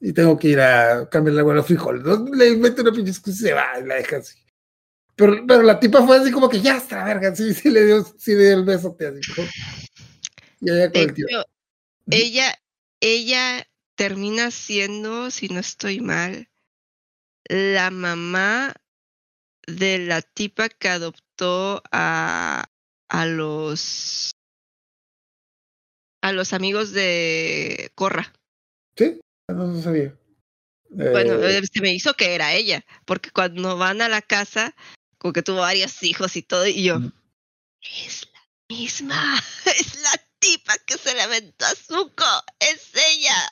Y 0.00 0.12
tengo 0.12 0.38
que 0.38 0.48
ir 0.48 0.60
a 0.60 1.08
cambiar 1.10 1.34
el 1.34 1.38
agua 1.40 1.52
a 1.52 1.56
los 1.56 1.66
frijoles. 1.66 2.02
¿no? 2.02 2.24
Le 2.34 2.56
mete 2.56 2.80
una 2.80 2.92
pinche 2.92 3.10
excusa 3.10 3.36
y 3.44 3.48
se 3.48 3.52
va 3.52 3.78
y 3.78 3.84
la 3.86 3.96
deja 3.96 4.16
así. 4.16 4.38
Pero, 5.14 5.44
pero 5.46 5.62
la 5.62 5.78
tipa 5.78 6.04
fue 6.06 6.16
así 6.18 6.30
como 6.32 6.48
que 6.48 6.60
ya 6.62 6.78
está, 6.78 7.04
verga, 7.04 7.34
sí, 7.36 7.52
sí 7.52 7.68
le 7.70 7.84
dio, 7.84 8.02
sí 8.18 8.34
le 8.34 8.44
dio 8.48 8.54
el 8.58 8.64
beso, 8.64 8.94
te 8.98 9.06
así. 9.08 9.20
como- 9.34 9.48
Y 10.60 10.70
allá 10.70 10.90
con 10.90 11.02
el 11.02 11.14
tío. 11.14 11.26
ella, 12.10 12.54
ella 13.00 13.66
termina 13.96 14.50
siendo, 14.50 15.30
si 15.30 15.48
no 15.48 15.60
estoy 15.60 16.00
mal, 16.00 16.48
la 17.44 17.90
mamá 17.90 18.74
de 19.66 19.98
la 19.98 20.22
tipa 20.22 20.70
que 20.70 20.88
adoptó 20.88 21.82
a, 21.92 22.64
a 23.08 23.26
los 23.26 24.30
a 26.22 26.32
los 26.32 26.52
amigos 26.52 26.92
de 26.92 27.92
Corra. 27.94 28.32
¿Sí? 28.96 29.20
No 29.52 29.82
sabía. 29.82 30.14
Bueno, 30.90 31.34
Eh, 31.44 31.62
se 31.72 31.80
me 31.80 31.94
hizo 31.94 32.14
que 32.14 32.34
era 32.34 32.52
ella, 32.54 32.84
porque 33.04 33.30
cuando 33.30 33.76
van 33.76 34.02
a 34.02 34.08
la 34.08 34.22
casa, 34.22 34.74
como 35.18 35.32
que 35.32 35.42
tuvo 35.42 35.58
varios 35.60 36.02
hijos 36.02 36.36
y 36.36 36.42
todo, 36.42 36.66
y 36.66 36.82
yo, 36.82 36.98
Mm. 36.98 37.12
es 38.06 38.26
la 38.32 38.76
misma, 38.76 39.40
es 39.78 40.02
la 40.02 40.10
tipa 40.38 40.74
que 40.86 40.98
se 40.98 41.14
le 41.14 41.22
aventó 41.22 41.64
a 41.64 41.74
Zuko, 41.74 42.24
es 42.58 42.90
ella. 42.94 43.50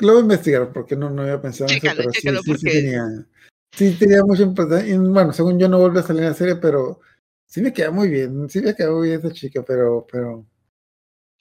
Lo 0.00 0.12
voy 0.12 0.18
a 0.18 0.22
investigar 0.22 0.72
porque 0.72 0.94
no, 0.94 1.08
no 1.10 1.22
había 1.22 1.40
pensado 1.40 1.70
en 1.70 1.78
eso, 1.78 1.86
pero 1.96 2.12
sí, 2.12 2.20
sí, 2.20 2.54
sí 2.54 2.64
tenía, 2.64 3.26
sí 3.72 3.96
tenía 3.98 4.22
mucha 4.24 4.42
importancia. 4.42 4.98
Bueno, 4.98 5.32
según 5.32 5.58
yo 5.58 5.68
no 5.68 5.78
vuelve 5.78 6.00
a 6.00 6.02
salir 6.02 6.22
en 6.22 6.28
la 6.28 6.34
serie, 6.34 6.56
pero 6.56 7.00
sí 7.46 7.62
me 7.62 7.72
queda 7.72 7.90
muy 7.90 8.08
bien, 8.08 8.48
sí 8.50 8.60
me 8.60 8.74
queda 8.74 8.90
muy 8.90 9.08
bien 9.08 9.20
esa 9.20 9.32
chica, 9.32 9.62
pero, 9.66 10.06
pero, 10.10 10.46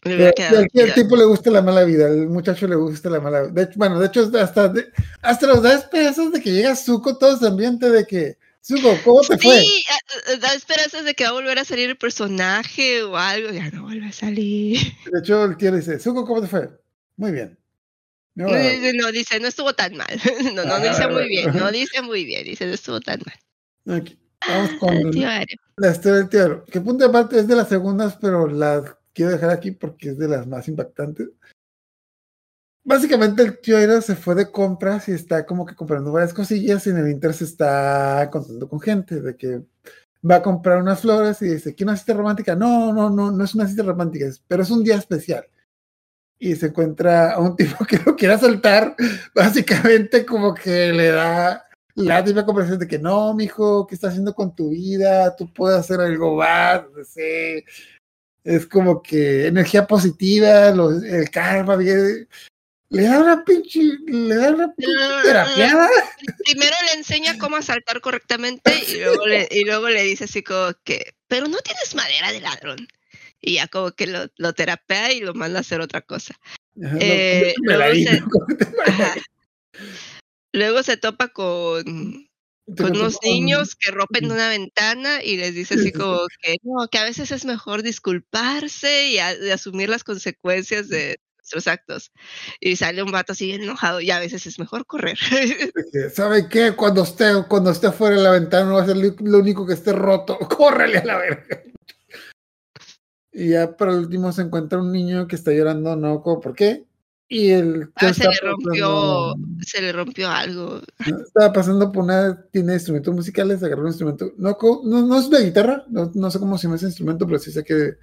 Quedado 0.01 0.59
al, 0.59 0.93
tipo 0.93 1.15
le 1.15 1.25
gusta 1.25 1.51
la 1.51 1.61
mala 1.61 1.83
vida, 1.83 2.07
al 2.07 2.27
muchacho 2.29 2.67
le 2.67 2.75
gusta 2.75 3.09
la 3.09 3.19
mala 3.19 3.41
vida. 3.41 3.51
De 3.51 3.63
hecho, 3.63 3.73
bueno, 3.75 3.99
de 3.99 4.07
hecho 4.07 4.31
hasta, 4.39 4.69
de- 4.69 4.91
hasta 5.21 5.47
los 5.47 5.61
da 5.61 5.73
esperanzas 5.73 6.31
de 6.31 6.41
que 6.41 6.51
llega 6.51 6.75
Zuko, 6.75 7.17
todo 7.17 7.35
ese 7.35 7.47
ambiente 7.47 7.89
de 7.89 8.05
que, 8.05 8.37
Zuko, 8.65 8.97
¿cómo 9.03 9.21
te 9.21 9.37
fue? 9.37 9.59
Sí, 9.59 9.83
a- 9.89 10.31
a- 10.33 10.37
da 10.37 10.53
esperanzas 10.53 11.03
de 11.03 11.13
que 11.15 11.25
va 11.25 11.31
a 11.31 11.33
volver 11.33 11.59
a 11.59 11.65
salir 11.65 11.89
el 11.89 11.97
personaje 11.97 13.03
o 13.03 13.17
algo, 13.17 13.49
ya 13.51 13.69
no 13.71 13.83
vuelve 13.83 14.07
a 14.07 14.11
salir. 14.13 14.79
De 15.11 15.19
hecho, 15.19 15.43
el 15.43 15.57
tío 15.57 15.71
le 15.71 15.77
dice, 15.77 15.99
Zuko, 15.99 16.25
¿cómo 16.25 16.41
te 16.41 16.47
fue? 16.47 16.69
Muy 17.17 17.31
bien. 17.31 17.57
No, 18.35 18.47
No, 18.47 19.11
dice, 19.11 19.39
no 19.41 19.47
estuvo 19.47 19.73
tan 19.73 19.97
mal. 19.97 20.07
No, 20.55 20.63
no, 20.63 20.79
dice 20.79 21.07
muy 21.07 21.27
bien, 21.27 21.53
no 21.53 21.71
dice 21.71 22.01
muy 22.01 22.23
bien, 22.23 22.45
dice, 22.45 22.65
no 22.67 22.73
estuvo 22.73 23.01
tan 23.01 23.19
mal. 23.25 23.97
aquí, 23.99 24.17
vamos 24.47 24.71
con. 24.79 25.11
La 25.75 25.91
historia 25.91 26.17
del 26.19 26.29
tío 26.29 26.65
que 26.65 26.79
punto 26.81 27.05
de 27.05 27.09
parte 27.11 27.39
es 27.39 27.47
de 27.47 27.55
las 27.55 27.67
segundas, 27.69 28.17
pero 28.19 28.47
la 28.47 28.97
quiero 29.19 29.33
dejar 29.33 29.49
aquí 29.49 29.71
porque 29.71 30.11
es 30.11 30.17
de 30.17 30.29
las 30.29 30.47
más 30.47 30.69
impactantes. 30.69 31.27
Básicamente 32.85 33.43
el 33.43 33.59
tío 33.59 33.75
Aero 33.75 33.99
se 34.01 34.15
fue 34.15 34.33
de 34.33 34.49
compras 34.49 35.09
y 35.09 35.11
está 35.11 35.45
como 35.45 35.65
que 35.65 35.75
comprando 35.75 36.13
varias 36.13 36.33
cosillas 36.33 36.87
y 36.87 36.91
en 36.91 36.99
el 36.99 37.11
Inter 37.11 37.33
se 37.33 37.43
está 37.43 38.29
contando 38.31 38.69
con 38.69 38.79
gente 38.79 39.19
de 39.19 39.35
que 39.35 39.61
va 40.23 40.35
a 40.35 40.41
comprar 40.41 40.81
unas 40.81 41.01
flores 41.01 41.41
y 41.41 41.49
dice, 41.49 41.75
¿quiere 41.75 41.91
una 41.91 41.97
cita 41.97 42.13
romántica? 42.13 42.55
No, 42.55 42.93
no, 42.93 43.09
no, 43.09 43.29
no 43.29 43.43
es 43.43 43.53
una 43.53 43.67
cita 43.67 43.83
romántica, 43.83 44.25
pero 44.47 44.63
es 44.63 44.71
un 44.71 44.85
día 44.85 44.95
especial. 44.95 45.45
Y 46.39 46.55
se 46.55 46.67
encuentra 46.67 47.33
a 47.33 47.39
un 47.39 47.55
tipo 47.57 47.83
que 47.83 47.97
lo 47.97 48.15
quiere 48.15 48.35
asaltar, 48.35 48.95
básicamente 49.35 50.25
como 50.25 50.53
que 50.53 50.93
le 50.93 51.09
da 51.09 51.65
la 51.95 52.23
típica 52.23 52.45
conversación 52.45 52.79
de 52.79 52.87
que 52.87 52.99
no, 52.99 53.33
mijo, 53.33 53.85
¿qué 53.85 53.95
estás 53.95 54.11
haciendo 54.11 54.33
con 54.33 54.55
tu 54.55 54.69
vida? 54.69 55.35
Tú 55.35 55.51
puedes 55.53 55.77
hacer 55.77 55.99
algo 55.99 56.37
más, 56.37 56.83
no 56.95 57.03
sé. 57.03 57.65
Es 58.43 58.65
como 58.65 59.01
que 59.01 59.47
energía 59.47 59.85
positiva, 59.85 60.71
los- 60.71 61.03
el 61.03 61.29
karma, 61.29 61.75
le 61.75 63.03
da 63.03 63.19
una 63.19 63.43
pinche, 63.43 63.81
le 64.07 64.35
da 64.35 64.51
una 64.51 64.73
pinche 64.73 64.91
terapiada. 65.23 65.89
Primero 66.45 66.75
le 66.87 66.93
enseña 66.99 67.37
cómo 67.37 67.57
asaltar 67.57 68.01
correctamente 68.01 68.71
y 68.87 68.97
luego 68.99 69.27
le, 69.27 69.47
y 69.51 69.63
luego 69.65 69.89
le 69.89 70.03
dice 70.03 70.23
así 70.23 70.41
como 70.41 70.71
que, 70.83 71.13
pero 71.27 71.47
no 71.47 71.57
tienes 71.59 71.93
madera 71.95 72.31
de 72.31 72.41
ladrón. 72.41 72.87
Y 73.41 73.55
ya 73.55 73.67
como 73.67 73.91
que 73.91 74.07
lo, 74.07 74.27
lo 74.37 74.53
terapea 74.53 75.13
y 75.13 75.21
lo 75.21 75.33
manda 75.33 75.59
a 75.59 75.61
hacer 75.61 75.81
otra 75.81 76.01
cosa. 76.01 76.33
Ajá, 76.83 76.97
Eh, 76.99 77.53
luego 77.61 77.93
se- 77.93 78.23
Ajá. 78.87 79.15
Luego 80.51 80.81
se 80.83 80.97
topa 80.97 81.27
con, 81.27 82.28
con 82.77 82.95
unos 82.95 83.17
niños 83.23 83.75
que 83.75 83.91
rompen 83.91 84.31
una 84.31 84.49
ventana 84.49 85.23
y 85.23 85.37
les 85.37 85.53
dice 85.55 85.75
Sí, 85.75 85.79
así 85.81 85.89
sí, 85.89 85.91
sí. 85.93 85.99
como 85.99 86.19
que 86.41 86.57
no, 86.63 86.87
que 86.87 86.97
a 86.97 87.03
veces 87.03 87.31
es 87.31 87.45
mejor 87.45 87.83
disculparse 87.83 89.07
y, 89.09 89.17
a- 89.19 89.35
y 89.35 89.49
asumir 89.51 89.89
las 89.89 90.03
consecuencias 90.03 90.89
de 90.89 91.19
nuestros 91.37 91.67
actos. 91.67 92.11
Y 92.59 92.75
sale 92.75 93.01
un 93.01 93.11
vato 93.11 93.33
así 93.33 93.47
bien 93.47 93.63
enojado 93.63 94.01
y 94.01 94.11
a 94.11 94.19
veces 94.19 94.45
es 94.45 94.59
mejor 94.59 94.85
correr. 94.85 95.17
que, 95.91 96.09
¿Sabe 96.09 96.47
qué? 96.49 96.73
Cuando 96.75 97.03
esté, 97.03 97.25
cuando 97.47 97.71
esté 97.71 97.91
fuera 97.91 98.15
de 98.17 98.21
la 98.23 98.31
ventana 98.31 98.65
no 98.65 98.75
va 98.75 98.83
a 98.83 98.85
ser 98.85 98.97
lo 98.97 99.37
único 99.39 99.65
que 99.65 99.73
esté 99.73 99.93
roto. 99.93 100.37
¡Córrele 100.49 100.99
a 100.99 101.05
la 101.05 101.17
verga! 101.17 101.63
Y 103.31 103.49
ya 103.49 103.77
para 103.77 103.91
el 103.91 103.99
último 103.99 104.31
se 104.31 104.41
encuentra 104.41 104.79
un 104.79 104.91
niño 104.91 105.27
que 105.27 105.35
está 105.35 105.51
llorando, 105.51 105.95
no, 105.95 106.21
¿por 106.23 106.55
qué? 106.55 106.85
Y 107.31 107.51
el 107.51 107.91
Ah, 107.95 108.11
se 108.11 108.23
le 108.27 108.35
rompió, 108.41 108.87
pasando- 109.35 109.63
se 109.63 109.81
le 109.83 109.91
rompió 109.91 110.29
algo. 110.29 110.81
Estaba 110.99 111.53
pasando 111.53 111.91
por 111.91 112.03
una 112.03 112.41
tienda 112.51 112.71
de 112.71 112.77
instrumentos 112.77 113.13
musicales, 113.13 113.61
agarró 113.61 113.83
un 113.83 113.89
instrumento. 113.89 114.33
No, 114.37 114.57
no, 114.83 115.05
no 115.05 115.19
es 115.19 115.29
de 115.29 115.43
guitarra, 115.45 115.85
no, 115.89 116.11
no 116.15 116.31
sé 116.31 116.39
cómo 116.39 116.57
se 116.57 116.63
llama 116.63 116.77
ese 116.77 116.87
instrumento, 116.87 117.27
pero 117.27 117.37
sí 117.37 117.51
sé 117.51 117.63
que. 117.63 117.97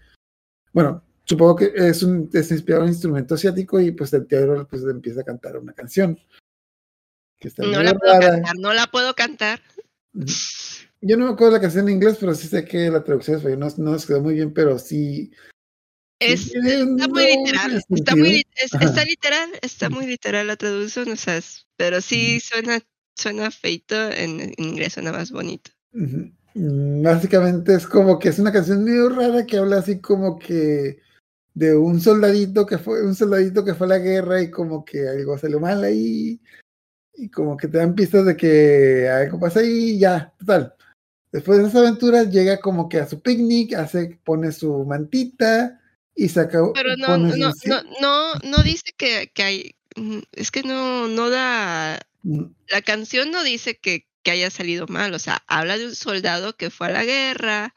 Bueno, 0.72 1.02
supongo 1.24 1.56
que 1.56 1.72
es, 1.74 2.04
un, 2.04 2.30
es 2.32 2.52
inspirado 2.52 2.82
en 2.84 2.88
un 2.88 2.92
instrumento 2.94 3.34
asiático 3.34 3.80
y 3.80 3.90
pues 3.90 4.12
el 4.12 4.26
tío 4.28 4.64
pues, 4.70 4.84
empieza 4.84 5.22
a 5.22 5.24
cantar 5.24 5.56
una 5.56 5.72
canción. 5.72 6.16
Que 7.40 7.48
está 7.48 7.64
No 7.64 7.82
la 7.82 7.94
puedo 7.94 8.12
rara. 8.12 8.30
cantar, 8.30 8.56
no 8.58 8.72
la 8.72 8.86
puedo 8.86 9.14
cantar. 9.14 9.60
Yo 11.00 11.16
no 11.16 11.26
me 11.26 11.32
acuerdo 11.32 11.54
la 11.54 11.60
canción 11.60 11.88
en 11.88 11.96
inglés, 11.96 12.16
pero 12.20 12.32
sí 12.34 12.46
sé 12.46 12.64
que 12.64 12.90
la 12.90 13.02
traducción 13.02 13.36
español 13.38 13.58
no, 13.58 13.68
no 13.78 13.90
nos 13.90 14.06
quedó 14.06 14.22
muy 14.22 14.34
bien, 14.34 14.54
pero 14.54 14.78
sí. 14.78 15.32
Es, 16.18 16.54
está 16.54 17.08
muy 17.08 17.26
literal, 17.26 17.84
está 17.90 18.16
muy, 18.16 18.46
es- 18.56 18.72
está 18.80 19.04
literal, 19.04 19.50
está 19.60 19.90
muy 19.90 20.06
literal 20.06 20.46
la 20.46 20.56
traducción, 20.56 21.10
o 21.10 21.16
sea, 21.16 21.36
es- 21.36 21.66
pero 21.76 22.00
sí 22.00 22.40
suena, 22.40 22.80
suena 23.14 23.50
feito, 23.50 23.94
en, 24.10 24.40
en 24.40 24.54
inglés 24.58 24.94
suena 24.94 25.12
más 25.12 25.30
bonito. 25.30 25.70
Mm, 25.92 27.02
Básicamente 27.02 27.74
es 27.74 27.86
como 27.86 28.18
que 28.18 28.30
es 28.30 28.38
una 28.38 28.50
canción 28.52 28.82
medio 28.82 29.10
rara 29.10 29.44
que 29.44 29.58
habla 29.58 29.78
así 29.78 29.98
como 30.00 30.38
que 30.38 31.00
de 31.52 31.76
un 31.76 32.00
soldadito 32.00 32.64
que 32.64 32.78
fue 32.78 33.04
un 33.04 33.14
soldadito 33.14 33.62
que 33.64 33.74
fue 33.74 33.86
a 33.86 33.90
la 33.90 33.98
guerra 33.98 34.40
y 34.40 34.50
como 34.50 34.84
que 34.84 35.06
algo 35.06 35.36
salió 35.36 35.60
mal 35.60 35.84
ahí 35.84 36.40
y 37.14 37.28
como 37.28 37.56
que 37.58 37.68
te 37.68 37.76
dan 37.78 37.94
pistas 37.94 38.24
de 38.24 38.36
que 38.36 39.06
algo 39.08 39.38
pasa 39.38 39.60
ahí 39.60 39.90
y 39.90 39.98
ya, 39.98 40.32
total. 40.38 40.74
Después 41.30 41.58
de 41.58 41.64
esas 41.64 41.76
aventuras 41.82 42.30
llega 42.30 42.58
como 42.58 42.88
que 42.88 43.00
a 43.00 43.06
su 43.06 43.20
picnic, 43.20 43.74
hace, 43.74 44.18
pone 44.24 44.50
su 44.52 44.84
mantita 44.86 45.78
y 46.16 46.28
saca 46.28 46.58
Pero 46.74 46.96
no, 46.96 47.18
no, 47.18 47.36
no, 47.36 47.82
no, 48.00 48.34
no 48.42 48.62
dice 48.62 48.92
que, 48.96 49.30
que 49.32 49.42
hay, 49.42 49.76
mm, 49.94 50.18
es 50.32 50.50
que 50.50 50.62
no, 50.62 51.06
no 51.08 51.30
da, 51.30 52.00
Mm, 52.26 52.54
la 52.68 52.82
canción 52.82 53.30
no 53.30 53.44
dice 53.44 53.78
que, 53.78 54.08
que 54.24 54.32
haya 54.32 54.50
salido 54.50 54.86
mal, 54.88 55.14
o 55.14 55.18
sea, 55.20 55.44
habla 55.46 55.78
de 55.78 55.86
un 55.86 55.94
soldado 55.94 56.56
que 56.56 56.70
fue 56.70 56.88
a 56.88 56.90
la 56.90 57.04
guerra 57.04 57.72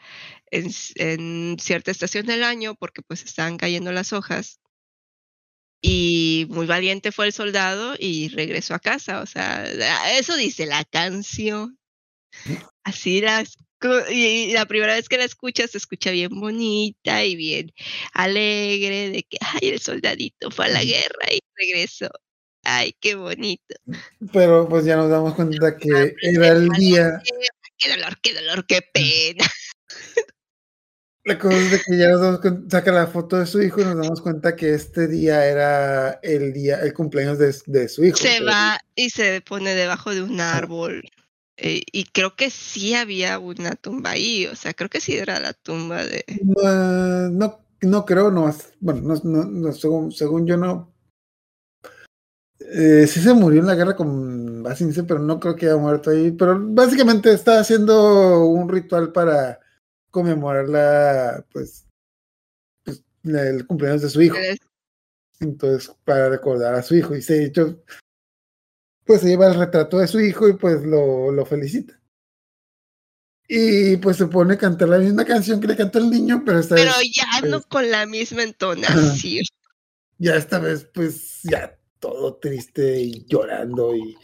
en, 0.49 0.71
en 0.95 1.57
cierta 1.59 1.91
estación 1.91 2.25
del 2.25 2.43
año 2.43 2.73
porque 2.73 3.03
pues 3.03 3.23
estaban 3.23 3.57
cayendo 3.57 3.91
las 3.91 4.11
hojas 4.11 4.59
y 5.81 6.47
muy 6.49 6.65
valiente 6.65 7.11
fue 7.11 7.27
el 7.27 7.33
soldado 7.33 7.95
y 7.99 8.29
regresó 8.29 8.73
a 8.73 8.79
casa, 8.79 9.21
o 9.21 9.27
sea, 9.27 9.65
eso 10.17 10.35
dice 10.35 10.65
la 10.65 10.83
canción. 10.83 11.77
Así 12.83 13.21
las 13.21 13.55
y 14.11 14.51
la 14.53 14.65
primera 14.65 14.93
vez 14.93 15.07
que 15.09 15.17
la 15.17 15.23
escuchas 15.23 15.71
se 15.71 15.77
escucha 15.77 16.11
bien 16.11 16.31
bonita 16.39 17.23
y 17.23 17.35
bien 17.35 17.71
alegre 18.13 19.09
de 19.09 19.23
que 19.23 19.37
ay 19.41 19.69
el 19.69 19.79
soldadito 19.79 20.51
fue 20.51 20.65
a 20.65 20.69
la 20.69 20.83
guerra 20.83 21.27
y 21.31 21.39
regresó. 21.55 22.09
Ay, 22.63 22.93
qué 22.99 23.15
bonito. 23.15 23.75
Pero 24.33 24.67
pues 24.67 24.83
ya 24.85 24.97
nos 24.97 25.09
damos 25.09 25.33
cuenta 25.33 25.77
que 25.77 26.13
era 26.21 26.49
el 26.49 26.67
día 26.69 27.21
Qué 27.77 27.89
dolor, 27.89 28.19
qué 28.21 28.33
dolor, 28.33 28.65
qué 28.67 28.81
pena. 28.93 29.45
La 31.25 31.37
cosa 31.37 31.57
es 31.57 31.71
de 31.71 31.79
que 31.79 31.97
ya 31.97 32.09
nos 32.09 32.21
damos 32.21 32.41
cuen- 32.41 32.69
saca 32.71 32.91
la 32.91 33.05
foto 33.07 33.37
de 33.37 33.45
su 33.45 33.61
hijo 33.61 33.81
y 33.81 33.83
nos 33.85 33.97
damos 33.97 34.21
cuenta 34.21 34.55
que 34.55 34.73
este 34.73 35.07
día 35.07 35.45
era 35.45 36.19
el 36.23 36.53
día, 36.53 36.79
el 36.81 36.93
cumpleaños 36.93 37.37
de, 37.37 37.53
de 37.67 37.87
su 37.87 38.03
hijo. 38.03 38.17
Se 38.17 38.41
va 38.41 38.79
y 38.95 39.09
se 39.09 39.41
pone 39.41 39.75
debajo 39.75 40.13
de 40.13 40.23
un 40.23 40.41
árbol. 40.41 41.03
Eh, 41.61 41.81
y 41.91 42.05
creo 42.05 42.35
que 42.35 42.49
sí 42.49 42.93
había 42.93 43.37
una 43.37 43.75
tumba 43.75 44.11
ahí, 44.11 44.45
o 44.47 44.55
sea, 44.55 44.73
creo 44.73 44.89
que 44.89 45.01
sí 45.01 45.17
era 45.17 45.39
la 45.39 45.53
tumba 45.53 46.05
de... 46.05 46.23
No, 46.41 47.29
no, 47.29 47.59
no 47.81 48.05
creo, 48.05 48.31
no, 48.31 48.53
bueno, 48.79 49.15
no, 49.23 49.43
no, 49.43 49.73
según, 49.73 50.11
según 50.11 50.47
yo 50.47 50.55
no. 50.55 50.93
Eh, 52.59 53.07
sí 53.07 53.19
se 53.19 53.33
murió 53.33 53.59
en 53.59 53.67
la 53.67 53.75
guerra 53.75 53.95
con 53.95 54.63
Basince, 54.63 55.03
pero 55.03 55.19
no 55.19 55.39
creo 55.39 55.55
que 55.55 55.65
haya 55.65 55.77
muerto 55.77 56.11
ahí. 56.11 56.31
Pero 56.31 56.57
básicamente 56.59 57.33
está 57.33 57.59
haciendo 57.59 58.45
un 58.45 58.69
ritual 58.69 59.11
para 59.11 59.59
conmemorar 60.11 60.69
la, 60.69 61.45
pues, 61.51 61.87
pues, 62.83 63.03
el 63.23 63.65
cumpleaños 63.65 64.01
de 64.01 64.09
su 64.09 64.21
hijo. 64.21 64.37
Entonces, 65.39 65.93
para 66.03 66.29
recordar 66.29 66.75
a 66.75 66.83
su 66.83 66.95
hijo. 66.95 67.15
Y 67.15 67.21
se 67.21 67.45
hecho, 67.45 67.81
pues 69.09 69.21
se 69.21 69.29
lleva 69.29 69.47
el 69.47 69.55
retrato 69.55 69.97
de 69.97 70.07
su 70.07 70.19
hijo 70.19 70.47
y 70.47 70.53
pues 70.53 70.83
lo, 70.83 71.31
lo 71.31 71.43
felicita. 71.43 71.99
Y 73.47 73.97
pues 73.97 74.17
se 74.17 74.27
pone 74.27 74.53
a 74.53 74.57
cantar 74.59 74.87
la 74.89 74.99
misma 74.99 75.25
canción 75.25 75.59
que 75.59 75.65
le 75.65 75.75
cantó 75.75 75.97
el 75.97 76.11
niño, 76.11 76.43
pero 76.45 76.59
esta 76.59 76.75
Pero 76.75 76.91
vez, 76.91 77.11
ya 77.15 77.41
no 77.41 77.57
pues, 77.57 77.65
con 77.65 77.89
la 77.89 78.05
misma 78.05 78.43
entonación. 78.43 79.45
ya 80.19 80.35
esta 80.35 80.59
vez, 80.59 80.87
pues 80.93 81.39
ya 81.41 81.75
todo 81.99 82.35
triste 82.35 83.01
y 83.01 83.25
llorando 83.25 83.95
y 83.95 84.15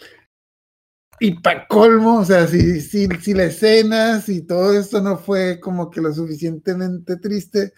y 1.20 1.40
para 1.40 1.68
colmo, 1.68 2.20
o 2.20 2.26
sea, 2.26 2.46
si, 2.46 2.80
si, 2.80 3.08
si 3.08 3.34
la 3.34 3.46
escena, 3.46 4.22
si 4.22 4.42
todo 4.42 4.78
esto 4.78 5.02
no 5.02 5.18
fue 5.18 5.60
como 5.60 5.90
que 5.90 6.00
lo 6.00 6.14
suficientemente 6.14 7.18
triste, 7.18 7.74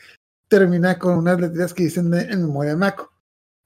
termina 0.50 1.00
con 1.00 1.20
unas 1.20 1.40
letras 1.40 1.74
que 1.74 1.84
dicen 1.84 2.14
en 2.14 2.42
memoria 2.42 2.72
de 2.72 2.78
Mako. 2.78 3.16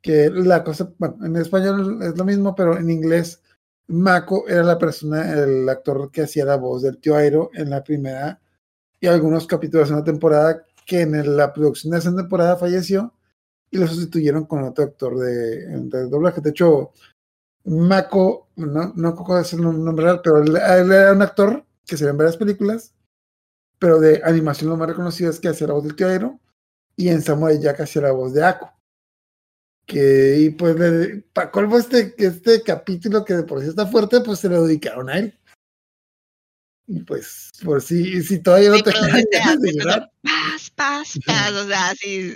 Que 0.02 0.30
la 0.30 0.64
cosa, 0.64 0.92
bueno, 0.98 1.18
en 1.26 1.36
español 1.38 2.02
es 2.02 2.18
lo 2.18 2.26
mismo, 2.26 2.56
pero 2.56 2.78
en 2.78 2.90
inglés, 2.90 3.42
Mako 3.88 4.48
era 4.48 4.64
la 4.64 4.78
persona, 4.78 5.34
el 5.34 5.68
actor 5.70 6.12
que 6.12 6.24
hacía 6.24 6.46
la 6.46 6.58
voz 6.58 6.82
del 6.82 6.98
tío 6.98 7.16
Airo 7.16 7.52
en 7.54 7.70
la 7.70 7.84
primera 7.84 8.40
y 9.00 9.08
algunos 9.08 9.48
capítulos 9.48 9.90
de 9.90 9.96
una 9.96 10.04
temporada 10.04 10.66
que 10.86 11.02
en 11.02 11.38
la 11.38 11.54
producción 11.54 11.92
de 11.92 12.00
esa 12.00 12.16
temporada 12.16 12.58
falleció 12.58 13.14
y 13.70 13.78
lo 13.78 13.88
sustituyeron 13.88 14.46
con 14.46 14.64
otro 14.64 14.84
actor 14.84 15.18
de, 15.18 15.68
de 15.68 16.08
doblaje. 16.08 16.42
De 16.42 16.52
hecho, 16.52 16.92
Mako, 17.66 18.50
no, 18.56 18.94
no 18.96 19.16
puedo 19.16 19.40
decir 19.40 19.60
el 19.60 19.84
nombre 19.84 20.06
real, 20.06 20.22
pero 20.24 20.42
él, 20.42 20.56
era 20.56 21.14
un 21.14 21.22
actor 21.22 21.66
que 21.86 21.98
se 21.98 22.06
ve 22.06 22.12
en 22.12 22.18
varias 22.18 22.38
películas, 22.38 22.94
pero 23.80 24.00
de 24.00 24.22
animación 24.24 24.70
lo 24.70 24.78
más 24.78 24.90
reconocido 24.90 25.30
es 25.30 25.40
que 25.40 25.50
hacía 25.50 25.68
la 25.68 25.74
voz 25.74 25.84
del 25.84 25.96
tío 25.96 26.08
Aero 26.08 26.40
y 26.96 27.10
en 27.10 27.22
Samurai 27.22 27.60
Jack 27.60 27.82
hacía 27.82 28.04
la 28.04 28.12
voz 28.12 28.34
de 28.34 28.44
Ako. 28.44 28.72
Que, 29.86 30.38
y 30.40 30.50
pues, 30.52 30.76
para 31.34 31.52
colmo 31.52 31.78
este, 31.78 32.14
este 32.18 32.62
capítulo 32.62 33.26
que 33.26 33.34
de 33.34 33.44
por 33.44 33.62
sí 33.62 33.68
está 33.68 33.88
fuerte, 33.88 34.22
pues 34.22 34.40
se 34.40 34.50
lo 34.50 34.64
dedicaron 34.64 35.10
a 35.10 35.18
él. 35.18 35.38
Y 36.88 37.00
pues, 37.04 37.52
por 37.64 37.82
si, 37.82 38.22
si 38.24 38.40
todavía 38.40 38.70
no 38.70 38.82
te 38.82 38.92
Paz, 40.22 40.70
paz, 40.76 41.20
paz, 41.26 41.52
o 41.54 41.68
sea, 41.68 41.90
así. 41.90 42.36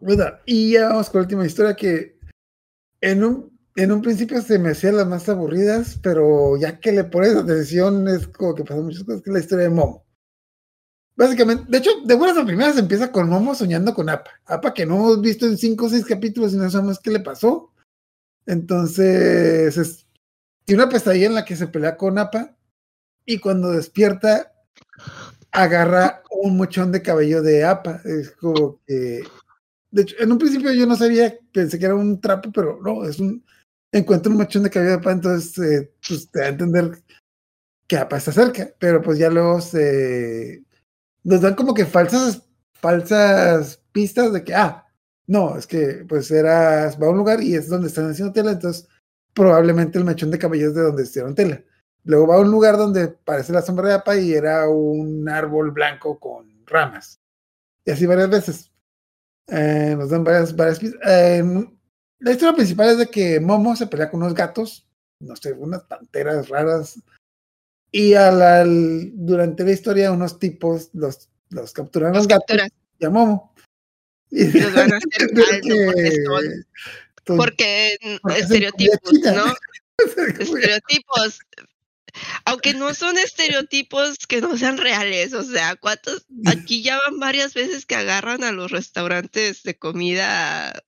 Bueno, 0.00 0.24
y 0.46 0.72
ya 0.72 0.88
vamos 0.88 1.10
con 1.10 1.20
la 1.20 1.24
última 1.24 1.46
historia 1.46 1.76
que 1.76 2.18
en 3.00 3.24
un, 3.24 3.58
en 3.76 3.92
un 3.92 4.02
principio 4.02 4.40
se 4.42 4.58
me 4.58 4.70
hacían 4.70 4.96
las 4.96 5.06
más 5.06 5.28
aburridas, 5.28 5.98
pero 6.02 6.56
ya 6.56 6.80
que 6.80 6.92
le 6.92 7.04
pones 7.04 7.36
atención 7.36 8.08
es 8.08 8.26
como 8.28 8.54
que 8.54 8.64
pasan 8.64 8.84
muchas 8.84 9.04
cosas, 9.04 9.22
que 9.22 9.30
es 9.30 9.34
la 9.34 9.40
historia 9.40 9.64
de 9.64 9.70
Momo. 9.70 10.04
Básicamente, 11.22 11.66
de 11.68 11.78
hecho, 11.78 11.90
de 12.04 12.16
buenas 12.16 12.36
a 12.36 12.44
primeras 12.44 12.76
empieza 12.76 13.12
con 13.12 13.28
Momo 13.28 13.54
soñando 13.54 13.94
con 13.94 14.08
Apa. 14.08 14.28
Apa 14.44 14.74
que 14.74 14.84
no 14.84 14.96
hemos 14.96 15.20
visto 15.20 15.46
en 15.46 15.56
cinco 15.56 15.86
o 15.86 15.88
seis 15.88 16.04
capítulos 16.04 16.52
y 16.52 16.56
no 16.56 16.68
sabemos 16.68 16.98
qué 16.98 17.12
le 17.12 17.20
pasó. 17.20 17.70
Entonces, 18.44 19.76
es, 19.76 20.04
tiene 20.64 20.82
una 20.82 20.90
pesadilla 20.90 21.26
en 21.26 21.36
la 21.36 21.44
que 21.44 21.54
se 21.54 21.68
pelea 21.68 21.96
con 21.96 22.18
Apa 22.18 22.56
y 23.24 23.38
cuando 23.38 23.70
despierta 23.70 24.52
agarra 25.52 26.24
un 26.28 26.56
mochón 26.56 26.90
de 26.90 27.02
cabello 27.02 27.40
de 27.40 27.66
Apa. 27.66 28.00
Es 28.04 28.32
como 28.32 28.80
que 28.84 29.22
de 29.92 30.02
hecho, 30.02 30.16
en 30.18 30.32
un 30.32 30.38
principio 30.38 30.72
yo 30.72 30.86
no 30.88 30.96
sabía, 30.96 31.38
pensé 31.52 31.78
que 31.78 31.84
era 31.84 31.94
un 31.94 32.20
trapo, 32.20 32.50
pero 32.50 32.80
no, 32.82 33.04
es 33.04 33.20
un. 33.20 33.44
Encuentro 33.92 34.32
un 34.32 34.38
machón 34.38 34.64
de 34.64 34.70
cabello 34.70 34.96
de 34.96 34.98
pan, 34.98 35.18
entonces 35.18 35.56
eh, 35.58 35.92
pues 36.08 36.28
te 36.32 36.40
da 36.40 36.46
a 36.46 36.48
entender 36.48 37.00
que 37.86 37.96
APA 37.96 38.16
está 38.16 38.32
cerca, 38.32 38.74
pero 38.80 39.00
pues 39.00 39.20
ya 39.20 39.30
luego 39.30 39.60
se. 39.60 40.64
Nos 41.24 41.40
dan 41.40 41.54
como 41.54 41.74
que 41.74 41.86
falsas, 41.86 42.42
falsas 42.72 43.82
pistas 43.92 44.32
de 44.32 44.44
que, 44.44 44.54
ah, 44.54 44.86
no, 45.26 45.56
es 45.56 45.66
que 45.66 46.04
pues 46.08 46.30
era, 46.30 46.90
va 47.00 47.06
a 47.06 47.10
un 47.10 47.18
lugar 47.18 47.42
y 47.42 47.54
es 47.54 47.68
donde 47.68 47.88
están 47.88 48.10
haciendo 48.10 48.32
tela, 48.32 48.52
entonces 48.52 48.88
probablemente 49.34 49.98
el 49.98 50.04
mechón 50.04 50.30
de 50.30 50.38
cabello 50.38 50.68
es 50.68 50.74
de 50.74 50.82
donde 50.82 51.04
hicieron 51.04 51.34
tela. 51.34 51.62
Luego 52.04 52.26
va 52.26 52.36
a 52.36 52.40
un 52.40 52.50
lugar 52.50 52.76
donde 52.76 53.08
parece 53.08 53.52
la 53.52 53.62
sombra 53.62 53.88
de 53.88 53.94
APA 53.94 54.16
y 54.16 54.32
era 54.32 54.68
un 54.68 55.28
árbol 55.28 55.70
blanco 55.70 56.18
con 56.18 56.66
ramas. 56.66 57.20
Y 57.84 57.92
así 57.92 58.06
varias 58.06 58.30
veces. 58.30 58.72
Eh, 59.46 59.94
nos 59.96 60.10
dan 60.10 60.24
varias, 60.24 60.54
varias 60.54 60.80
eh, 61.04 61.42
la 62.22 62.30
historia 62.30 62.54
principal 62.54 62.90
es 62.90 62.98
de 62.98 63.08
que 63.08 63.40
Momo 63.40 63.74
se 63.74 63.88
pelea 63.88 64.08
con 64.08 64.22
unos 64.22 64.34
gatos, 64.34 64.88
no 65.18 65.34
sé, 65.34 65.52
unas 65.52 65.82
panteras 65.82 66.48
raras. 66.48 67.00
Y 67.92 68.14
al, 68.14 69.10
durante 69.14 69.64
la 69.64 69.72
historia, 69.72 70.10
unos 70.10 70.38
tipos 70.38 70.88
los, 70.94 71.28
los 71.50 71.72
capturan 71.72 72.14
los, 72.14 72.26
gatos 72.26 72.56
y 72.98 73.04
a 73.04 73.10
Momo. 73.10 73.54
Y, 74.30 74.46
los 74.46 74.74
van 74.74 74.94
a 74.94 74.96
hacer 74.96 75.28
porque, 77.26 77.96
porque, 78.22 78.38
estereotipos, 78.38 79.12
¿no? 79.12 79.54
estereotipos 80.38 81.38
aunque 82.44 82.74
no 82.74 82.94
son 82.94 83.16
estereotipos 83.18 84.18
que 84.26 84.40
no 84.40 84.56
sean 84.56 84.78
reales, 84.78 85.32
o 85.32 85.42
sea, 85.42 85.76
¿cuántos? 85.76 86.26
Aquí 86.46 86.82
ya 86.82 86.98
van 86.98 87.18
varias 87.18 87.54
veces 87.54 87.86
que 87.86 87.94
agarran 87.94 88.44
a 88.44 88.52
los 88.52 88.70
restaurantes 88.70 89.62
de 89.62 89.78
comida 89.78 90.82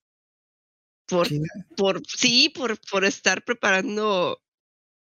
por, 1.07 1.27
por 1.75 2.05
sí, 2.05 2.49
por, 2.49 2.79
por 2.79 3.05
estar 3.05 3.43
preparando 3.43 4.41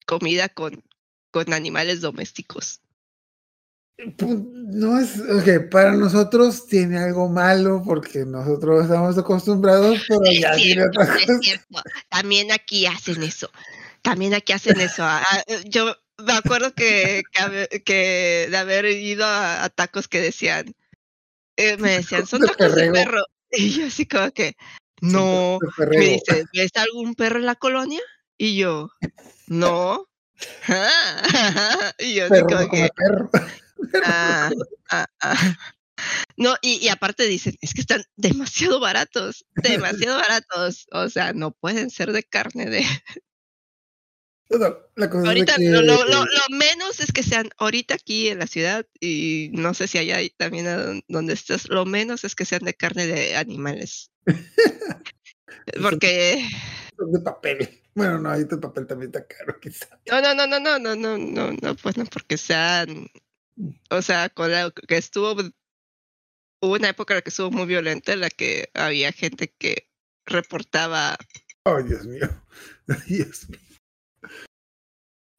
comida 0.06 0.50
con, 0.50 0.84
con 1.32 1.54
animales 1.54 2.02
domésticos. 2.02 2.82
Pues, 4.18 4.38
no 4.54 4.98
es, 4.98 5.20
ok, 5.20 5.70
para 5.70 5.92
nosotros 5.92 6.68
tiene 6.68 6.98
algo 6.98 7.28
malo 7.28 7.82
porque 7.86 8.26
nosotros 8.26 8.84
estamos 8.84 9.18
acostumbrados, 9.18 10.00
pero 10.08 10.22
ya 10.32 10.56
tiene 10.56 10.86
otra 10.86 11.06
cosa. 11.06 11.64
También 12.10 12.52
aquí 12.52 12.86
hacen 12.86 13.22
eso. 13.24 13.50
También 14.02 14.34
aquí 14.34 14.54
hacen 14.54 14.80
eso. 14.80 15.04
Ah, 15.04 15.22
ah, 15.30 15.44
yo 15.66 15.94
me 16.18 16.34
acuerdo 16.34 16.74
que, 16.74 17.24
que, 17.86 18.48
de 18.50 18.58
haber 18.58 18.86
ido 18.86 19.26
a, 19.26 19.70
tacos 19.70 20.08
que 20.08 20.22
decían, 20.22 20.74
eh, 21.58 21.76
me 21.78 21.98
decían, 21.98 22.26
son 22.26 22.42
tacos 22.42 22.76
de 22.76 22.92
perro. 22.92 23.24
Y 23.52 23.72
yo 23.72 23.88
así 23.88 24.06
como 24.06 24.30
que, 24.30 24.56
no. 25.02 25.58
Me 25.80 25.98
dice, 25.98 26.46
¿ves 26.54 26.72
algún 26.76 27.16
perro 27.16 27.40
en 27.40 27.48
la 27.48 27.56
colonia? 27.56 28.00
Y 28.38 28.58
yo, 28.58 28.92
no. 29.48 30.08
y 32.00 32.16
yo 32.16 32.26
así 32.26 32.42
como 32.42 32.70
que, 32.70 32.90
perro. 32.96 33.30
Ah, 34.04 34.52
ah, 34.92 35.06
ah. 35.22 35.58
No, 36.38 36.56
y, 36.62 36.86
y, 36.86 36.88
aparte 36.90 37.28
dicen, 37.28 37.56
es 37.62 37.74
que 37.74 37.82
están 37.82 38.04
demasiado 38.16 38.80
baratos, 38.80 39.46
demasiado 39.56 40.18
baratos. 40.18 40.88
O 40.92 41.10
sea, 41.10 41.34
no 41.34 41.52
pueden 41.52 41.90
ser 41.90 42.14
de 42.14 42.24
carne 42.24 42.68
de, 42.68 42.86
ahorita 45.26 45.56
lo, 45.60 45.82
lo, 45.82 46.06
lo, 46.06 46.26
menos 46.50 47.00
es 47.00 47.12
que 47.12 47.24
sean 47.24 47.50
ahorita 47.58 47.96
aquí 47.96 48.30
en 48.30 48.40
la 48.40 48.48
ciudad 48.48 48.86
y 49.00 49.50
no 49.54 49.74
sé 49.74 49.88
si 49.88 49.98
allá 50.00 50.18
también 50.38 51.04
donde 51.08 51.34
estás, 51.34 51.70
lo 51.70 51.86
menos 51.86 52.24
es 52.24 52.36
que 52.36 52.46
sean 52.46 52.64
de 52.64 52.74
carne 52.74 53.06
de 53.08 53.36
animales. 53.36 54.12
Porque 55.82 56.46
de 57.08 57.20
papel. 57.20 57.82
Bueno, 57.96 58.20
no, 58.20 58.30
ahí 58.30 58.46
el 58.50 58.60
papel 58.60 58.88
también 58.88 59.12
está 59.14 59.26
caro, 59.26 59.60
quizá. 59.60 59.88
No, 60.10 60.22
no, 60.22 60.34
no, 60.36 60.48
no, 60.48 60.60
no, 60.60 60.80
no, 60.80 60.96
no, 60.96 61.18
no, 61.18 61.52
no, 61.62 61.76
pues 61.76 61.98
no, 61.98 62.06
porque 62.06 62.38
sean, 62.38 63.08
o 63.90 64.02
sea, 64.02 64.30
con 64.30 64.52
la 64.52 64.72
que 64.72 64.98
estuvo, 64.98 65.34
hubo 66.62 66.74
una 66.74 66.90
época 66.90 67.14
en 67.14 67.18
la 67.18 67.22
que 67.22 67.30
estuvo 67.30 67.52
muy 67.52 67.66
violenta, 67.66 68.14
en 68.14 68.22
la 68.22 68.30
que 68.30 68.70
había 68.74 69.12
gente 69.12 69.54
que 69.58 69.90
reportaba. 70.26 71.18
Oh, 71.64 71.82
Dios 71.82 72.06
mío, 72.06 72.30
Dios 73.08 73.50
mío. 73.50 73.60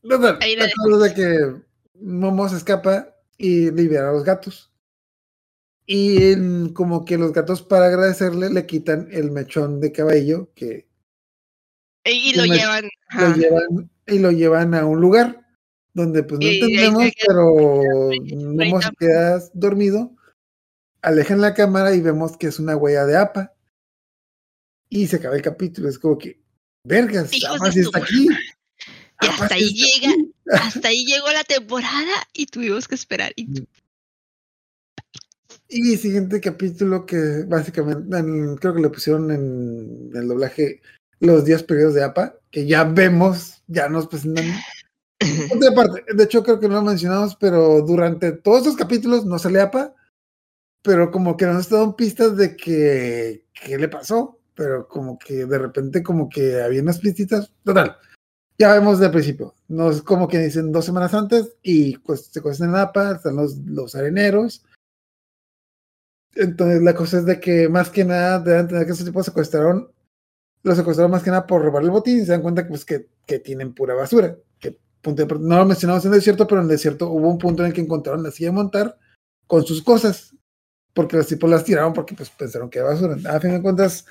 No, 0.03 0.19
no, 0.19 0.99
de 0.99 1.15
que 1.15 1.63
Momo 1.95 2.49
se 2.49 2.57
escapa 2.57 3.15
y 3.37 3.71
libera 3.71 4.09
a 4.09 4.13
los 4.13 4.25
gatos. 4.25 4.70
Y 5.93 6.73
como 6.73 7.05
que 7.05 7.19
los 7.19 7.33
gatos, 7.33 7.63
para 7.63 7.87
agradecerle, 7.87 8.49
le 8.49 8.65
quitan 8.65 9.09
el 9.11 9.33
mechón 9.33 9.81
de 9.81 9.91
cabello 9.91 10.53
que. 10.55 10.87
Y, 12.05 12.33
lo, 12.37 12.45
llevan, 12.45 12.89
Y 14.07 14.21
lo 14.21 14.31
llevan 14.31 14.75
a 14.75 14.87
un 14.87 15.01
lugar 15.01 15.45
donde, 15.93 16.23
pues 16.23 16.41
no 16.41 16.47
entendemos, 16.47 17.11
pero 17.27 18.13
Momo 18.55 18.81
se 18.81 18.91
queda 19.01 19.43
dormido. 19.53 20.15
Alejan 21.03 21.41
la 21.41 21.55
cámara 21.55 21.93
y 21.93 22.01
vemos 22.01 22.37
que 22.37 22.47
es 22.47 22.61
una 22.61 22.77
huella 22.77 23.05
de 23.05 23.17
APA. 23.17 23.53
Y 24.89 25.09
se 25.09 25.17
acaba 25.17 25.35
el 25.35 25.43
capítulo. 25.43 25.89
Es 25.89 25.99
como 25.99 26.17
que, 26.19 26.41
vergas, 26.85 27.33
APA 27.49 27.69
está 27.69 27.99
aquí. 27.99 28.29
Y 29.23 29.27
hasta 29.27 29.55
ahí 29.57 29.75
llega, 29.75 30.15
hasta 30.53 30.87
ahí 30.87 31.05
llegó 31.05 31.33
la 31.33 31.43
temporada 31.43 32.29
y 32.33 32.47
tuvimos 32.47 32.87
que 32.87 32.95
esperar. 32.95 33.33
Y, 33.35 33.67
y 35.71 35.97
siguiente 35.97 36.41
capítulo 36.41 37.07
que 37.07 37.45
básicamente 37.47 38.17
creo 38.61 38.75
que 38.75 38.83
le 38.83 38.91
pusieron 38.91 39.31
en 39.31 40.11
el 40.15 40.29
doblaje 40.29 40.83
los 41.21 41.45
10 41.45 41.63
periodos 41.65 41.95
de 41.95 42.05
APA, 42.05 42.35
que 42.51 42.67
ya 42.67 42.85
vemos, 42.85 43.63
ya 43.67 43.89
nos 43.89 44.07
presentan. 44.07 44.45
De, 45.61 45.73
parte, 45.73 46.03
de 46.15 46.25
hecho, 46.25 46.43
creo 46.43 46.59
que 46.59 46.67
no 46.67 46.77
lo 46.77 46.83
mencionamos, 46.83 47.37
pero 47.37 47.83
durante 47.83 48.33
todos 48.33 48.61
estos 48.61 48.77
capítulos 48.77 49.27
no 49.27 49.39
sale 49.39 49.61
APA, 49.61 49.95
pero 50.83 51.11
como 51.11 51.37
que 51.37 51.45
nos 51.45 51.69
dado 51.69 51.95
pistas 51.95 52.39
de 52.39 52.57
que 52.57 53.45
qué 53.53 53.77
le 53.77 53.89
pasó, 53.89 54.39
pero 54.55 54.89
como 54.89 55.19
que 55.19 55.45
de 55.45 55.59
repente 55.59 56.03
como 56.03 56.31
que 56.31 56.63
había 56.63 56.81
unas 56.81 57.01
pistitas, 57.01 57.53
total 57.65 57.99
ya 58.61 58.75
vemos 58.75 59.01
de 59.01 59.09
principio. 59.09 59.55
No 59.69 59.91
es 59.91 60.03
como 60.03 60.29
que 60.29 60.39
dicen 60.39 60.71
dos 60.71 60.85
semanas 60.85 61.15
antes 61.15 61.57
y 61.63 61.97
pues, 61.97 62.27
se 62.27 62.43
cuestan 62.43 62.69
en 62.69 62.77
APA, 62.77 63.13
están 63.13 63.37
los, 63.37 63.57
los 63.65 63.95
areneros. 63.95 64.63
Entonces 66.35 66.83
la 66.83 66.95
cosa 66.95 67.19
es 67.19 67.27
de 67.27 67.41
que 67.41 67.69
más 67.69 67.91
que 67.91 68.05
nada 68.05 68.39
deben 68.39 68.69
tener 68.69 68.87
que 68.87 68.93
esos 68.93 69.05
tipos 69.07 69.27
secuestraron 69.27 69.91
Lo 70.63 70.75
secuestraron 70.75 71.11
más 71.11 71.23
que 71.23 71.31
nada 71.31 71.47
por 71.47 71.63
robar 71.63 71.83
el 71.83 71.91
botín 71.91 72.19
y 72.21 72.25
se 72.25 72.33
dan 72.33 72.43
cuenta 72.43 72.63
que, 72.65 72.69
pues, 72.69 72.85
que, 72.85 73.07
que 73.27 73.39
tienen 73.39 73.73
pura 73.75 73.95
basura. 73.95 74.37
Que, 74.59 74.77
punto 75.01 75.25
de- 75.25 75.39
no 75.41 75.57
lo 75.57 75.65
mencionamos 75.65 76.05
en 76.05 76.13
el 76.13 76.19
desierto, 76.19 76.47
pero 76.47 76.61
en 76.61 76.67
el 76.67 76.71
desierto 76.71 77.09
hubo 77.09 77.29
un 77.31 77.39
punto 77.39 77.63
en 77.63 77.69
el 77.69 77.73
que 77.75 77.81
encontraron 77.81 78.23
la 78.23 78.31
silla 78.31 78.51
de 78.51 78.57
montar 78.57 78.99
con 79.47 79.65
sus 79.65 79.83
cosas. 79.83 80.35
Porque 80.93 81.17
los 81.17 81.27
tipos 81.27 81.49
las 81.49 81.65
tiraron 81.65 81.95
porque 81.95 82.15
pues 82.15 82.29
pensaron 82.31 82.69
que 82.69 82.79
era 82.81 82.89
basura. 82.89 83.17
A 83.35 83.41
fin 83.41 83.53
de 83.53 83.63
cuentas, 83.63 84.05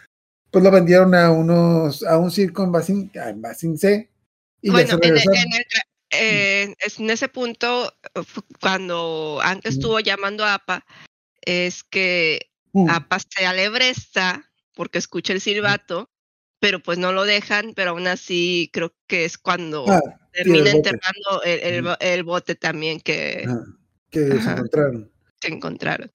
pues 0.50 0.64
lo 0.64 0.72
vendieron 0.72 1.14
a 1.14 1.30
unos, 1.30 2.04
a 2.04 2.18
un 2.18 2.32
circo 2.32 2.64
en 2.64 2.72
Basin, 2.72 3.12
en 3.14 3.42
Basin 3.42 3.78
C. 3.78 4.10
Y 4.62 4.72
Bueno, 4.72 4.90
en, 4.90 4.96
el- 4.96 5.02
regresaron. 5.02 5.38
en 5.38 5.54
el 5.54 5.66
eh, 6.12 6.76
en 6.98 7.10
ese 7.12 7.28
punto, 7.28 7.94
cuando 8.60 9.40
antes 9.44 9.76
estuvo 9.76 10.00
llamando 10.00 10.44
a 10.44 10.56
APA, 10.56 10.84
es 11.42 11.84
que 11.84 12.50
Mm. 12.72 12.88
APA 12.90 13.18
se 13.20 13.46
alebresta 13.48 14.52
porque 14.76 15.00
escucha 15.00 15.34
el 15.34 15.42
silbato, 15.42 16.12
pero 16.60 16.80
pues 16.82 16.98
no 17.00 17.12
lo 17.12 17.26
dejan, 17.26 17.74
pero 17.76 17.92
aún 17.92 18.06
así 18.08 18.70
creo 18.72 18.94
que 19.08 19.26
es 19.26 19.38
cuando 19.40 19.86
Ah, 19.90 20.00
termina 20.32 20.70
el 20.70 20.76
enterrando 20.78 21.42
el, 21.46 21.82
bo- 21.82 21.98
el 22.00 22.24
bote 22.24 22.54
también 22.56 23.00
que 23.02 23.48
que 24.12 24.40
se 24.40 24.52
encontraron. 24.52 25.12
se 25.42 25.48
encontraron. 25.54 26.12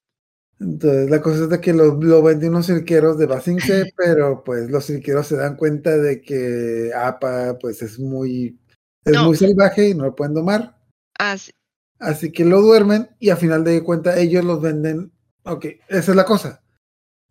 Entonces, 0.60 1.10
la 1.10 1.20
cosa 1.20 1.44
es 1.44 1.48
de 1.50 1.60
que 1.60 1.72
lo, 1.72 1.94
lo 2.00 2.22
venden 2.22 2.50
unos 2.50 2.66
cirqueros 2.66 3.18
de 3.18 3.26
Basing 3.26 3.58
C, 3.90 3.92
pero 3.96 4.44
pues 4.44 4.70
los 4.70 4.86
cirqueros 4.86 5.26
se 5.26 5.36
dan 5.36 5.56
cuenta 5.56 5.96
de 5.96 6.20
que 6.22 6.92
APA 6.94 7.58
pues 7.58 7.82
es 7.82 7.98
muy, 7.98 8.60
es 9.04 9.12
No. 9.12 9.24
muy 9.24 9.36
salvaje 9.36 9.88
y 9.88 9.94
no 9.94 10.04
lo 10.04 10.14
pueden 10.14 10.34
domar. 10.34 10.78
Así, 11.18 11.50
Así 11.98 12.30
que 12.32 12.44
lo 12.44 12.60
duermen 12.60 13.10
y 13.18 13.30
a 13.30 13.36
final 13.36 13.64
de 13.64 13.82
cuentas 13.82 14.18
ellos 14.18 14.44
los 14.44 14.60
venden. 14.62 15.10
Ok, 15.44 15.66
esa 15.88 16.10
es 16.12 16.16
la 16.16 16.24
cosa. 16.24 16.60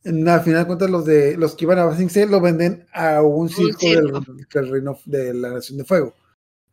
En- 0.03 0.27
Al 0.27 0.41
final 0.41 0.61
de 0.61 0.65
cuentas 0.67 0.89
los 0.89 1.05
de 1.05 1.37
los 1.37 1.55
que 1.55 1.65
iban 1.65 1.79
a 1.79 1.85
Basing 1.85 2.29
lo 2.29 2.41
venden 2.41 2.87
a 2.93 3.21
un 3.21 3.49
circo, 3.49 3.79
del- 3.79 4.69
reino 4.71 4.97
de 5.05 5.33
la 5.33 5.49
Nación 5.51 5.77
de 5.77 5.85
Fuego. 5.85 6.13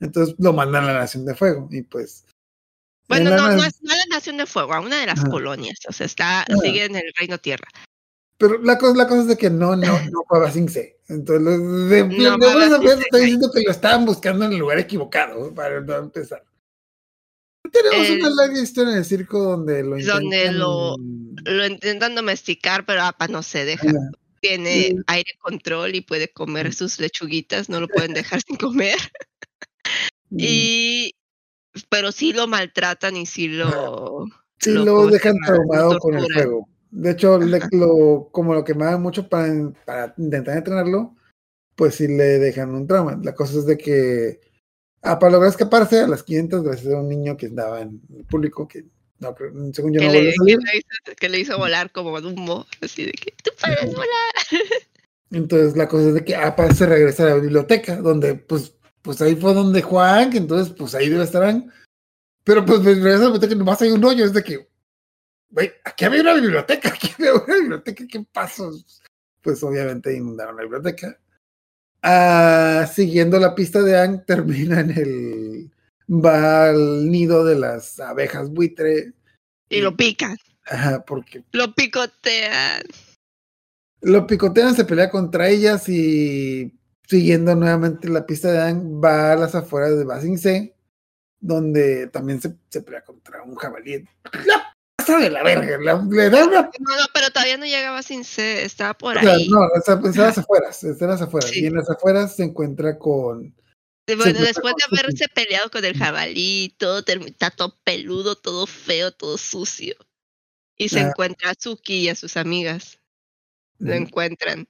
Entonces 0.01 0.35
lo 0.39 0.53
mandan 0.53 0.85
a 0.85 0.93
la 0.93 1.01
Nación 1.01 1.25
de 1.25 1.35
Fuego 1.35 1.69
y 1.71 1.83
pues 1.83 2.25
en 3.09 3.25
bueno, 3.25 3.31
no, 3.37 3.53
no 3.57 3.65
es 3.65 3.83
no 3.83 3.93
a 3.93 3.97
la 3.97 4.07
Nación 4.17 4.37
de 4.37 4.47
Fuego, 4.47 4.73
a 4.75 4.81
una 4.81 5.01
de 5.01 5.07
las 5.07 5.19
Ajá. 5.21 5.31
colonias, 5.31 5.79
o 5.89 5.93
sea, 5.93 6.07
está, 6.07 6.41
Ah. 6.43 6.47
sigue 6.63 6.85
en 6.85 6.97
el 6.97 7.13
Reino 7.19 7.39
Tierra. 7.39 7.69
Pero 8.39 8.59
la 8.63 8.79
cosa, 8.79 8.97
la 8.97 9.07
cosa 9.07 9.21
es 9.23 9.27
de 9.29 9.37
que 9.37 9.51
no, 9.51 9.77
no, 9.77 10.01
no 10.11 10.23
fue 10.27 10.39
a 10.39 10.43
Basing. 10.43 10.69
Entonces, 11.09 11.45
de, 11.91 12.05
No 12.05 12.39
de 12.39 12.95
está 12.95 13.19
diciendo 13.19 13.51
que 13.53 13.63
lo 13.63 13.71
estaban 13.71 14.07
buscando 14.07 14.45
en 14.47 14.53
el 14.53 14.59
lugar 14.59 14.79
equivocado 14.79 15.53
para 15.55 15.81
no 15.81 15.97
empezar. 15.97 16.43
Tenemos 17.73 18.09
El- 18.09 18.21
una 18.21 18.31
larga 18.31 18.61
historia 18.61 18.93
en 18.93 18.99
el 18.99 19.05
circo 19.05 19.39
donde 19.41 19.83
lo 19.83 19.97
Donde 19.99 20.53
lo- 20.53 20.97
intentan- 20.97 21.57
Lo 21.57 21.67
intentan 21.67 22.15
domesticar, 22.15 22.85
pero 22.85 23.03
APA 23.03 23.29
no 23.29 23.43
se 23.43 23.65
deja. 23.65 23.89
Ajá. 23.89 24.11
Tiene 24.43 24.97
aire 25.07 25.33
control 25.41 25.95
y 25.95 26.01
puede 26.01 26.29
comer 26.33 26.73
sus 26.75 26.99
lechuguitas, 26.99 27.69
no 27.69 27.81
lo 27.81 27.89
pueden 27.89 28.15
dejar 28.15 28.41
sin 28.47 28.57
comer. 28.57 28.97
Y 30.31 31.15
pero 31.89 32.13
sí 32.13 32.33
lo 32.33 32.47
maltratan 32.47 33.17
y 33.17 33.27
sí 33.27 33.49
lo 33.49 34.25
Sí, 34.59 34.71
lo- 34.73 34.85
lo 34.85 34.95
¿cómo 34.97 35.07
se 35.09 35.13
dejan 35.15 35.37
traumado 35.47 35.99
con 35.99 36.15
el 36.15 36.33
fuego. 36.33 36.69
De 36.91 37.13
hecho, 37.13 37.39
le- 37.39 37.61
lo, 37.73 38.29
como 38.33 38.53
lo 38.55 38.65
quemaban 38.65 39.01
mucho 39.01 39.29
para, 39.29 39.49
para 39.87 40.15
intentar 40.19 40.57
entrenarlo, 40.59 41.17
pues 41.77 41.95
sí 41.95 42.09
le 42.09 42.39
dejan 42.39 42.75
un 42.75 42.87
trauma. 42.87 43.19
La 43.23 43.35
cosa 43.35 43.59
es 43.59 43.67
de 43.67 43.79
que 43.79 44.41
ah, 45.03 45.19
para 45.19 45.33
lograr 45.33 45.51
escaparse 45.51 46.01
a 46.01 46.07
las 46.07 46.23
500 46.23 46.63
gracias 46.63 46.93
a 46.93 47.01
un 47.01 47.09
niño 47.09 47.37
que 47.37 47.47
andaba 47.47 47.81
en 47.81 48.01
el 48.17 48.25
público, 48.25 48.67
que 48.67 48.85
no, 49.21 49.35
según 49.73 49.93
yo 49.93 50.01
que, 50.01 50.07
no 50.07 50.13
le, 50.13 50.19
a 50.19 50.23
que 50.23 50.33
salir. 50.33 50.59
le 50.59 50.79
hizo, 50.79 51.17
que 51.19 51.29
le 51.29 51.41
hizo 51.41 51.59
volar 51.59 51.93
como 51.93 52.11
humo, 52.11 52.67
así 52.81 53.05
de 53.05 53.13
que 53.13 53.35
tú 53.43 53.51
puedes 53.61 53.95
volar. 53.95 54.33
Entonces 55.31 55.77
la 55.77 55.89
cosa 55.89 56.09
es 56.09 56.15
de 56.15 56.25
que 56.25 56.35
APA 56.35 56.73
se 56.75 56.87
regresa 56.87 57.25
a 57.25 57.27
la 57.27 57.35
biblioteca, 57.37 57.97
donde 57.97 58.35
pues, 58.35 58.75
pues 59.03 59.21
ahí 59.21 59.37
fue 59.37 59.55
donde 59.55 59.83
Juan, 59.83 60.31
que 60.31 60.39
entonces 60.39 60.75
pues 60.77 60.95
ahí 60.95 61.09
debe 61.09 61.25
estarán. 61.25 61.73
Pero 62.43 62.65
pues 62.65 62.85
regresa 62.85 63.17
a 63.17 63.19
la 63.19 63.25
biblioteca 63.27 63.55
y 63.55 63.59
nomás 63.59 63.83
hay 63.83 63.91
un 63.91 64.05
hoyo, 64.05 64.25
es 64.25 64.33
de 64.33 64.43
que, 64.43 64.69
güey, 65.51 65.71
aquí 65.85 66.05
había 66.05 66.23
una 66.23 66.35
biblioteca, 66.35 66.89
aquí 66.95 67.11
había 67.17 67.35
una 67.35 67.55
biblioteca, 67.55 68.05
¿qué 68.11 68.27
pasó? 68.33 68.73
Pues 69.41 69.63
obviamente 69.63 70.17
inundaron 70.17 70.57
la 70.57 70.63
biblioteca. 70.63 71.17
Ah, 72.03 72.89
siguiendo 72.93 73.39
la 73.39 73.55
pista 73.55 73.83
de 73.83 73.99
Ang, 73.99 74.25
termina 74.27 74.81
en 74.81 74.91
el, 74.91 75.71
va 76.09 76.71
al 76.71 77.11
nido 77.11 77.45
de 77.45 77.57
las 77.57 78.01
abejas 78.01 78.51
buitre. 78.51 79.13
Y 79.69 79.81
lo 79.81 79.97
pican, 79.97 80.37
Ajá, 80.67 81.05
porque 81.05 81.45
lo 81.53 81.75
picotean. 81.75 82.83
Lo 84.03 84.27
picotean, 84.27 84.75
se 84.75 84.85
pelea 84.85 85.11
contra 85.11 85.49
ellas 85.49 85.89
y 85.89 86.73
siguiendo 87.07 87.55
nuevamente 87.55 88.09
la 88.09 88.25
pista 88.25 88.51
de 88.51 88.61
Ang, 88.61 89.05
va 89.05 89.33
a 89.33 89.37
las 89.37 89.55
afueras 89.55 89.97
de 89.99 90.05
Basing 90.05 90.39
C, 90.39 90.75
donde 91.39 92.07
también 92.07 92.41
se, 92.41 92.57
se 92.69 92.83
pelea 92.83 93.03
contra 93.03 93.43
un 93.43 93.55
jabalí. 93.57 94.05
La 94.47 94.75
pasa 95.13 95.25
de 95.25 95.31
la 95.31 95.43
verga, 95.43 95.79
la- 95.81 96.07
le 96.09 96.31
da 96.31 96.45
una... 96.47 96.63
No, 96.63 96.97
no, 96.97 97.07
pero 97.15 97.31
todavía 97.31 97.57
no 97.57 97.65
llegaba 97.67 98.03
sin 98.03 98.25
C, 98.25 98.65
estaba 98.65 98.95
por 98.95 99.17
o 99.17 99.21
sea, 99.21 99.33
ahí. 99.35 99.49
no, 99.49 99.59
está, 99.75 99.95
está 99.95 100.09
en 100.09 100.17
las 100.29 100.39
afueras, 100.39 100.85
está 100.85 101.05
en 101.05 101.11
las 101.11 101.23
afueras. 101.23 101.51
Sí. 101.51 101.61
Y 101.63 101.67
en 101.67 101.75
las 101.75 101.91
afueras 101.91 102.37
se 102.37 102.45
encuentra 102.45 102.99
con... 102.99 103.55
Bueno, 104.07 104.23
encuentra 104.23 104.45
después 104.47 104.75
de 104.77 104.83
con 104.89 104.99
haberse 104.99 105.29
peleado 105.29 105.71
con 105.71 105.85
el 105.85 105.97
jabalí, 105.97 106.75
todo 106.79 107.05
está 107.07 107.51
todo 107.51 107.79
peludo, 107.85 108.35
todo 108.37 108.67
feo, 108.67 109.13
todo 109.13 109.39
sucio. 109.39 109.95
Y 110.77 110.89
se 110.89 111.01
Ah. 111.01 111.09
encuentra 111.09 111.51
a 111.51 111.55
Suki 111.59 111.95
y 112.01 112.09
a 112.09 112.15
sus 112.17 112.37
amigas. 112.37 112.99
Lo 113.79 113.93
encuentran. 113.95 114.67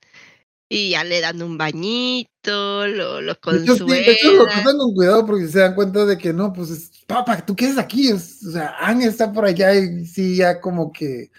Y 0.73 0.91
ya 0.91 1.03
le 1.03 1.21
dan 1.21 1.43
un 1.43 1.59
bañito, 1.59 2.87
lo, 2.87 3.21
lo 3.21 3.33
hecho, 3.33 3.51
sí, 3.61 3.65
lo 3.67 3.77
consuelan. 3.77 4.47
tratan 4.47 4.79
con 4.79 4.95
cuidado 4.95 5.27
porque 5.27 5.49
se 5.49 5.59
dan 5.59 5.75
cuenta 5.75 6.05
de 6.07 6.17
que 6.17 6.33
no, 6.33 6.53
pues, 6.53 6.71
es, 6.71 6.91
papá, 7.09 7.45
¿tú 7.45 7.57
qué 7.57 7.65
haces 7.67 7.79
aquí? 7.79 8.09
Es- 8.09 8.45
o 8.47 8.53
sea, 8.53 8.77
Ang 8.79 9.03
está 9.03 9.33
por 9.33 9.45
allá 9.45 9.75
y 9.75 10.07
sí, 10.07 10.37
ya 10.37 10.61
como 10.61 10.93
que... 10.93 11.33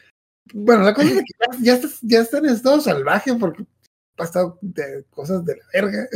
Bueno, 0.54 0.84
la 0.84 0.94
cosa 0.94 1.08
es 1.08 1.16
que 1.16 1.24
ya, 1.40 1.58
ya, 1.62 1.74
está, 1.76 1.88
ya 2.02 2.20
está 2.20 2.38
en 2.40 2.48
estado 2.48 2.82
salvaje 2.82 3.34
porque 3.36 3.64
ha 3.64 4.18
pasado 4.18 4.60
de 4.62 5.06
cosas 5.10 5.46
de 5.46 5.56
la 5.56 5.64
verga. 5.74 6.10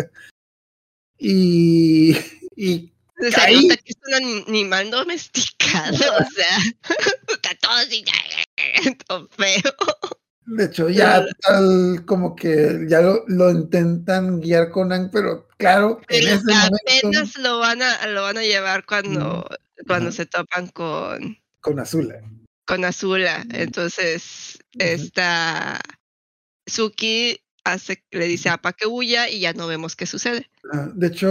Y... 1.18 2.18
y 2.58 2.92
O 3.26 3.32
sea, 3.32 3.46
ahí- 3.46 3.66
nota 3.66 3.78
que 3.78 3.92
es 3.94 3.98
un 4.20 4.44
animal 4.50 4.92
domesticado, 4.92 5.96
o 5.96 6.32
sea, 6.34 6.58
está 7.30 7.56
todo 7.62 7.72
así, 7.72 8.04
todo 9.08 9.30
feo. 9.30 9.62
De 10.46 10.66
hecho, 10.66 10.90
ya 10.90 11.26
tal 11.42 12.04
como 12.06 12.36
que 12.36 12.86
ya 12.88 13.02
lo, 13.02 13.24
lo 13.28 13.50
intentan 13.52 14.40
guiar 14.42 14.70
con 14.70 14.92
Ang, 14.92 15.10
pero 15.12 15.48
claro, 15.58 16.02
en 16.08 16.24
Pero 16.26 16.36
momento 16.44 16.78
apenas 17.00 17.38
lo 17.38 17.60
van 17.60 17.82
a, 17.82 18.08
lo 18.08 18.22
van 18.24 18.38
a 18.38 18.44
llevar 18.44 18.86
cuando, 18.86 19.48
cuando 19.88 20.12
se 20.12 20.26
topan 20.26 20.68
con, 20.68 21.38
con 21.62 21.80
Azula. 21.80 22.22
con 22.66 22.86
Azula. 22.86 23.46
Entonces, 23.52 24.60
Ujú. 24.76 24.86
esta 24.86 25.82
Suki 26.68 27.40
hace, 27.64 28.04
le 28.12 28.26
dice 28.26 28.50
a 28.50 28.54
Apa 28.54 28.74
que 28.74 28.88
huya 28.88 29.30
y 29.30 29.40
ya 29.40 29.54
no 29.54 29.68
vemos 29.68 29.96
qué 29.96 30.06
sucede. 30.06 30.50
Ah, 30.72 30.90
De 30.94 31.08
hecho, 31.08 31.30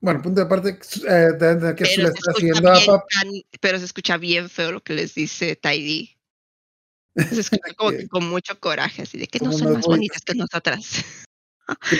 bueno, 0.00 0.22
punto 0.22 0.40
de 0.40 0.46
aparte, 0.46 0.78
eh, 1.08 1.10
de- 1.38 1.56
de 1.56 1.74
que 1.74 1.84
Pero 1.84 1.94
se, 1.94 2.02
está 2.02 2.08
escucha 2.30 2.32
siguiendo 2.38 2.72
a 2.72 3.04
tan- 3.10 3.42
pero 3.60 3.78
se 3.78 3.84
escucha 3.84 4.16
bien 4.16 4.48
feo 4.50 4.72
lo 4.72 4.82
que 4.82 4.94
les 4.94 5.14
dice 5.14 5.56
Tidy. 5.56 6.15
Escucha 7.16 7.74
como 7.76 7.90
que 7.98 8.08
con 8.08 8.28
mucho 8.28 8.58
coraje, 8.60 9.02
así 9.02 9.18
de 9.18 9.26
que 9.26 9.40
no 9.40 9.52
son 9.52 9.72
más 9.72 9.86
bonitas 9.86 10.22
que 10.22 10.34
nosotras. 10.34 11.04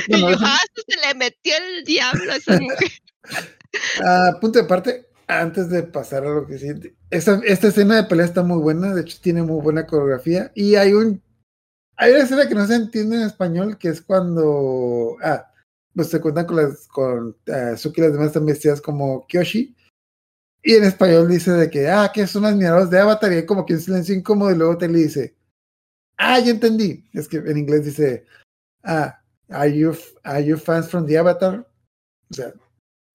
Y 0.06 0.20
yo, 0.20 0.28
ah, 0.38 0.60
se 0.74 0.96
le 1.08 1.14
metió 1.14 1.52
el 1.56 1.84
diablo 1.84 2.30
a 2.30 2.36
esa 2.36 2.52
mujer. 2.60 2.92
Ah, 4.04 4.38
punto 4.40 4.60
de 4.60 4.64
parte, 4.64 5.08
antes 5.26 5.68
de 5.68 5.82
pasar 5.82 6.24
a 6.24 6.30
lo 6.30 6.46
que 6.46 6.56
sigue, 6.56 6.94
esta, 7.10 7.40
esta 7.44 7.66
escena 7.66 7.96
de 7.96 8.04
pelea 8.04 8.26
está 8.26 8.44
muy 8.44 8.58
buena, 8.58 8.94
de 8.94 9.00
hecho 9.00 9.18
tiene 9.20 9.42
muy 9.42 9.60
buena 9.60 9.84
coreografía 9.84 10.52
y 10.54 10.76
hay 10.76 10.92
un 10.92 11.20
hay 11.96 12.12
una 12.12 12.22
escena 12.22 12.46
que 12.46 12.54
no 12.54 12.64
se 12.64 12.76
entiende 12.76 13.16
en 13.16 13.22
español 13.22 13.76
que 13.76 13.88
es 13.88 14.02
cuando 14.02 15.16
ah, 15.20 15.50
pues 15.96 16.10
se 16.10 16.20
cuentan 16.20 16.46
con 16.46 16.56
las 16.56 16.86
con 16.86 17.36
ah, 17.52 17.76
Suki 17.76 18.00
y 18.00 18.04
las 18.04 18.12
demás 18.12 18.28
están 18.28 18.46
vestidas 18.46 18.80
como 18.80 19.26
Kyoshi 19.26 19.74
y 20.66 20.74
en 20.74 20.84
español 20.84 21.28
dice 21.28 21.52
de 21.52 21.70
que 21.70 21.88
ah 21.88 22.10
que 22.12 22.26
son 22.26 22.42
las 22.42 22.56
miradas 22.56 22.90
de 22.90 22.98
Avatar 22.98 23.32
y 23.32 23.36
hay 23.36 23.46
como 23.46 23.64
que 23.64 23.74
un 23.74 23.80
silencio 23.80 24.14
incómodo 24.14 24.50
y 24.50 24.56
luego 24.56 24.76
te 24.76 24.88
dice 24.88 25.36
ah 26.18 26.38
ya 26.40 26.50
entendí 26.50 27.08
es 27.12 27.28
que 27.28 27.36
en 27.36 27.56
inglés 27.56 27.84
dice 27.84 28.26
ah 28.82 29.22
are 29.48 29.72
you 29.72 29.94
are 30.24 30.44
you 30.44 30.56
fans 30.56 30.88
from 30.88 31.06
the 31.06 31.16
Avatar 31.16 31.66
o 32.30 32.34
sea 32.34 32.52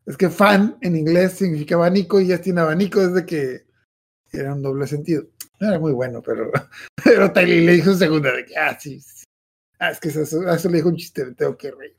es 0.06 0.18
que 0.18 0.30
fan 0.30 0.78
en 0.82 0.96
inglés 0.96 1.34
significa 1.34 1.76
abanico 1.76 2.20
y 2.20 2.28
ya 2.28 2.42
tiene 2.42 2.62
abanico 2.62 3.06
desde 3.06 3.26
que 3.26 3.66
era 4.32 4.54
un 4.54 4.62
doble 4.62 4.88
sentido. 4.88 5.28
No 5.60 5.68
era 5.68 5.80
muy 5.80 5.92
bueno, 5.92 6.22
pero, 6.22 6.52
pero 7.04 7.32
Tylee 7.32 7.66
le 7.66 7.74
dijo 7.74 7.94
segunda 7.94 8.32
de 8.34 8.46
que, 8.46 8.58
ah, 8.58 8.78
sí, 8.80 9.00
sí. 9.00 9.26
Ah, 9.80 9.92
es 9.92 10.00
que 10.00 10.10
eso, 10.10 10.22
eso 10.22 10.70
le 10.70 10.78
dijo 10.78 10.90
un 10.90 10.96
chiste, 10.96 11.26
me 11.26 11.34
tengo 11.34 11.58
que 11.58 11.72
reír. 11.72 11.96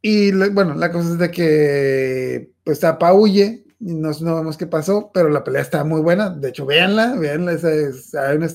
Y 0.00 0.32
bueno, 0.50 0.74
la 0.74 0.90
cosa 0.90 1.10
es 1.10 1.18
de 1.18 1.30
que 1.30 2.52
pues 2.64 2.82
Apa 2.82 3.12
huye 3.12 3.64
no, 3.82 4.12
no 4.12 4.36
vemos 4.36 4.56
qué 4.56 4.66
pasó, 4.66 5.10
pero 5.12 5.28
la 5.28 5.42
pelea 5.42 5.62
está 5.62 5.82
muy 5.82 6.00
buena. 6.00 6.30
De 6.30 6.50
hecho, 6.50 6.64
véanla, 6.64 7.16
véanla. 7.16 7.52
Esa 7.52 7.72
es, 7.74 8.14
hay, 8.14 8.36
una, 8.36 8.48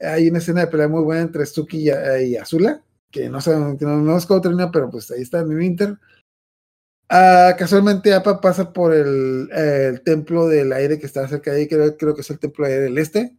hay 0.00 0.28
una 0.30 0.38
escena 0.38 0.62
de 0.62 0.66
pelea 0.68 0.88
muy 0.88 1.02
buena 1.02 1.22
entre 1.22 1.44
Suki 1.44 1.90
y, 1.90 1.90
y 2.24 2.36
Azula. 2.36 2.82
que 3.10 3.28
no 3.28 3.40
sabemos, 3.40 3.78
que 3.78 3.84
no 3.84 4.02
vemos 4.02 4.26
cómo 4.26 4.40
termina, 4.40 4.70
pero 4.70 4.90
pues 4.90 5.10
ahí 5.10 5.20
está 5.20 5.40
en 5.40 5.52
el 5.52 5.62
Inter. 5.62 5.98
Ah, 7.10 7.54
casualmente 7.58 8.14
APA 8.14 8.40
pasa 8.40 8.72
por 8.72 8.94
el, 8.94 9.50
el, 9.52 10.00
templo 10.02 10.46
del 10.46 10.72
aire 10.72 10.98
que 10.98 11.06
está 11.06 11.26
cerca 11.26 11.52
de 11.52 11.60
ahí, 11.62 11.68
creo, 11.68 11.96
creo 11.96 12.14
que 12.14 12.20
es 12.20 12.30
el 12.30 12.38
templo 12.38 12.64
del 12.64 12.74
aire 12.74 12.84
del 12.84 12.98
este, 12.98 13.36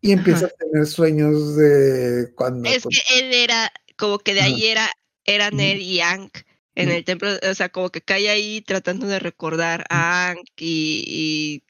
y 0.00 0.10
empieza 0.10 0.46
Ajá. 0.46 0.54
a 0.54 0.64
tener 0.70 0.86
sueños 0.86 1.54
de 1.54 2.32
cuando... 2.34 2.68
Es 2.68 2.82
que 2.82 3.20
él 3.20 3.32
era, 3.32 3.72
como 3.96 4.18
que 4.18 4.34
de 4.34 4.40
ahí 4.40 4.66
era, 4.66 4.90
era 5.24 5.52
Ned 5.52 5.76
y 5.76 6.00
Hank 6.00 6.38
en 6.76 6.90
el 6.90 7.04
templo, 7.04 7.30
o 7.50 7.54
sea, 7.54 7.68
como 7.68 7.90
que 7.90 8.00
cae 8.02 8.28
ahí 8.28 8.60
tratando 8.62 9.06
de 9.06 9.18
recordar 9.20 9.84
a 9.90 10.28
Hank 10.34 10.48
y, 10.58 11.04
y 11.06 11.64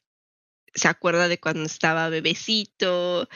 se 0.74 0.88
acuerda 0.88 1.28
de 1.28 1.38
cuando 1.38 1.64
estaba 1.64 2.08
bebecito 2.08 3.28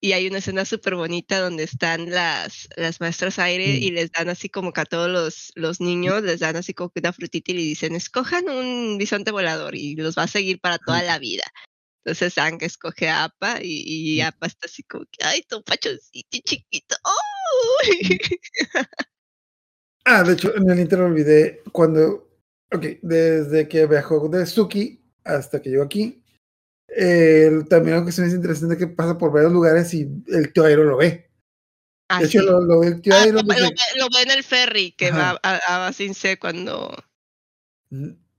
y 0.00 0.12
hay 0.14 0.26
una 0.26 0.38
escena 0.38 0.64
súper 0.64 0.96
bonita 0.96 1.40
donde 1.40 1.62
están 1.64 2.10
las, 2.10 2.68
las 2.76 3.00
maestras 3.00 3.38
aire 3.38 3.78
Mm. 3.78 3.82
y 3.84 3.90
les 3.92 4.10
dan 4.12 4.28
así 4.28 4.48
como 4.50 4.72
que 4.72 4.80
a 4.82 4.84
todos 4.84 5.08
los, 5.10 5.52
los 5.54 5.80
niños 5.80 6.22
les 6.24 6.40
dan 6.40 6.56
así 6.56 6.74
como 6.74 6.90
que 6.90 7.00
una 7.00 7.12
frutita 7.12 7.52
y 7.52 7.54
le 7.54 7.62
dicen, 7.62 7.94
escojan 7.94 8.48
un 8.48 8.98
bisonte 8.98 9.30
volador 9.30 9.76
y 9.76 9.94
los 9.96 10.16
va 10.18 10.24
a 10.24 10.28
seguir 10.28 10.60
para 10.60 10.78
toda 10.78 11.02
la 11.02 11.18
vida. 11.20 11.44
Entonces 12.04 12.36
Ang 12.38 12.58
escoge 12.62 13.08
a 13.08 13.24
Apa 13.24 13.60
y, 13.62 14.16
y 14.18 14.22
Mm. 14.22 14.26
Apa 14.26 14.46
está 14.48 14.66
así 14.66 14.82
como 14.82 15.04
que, 15.10 15.24
ay, 15.24 15.42
tu 15.48 15.62
pachoncito 15.62 16.38
chiquito. 16.44 16.96
¡Oh! 17.04 17.78
Ah, 20.04 20.22
de 20.22 20.32
hecho, 20.32 20.54
en 20.56 20.68
el 20.70 20.80
intro 20.80 21.04
olvidé 21.06 21.62
cuando, 21.72 22.28
ok, 22.72 22.84
desde 23.02 23.68
que 23.68 23.86
viajó 23.86 24.28
de 24.28 24.46
Suki 24.46 25.00
hasta 25.24 25.62
que 25.62 25.70
llegó 25.70 25.84
aquí, 25.84 26.22
eh, 26.88 27.50
también 27.70 27.94
algo 27.94 28.06
que 28.06 28.12
se 28.12 28.20
me 28.20 28.26
hace 28.26 28.36
interesante 28.36 28.74
es 28.74 28.80
que 28.80 28.88
pasa 28.88 29.16
por 29.16 29.32
varios 29.32 29.52
lugares 29.52 29.94
y 29.94 30.08
el 30.28 30.52
tío 30.52 30.64
Airo 30.64 30.84
lo 30.84 30.96
ve. 30.96 31.30
Ah, 32.08 32.18
de 32.20 32.26
hecho, 32.26 32.40
sí. 32.40 32.46
lo, 32.46 32.60
lo 32.60 32.80
ve 32.80 32.88
el 32.88 33.00
tío 33.00 33.14
Ah, 33.14 33.22
Airo. 33.22 33.38
lo, 33.38 33.42
dice- 33.44 33.60
lo 33.60 33.68
ve, 33.68 33.76
lo 33.96 34.08
ve 34.14 34.22
en 34.22 34.30
el 34.30 34.44
ferry 34.44 34.92
que 34.92 35.08
Ajá. 35.08 35.34
va 35.34 35.40
a, 35.42 35.86
a 35.86 35.92
Sin 35.92 36.14
C 36.14 36.38
cuando 36.38 36.92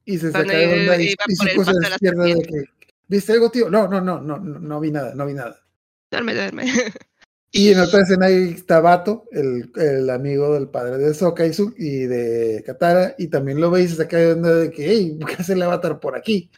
y 0.06 0.18
se 0.18 0.31
saca 0.31 0.57
de 0.57 0.68
onda 0.68 0.98
y, 1.02 1.14
y 1.27 1.35
se 1.35 1.56
paso 1.56 1.72
de 1.72 1.90
la 1.90 1.98
de 2.26 2.41
que, 2.41 2.64
¿viste 3.07 3.34
algo, 3.34 3.49
tío? 3.52 3.69
No, 3.69 3.88
no, 3.88 4.02
no, 4.02 4.19
no, 4.19 4.38
no, 4.40 4.60
no 4.60 4.80
vi 4.80 4.91
nada, 4.91 5.14
no 5.15 5.26
vi 5.26 5.34
nada. 5.34 5.61
duerme, 6.11 6.34
duerme. 6.34 6.65
Y 7.55 7.69
en 7.69 7.80
otra 7.80 8.01
escena 8.01 8.25
ahí 8.25 8.49
está 8.49 8.81
Bato, 8.81 9.25
el, 9.31 9.71
el 9.75 10.09
amigo 10.09 10.55
del 10.55 10.69
padre 10.69 10.97
de 10.97 11.13
Sokka 11.13 11.45
y, 11.45 12.05
de 12.07 12.63
Katara, 12.65 13.13
y 13.19 13.27
también 13.27 13.61
lo 13.61 13.69
ve 13.69 13.84
y 13.84 13.88
se 13.88 14.05
de 14.05 14.31
onda 14.34 14.55
de 14.55 14.71
que, 14.71 14.89
hey, 14.89 15.19
¿qué 15.27 15.35
hace 15.35 15.53
el 15.53 15.61
avatar 15.61 15.99
por 15.99 16.15
aquí? 16.15 16.49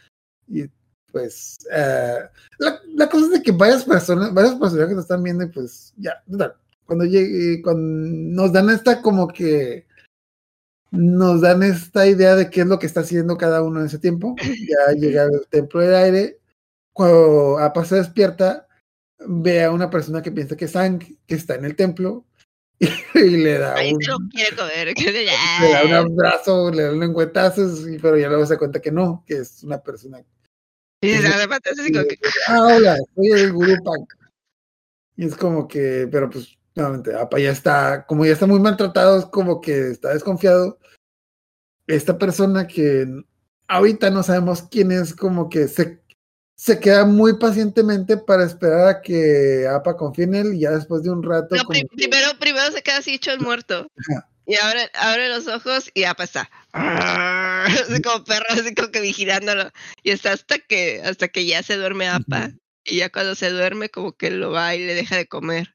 Y 0.47 0.63
pues, 1.11 1.57
eh, 1.69 2.19
la, 2.59 2.80
la 2.93 3.09
cosa 3.09 3.26
es 3.26 3.31
de 3.34 3.41
que 3.41 3.51
varias 3.51 3.84
personas, 3.84 4.34
varios 4.34 4.55
personajes 4.55 4.95
lo 4.95 5.01
están 5.01 5.22
viendo 5.22 5.51
pues, 5.51 5.93
ya, 5.97 6.23
cuando 6.85 7.03
llegue, 7.03 7.61
cuando 7.61 7.81
nos 7.81 8.53
dan 8.53 8.69
esta 8.69 9.01
como 9.01 9.27
que, 9.27 9.85
nos 10.91 11.41
dan 11.41 11.61
esta 11.63 12.07
idea 12.07 12.38
de 12.38 12.49
qué 12.49 12.61
es 12.61 12.67
lo 12.67 12.80
que 12.80 12.85
está 12.85 13.01
haciendo 13.01 13.38
cada 13.38 13.61
uno 13.63 13.81
en 13.81 13.88
ese 13.88 13.99
tiempo, 13.99 14.38
ya 14.38 14.93
llega 14.93 15.23
al 15.23 15.45
templo 15.49 15.81
del 15.81 15.95
aire, 15.95 16.39
cuando 16.93 17.59
Appa 17.59 17.84
se 17.84 17.95
despierta, 17.95 18.65
ve 19.27 19.64
a 19.64 19.72
una 19.72 19.89
persona 19.89 20.22
que 20.22 20.31
piensa 20.31 20.56
que 20.56 20.65
es 20.65 20.72
Sang, 20.72 20.99
que 20.99 21.35
está 21.35 21.56
en 21.56 21.65
el 21.65 21.76
templo, 21.76 22.26
y, 22.80 23.38
le 23.38 23.57
da 23.57 23.76
un, 23.76 24.02
se 24.02 24.11
lo 24.11 24.18
quiere 24.30 24.56
comer. 24.56 24.93
que 24.95 25.11
de- 25.11 25.26
le 25.26 25.72
da 25.72 25.85
un 25.85 25.93
abrazo, 25.93 26.72
le 26.72 26.84
da 26.84 26.91
un 26.91 26.99
lengüetazos, 26.99 27.88
y- 27.88 27.99
pero 27.99 28.18
ya 28.18 28.27
luego 28.27 28.45
se 28.45 28.53
da 28.53 28.60
cuenta 28.60 28.81
que 28.81 28.91
no, 28.91 29.23
que 29.26 29.38
es 29.38 29.64
una 29.64 29.81
persona. 29.81 30.23
Y 31.02 31.14
así 31.14 31.91
como 31.93 32.07
que, 32.07 32.18
Ah, 32.47 32.65
hola, 32.65 32.97
soy 33.15 33.27
el 33.31 33.53
gurú 33.53 33.76
Punk. 33.84 34.14
Y 35.18 35.26
es 35.26 35.35
como 35.35 35.68
que, 35.68 36.07
pero 36.11 36.30
pues, 36.30 36.57
nuevamente, 36.76 37.15
Apa 37.15 37.39
ya 37.39 37.52
está, 37.52 38.06
como 38.06 38.26
ya 38.26 38.34
está 38.34 38.47
muy 38.47 38.60
maltratado, 38.60 39.19
es 39.19 39.26
como 39.26 39.61
que 39.61 39.91
está 39.91 40.14
desconfiado. 40.14 40.80
Esta 41.88 42.18
persona 42.18 42.65
que 42.68 43.07
ahorita 43.68 44.10
no 44.10 44.23
sabemos 44.23 44.64
quién 44.64 44.91
es, 44.91 45.14
como 45.14 45.49
que 45.49 45.68
se, 45.68 46.02
se 46.56 46.80
queda 46.80 47.06
muy 47.06 47.38
pacientemente 47.38 48.18
para 48.18 48.45
esperar 48.45 48.88
a 48.88 49.02
que 49.02 49.68
Apa 49.68 49.98
confíe 49.98 50.23
en 50.23 50.36
él 50.36 50.53
y 50.53 50.61
ya 50.61 50.72
después 50.72 51.03
de 51.03 51.10
un 51.10 51.22
rato. 51.22 51.56
No, 51.56 51.64
como 51.65 51.80
primero, 51.95 52.27
primero 52.40 52.72
se 52.72 52.82
queda 52.82 52.98
así 52.98 53.15
hecho 53.15 53.32
el 53.32 53.41
muerto. 53.41 53.88
Y 54.48 54.56
abre, 54.56 54.90
abre 54.94 55.30
los 55.30 55.48
ojos 55.48 55.90
y 55.94 56.02
ya 56.02 56.14
pasa. 56.14 56.49
Así 56.73 58.02
como 58.02 58.23
perro, 58.26 58.45
así 58.49 58.76
como 58.76 58.91
que 58.91 59.02
vigilándolo. 59.02 59.72
Y 60.03 60.11
está 60.11 60.34
hasta 60.34 60.60
que, 60.60 61.02
hasta 61.03 61.30
que 61.30 61.45
ya 61.45 61.64
se 61.64 61.77
duerme 61.77 62.07
Apa. 62.07 62.52
Y 62.84 62.98
ya 62.98 63.10
cuando 63.10 63.34
se 63.34 63.49
duerme, 63.49 63.90
como 63.90 64.11
que 64.15 64.30
lo 64.30 64.52
va 64.52 64.76
y 64.76 64.86
le 64.86 64.94
deja 64.94 65.15
de 65.15 65.26
comer. 65.26 65.73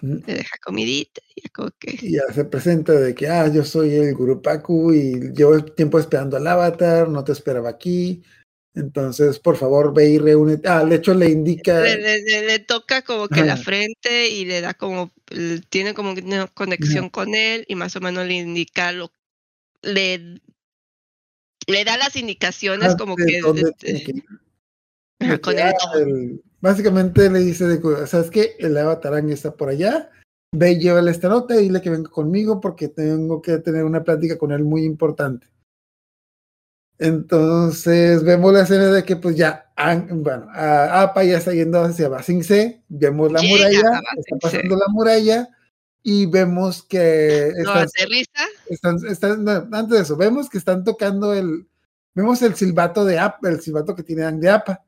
Le 0.00 0.34
deja 0.34 0.56
comidita. 0.62 1.22
Y 1.34 1.42
ya 1.42 1.48
como 1.52 1.70
que. 1.80 1.98
Y 2.00 2.12
ya 2.12 2.32
se 2.32 2.44
presenta 2.44 2.92
de 2.92 3.14
que, 3.14 3.26
ah, 3.26 3.48
yo 3.48 3.64
soy 3.64 3.96
el 3.96 4.14
Guru 4.14 4.40
Paku 4.40 4.92
y 4.92 5.32
llevo 5.32 5.64
tiempo 5.64 5.98
esperando 5.98 6.36
al 6.36 6.46
avatar, 6.46 7.08
no 7.08 7.24
te 7.24 7.32
esperaba 7.32 7.70
aquí. 7.70 8.22
Entonces, 8.74 9.38
por 9.38 9.56
favor, 9.56 9.94
ve 9.94 10.10
y 10.10 10.18
reúnete. 10.18 10.68
Ah, 10.68 10.84
de 10.84 10.96
hecho 10.96 11.14
le 11.14 11.28
indica. 11.30 11.80
Le, 11.80 11.96
le- 11.96 12.22
le- 12.22 12.46
le 12.46 12.58
toca 12.58 13.02
como 13.02 13.28
que 13.28 13.42
la 13.44 13.56
frente 13.56 14.28
y 14.28 14.44
le 14.44 14.60
da 14.60 14.74
como. 14.74 15.12
Tiene 15.68 15.94
como 15.94 16.12
una 16.12 16.48
conexión 16.48 17.08
con 17.08 17.34
él 17.34 17.64
y 17.68 17.76
más 17.76 17.94
o 17.96 18.00
menos 18.00 18.26
le 18.26 18.34
indica 18.34 18.90
lo. 18.92 19.12
Le. 19.82 20.40
Le 21.66 21.84
da 21.84 21.96
las 21.96 22.16
indicaciones 22.16 22.90
ah, 22.92 22.96
como 22.98 23.16
que. 23.16 23.24
de- 23.24 24.22
De 25.20 25.40
con 25.40 25.58
el 25.58 25.72
el- 25.94 26.42
básicamente 26.60 27.30
le 27.30 27.38
dice, 27.38 27.66
de, 27.66 28.06
¿sabes 28.06 28.30
qué? 28.30 28.56
El 28.58 28.76
avatarán 28.76 29.30
está 29.30 29.54
por 29.54 29.68
allá. 29.68 30.10
Ve 30.52 30.72
y 30.72 30.78
llévale 30.80 31.10
esta 31.10 31.28
nota 31.28 31.54
y 31.56 31.64
dile 31.64 31.80
que 31.80 31.90
venga 31.90 32.10
conmigo 32.10 32.60
porque 32.60 32.88
tengo 32.88 33.40
que 33.40 33.58
tener 33.58 33.84
una 33.84 34.02
plática 34.04 34.36
con 34.36 34.52
él 34.52 34.62
muy 34.64 34.84
importante. 34.84 35.46
Entonces 36.98 38.22
vemos 38.22 38.52
la 38.52 38.62
escena 38.62 38.86
de 38.90 39.04
que 39.04 39.16
pues 39.16 39.36
ya, 39.36 39.72
bueno, 40.10 40.46
Apa 40.54 41.24
ya 41.24 41.38
está 41.38 41.52
yendo 41.52 41.82
hacia 41.82 42.08
Basingse, 42.08 42.82
vemos 42.88 43.32
la 43.32 43.40
Llega 43.40 43.56
muralla, 43.56 44.00
está 44.16 44.36
pasando 44.40 44.76
la 44.76 44.86
muralla 44.88 45.48
y 46.02 46.26
vemos 46.26 46.82
que 46.84 47.52
No 47.56 47.60
están, 47.60 47.88
aterriza. 47.88 48.42
están, 48.68 48.96
están- 49.08 49.44
no, 49.44 49.50
antes 49.76 49.90
de 49.96 50.02
eso, 50.02 50.16
vemos 50.16 50.48
que 50.48 50.58
están 50.58 50.84
tocando 50.84 51.34
el, 51.34 51.66
vemos 52.14 52.40
el 52.42 52.54
silbato 52.54 53.04
de 53.04 53.18
Apa, 53.18 53.48
el 53.48 53.60
silbato 53.60 53.94
que 53.96 54.02
tiene 54.02 54.24
Ang 54.24 54.38
de 54.40 54.50
Apa, 54.50 54.82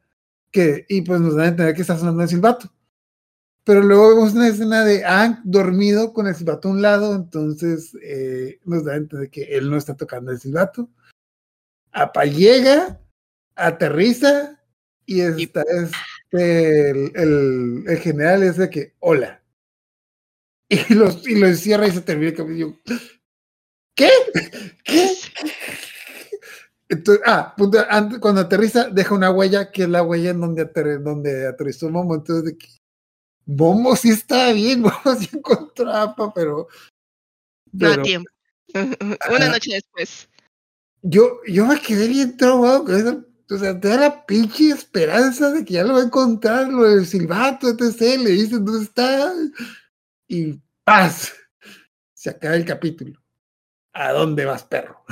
que, 0.51 0.85
y 0.89 1.03
pues 1.03 1.21
nos 1.21 1.35
dan 1.35 1.45
a 1.45 1.49
entender 1.49 1.75
que 1.75 1.83
está 1.83 1.99
sonando 1.99 2.23
el 2.23 2.29
silbato. 2.29 2.71
Pero 3.65 3.83
luego 3.83 4.11
vemos 4.11 4.33
una 4.33 4.47
escena 4.47 4.85
de 4.85 5.05
Ang 5.05 5.39
dormido 5.43 6.13
con 6.13 6.29
el 6.29 6.37
silbato 6.37 6.69
a 6.69 6.71
un 6.71 6.83
lado, 6.83 7.17
entonces 7.17 7.97
eh, 8.01 8.61
nos 8.65 8.85
da 8.85 8.93
a 8.93 8.97
entender 8.97 9.29
que 9.29 9.43
él 9.57 9.69
no 9.69 9.77
está 9.77 9.97
tocando 9.97 10.31
el 10.31 10.39
silbato. 10.39 10.89
Apa 11.97 12.27
llega, 12.27 13.01
aterriza 13.55 14.63
y 15.07 15.23
está 15.23 15.63
este, 15.63 16.91
el, 16.91 17.13
el, 17.15 17.85
el 17.87 17.99
general 18.01 18.43
es 18.43 18.59
de 18.59 18.69
que, 18.69 18.95
hola. 18.99 19.43
Y 20.69 20.77
los, 20.95 21.27
y 21.27 21.37
lo 21.37 21.47
encierra 21.47 21.87
y 21.87 21.93
se 21.93 22.03
termina 22.03 22.33
el 22.33 22.37
capítulo. 22.37 22.79
¿Qué? 23.95 24.11
¿Qué? 24.85 25.11
Entonces, 26.91 27.25
ah, 27.27 27.55
punto, 27.57 27.79
antes, 27.89 28.19
cuando 28.19 28.43
aterriza, 28.43 28.91
deja 28.91 29.15
una 29.15 29.31
huella 29.31 29.73
que 29.73 29.85
es 29.85 29.89
la 29.89 30.03
huella 30.03 30.31
en 30.31 30.41
donde, 30.43 30.63
ater, 30.63 31.03
donde 31.03 31.47
aterrizó 31.47 31.89
Momo. 31.89 32.15
Entonces, 32.15 32.45
de 32.45 32.59
que 32.59 32.69
Momo 33.47 33.97
sí 33.97 34.11
estaba 34.11 34.53
bien, 34.53 34.81
Momo 34.83 35.17
sí 35.19 35.31
encontró 35.33 35.91
a 35.91 36.03
Apa, 36.03 36.31
pero. 36.35 36.69
No 37.73 37.89
a 37.91 38.03
tiempo. 38.03 38.31
Una 39.35 39.49
noche 39.49 39.73
después. 39.73 40.29
Yo, 41.09 41.41
yo 41.47 41.67
me 41.67 41.81
quedé 41.81 42.09
bien 42.09 42.37
traumado 42.37 42.85
con 42.85 42.95
eso. 42.95 43.25
O 43.49 43.59
sea, 43.59 43.79
te 43.79 43.89
da 43.89 43.97
la 43.97 44.27
pinche 44.27 44.71
esperanza 44.71 45.53
de 45.53 45.65
que 45.65 45.75
ya 45.75 45.85
lo 45.85 45.95
va 45.95 46.01
a 46.01 46.05
encontrar, 46.05 46.69
lo 46.69 46.83
del 46.83 47.07
silbato, 47.07 47.69
etc. 47.69 48.19
Le 48.21 48.31
dicen 48.31 48.65
dónde 48.65 48.85
está. 48.85 49.33
Y 50.27 50.61
paz. 50.85 51.33
Se 52.13 52.31
acaba 52.31 52.57
el 52.57 52.65
capítulo. 52.65 53.23
¿A 53.93 54.13
dónde 54.13 54.45
vas, 54.45 54.65
perro? 54.65 55.05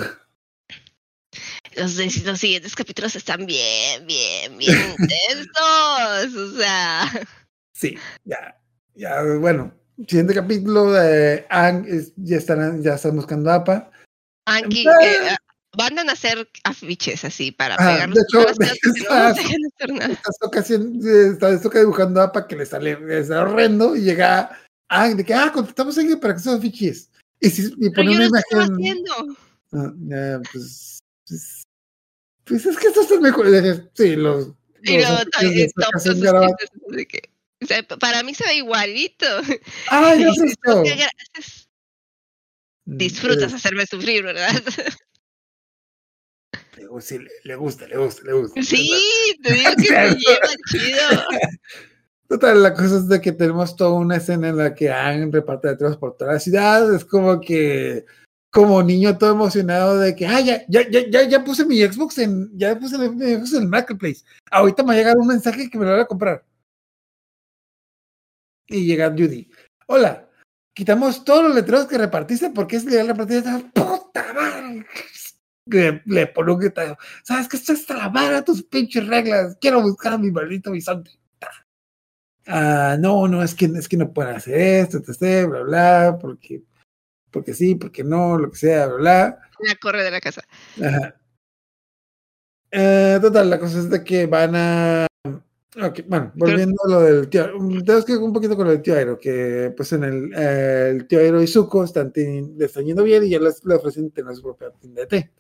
Los, 1.76 1.92
siguientes 1.92 2.74
capítulos 2.74 3.14
están 3.16 3.46
bien, 3.46 4.06
bien, 4.06 4.58
bien 4.58 4.76
intensos. 4.98 6.34
O 6.36 6.56
sea, 6.56 7.10
Sí, 7.72 7.96
ya, 8.24 8.60
ya, 8.94 9.22
bueno. 9.38 9.72
Siguiente 10.08 10.34
capítulo 10.34 10.92
de 10.92 11.46
Ang 11.50 11.86
es- 11.86 12.12
ya 12.16 12.36
están, 12.36 12.82
ya 12.82 12.94
están 12.94 13.14
buscando 13.14 13.50
a 13.50 13.56
Apa. 13.56 13.90
Anki, 14.46 14.84
que, 14.84 15.36
mandan 15.76 16.09
a 16.09 16.12
hacer 16.12 16.48
afiches 16.64 17.24
así 17.24 17.51
para 17.52 17.74
Ah, 17.76 17.92
pegarlos 17.94 18.14
de 18.16 18.22
hecho, 18.22 18.38
no 18.38 18.51
está- 21.32 21.59
Sokka 21.60 21.78
dibujando 21.80 22.20
a 22.20 22.24
Apa 22.24 22.46
que 22.46 22.56
le 22.56 22.66
sale, 22.66 22.98
le 23.01 23.24
sale 23.24 23.40
horrendo 23.40 23.96
y 23.96 24.02
llega 24.02 24.59
Ang 24.88 25.16
de 25.16 25.24
que, 25.24 25.34
ah, 25.34 25.51
contratamos 25.52 25.96
a 25.96 26.01
alguien 26.02 26.20
para 26.20 26.34
que 26.34 26.40
se 26.40 26.60
fiches. 26.60 27.10
Y, 27.40 27.51
si, 27.51 27.72
y 27.78 27.90
pone 27.90 28.10
una 28.16 28.26
imagen. 28.26 28.60
haciendo. 28.60 29.36
Ah, 29.72 29.92
ya, 30.06 30.40
pues, 30.52 30.98
pues, 31.26 31.62
pues 32.44 32.66
es 32.66 32.76
que 32.76 32.86
esto 32.88 33.01
está 33.01 33.18
mejor. 33.20 33.46
Sí, 33.94 34.14
los. 34.16 34.48
Y 34.82 34.98
los 34.98 35.10
afiches 35.34 35.72
eh, 35.76 36.01
son 36.01 36.20
que, 37.09 37.30
o 37.62 37.66
sea, 37.66 37.82
para 37.82 38.22
mí 38.22 38.34
se 38.34 38.44
ve 38.44 38.56
igualito. 38.56 39.26
¡Ay, 39.88 40.18
no 40.24 40.28
Y 40.28 40.30
es 40.30 40.34
si 40.36 40.46
esto! 40.48 40.60
tengo 40.62 40.82
que 40.84 40.96
gra- 40.96 41.10
es- 41.38 41.68
Disfrutas 42.86 43.52
hacerme 43.55 43.86
sufrir, 43.86 44.22
¿verdad? 44.22 44.51
Le, 46.94 47.00
gusta, 47.00 47.16
le 47.42 47.56
gusta, 47.56 47.88
le 47.88 47.96
gusta, 47.96 48.22
le 48.24 48.32
gusta. 48.34 48.62
Sí, 48.62 48.88
te 49.42 49.52
digo 49.52 49.70
que 49.76 49.82
se 49.82 49.94
lleva 49.94 50.48
chido. 50.70 51.22
Total, 52.28 52.62
la 52.62 52.72
cosa 52.72 52.96
es 52.96 53.08
de 53.08 53.20
que 53.20 53.32
tenemos 53.32 53.74
toda 53.74 53.98
una 53.98 54.16
escena 54.16 54.48
en 54.48 54.56
la 54.56 54.74
que 54.74 54.90
han 54.90 55.32
reparte 55.32 55.68
letreros 55.68 55.96
por 55.96 56.16
toda 56.16 56.34
la 56.34 56.40
ciudad. 56.40 56.94
Es 56.94 57.04
como 57.04 57.40
que, 57.40 58.06
como 58.50 58.80
niño 58.82 59.18
todo 59.18 59.32
emocionado 59.32 59.98
de 59.98 60.14
que, 60.14 60.26
ah, 60.26 60.40
ya, 60.40 60.64
ya, 60.68 60.88
ya, 60.88 61.00
ya, 61.10 61.28
ya 61.28 61.44
puse 61.44 61.64
mi 61.64 61.82
Xbox 61.82 62.18
en, 62.18 62.56
ya 62.56 62.78
puse 62.78 62.96
mi 62.96 63.34
Xbox 63.34 63.54
en 63.54 63.62
el 63.62 63.68
Marketplace. 63.68 64.24
Ahorita 64.50 64.82
me 64.84 64.88
va 64.88 64.92
a 64.94 64.96
llegar 64.96 65.16
un 65.16 65.26
mensaje 65.26 65.68
que 65.68 65.78
me 65.78 65.84
lo 65.84 65.92
voy 65.92 66.00
a 66.00 66.06
comprar. 66.06 66.44
Y 68.68 68.86
llega 68.86 69.10
Judy. 69.10 69.50
Hola, 69.88 70.30
quitamos 70.72 71.24
todos 71.24 71.42
los 71.42 71.54
letreros 71.54 71.86
que 71.86 71.98
repartiste 71.98 72.50
porque 72.50 72.76
es 72.76 72.84
legal 72.84 73.08
repartir. 73.08 73.42
¡Puta 73.74 74.32
madre! 74.32 74.86
Le, 75.66 76.02
le 76.06 76.26
pone 76.26 76.52
un 76.52 76.58
grito. 76.58 76.82
¿Sabes 77.22 77.48
que 77.48 77.56
esto 77.56 77.72
es 77.72 77.86
trabar 77.86 78.34
a 78.34 78.44
tus 78.44 78.62
pinches 78.64 79.06
reglas? 79.06 79.56
Quiero 79.60 79.80
buscar 79.80 80.14
a 80.14 80.18
mi 80.18 80.30
maldito 80.30 80.70
bisonte. 80.70 81.10
Ah, 82.46 82.96
no, 82.98 83.26
no, 83.26 83.42
es 83.42 83.54
que, 83.54 83.66
es 83.66 83.88
que 83.88 83.96
no 83.96 84.12
pueden 84.12 84.36
hacer 84.36 84.54
esto, 84.54 84.98
etc, 84.98 85.48
bla, 85.48 85.62
bla, 85.62 86.18
porque, 86.20 86.62
porque 87.30 87.54
sí, 87.54 87.74
porque 87.74 88.04
no, 88.04 88.36
lo 88.36 88.50
que 88.50 88.58
sea, 88.58 88.86
bla, 88.86 88.96
bla. 88.96 89.38
La 89.60 89.74
corre 89.76 90.04
de 90.04 90.10
la 90.10 90.20
casa. 90.20 90.42
Ajá. 90.82 91.16
Eh, 92.70 93.18
total, 93.22 93.48
la 93.48 93.58
cosa 93.58 93.78
es 93.78 93.88
de 93.88 94.02
que 94.02 94.26
van 94.26 94.56
a. 94.56 95.06
Okay, 95.76 96.04
bueno, 96.06 96.32
volviendo 96.34 96.76
a 96.84 96.88
lo 96.88 97.00
del 97.00 97.28
tío. 97.28 97.46
Tenemos 97.84 98.04
que 98.04 98.12
ir 98.12 98.18
un 98.18 98.32
poquito 98.32 98.56
con 98.56 98.66
lo 98.66 98.72
del 98.72 98.82
tío 98.82 98.94
Aero, 98.94 99.18
que 99.18 99.72
pues 99.76 99.92
en 99.92 100.04
el, 100.04 100.32
eh, 100.36 100.90
el 100.90 101.06
tío 101.06 101.20
Aero 101.20 101.42
y 101.42 101.46
Zuko 101.46 101.84
están, 101.84 102.12
le 102.14 102.64
están 102.64 102.84
yendo 102.84 103.02
bien 103.02 103.24
y 103.24 103.30
ya 103.30 103.38
les, 103.38 103.64
le 103.64 103.74
ofrecen 103.74 104.10
tener 104.10 104.34
su 104.36 104.42
propia 104.42 104.70
tienda 104.70 105.02
de 105.02 105.06
té. 105.06 105.32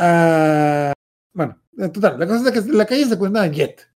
Ah, 0.00 0.92
bueno, 1.32 1.60
total, 1.92 2.18
la 2.20 2.26
cosa 2.26 2.48
es 2.48 2.52
que 2.52 2.70
en 2.70 2.78
la 2.78 2.86
calle 2.86 3.04
se 3.04 3.18
cuenta 3.18 3.44
en 3.44 3.52
Jet, 3.52 3.90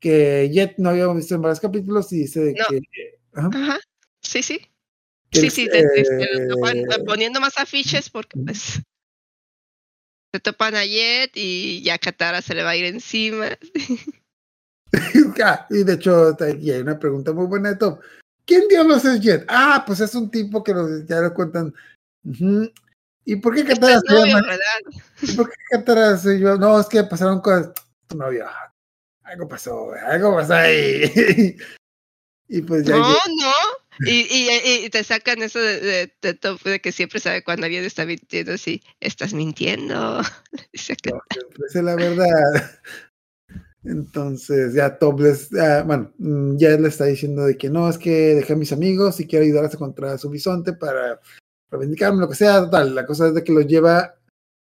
que 0.00 0.50
Jet 0.52 0.74
no 0.78 0.90
habíamos 0.90 1.16
visto 1.16 1.36
en 1.36 1.42
varios 1.42 1.60
capítulos 1.60 2.12
y 2.12 2.18
dice 2.22 2.52
No. 2.58 2.64
que. 2.68 3.18
Ajá, 3.32 3.50
Ajá. 3.52 3.78
Sí, 4.22 4.42
sí. 4.42 4.58
que 5.30 5.40
Sí, 5.40 5.50
sí, 5.50 5.68
te, 5.68 5.84
te 5.84 6.00
eh, 6.00 6.48
topan 6.48 7.04
poniendo 7.06 7.40
más 7.40 7.56
afiches 7.58 8.10
porque 8.10 8.40
pues 8.44 8.82
se 10.32 10.40
topan 10.40 10.74
a 10.74 10.84
Jet 10.84 11.30
y 11.34 11.80
ya 11.82 11.98
Katara 11.98 12.42
se 12.42 12.54
le 12.54 12.64
va 12.64 12.70
a 12.70 12.76
ir 12.76 12.86
encima. 12.86 13.56
Ah, 15.44 15.66
y 15.70 15.84
de 15.84 15.92
hecho, 15.92 16.28
aquí 16.28 16.72
hay 16.72 16.80
una 16.80 16.98
pregunta 16.98 17.32
muy 17.32 17.46
buena 17.46 17.70
de 17.70 17.76
Tom. 17.76 17.98
¿Quién 18.44 18.66
diablos 18.68 19.04
es 19.04 19.20
Jet? 19.20 19.44
Ah, 19.48 19.84
pues 19.86 20.00
es 20.00 20.12
un 20.16 20.28
tipo 20.28 20.64
que 20.64 20.74
nos, 20.74 21.06
ya 21.06 21.20
nos 21.20 21.32
cuentan. 21.32 21.72
Ujú. 22.24 22.70
¿Y 23.28 23.36
por 23.36 23.56
qué 23.56 23.64
Katara 23.64 23.96
Es 23.96 25.30
se 25.30 25.36
por 25.36 25.50
qué 25.50 25.56
Katara 25.70 26.16
se 26.16 26.38
llama? 26.38 26.56
No, 26.58 26.80
es 26.80 26.86
que 26.86 27.02
pasaron 27.02 27.40
cosas. 27.40 27.72
Tu 28.06 28.16
novio. 28.16 28.46
Algo 29.24 29.48
pasó, 29.48 29.90
algo 30.06 30.36
pasó 30.36 30.54
ahí. 30.54 31.56
y 32.48 32.62
pues 32.62 32.86
ya. 32.86 32.96
No, 32.96 33.08
no. 33.08 33.52
Y, 34.06 34.26
y, 34.30 34.84
y 34.84 34.90
te 34.90 35.02
sacan 35.02 35.42
eso 35.42 35.58
de, 35.58 35.80
de, 35.80 36.12
de 36.22 36.34
Top, 36.34 36.62
de 36.62 36.80
que 36.80 36.92
siempre 36.92 37.18
sabe 37.18 37.42
cuando 37.42 37.64
alguien 37.64 37.84
está 37.84 38.06
mintiendo, 38.06 38.52
así, 38.52 38.82
estás 39.00 39.34
mintiendo. 39.34 40.20
No, 41.06 41.20
siempre 41.30 41.68
sé 41.68 41.82
la 41.82 41.96
verdad. 41.96 42.80
Entonces, 43.82 44.74
ya 44.74 44.98
Top 44.98 45.18
les, 45.18 45.52
ah, 45.54 45.82
bueno, 45.84 46.12
mm, 46.18 46.58
ya 46.58 46.70
le 46.70 46.88
está 46.88 47.06
diciendo 47.06 47.44
de 47.44 47.56
que 47.56 47.70
no, 47.70 47.88
es 47.88 47.98
que 47.98 48.36
dejé 48.36 48.52
a 48.52 48.56
mis 48.56 48.72
amigos 48.72 49.18
y 49.18 49.26
quiero 49.26 49.44
ayudarles 49.44 49.72
a 49.72 49.76
encontrar 49.76 50.18
su 50.18 50.30
bisonte 50.30 50.72
para 50.74 51.20
reivindicarme, 51.70 52.20
lo 52.20 52.28
que 52.28 52.34
sea, 52.36 52.60
total. 52.60 52.94
La 52.94 53.06
cosa 53.06 53.28
es 53.28 53.34
de 53.34 53.42
que 53.44 53.52
los 53.52 53.66
lleva, 53.66 54.14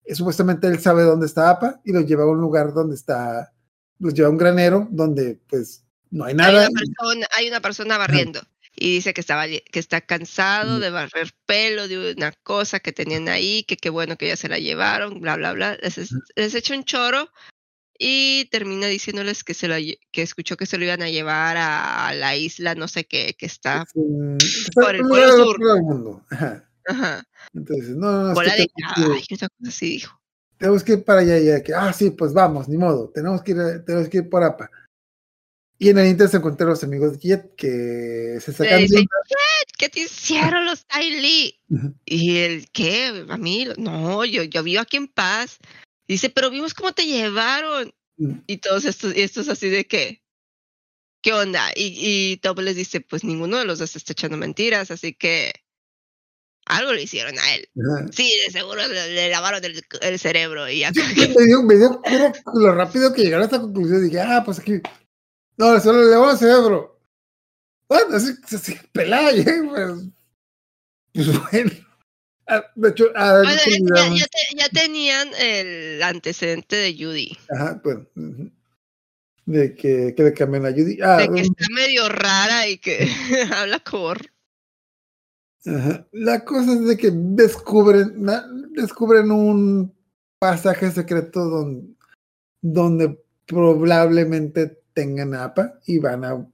eh, 0.05 0.15
supuestamente 0.15 0.67
él 0.67 0.79
sabe 0.79 1.03
dónde 1.03 1.25
está 1.25 1.49
APA 1.49 1.81
y 1.83 1.91
los 1.93 2.05
lleva 2.05 2.23
a 2.23 2.27
un 2.27 2.39
lugar 2.41 2.73
donde 2.73 2.95
está, 2.95 3.53
los 3.99 4.13
lleva 4.13 4.27
a 4.27 4.31
un 4.31 4.37
granero 4.37 4.87
donde 4.91 5.39
pues 5.49 5.83
no 6.11 6.25
hay 6.25 6.31
hay, 6.31 6.35
nada. 6.35 6.69
una 6.69 6.79
persona, 6.79 7.27
hay 7.37 7.47
una 7.47 7.59
persona 7.61 7.97
barriendo 7.97 8.41
y 8.75 8.95
dice 8.95 9.13
que, 9.13 9.21
estaba, 9.21 9.45
li- 9.45 9.63
que 9.71 9.79
está 9.79 10.01
cansado 10.01 10.79
de 10.79 10.89
barrer 10.89 11.31
pelo 11.45 11.87
de 11.87 12.13
una 12.13 12.31
cosa 12.43 12.79
que 12.79 12.91
tenían 12.91 13.29
ahí, 13.29 13.63
que 13.65 13.77
qué 13.77 13.89
bueno 13.89 14.17
que 14.17 14.27
ya 14.27 14.35
se 14.35 14.49
la 14.49 14.57
llevaron, 14.57 15.21
bla, 15.21 15.35
bla, 15.37 15.53
bla. 15.53 15.77
Les, 15.81 15.97
es- 15.99 16.15
les 16.35 16.55
echa 16.55 16.75
un 16.75 16.83
choro 16.83 17.29
y 17.99 18.45
termina 18.51 18.87
diciéndoles 18.87 19.43
que, 19.43 19.53
se 19.53 19.67
lo, 19.67 19.75
que 20.11 20.21
escuchó 20.23 20.57
que 20.57 20.65
se 20.65 20.77
lo 20.79 20.85
iban 20.85 21.03
a 21.03 21.09
llevar 21.09 21.55
a, 21.57 22.13
la 22.15 22.35
isla, 22.35 22.73
no 22.73 22.87
sé 22.87 23.05
qué, 23.05 23.35
que 23.37 23.45
está. 23.45 23.85
está 24.39 24.81
por 24.81 24.95
el 24.95 25.01
Polo 25.03 25.37
Sur. 25.37 25.81
mundo. 25.81 26.25
Ajá. 26.31 26.67
Ajá. 26.85 27.23
Entonces, 27.53 27.89
no, 27.89 28.11
no, 28.11 28.23
no, 28.23 28.29
es 28.29 28.35
Bola 28.35 28.55
que 28.55 28.61
de 28.61 28.69
cosa 29.29 29.47
dijo. 29.81 30.19
tenemos 30.57 30.83
que 30.83 30.93
ir 30.93 31.03
para 31.03 31.21
allá 31.21 31.63
que, 31.63 31.73
ah, 31.73 31.93
sí, 31.93 32.11
pues 32.11 32.33
vamos, 32.33 32.67
ni 32.67 32.77
modo, 32.77 33.09
tenemos 33.09 33.41
que 33.41 33.51
ir, 33.51 33.83
tenemos 33.85 34.09
que 34.09 34.17
ir 34.17 34.29
por 34.29 34.43
APA. 34.43 34.69
Y 35.79 35.89
en 35.89 35.97
el 35.97 36.07
Inter 36.07 36.29
se 36.29 36.37
encuentran 36.37 36.69
los 36.69 36.83
amigos 36.83 37.13
de 37.13 37.19
Jet 37.19 37.55
que 37.55 38.37
se 38.39 38.53
sacan 38.53 38.85
de 38.85 38.99
onda. 38.99 39.11
¿qué 39.77 39.89
te 39.89 40.01
hicieron 40.01 40.65
los 40.65 40.85
Tai 40.85 41.09
Lee? 41.09 41.59
Ujú. 41.67 41.93
Y 42.05 42.37
el, 42.37 42.69
¿qué? 42.71 43.25
A 43.27 43.37
mí, 43.37 43.67
no, 43.77 44.23
yo, 44.23 44.43
yo 44.43 44.63
vivo 44.63 44.81
aquí 44.81 44.97
en 44.97 45.07
paz. 45.09 45.57
Dice, 46.07 46.29
pero 46.29 46.49
vimos 46.49 46.73
cómo 46.73 46.93
te 46.93 47.05
llevaron. 47.05 47.93
Mm. 48.17 48.35
Y 48.47 48.57
todos 48.57 48.85
estos, 48.85 49.15
y 49.15 49.21
estos 49.21 49.49
así 49.49 49.69
de 49.69 49.85
que, 49.85 50.23
¿qué 51.21 51.33
onda? 51.33 51.71
Y, 51.75 51.95
y 51.97 52.37
Top 52.37 52.59
les 52.59 52.75
dice, 52.75 53.01
pues 53.01 53.23
ninguno 53.23 53.57
de 53.57 53.65
los 53.65 53.79
dos 53.79 53.95
está 53.95 54.13
echando 54.13 54.37
mentiras, 54.37 54.91
así 54.91 55.13
que 55.13 55.51
algo 56.65 56.93
le 56.93 57.03
hicieron 57.03 57.37
a 57.39 57.55
él. 57.55 57.67
Ajá. 57.77 58.05
Sí, 58.11 58.31
de 58.45 58.51
seguro 58.51 58.87
le, 58.87 59.09
le 59.13 59.29
lavaron 59.29 59.63
el, 59.65 59.83
el 60.01 60.19
cerebro 60.19 60.69
y 60.69 60.83
acá. 60.83 61.01
Me 61.15 61.45
dio, 61.45 61.63
me 61.63 61.75
dio 61.75 62.01
cura 62.01 62.31
lo 62.53 62.73
rápido 62.73 63.13
que 63.13 63.23
llegaron 63.23 63.43
a 63.43 63.45
esta 63.45 63.59
conclusión. 63.61 64.03
Dije, 64.03 64.21
ah, 64.21 64.41
pues 64.45 64.59
aquí. 64.59 64.81
No, 65.57 65.79
solo 65.79 66.03
le 66.03 66.11
lavó 66.11 66.31
el 66.31 66.37
cerebro. 66.37 66.99
Bueno, 67.87 68.15
así, 68.15 68.33
así 68.51 68.75
pelada, 68.91 69.31
y, 69.33 69.43
pues, 69.69 69.91
pues 71.13 71.27
bueno. 71.51 71.71
Ah, 72.47 72.63
de 72.75 72.89
hecho, 72.89 73.05
ah, 73.15 73.41
Bueno, 73.43 73.51
no 73.55 73.55
ya, 73.55 74.03
olvidamos. 74.03 74.19
ya 74.19 74.25
te- 74.27 74.57
ya 74.57 74.69
tenían 74.69 75.29
el 75.39 76.03
antecedente 76.03 76.75
de 76.75 76.93
Judy, 76.93 77.37
Ajá, 77.49 77.81
ujú. 77.85 78.51
De 79.45 79.75
que, 79.75 80.13
que 80.15 80.23
le 80.23 80.33
cambian 80.33 80.65
a 80.65 80.71
Judy. 80.71 80.97
Ah, 81.01 81.17
de 81.17 81.25
que 81.27 81.31
um, 81.33 81.37
está 81.41 81.65
medio 81.73 82.09
rara 82.09 82.67
y 82.67 82.77
que 82.79 83.07
habla 83.53 83.79
como 83.79 84.13
Ajá. 85.65 86.07
La 86.11 86.43
cosa 86.43 86.73
es 86.73 86.85
de 86.85 86.97
que 86.97 87.09
descubren, 87.13 88.25
descubren 88.71 89.31
un 89.31 89.93
pasaje 90.39 90.91
secreto 90.91 91.45
donde, 91.45 91.87
donde 92.61 93.17
probablemente 93.45 94.81
tengan 94.93 95.33
APA 95.35 95.79
y 95.85 95.99
van 95.99 96.25
a. 96.25 96.45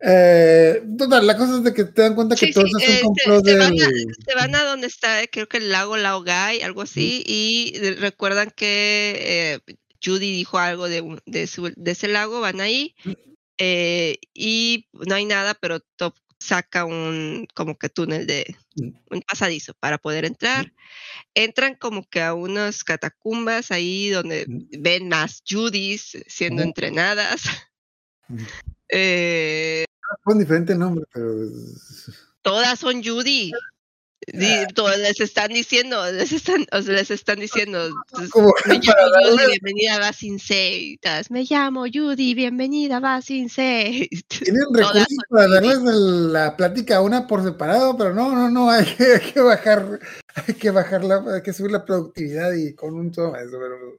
Eh, 0.00 0.82
total, 0.96 1.26
la 1.26 1.36
cosa 1.36 1.56
es 1.56 1.64
de 1.64 1.74
que 1.74 1.84
te 1.84 2.02
dan 2.02 2.14
cuenta 2.14 2.36
que 2.36 2.46
Sí, 2.46 2.52
todo 2.52 2.66
sí, 2.66 2.72
es 2.78 2.88
eh, 2.88 3.02
se- 3.24 3.56
van 3.58 3.72
a- 3.72 3.86
del. 3.86 4.14
se 4.24 4.34
van 4.34 4.54
a 4.54 4.64
donde 4.64 4.86
está, 4.86 5.26
creo 5.26 5.48
que 5.48 5.56
el 5.56 5.70
lago 5.72 5.96
Laogai, 5.96 6.62
algo 6.62 6.82
así, 6.82 7.24
y 7.26 7.72
recuerdan 7.96 8.52
que 8.54 9.14
eh, 9.66 9.74
Judy 10.02 10.30
dijo 10.32 10.58
algo 10.58 10.88
de, 10.88 11.00
un- 11.00 11.20
de, 11.26 11.46
su- 11.48 11.72
de 11.76 11.90
ese 11.90 12.06
lago, 12.06 12.40
van 12.40 12.60
ahí, 12.60 12.94
eh, 13.58 14.18
y 14.34 14.86
no 14.92 15.16
hay 15.16 15.24
nada, 15.24 15.54
pero 15.60 15.80
Top 15.96 16.14
saca 16.40 16.84
un 16.84 17.46
como 17.54 17.76
que 17.78 17.88
túnel 17.88 18.26
de 18.26 18.56
Mm. 18.76 18.90
un 19.10 19.22
pasadizo 19.22 19.74
para 19.80 19.98
poder 19.98 20.24
entrar. 20.24 20.72
Entran 21.34 21.74
como 21.74 22.04
que 22.08 22.22
a 22.22 22.34
unas 22.34 22.84
catacumbas 22.84 23.70
ahí 23.72 24.10
donde 24.10 24.44
Mm. 24.48 24.82
ven 24.82 25.08
más 25.08 25.42
Judys 25.48 26.16
siendo 26.26 26.62
Ujú. 26.62 26.68
entrenadas. 26.68 27.42
Mm. 28.30 28.44
Eh, 28.90 29.84
Con 30.22 30.38
diferente 30.38 30.74
nombre, 30.74 31.04
pero. 31.12 31.32
todas 32.42 32.78
son 32.78 33.02
Judy. 33.02 33.52
Ah. 34.26 34.96
les 34.98 35.20
están 35.20 35.48
diciendo, 35.48 36.04
les 36.12 36.32
están, 36.32 36.66
o 36.72 36.82
sea, 36.82 36.94
les 36.94 37.10
están 37.10 37.38
diciendo, 37.38 37.78
pues, 38.10 38.30
me 38.66 38.78
llamo 38.78 39.06
Judy, 39.14 39.46
bienvenida 39.46 39.96
a 39.96 40.12
todas, 41.00 41.30
Me 41.30 41.44
llamo 41.44 41.84
Judy, 41.92 42.34
bienvenida 42.34 42.96
a 42.98 43.00
Basinsei. 43.00 44.08
Tienen 44.28 44.64
recursos 44.72 45.06
para 45.30 45.48
darles 45.48 45.78
la 45.78 46.56
plática 46.56 47.00
una 47.00 47.26
por 47.26 47.42
separado, 47.42 47.96
pero 47.96 48.12
no, 48.12 48.34
no, 48.34 48.50
no, 48.50 48.70
hay 48.70 48.84
que, 48.84 49.04
hay 49.04 49.32
que 49.32 49.40
bajar, 49.40 50.00
hay 50.34 50.54
que 50.54 50.70
bajar 50.70 51.04
la, 51.04 51.24
hay 51.34 51.42
que 51.42 51.52
subir 51.52 51.70
la 51.70 51.84
productividad 51.84 52.52
y 52.52 52.74
con 52.74 52.94
un 52.94 53.10
toma 53.10 53.40
eso, 53.40 53.58
pero. 53.58 53.98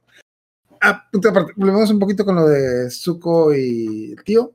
Ah, 0.82 1.08
aparte, 1.28 1.52
volvemos 1.56 1.90
un 1.90 1.98
poquito 1.98 2.24
con 2.24 2.36
lo 2.36 2.46
de 2.46 2.90
Zuko 2.90 3.54
y 3.54 4.12
el 4.12 4.24
tío. 4.24 4.54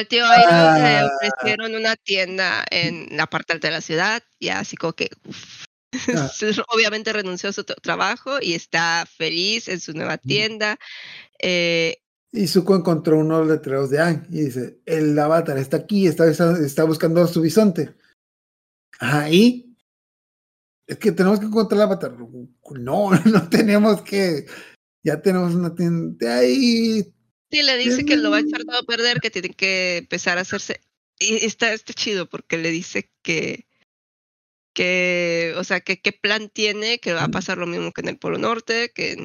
Al 0.00 0.08
tío 0.08 0.24
Airo 0.24 0.50
le 0.50 0.96
Ah. 0.98 1.10
ofrecieron 1.14 1.74
una 1.74 1.94
tienda 1.96 2.64
en 2.70 3.14
la 3.16 3.26
parte 3.26 3.52
alta 3.52 3.68
de 3.68 3.72
la 3.74 3.80
ciudad, 3.82 4.22
y 4.38 4.48
así 4.48 4.76
como 4.76 4.94
que 4.94 5.10
uf, 5.26 5.64
Ah. 6.16 6.30
obviamente 6.74 7.12
renunció 7.12 7.50
a 7.50 7.52
su 7.52 7.62
tra- 7.64 7.80
trabajo 7.82 8.38
y 8.40 8.54
está 8.54 9.06
feliz 9.06 9.68
en 9.68 9.78
su 9.80 9.92
nueva 9.92 10.16
tienda. 10.18 10.78
Eh, 11.38 11.98
Y 12.32 12.46
Zuko 12.46 12.76
encontró 12.76 13.18
unos 13.18 13.46
letreros 13.46 13.90
de 13.90 13.98
Aang 13.98 14.26
y 14.30 14.42
dice, 14.44 14.80
el 14.86 15.18
avatar 15.18 15.58
está 15.58 15.78
aquí, 15.78 16.06
está, 16.06 16.26
está, 16.30 16.84
buscando 16.84 17.26
su 17.26 17.40
bisonte. 17.42 17.94
¿y? 19.30 19.66
es 20.86 20.96
que 20.98 21.12
tenemos 21.12 21.38
que 21.40 21.46
encontrar 21.46 21.76
el 21.78 21.82
avatar. 21.82 22.16
No, 22.78 23.10
no 23.26 23.48
tenemos 23.50 24.02
que, 24.02 24.46
ya 25.04 25.20
tenemos 25.20 25.54
una 25.54 25.74
tienda 25.74 26.38
ahí. 26.38 27.12
Sí, 27.50 27.62
le 27.62 27.76
dice 27.76 28.04
que 28.04 28.16
lo 28.16 28.30
va 28.30 28.36
a 28.38 28.40
echar 28.40 28.64
todo 28.64 28.78
a 28.78 28.82
perder, 28.84 29.20
que 29.20 29.30
tiene 29.30 29.50
que 29.50 29.98
empezar 29.98 30.38
a 30.38 30.42
hacerse. 30.42 30.80
Y 31.18 31.44
está, 31.44 31.72
está 31.72 31.92
chido 31.92 32.28
porque 32.28 32.56
le 32.58 32.70
dice 32.70 33.10
que, 33.22 33.66
que, 34.72 35.54
o 35.56 35.64
sea, 35.64 35.80
que 35.80 36.00
qué 36.00 36.12
plan 36.12 36.48
tiene, 36.48 36.98
que 37.00 37.12
va 37.12 37.24
a 37.24 37.28
pasar 37.28 37.58
lo 37.58 37.66
mismo 37.66 37.92
que 37.92 38.02
en 38.02 38.08
el 38.08 38.18
Polo 38.18 38.38
Norte, 38.38 38.92
que, 38.94 39.16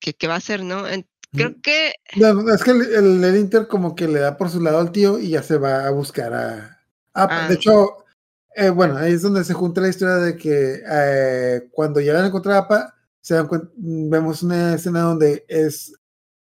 que, 0.00 0.14
que 0.14 0.26
va 0.28 0.34
a 0.34 0.38
hacer, 0.38 0.62
¿no? 0.62 0.86
En- 0.88 1.06
creo 1.32 1.60
que 1.62 1.92
No, 2.16 2.54
es 2.54 2.62
que 2.62 2.70
el, 2.70 2.82
el- 2.94 3.24
el 3.24 3.36
Inter 3.36 3.66
como 3.68 3.94
que 3.94 4.08
le 4.08 4.20
da 4.20 4.36
por 4.36 4.50
su 4.50 4.60
lado 4.62 4.78
al 4.78 4.92
tío 4.92 5.18
y 5.18 5.30
ya 5.30 5.42
se 5.42 5.58
va 5.58 5.86
a 5.86 5.90
buscar 5.90 6.32
a... 6.34 6.80
a- 7.14 7.44
Ah. 7.44 7.48
De 7.48 7.54
hecho, 7.54 8.04
eh, 8.54 8.70
bueno, 8.70 8.96
ahí 8.96 9.12
es 9.12 9.22
donde 9.22 9.44
se 9.44 9.54
junta 9.54 9.80
la 9.80 9.88
historia 9.88 10.16
de 10.16 10.36
que 10.36 10.82
eh, 10.90 11.68
cuando 11.72 12.00
llegan 12.00 12.24
a 12.24 12.28
encontrar 12.28 12.54
a 12.56 12.58
Apa, 12.60 12.94
se 13.20 13.34
dan 13.34 13.46
cuen- 13.48 13.70
vemos 13.76 14.42
una 14.42 14.74
escena 14.74 15.00
donde 15.00 15.44
es 15.48 15.92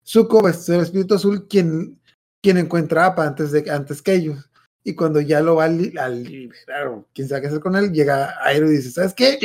Zuko, 0.09 0.41
vestido 0.41 0.77
del 0.77 0.85
espíritu 0.87 1.15
azul, 1.15 1.47
quien, 1.47 1.99
quien 2.41 2.57
encuentra 2.57 3.05
a 3.07 3.23
antes, 3.27 3.51
de, 3.51 3.69
antes 3.69 4.01
que 4.01 4.13
ellos. 4.15 4.49
Y 4.83 4.95
cuando 4.95 5.21
ya 5.21 5.41
lo 5.41 5.55
va 5.55 5.65
a, 5.65 5.67
li- 5.67 5.95
a 5.99 6.09
liberar, 6.09 6.87
o 6.87 7.07
quién 7.13 7.27
sabe 7.27 7.41
qué 7.41 7.47
hacer 7.47 7.59
con 7.59 7.75
él, 7.75 7.91
llega 7.91 8.33
Airo 8.43 8.71
y 8.71 8.77
dice, 8.77 8.91
¿sabes 8.91 9.13
qué? 9.13 9.37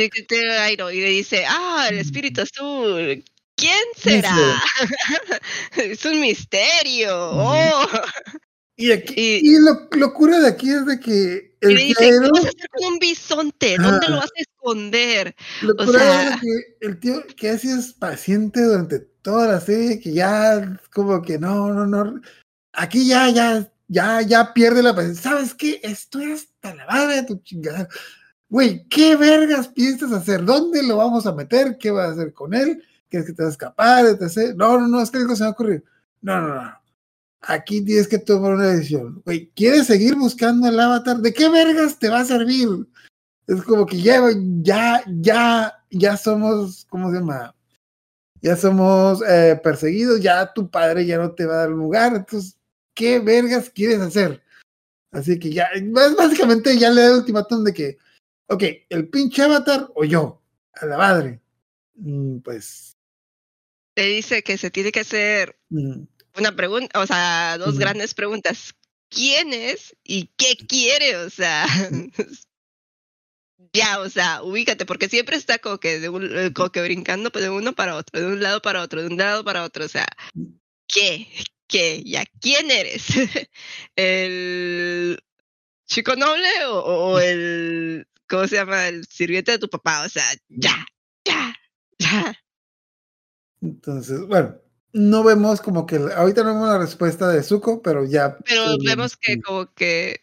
Airo, 0.61 0.89
y 0.91 1.01
le 1.01 1.09
dice, 1.09 1.43
ah, 1.47 1.87
el 1.89 1.99
espíritu 1.99 2.41
azul, 2.41 3.23
¿quién 3.55 3.71
Mm. 3.95 4.01
¿Quién 4.01 4.21
será? 4.21 4.35
es 5.77 6.03
un 6.05 6.19
misterio. 6.21 7.11
Oh. 7.15 7.87
Y, 8.77 8.91
aquí, 8.91 9.13
Y- 9.17 9.55
y 9.55 9.59
lo, 9.59 9.87
lo 9.91 10.13
cura 10.13 10.39
de 10.39 10.47
aquí 10.47 10.69
es 10.69 10.85
de 10.85 10.99
que 10.99 11.55
el 11.61 11.73
le 11.75 11.79
tío 11.79 11.85
dice, 11.87 11.95
¿qué 11.99 12.05
Airo- 12.11 12.29
vas 12.31 12.45
a 12.45 12.47
hacer 12.49 12.69
con 12.73 12.93
un 12.93 12.99
bisonte? 12.99 13.77
¿Dónde 13.77 14.05
Ah. 14.07 14.09
lo 14.09 14.15
vas 14.17 14.31
a 14.37 14.41
esconder? 14.41 15.35
Lo 15.61 15.73
O 15.73 15.85
curado 15.85 15.93
sea- 16.11 16.29
es 16.35 16.41
que 16.41 16.85
el 16.87 16.99
tío 16.99 17.23
que 17.37 17.49
ha 17.49 17.57
sido 17.57 17.79
paciente 17.99 18.61
durante 18.61 19.07
toda 19.25 19.47
la 19.47 19.59
serie, 19.59 19.99
que 19.99 20.13
ya 20.13 20.79
como 20.93 21.19
que 21.23 21.39
no, 21.39 21.73
no, 21.73 21.87
no. 21.87 22.21
Aquí 22.73 23.07
ya, 23.07 23.27
ya, 23.31 23.67
ya, 23.87 24.21
ya 24.21 24.53
pierde 24.53 24.83
la 24.83 24.95
paciencia. 24.95 25.31
¿Sabes 25.31 25.55
qué? 25.55 25.79
Estoy 25.81 26.33
hasta 26.33 26.75
la 26.75 26.85
madre 26.85 27.15
de 27.15 27.23
tu 27.23 27.37
chingada. 27.37 27.89
Güey, 28.49 28.87
¿qué 28.87 29.15
vergas 29.15 29.67
piensas 29.67 30.11
hacer? 30.11 30.45
¿Dónde 30.45 30.83
lo 30.83 30.97
vamos 30.97 31.25
a 31.25 31.33
meter? 31.33 31.79
¿Qué 31.79 31.89
vas 31.89 32.09
a 32.09 32.11
hacer 32.11 32.33
con 32.33 32.53
él? 32.53 32.83
¿Quieres 33.09 33.27
que 33.27 33.33
te 33.33 33.41
vas 33.41 33.49
a 33.49 33.53
escapar? 33.53 34.05
No, 34.55 34.79
no, 34.79 34.87
no, 34.87 35.01
es 35.01 35.09
que 35.09 35.17
algo 35.17 35.35
se 35.35 35.41
me 35.41 35.45
va 35.45 35.49
a 35.49 35.53
ocurrir. 35.53 35.83
No, 36.21 36.41
no, 36.41 36.61
no. 36.61 36.73
Aquí 37.41 37.83
tienes 37.83 38.07
que 38.07 38.19
tomar 38.19 38.53
una 38.53 38.67
decisión. 38.67 39.23
Güey, 39.25 39.49
¿quieres 39.55 39.87
seguir 39.87 40.15
buscando 40.15 40.67
el 40.67 40.79
avatar? 40.79 41.17
¿De 41.17 41.33
qué 41.33 41.49
vergas 41.49 41.97
te 41.97 42.09
va 42.09 42.19
a 42.19 42.25
servir? 42.25 42.69
Es 43.47 43.63
como 43.63 43.87
que 43.87 43.99
ya, 43.99 44.21
ya, 44.61 45.03
ya, 45.07 45.73
ya 45.89 46.15
somos, 46.15 46.85
¿cómo 46.91 47.09
se 47.09 47.17
llama? 47.17 47.54
Ya 48.45 48.55
somos 48.55 49.23
eh, 49.27 49.59
perseguidos, 49.63 50.21
ya 50.21 50.53
tu 50.53 50.69
padre 50.69 51.03
ya 51.03 51.17
no 51.17 51.31
te 51.33 51.47
va 51.47 51.55
a 51.55 51.57
dar 51.61 51.69
lugar, 51.69 52.13
entonces, 52.15 52.55
¿qué 52.93 53.17
vergas 53.17 53.71
quieres 53.71 53.99
hacer? 53.99 54.43
Así 55.11 55.39
que 55.39 55.51
ya, 55.51 55.67
bás- 55.85 56.15
básicamente 56.15 56.77
ya 56.77 56.91
le 56.91 57.01
da 57.01 57.07
el 57.07 57.17
ultimátum 57.21 57.63
de 57.63 57.73
que, 57.73 57.97
ok, 58.47 58.63
el 58.89 59.09
pinche 59.09 59.41
avatar 59.41 59.89
o 59.95 60.03
yo, 60.03 60.43
a 60.73 60.85
la 60.85 60.95
madre. 60.95 61.41
Mm, 61.95 62.37
pues, 62.41 62.95
Le 63.95 64.05
dice 64.09 64.43
que 64.43 64.59
se 64.59 64.69
tiene 64.69 64.91
que 64.91 64.99
hacer 64.99 65.57
mm, 65.69 66.03
una 66.37 66.55
pregunta, 66.55 66.99
o 67.01 67.07
sea, 67.07 67.57
dos 67.57 67.71
Ujú. 67.71 67.79
grandes 67.79 68.13
preguntas. 68.13 68.75
¿Quién 69.09 69.53
es 69.53 69.95
y 70.03 70.27
qué 70.37 70.55
quiere? 70.67 71.17
O 71.17 71.31
sea, 71.31 71.65
ya, 73.73 73.99
o 73.99 74.09
sea, 74.09 74.43
ubícate, 74.43 74.85
porque 74.85 75.09
siempre 75.09 75.35
está 75.35 75.59
como 75.59 75.79
que, 75.79 75.99
de 75.99 76.09
un, 76.09 76.37
eh, 76.37 76.53
como 76.53 76.71
que 76.71 76.81
brincando 76.81 77.31
pues, 77.31 77.43
de 77.43 77.49
uno 77.49 77.73
para 77.73 77.95
otro, 77.95 78.19
de 78.19 78.27
un 78.27 78.41
lado 78.41 78.61
para 78.61 78.81
otro, 78.81 79.01
de 79.01 79.07
un 79.07 79.17
lado 79.17 79.43
para 79.43 79.63
otro, 79.63 79.85
o 79.85 79.87
sea, 79.87 80.07
¿qué? 80.87 81.27
¿Qué? 81.67 82.03
¿Ya 82.05 82.25
quién 82.41 82.69
eres? 82.71 83.05
¿El 83.95 85.19
chico 85.87 86.15
noble 86.15 86.47
o, 86.67 86.79
o 86.79 87.19
el, 87.19 88.07
¿cómo 88.27 88.47
se 88.47 88.55
llama? 88.55 88.87
El 88.87 89.05
sirviente 89.05 89.51
de 89.51 89.59
tu 89.59 89.69
papá, 89.69 90.05
o 90.05 90.09
sea, 90.09 90.25
ya, 90.49 90.85
ya, 91.25 91.55
ya. 91.99 92.37
entonces, 93.61 94.21
bueno, 94.27 94.55
no 94.93 95.23
vemos 95.23 95.59
como 95.59 95.85
que, 95.85 95.97
ahorita 95.97 96.43
no 96.43 96.53
vemos 96.53 96.69
la 96.69 96.79
respuesta 96.79 97.27
de 97.27 97.43
Zuko, 97.43 97.81
pero 97.81 98.05
ya. 98.05 98.37
Pero 98.45 98.71
eh, 98.71 98.77
vemos 98.85 99.17
que 99.17 99.41
como 99.41 99.73
que 99.73 100.19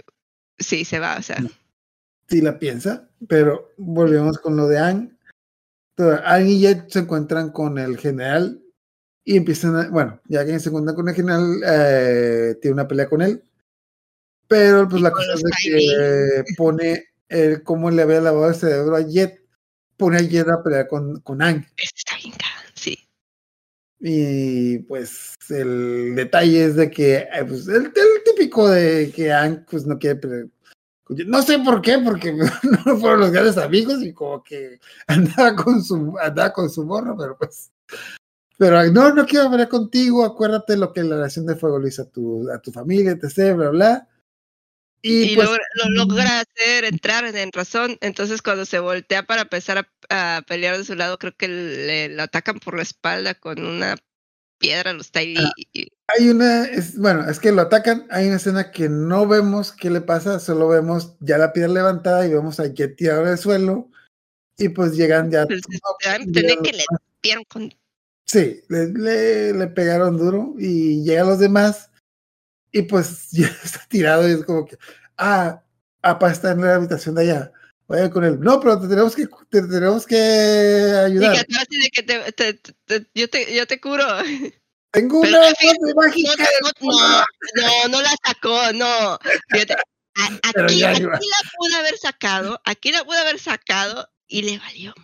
sí, 0.58 0.84
se 0.84 0.98
va, 0.98 1.16
o 1.18 1.22
sea. 1.22 1.44
Sí 2.28 2.40
la 2.40 2.58
piensa, 2.58 3.08
pero 3.28 3.72
volvemos 3.76 4.38
con 4.38 4.56
lo 4.56 4.68
de 4.68 4.78
Ang. 4.78 5.16
Entonces, 5.96 6.24
Ang 6.24 6.48
y 6.48 6.60
Jet 6.60 6.88
se 6.88 7.00
encuentran 7.00 7.50
con 7.50 7.78
el 7.78 7.98
general 7.98 8.62
y 9.24 9.36
empiezan 9.36 9.76
a, 9.76 9.88
bueno, 9.88 10.20
ya 10.28 10.44
que 10.44 10.58
se 10.58 10.68
encuentran 10.68 10.96
con 10.96 11.08
el 11.08 11.14
general, 11.14 11.62
eh, 11.64 12.56
tiene 12.60 12.74
una 12.74 12.88
pelea 12.88 13.08
con 13.08 13.22
él, 13.22 13.42
pero 14.48 14.88
pues 14.88 15.02
la 15.02 15.12
cosa 15.12 15.34
es 15.34 15.42
de 15.42 15.50
que 15.62 16.44
pone 16.56 17.04
el 17.28 17.62
cómo 17.62 17.90
le 17.90 18.02
había 18.02 18.20
lavado 18.20 18.48
el 18.48 18.54
cerebro 18.54 18.96
a 18.96 19.02
Jet, 19.02 19.40
pone 19.96 20.18
a 20.18 20.20
Jet 20.20 20.48
a 20.48 20.62
pelear 20.62 20.88
con, 20.88 21.20
con 21.20 21.42
Ang. 21.42 21.64
Este 21.76 21.98
está 21.98 22.16
bien 22.22 22.34
sí. 22.74 22.98
Y 24.00 24.78
pues 24.80 25.34
el 25.48 26.14
detalle 26.16 26.64
es 26.64 26.76
de 26.76 26.90
que, 26.90 27.16
eh, 27.16 27.44
pues, 27.46 27.68
el, 27.68 27.84
el 27.84 28.22
típico 28.24 28.68
de 28.68 29.12
que 29.14 29.32
Ang 29.32 29.64
pues 29.70 29.86
no 29.86 29.98
quiere 29.98 30.16
pelear. 30.16 30.46
No 31.08 31.42
sé 31.42 31.58
por 31.58 31.82
qué, 31.82 31.98
porque 31.98 32.32
no 32.86 32.98
fueron 32.98 33.20
los 33.20 33.30
grandes 33.30 33.58
amigos 33.58 34.02
y 34.02 34.12
como 34.12 34.42
que 34.42 34.80
andaba 35.06 35.56
con 35.56 35.82
su, 35.82 36.16
andaba 36.20 36.52
con 36.52 36.70
su 36.70 36.84
morro, 36.84 37.16
pero 37.16 37.36
pues. 37.36 37.70
Pero 38.58 38.84
no, 38.92 39.12
no 39.12 39.26
quiero 39.26 39.50
pelear 39.50 39.68
contigo, 39.68 40.24
acuérdate 40.24 40.76
lo 40.76 40.92
que 40.92 41.02
la 41.02 41.16
relación 41.16 41.46
de 41.46 41.56
fuego 41.56 41.80
le 41.80 41.88
hizo 41.88 42.02
a 42.02 42.10
tu, 42.10 42.48
a 42.50 42.60
tu 42.60 42.70
familia, 42.70 43.12
etc, 43.12 43.56
bla, 43.56 43.70
bla. 43.70 44.08
Y, 45.00 45.32
Y, 45.32 45.34
pues, 45.34 45.48
lo 45.48 45.90
logra 45.90 46.40
hacer, 46.40 46.84
entrar 46.84 47.24
en, 47.24 47.50
razón. 47.50 47.98
Entonces, 48.00 48.40
cuando 48.40 48.64
se 48.64 48.78
voltea 48.78 49.24
para 49.24 49.42
empezar 49.42 49.78
a, 49.78 50.36
a 50.36 50.42
pelear 50.42 50.78
de 50.78 50.84
su 50.84 50.94
lado, 50.94 51.18
creo 51.18 51.34
que 51.36 51.48
le, 51.48 52.08
le 52.10 52.22
atacan 52.22 52.60
por 52.60 52.76
la 52.76 52.82
espalda 52.82 53.34
con 53.34 53.64
una 53.64 53.96
piedra 54.62 54.92
los 54.94 55.10
Tylee. 55.10 55.44
Ah. 55.44 55.52
y- 55.56 55.88
hay 56.14 56.28
una, 56.28 56.64
es, 56.64 56.98
bueno, 56.98 57.28
es 57.28 57.38
que 57.38 57.52
lo 57.52 57.62
atacan, 57.62 58.06
hay 58.10 58.26
una 58.26 58.36
escena 58.36 58.70
que 58.70 58.88
no 58.88 59.26
vemos 59.26 59.72
qué 59.72 59.90
le 59.90 60.00
pasa, 60.02 60.40
solo 60.40 60.68
vemos 60.68 61.14
ya 61.20 61.38
la 61.38 61.52
piedra 61.52 61.70
levantada 61.70 62.26
y 62.26 62.30
vemos 62.32 62.60
a 62.60 62.66
Jet 62.66 62.96
tirado 62.96 63.24
al 63.24 63.38
suelo 63.38 63.90
y 64.58 64.68
pues 64.68 64.94
llegan 64.94 65.30
ya. 65.30 65.46
pues, 65.46 65.62
no, 65.68 66.62
que 66.62 66.72
le 66.72 66.84
dieron 67.22 67.44
con 67.44 67.72
Sí, 68.26 68.62
le, 68.68 68.88
le, 68.88 69.52
le 69.52 69.66
pegaron 69.68 70.16
duro 70.16 70.54
y 70.58 71.02
llegan 71.02 71.26
los 71.28 71.38
demás 71.38 71.90
y 72.70 72.82
pues 72.82 73.28
ya 73.32 73.46
está 73.64 73.80
tirado 73.88 74.28
y 74.28 74.32
es 74.32 74.44
como 74.44 74.66
que, 74.66 74.76
ah, 75.18 75.62
Apa 76.02 76.30
está 76.32 76.50
en 76.52 76.60
la 76.62 76.74
habitación 76.74 77.14
de 77.14 77.22
allá, 77.22 77.52
vaya 77.92 78.10
con 78.10 78.24
él. 78.24 78.40
No, 78.40 78.58
pero 78.60 78.80
te 78.80 78.88
tenemos 78.88 79.14
que, 79.14 79.26
te 79.50 79.62
tenemos 79.62 80.06
que 80.06 80.16
Y 80.16 80.94
ayudar. 81.04 81.32
que 81.34 81.40
atrás 81.40 81.66
de 81.68 81.90
que 81.92 82.02
te, 82.02 82.32
te- 82.32 82.54
te- 82.86 83.06
yo, 83.14 83.28
te, 83.28 83.54
yo 83.54 83.66
te 83.66 83.80
curo. 83.80 84.04
Tengo 84.90 85.20
Pero 85.22 85.38
una 85.38 85.48
No, 85.48 85.94
mágica. 85.94 86.30
no, 86.80 86.90
no, 86.90 87.24
no, 87.54 87.88
no 87.88 88.02
la 88.02 88.14
sacó, 88.26 88.72
no. 88.74 89.18
Fíjate, 89.50 89.74
a- 89.74 89.78
aquí, 90.42 90.84
aquí 90.84 91.02
la 91.02 91.50
pude 91.56 91.74
haber 91.76 91.96
sacado, 91.98 92.60
aquí 92.64 92.92
la 92.92 93.04
pude 93.04 93.18
haber 93.18 93.38
sacado 93.38 94.08
y 94.26 94.42
le 94.42 94.58
valió. 94.58 94.94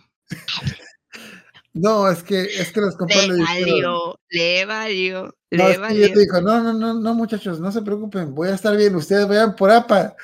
No, 1.73 2.09
es 2.09 2.23
que, 2.23 2.41
es 2.43 2.71
que 2.71 2.81
los 2.81 2.95
compas 2.97 3.27
Le 3.27 3.33
le 3.35 3.43
valió, 3.43 4.19
le 4.29 4.65
valió, 4.65 5.35
No, 5.51 5.69
le 5.69 5.77
valió. 5.77 6.05
ella 6.05 6.13
te 6.13 6.19
dijo, 6.21 6.41
no, 6.41 6.61
no, 6.61 6.73
no, 6.73 6.93
no, 6.95 7.13
muchachos, 7.13 7.59
no 7.59 7.71
se 7.71 7.81
preocupen, 7.83 8.33
voy 8.33 8.49
a 8.49 8.55
estar 8.55 8.75
bien, 8.75 8.95
ustedes 8.95 9.27
vayan 9.27 9.55
por 9.55 9.69
APA. 9.71 10.15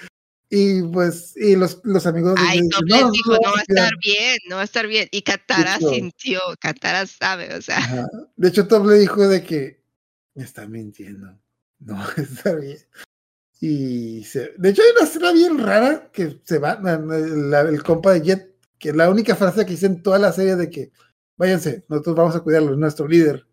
Y 0.50 0.84
pues, 0.84 1.36
y 1.36 1.56
los, 1.56 1.80
los 1.84 2.06
amigos 2.06 2.36
de 2.36 2.42
Ay, 2.42 2.60
no, 2.62 2.66
dicen, 2.86 2.88
les 3.04 3.12
dijo, 3.12 3.32
no 3.34 3.52
va 3.52 3.60
a 3.62 3.66
cuidar". 3.66 3.86
estar 3.86 3.92
bien, 4.02 4.38
no 4.48 4.56
va 4.58 4.62
a 4.62 4.66
estar 4.66 4.88
bien. 4.88 5.08
Y 5.12 5.22
Katara 5.24 5.80
sintió, 5.80 6.40
Katara 6.60 7.08
sabe, 7.08 7.56
o 7.56 7.62
sea, 7.62 7.78
Ajá. 7.80 8.08
De 8.36 8.48
hecho, 8.50 8.68
Top 8.68 8.86
le 8.86 9.00
dijo 9.00 9.28
de 9.28 9.44
que 9.44 9.82
me 10.36 10.44
está 10.44 10.68
mintiendo, 10.68 11.38
no 11.80 11.96
va 11.96 12.14
a 12.16 12.22
estar 12.22 12.60
bien. 12.62 12.78
Y 13.60 14.24
se, 14.26 14.54
de 14.58 14.70
hecho, 14.70 14.82
hay 14.84 14.90
una 14.96 15.08
escena 15.08 15.32
bien 15.32 15.58
rara 15.58 16.12
que 16.12 16.40
se 16.44 16.60
va, 16.60 16.80
la- 16.82 17.62
el 17.62 17.82
compa 17.84 18.14
de 18.14 18.22
Jet, 18.22 18.56
que 18.78 18.94
la 18.94 19.10
única 19.10 19.36
frase 19.36 19.66
que 19.66 19.72
dice 19.72 19.88
en 19.88 20.04
toda 20.04 20.20
la 20.20 20.32
serie 20.32 20.56
de 20.56 20.70
que 20.70 20.92
váyanse, 21.38 21.86
nosotros 21.90 22.16
vamos 22.16 22.36
a 22.36 22.42
cuidarlo, 22.42 22.74
es 22.74 22.78
nuestro 22.78 23.08
líder. 23.08 23.48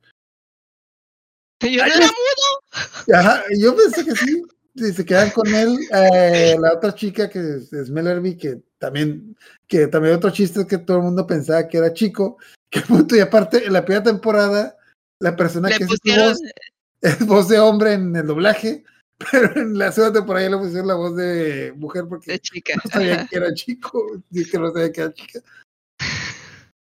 yo 1.60 1.68
no 1.70 1.86
era 1.86 1.96
no- 1.96 2.06
mudo. 2.06 3.16
Ajá, 3.18 3.44
yo 3.58 3.74
pensé 3.76 4.04
que 4.04 4.14
sí. 4.16 4.42
Y 4.74 4.92
se 4.92 5.04
quedan 5.04 5.30
con 5.30 5.54
él. 5.54 5.78
eh, 5.92 6.56
la 6.58 6.74
otra 6.74 6.94
chica 6.94 7.28
que 7.28 7.38
es, 7.38 7.72
es 7.72 7.90
Mellerby, 7.90 8.36
que 8.36 8.62
también, 8.78 9.36
que 9.68 9.86
también 9.86 10.14
otro 10.14 10.30
chiste 10.30 10.60
es 10.60 10.66
que 10.66 10.78
todo 10.78 10.98
el 10.98 11.02
mundo 11.04 11.26
pensaba 11.26 11.68
que 11.68 11.78
era 11.78 11.92
chico. 11.92 12.38
Que 12.70 12.80
punto, 12.80 13.14
y 13.14 13.20
aparte, 13.20 13.66
en 13.66 13.72
la 13.74 13.84
primera 13.84 14.02
temporada, 14.02 14.76
la 15.20 15.36
persona 15.36 15.68
Le 15.68 15.76
que 15.76 15.84
es 15.84 15.88
voz, 15.88 16.38
es 17.02 17.26
voz 17.26 17.48
de 17.48 17.58
hombre 17.60 17.92
en 17.92 18.16
el 18.16 18.26
doblaje, 18.26 18.84
Pero 19.30 19.60
en 19.60 19.78
la 19.78 19.92
segunda 19.92 20.18
temporada 20.20 20.46
ya 20.46 20.56
le 20.56 20.62
pusieron 20.62 20.88
la 20.88 20.94
voz 20.94 21.16
de 21.16 21.72
mujer 21.76 22.04
porque 22.08 22.32
De 22.32 22.38
chica. 22.40 22.74
no 22.82 22.90
sabía 22.90 23.14
Ajá. 23.14 23.28
que 23.28 23.36
era 23.36 23.54
chico. 23.54 24.22
Dice 24.30 24.50
que 24.50 24.58
no 24.58 24.72
sabía 24.72 24.92
que 24.92 25.00
era 25.00 25.12
chica. 25.12 25.40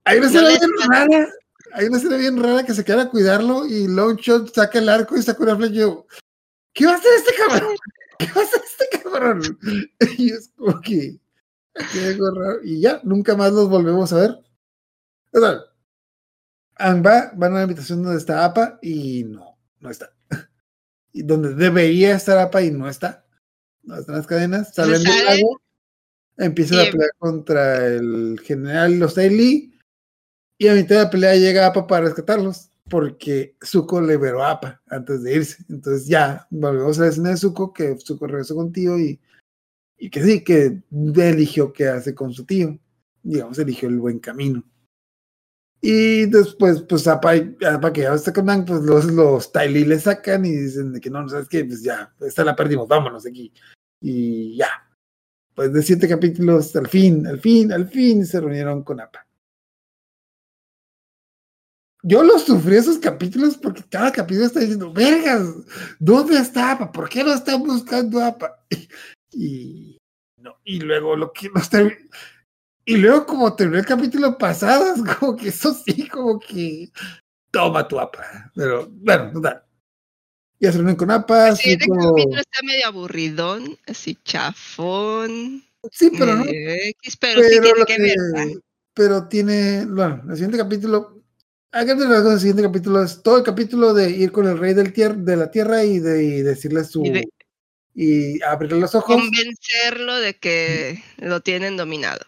Hay 0.05 0.17
una 0.17 0.27
escena 0.27 0.47
bien 0.49 0.71
rara. 0.89 1.29
Hay 1.73 1.85
una 1.87 1.97
escena 1.97 2.17
bien 2.17 2.41
rara 2.41 2.65
que 2.65 2.73
se 2.73 2.83
queda 2.83 3.03
a 3.03 3.09
cuidarlo 3.09 3.65
y 3.65 3.87
Longshot 3.87 4.53
saca 4.53 4.79
el 4.79 4.89
arco 4.89 5.17
y 5.17 5.21
saca 5.21 5.43
una 5.43 5.55
flecha. 5.55 5.87
¿Qué 6.73 6.85
va 6.85 6.93
a 6.93 6.95
hacer 6.95 7.11
este 7.17 7.31
cabrón? 7.35 7.75
¿Qué 8.19 8.25
va 8.27 8.41
a 8.41 8.43
hacer 8.43 8.61
este 8.63 8.99
cabrón? 9.03 9.41
Y 10.17 10.31
es 10.31 10.51
como 10.55 10.79
que. 10.81 11.19
Y 12.63 12.81
ya, 12.81 12.99
nunca 13.03 13.35
más 13.35 13.53
los 13.53 13.69
volvemos 13.69 14.11
a 14.13 14.17
ver. 14.17 14.39
O 15.33 15.39
sea, 15.39 15.61
van 16.77 17.53
a 17.53 17.55
la 17.55 17.61
habitación 17.61 18.03
donde 18.03 18.17
está 18.17 18.43
Apa 18.43 18.79
y 18.81 19.23
no, 19.23 19.57
no 19.79 19.89
está. 19.89 20.13
Y 21.13 21.23
donde 21.23 21.53
debería 21.55 22.15
estar 22.15 22.37
Apa 22.37 22.61
y 22.61 22.71
no 22.71 22.89
está. 22.89 23.25
No 23.83 23.97
están 23.97 24.15
las 24.15 24.27
cadenas, 24.27 24.73
salen 24.73 25.01
del 25.03 25.25
lago, 25.25 25.61
empiezan 26.37 26.79
a 26.79 26.91
pelear 26.91 27.11
contra 27.17 27.85
el 27.87 28.39
general 28.43 28.99
los 28.99 29.15
Tai 29.15 29.29
Lee, 29.29 29.73
y 30.57 30.67
a 30.67 30.75
mitad 30.75 30.95
de 30.97 31.03
la 31.03 31.09
pelea 31.09 31.35
llega 31.35 31.65
Apa 31.65 31.87
para 31.87 32.05
rescatarlos, 32.05 32.69
porque 32.89 33.55
Zuko 33.63 34.01
liberó 34.01 34.43
a 34.43 34.51
Apa 34.51 34.81
antes 34.87 35.23
de 35.23 35.35
irse. 35.35 35.63
Entonces 35.69 36.07
ya, 36.07 36.47
volvemos 36.49 36.99
a 36.99 37.03
la 37.03 37.07
escena 37.07 37.29
de 37.29 37.37
Zuko, 37.37 37.73
que 37.73 37.97
Zuko 37.97 38.27
regresó 38.27 38.55
con 38.55 38.71
tío 38.71 38.99
y, 38.99 39.19
y 39.97 40.09
que 40.09 40.23
sí, 40.23 40.43
que 40.43 40.81
eligió 41.17 41.71
qué 41.73 41.87
hace 41.87 42.13
con 42.15 42.33
su 42.33 42.45
tío. 42.45 42.77
Digamos, 43.23 43.59
eligió 43.59 43.87
el 43.87 43.99
buen 43.99 44.19
camino. 44.19 44.63
Y 45.81 46.27
después, 46.27 46.83
pues, 46.83 47.07
Apa, 47.07 47.33
Apa 47.73 47.91
que 47.91 48.01
ya 48.01 48.13
está 48.13 48.31
con 48.31 48.49
Aang, 48.49 48.65
pues 48.65 48.81
los, 48.81 49.05
los 49.05 49.51
Tai 49.51 49.71
Lee 49.71 49.85
le 49.85 49.99
sacan 49.99 50.45
y 50.45 50.51
dicen 50.51 50.99
que 51.01 51.09
no, 51.09 51.23
no 51.23 51.29
sabes 51.29 51.47
qué, 51.49 51.65
pues 51.65 51.81
ya, 51.81 52.13
esta 52.21 52.43
la 52.43 52.55
perdimos, 52.55 52.87
vámonos 52.87 53.25
aquí. 53.25 53.51
Y 53.99 54.57
ya. 54.57 54.69
Pues 55.55 55.73
de 55.73 55.81
siete 55.81 56.07
capítulos, 56.07 56.75
al 56.75 56.87
fin, 56.87 57.25
al 57.25 57.39
fin, 57.39 57.71
al 57.71 57.87
fin 57.87 58.25
se 58.25 58.39
reunieron 58.39 58.83
con 58.83 59.01
Apa. 59.01 59.27
Yo 62.03 62.23
los 62.23 62.43
sufrí 62.45 62.75
esos 62.77 62.97
capítulos 62.97 63.57
porque 63.57 63.83
cada 63.89 64.11
capítulo 64.11 64.45
está 64.47 64.59
diciendo, 64.59 64.91
vergas, 64.91 65.41
¿dónde 65.99 66.37
está 66.37 66.71
Apa? 66.71 66.91
¿Por 66.91 67.07
qué 67.09 67.23
no 67.23 67.33
están 67.33 67.61
buscando 67.63 68.23
Apa? 68.23 68.63
Y, 69.33 69.97
no, 70.37 70.55
y 70.65 70.79
luego 70.81 71.15
lo 71.15 71.31
que 71.31 71.47
nos 71.49 71.69
terminó. 71.69 71.95
Y 72.83 72.97
luego, 72.97 73.25
como 73.25 73.55
terminó 73.55 73.79
el 73.79 73.85
capítulo 73.85 74.37
pasado, 74.37 74.93
es 74.93 75.01
como 75.15 75.37
que 75.37 75.47
eso 75.49 75.73
sí, 75.73 76.07
como 76.09 76.37
que 76.37 76.89
toma 77.49 77.87
tu 77.87 77.97
APA. 77.97 78.51
Pero 78.53 78.89
bueno, 78.89 79.31
total. 79.31 79.63
Ya 80.59 80.71
se 80.71 80.79
reúnen 80.79 80.97
con 80.97 81.11
APA. 81.11 81.49
El 81.49 81.55
siguiente 81.57 81.85
Zuko- 81.85 82.09
capítulo 82.09 82.41
está 82.41 82.59
medio 82.63 82.87
aburridón, 82.87 83.77
así 83.87 84.17
chafón. 84.25 85.63
Sí, 85.91 86.11
pero 86.17 86.35
no. 86.35 86.43
medio 86.43 86.69
X, 86.71 87.15
pero, 87.17 87.41
sí 87.43 87.55
pero 87.61 87.85
tiene 87.85 87.85
que 87.85 87.95
que- 87.95 88.01
ver. 88.47 88.61
Pero 88.93 89.27
tiene, 89.29 89.85
bueno, 89.85 90.23
el 90.27 90.33
siguiente 90.35 90.57
capítulo, 90.57 91.20
a 91.71 91.83
grandes 91.83 92.09
rasgos, 92.09 92.33
el 92.33 92.39
siguiente 92.39 92.63
capítulo 92.63 93.03
es 93.03 93.21
todo 93.23 93.37
el 93.37 93.43
capítulo 93.43 93.93
de 93.93 94.09
ir 94.11 94.31
con 94.31 94.47
el 94.47 94.57
rey 94.57 94.73
del 94.73 94.93
tier, 94.93 95.15
de 95.17 95.35
la 95.37 95.51
tierra 95.51 95.83
y 95.83 95.99
de 95.99 96.23
y 96.23 96.41
decirle 96.41 96.83
su. 96.83 97.05
Y 97.05 97.09
de- 97.11 97.29
y 97.93 98.41
abrirle 98.43 98.79
los 98.79 98.95
ojos. 98.95 99.15
Convencerlo 99.15 100.15
de 100.15 100.37
que 100.37 101.03
lo 101.17 101.41
tienen 101.41 101.75
dominado. 101.75 102.21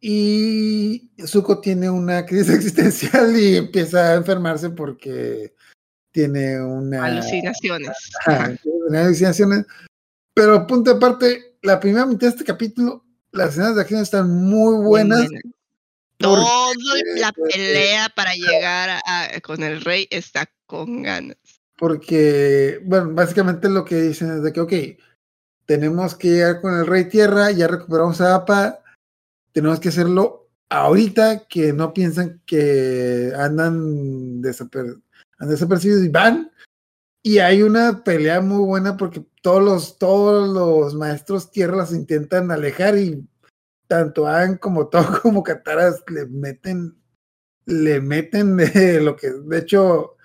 Y 0.00 1.10
Zuko 1.26 1.60
tiene 1.60 1.90
una 1.90 2.24
crisis 2.24 2.48
existencial 2.54 3.38
y 3.38 3.56
empieza 3.56 4.12
a 4.12 4.14
enfermarse 4.14 4.70
porque 4.70 5.54
tiene 6.10 6.60
una. 6.62 7.04
Alucinaciones. 7.04 7.90
Ajá, 8.26 8.54
alucinaciones. 8.94 9.66
Pero 10.34 10.66
punto 10.66 10.92
aparte, 10.92 11.56
la 11.60 11.78
primera 11.78 12.06
mitad 12.06 12.28
de 12.28 12.28
este 12.28 12.44
capítulo, 12.44 13.04
las 13.30 13.50
escenas 13.50 13.74
de 13.74 13.82
acción 13.82 14.00
están 14.00 14.30
muy 14.30 14.82
buenas. 14.82 15.28
Toda 16.20 16.74
la 17.16 17.32
pelea 17.32 18.08
para 18.14 18.34
llegar 18.34 18.90
a- 18.90 19.00
a- 19.04 19.40
con 19.40 19.62
el 19.62 19.80
rey 19.80 20.06
está 20.10 20.48
con 20.66 21.02
ganas. 21.02 21.36
Porque, 21.78 22.80
bueno, 22.84 23.10
básicamente 23.12 23.68
lo 23.70 23.84
que 23.84 23.96
dicen 23.96 24.30
es 24.36 24.42
de 24.42 24.52
que, 24.52 24.60
ok, 24.60 24.72
tenemos 25.64 26.14
que 26.14 26.28
llegar 26.28 26.60
con 26.60 26.78
el 26.78 26.86
Rey 26.86 27.08
Tierra, 27.08 27.50
ya 27.52 27.66
recuperamos 27.68 28.20
a 28.20 28.34
APA, 28.34 28.82
tenemos 29.52 29.80
que 29.80 29.88
hacerlo 29.88 30.50
ahorita 30.68 31.46
que 31.48 31.72
no 31.72 31.94
piensan 31.94 32.42
que 32.44 33.32
andan, 33.36 34.42
desaper- 34.42 35.00
andan 35.38 35.54
desapercibidos 35.54 36.04
y 36.04 36.08
van. 36.08 36.50
Y 37.22 37.38
hay 37.38 37.62
una 37.62 38.02
pelea 38.04 38.40
muy 38.40 38.64
buena 38.64 38.96
porque 38.96 39.22
todos 39.42 39.62
los, 39.62 39.98
todos 39.98 40.48
los 40.48 40.94
maestros 40.94 41.50
tierra 41.50 41.76
los 41.76 41.92
intentan 41.92 42.50
alejar 42.50 42.98
y 42.98 43.26
tanto 43.90 44.28
Aang 44.28 44.56
como 44.56 44.86
todo 44.86 45.02
como 45.22 45.42
Kataras 45.42 46.04
le 46.06 46.24
meten, 46.26 46.96
le 47.66 48.00
meten 48.00 48.56
de 48.56 49.00
lo 49.02 49.16
que, 49.16 49.30
de 49.32 49.58
hecho, 49.58 50.16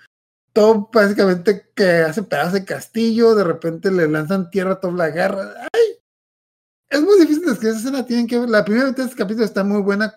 todo 0.53 0.87
básicamente 0.93 1.71
que 1.75 2.01
hace 2.01 2.21
pedazos 2.21 2.53
de 2.53 2.65
castillo, 2.65 3.33
de 3.33 3.43
repente 3.43 3.89
le 3.89 4.07
lanzan 4.07 4.51
tierra, 4.51 4.79
todo 4.79 4.91
la 4.91 5.05
agarra. 5.05 5.67
¡Ay! 5.73 5.99
Es 6.89 7.01
muy 7.01 7.19
difícil 7.19 7.43
describir 7.43 7.71
esa 7.71 7.79
escena, 7.79 8.05
tienen 8.05 8.27
que 8.27 8.37
ver. 8.37 8.49
La 8.49 8.63
primera 8.63 8.85
mitad 8.85 9.03
de 9.03 9.09
este 9.09 9.17
capítulo 9.17 9.45
está 9.45 9.63
muy 9.63 9.81
buena. 9.81 10.13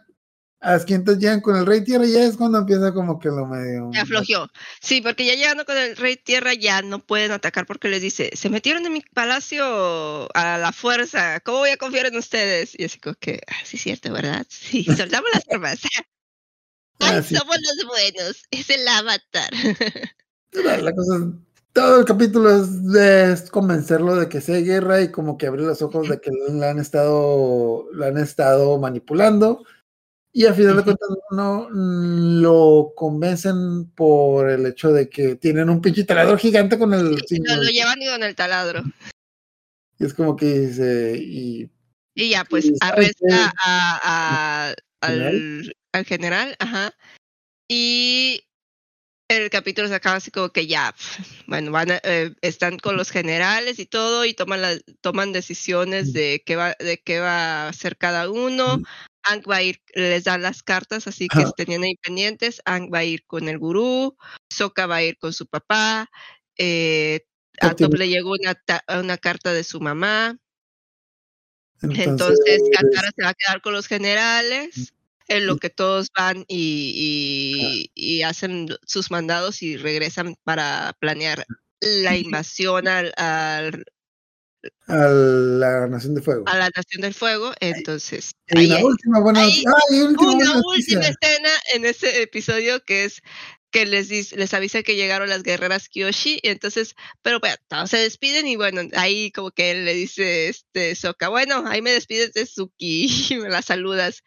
A 0.61 0.73
las 0.73 0.85
500 0.85 1.19
llegan 1.19 1.41
con 1.41 1.55
el 1.57 1.67
Rey 1.67 1.85
Tierra 1.85 2.05
y 2.05 2.13
ya 2.13 2.25
es 2.25 2.37
cuando 2.37 2.59
empieza 2.59 2.93
como 2.93 3.21
que 3.21 3.29
lo 3.29 3.47
medio. 3.47 3.91
Ya 3.93 4.03
aflojeó. 4.03 4.49
Sí, 4.81 5.01
porque 5.01 5.25
ya 5.25 5.35
llegando 5.35 5.65
con 5.65 5.77
el 5.77 5.97
rey 5.97 6.17
tierra 6.17 6.53
ya 6.55 6.83
no 6.83 6.99
pueden 6.99 7.31
atacar 7.31 7.65
porque 7.65 7.89
les 7.89 8.03
dice, 8.03 8.31
se 8.35 8.51
metieron 8.51 8.85
en 8.85 8.93
mi 8.93 9.01
palacio 9.15 9.65
a 10.35 10.59
la 10.59 10.73
fuerza, 10.73 11.39
¿cómo 11.41 11.59
voy 11.59 11.71
a 11.71 11.77
confiar 11.77 12.07
en 12.07 12.17
ustedes? 12.17 12.73
Y 12.77 12.85
así 12.85 12.99
como 12.99 13.15
que, 13.21 13.41
ah, 13.47 13.55
sí 13.65 13.77
es 13.77 13.83
cierto, 13.85 14.13
¿verdad? 14.13 14.45
Sí, 14.51 14.83
soltamos 14.85 15.31
las 15.33 15.45
armas. 15.49 15.79
Ay, 17.01 17.19
Ah, 17.19 17.23
sí. 17.23 17.37
somos 17.37 17.57
los 17.57 17.87
buenos, 17.87 18.43
es 18.51 18.71
el 18.71 18.87
avatar. 18.89 19.51
La, 20.53 20.79
la 20.79 20.93
cosa 20.95 21.17
es- 21.19 21.25
todo 21.75 22.01
el 22.01 22.05
capítulo 22.07 22.51
es, 22.51 22.85
de- 22.91 23.33
es 23.35 23.51
convencerlo 23.51 24.17
de 24.17 24.29
que 24.29 24.41
sea 24.41 24.59
guerra 24.59 25.01
y 25.03 25.13
como 25.13 25.39
que 25.39 25.47
abrir 25.47 25.67
los 25.67 25.81
ojos 25.83 26.09
de 26.09 26.19
que 26.21 26.31
lo 26.33 26.67
han 26.67 26.81
estado, 26.81 27.87
lo 27.93 28.05
han 28.05 28.17
estado 28.19 28.79
manipulando. 28.81 29.65
Y 30.39 30.47
al 30.47 30.55
final 30.55 30.77
de 30.77 30.85
cuentas 30.85 31.09
no 31.33 31.69
lo 31.69 32.93
convencen 32.95 33.91
por 33.91 34.49
el 34.49 34.67
hecho 34.67 34.93
de 34.93 35.11
que 35.11 35.35
tienen 35.35 35.69
un 35.69 35.81
pinche 35.83 36.05
taladro 36.05 36.39
gigante 36.39 36.79
con 36.79 36.95
el 36.95 37.07
Y 37.09 37.17
lo, 37.17 37.27
signo. 37.27 37.57
lo 37.57 37.69
llevan 37.69 37.99
con 38.09 38.23
el 38.23 38.37
taladro. 38.37 38.85
Y 39.99 40.07
es 40.07 40.15
como 40.15 40.37
que 40.37 40.47
dice, 40.47 41.17
y 41.21 41.69
Y 42.15 42.31
ya, 42.31 42.45
pues 42.45 42.67
Sí, 42.67 42.73
¿sabes 42.79 43.17
arresta 43.21 43.53
a, 43.61 44.75
al, 45.01 45.75
al 45.91 46.05
general, 46.05 46.55
ajá. 46.61 46.95
Y 47.69 48.45
el 49.29 49.51
capítulo 49.51 49.89
se 49.89 49.95
acaba 49.97 50.19
así 50.19 50.31
como 50.31 50.51
que 50.51 50.69
ya, 50.69 50.95
bueno, 51.49 51.73
van 51.73 51.91
a- 51.91 52.01
eh, 52.05 52.33
están 52.43 52.79
con 52.79 52.97
los 52.97 53.11
generales 53.11 53.81
y 53.81 53.87
todo, 53.87 54.25
y 54.25 54.35
toman 54.35 54.63
las, 54.63 54.85
toman 55.01 55.33
decisiones 55.33 56.13
de 56.13 56.45
qué 56.47 56.55
va, 56.55 56.77
de 56.79 56.99
qué 57.05 57.19
va 57.19 57.65
a 57.65 57.69
hacer 57.71 57.97
cada 57.97 58.31
uno. 58.31 58.81
Mm. 59.29 59.33
Ang 59.33 59.43
va 59.51 59.57
a 59.57 59.63
ir, 59.63 59.81
les 59.95 60.25
dan 60.25 60.43
las 60.43 60.63
cartas, 60.63 61.07
así 61.07 61.29
que 61.29 61.45
tenían 61.57 61.83
ahí 61.83 61.97
pendientes. 62.03 62.61
Ang 62.65 62.91
va 62.93 62.99
a 63.01 63.05
ir 63.05 63.25
con 63.27 63.49
el 63.49 63.59
gurú, 63.59 64.17
Sokka 64.51 64.87
va 64.87 64.97
a 64.97 65.03
ir 65.03 65.19
con 65.19 65.33
su 65.33 65.47
papá, 65.47 66.09
eh, 66.57 67.27
a 67.61 67.75
Top 67.75 67.95
le 67.95 68.09
llegó 68.09 68.33
una, 68.33 68.57
una 69.01 69.19
carta 69.19 69.53
de 69.53 69.65
su 69.65 69.81
mamá. 69.81 70.39
entonces, 71.83 72.07
Entonces, 72.09 72.63
Katara 72.73 73.11
se 73.17 73.23
va 73.23 73.29
a 73.31 73.35
quedar 73.35 73.61
con 73.63 73.73
los 73.73 73.87
generales, 73.87 74.93
en 75.29 75.47
lo 75.47 75.59
que 75.59 75.69
todos 75.71 76.09
van 76.17 76.45
y, 76.49 77.91
y- 77.95 78.19
y 78.19 78.23
hacen 78.23 78.69
sus 78.87 79.11
mandados 79.11 79.63
y 79.63 79.77
regresan 79.77 80.37
para 80.43 80.97
planear 81.01 81.45
la 81.81 82.17
invasión 82.17 82.89
al, 82.89 83.13
al- 83.17 83.85
a 84.87 85.07
la 85.09 85.87
Nación 85.87 86.15
de 86.15 86.23
Fuego. 86.23 86.45
a 86.49 86.57
la 86.59 86.71
Nación 86.75 87.03
del 87.03 87.15
Fuego. 87.15 87.53
Entonces, 87.61 88.33
hay 88.49 88.73
última 88.83 89.21
buena 89.21 89.41
ahí 89.41 89.65
noticia. 89.65 89.73
¡Ay, 89.91 90.01
última 90.01 90.33
una 90.33 90.63
última 90.75 91.03
escena 91.03 91.51
en 91.75 91.85
ese 91.85 92.23
episodio 92.23 92.83
que 92.85 93.05
es 93.05 93.21
que 93.71 93.85
les 93.85 94.09
dice- 94.09 94.35
les 94.37 94.55
avisa 94.55 94.83
que 94.83 94.97
llegaron 94.97 95.29
las 95.29 95.43
guerreras 95.43 95.91
Kyoshi 95.91 96.41
y 96.43 96.49
entonces 96.49 96.95
pero 97.21 97.39
bueno 97.39 97.55
todos 97.69 97.91
se 97.91 97.99
despiden 97.99 98.47
y 98.47 98.57
bueno 98.57 98.81
ahí 98.97 99.31
como 99.31 99.51
que 99.51 99.73
él 99.73 99.85
le 99.85 99.93
dice 99.93 100.49
este 100.49 100.95
Sokka 100.95 101.29
bueno 101.29 101.65
ahí 101.67 101.83
me 101.83 101.91
despides 101.93 102.33
de 102.33 102.47
Suki 102.47 103.09
y 103.31 103.37
me 103.37 103.51
la 103.51 103.61
saludas 103.61 104.23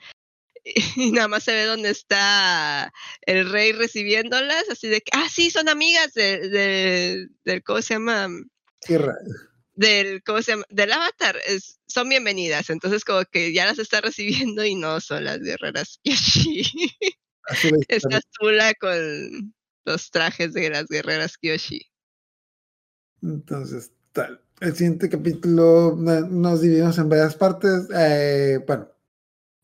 y 0.95 1.11
nada 1.11 1.27
más 1.27 1.43
se 1.43 1.53
ve 1.53 1.63
donde 1.65 1.89
está 1.89 2.93
el 3.25 3.49
rey 3.49 3.71
recibiéndolas 3.71 4.69
así 4.69 4.87
de 4.89 5.01
que 5.01 5.09
ah 5.13 5.27
sí 5.27 5.49
son 5.49 5.69
amigas 5.69 6.13
de, 6.13 6.47
de- 6.47 7.27
del 7.43 7.63
cómo 7.63 7.81
se 7.81 7.95
llama 7.95 8.27
Tierra. 8.85 9.15
Del 9.73 10.21
cómo 10.23 10.41
se 10.41 10.51
llama 10.53 10.65
del 10.69 10.91
avatar 10.91 11.37
es- 11.47 11.79
son 11.87 12.09
bienvenidas 12.09 12.69
entonces 12.69 13.03
como 13.05 13.23
que 13.25 13.53
ya 13.53 13.65
las 13.65 13.79
está 13.79 14.01
recibiendo 14.01 14.63
y 14.65 14.75
no 14.75 14.99
son 15.01 15.23
las 15.25 15.39
guerreras 15.39 15.99
Kyoshi 16.03 16.63
Así 17.45 17.71
la 17.71 17.77
Está 17.87 17.95
historia. 18.17 18.21
Zula 18.39 18.73
con 18.75 19.53
los 19.85 20.11
trajes 20.11 20.53
de 20.53 20.69
las 20.69 20.85
guerreras 20.87 21.37
Kyoshi. 21.37 21.81
Entonces, 23.21 23.91
tal. 24.11 24.41
el 24.59 24.75
siguiente 24.75 25.09
capítulo 25.09 25.95
nos 25.97 26.61
dividimos 26.61 26.97
en 26.97 27.09
varias 27.09 27.35
partes. 27.35 27.87
Eh, 27.95 28.59
bueno, 28.65 28.87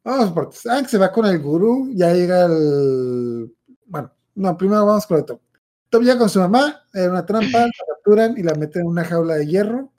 vamos 0.04 0.32
por 0.32 0.46
partes. 0.46 0.66
Ah, 0.68 0.84
se 0.88 0.98
va 0.98 1.12
con 1.12 1.26
el 1.26 1.40
gurú, 1.40 1.92
ya 1.94 2.14
llega 2.14 2.46
el. 2.46 3.56
Bueno, 3.86 4.12
no, 4.36 4.58
primero 4.58 4.86
vamos 4.86 5.06
con 5.06 5.18
el 5.20 5.26
Top. 5.26 5.42
Top 5.90 6.04
ya 6.04 6.18
con 6.18 6.30
su 6.30 6.40
mamá, 6.40 6.84
en 6.94 7.12
una 7.12 7.26
trampa, 7.26 7.60
la 7.60 7.72
capturan 7.88 8.38
y 8.38 8.44
la 8.44 8.54
meten 8.56 8.82
en 8.82 8.88
una 8.88 9.06
jaula 9.06 9.36
de 9.36 9.48
hierro. 9.48 9.94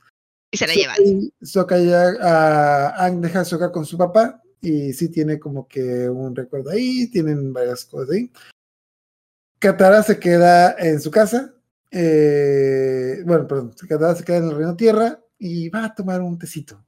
Y 0.51 0.57
se 0.57 0.67
la 0.67 0.75
llevan. 0.75 0.97
Soka 1.43 1.79
ya, 1.79 2.15
a 2.21 3.05
Ang 3.05 3.21
deja 3.21 3.41
a 3.41 3.45
Soka 3.45 3.71
con 3.71 3.85
su 3.85 3.99
papá 3.99 4.43
y 4.61 4.93
sí 4.93 5.09
tiene 5.09 5.39
como 5.39 5.69
que 5.69 6.09
un 6.09 6.35
recuerdo 6.35 6.71
ahí, 6.71 7.09
tienen 7.11 7.53
varias 7.53 7.85
cosas 7.85 8.15
ahí. 8.15 8.31
Katara 9.59 10.03
se 10.03 10.19
queda 10.19 10.75
en 10.79 11.01
su 11.01 11.11
casa, 11.11 11.53
eh, 11.91 13.23
bueno, 13.25 13.47
perdón, 13.47 13.75
queda, 13.89 14.15
se 14.15 14.25
queda 14.25 14.39
en 14.39 14.45
el 14.45 14.57
reino 14.57 14.77
tierra 14.77 15.21
y 15.39 15.69
va 15.69 15.85
a 15.85 15.95
tomar 15.95 16.21
un 16.21 16.39
tecito. 16.39 16.85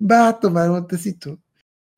Va 0.00 0.28
a 0.28 0.40
tomar 0.40 0.70
un 0.70 0.86
tecito. 0.86 1.38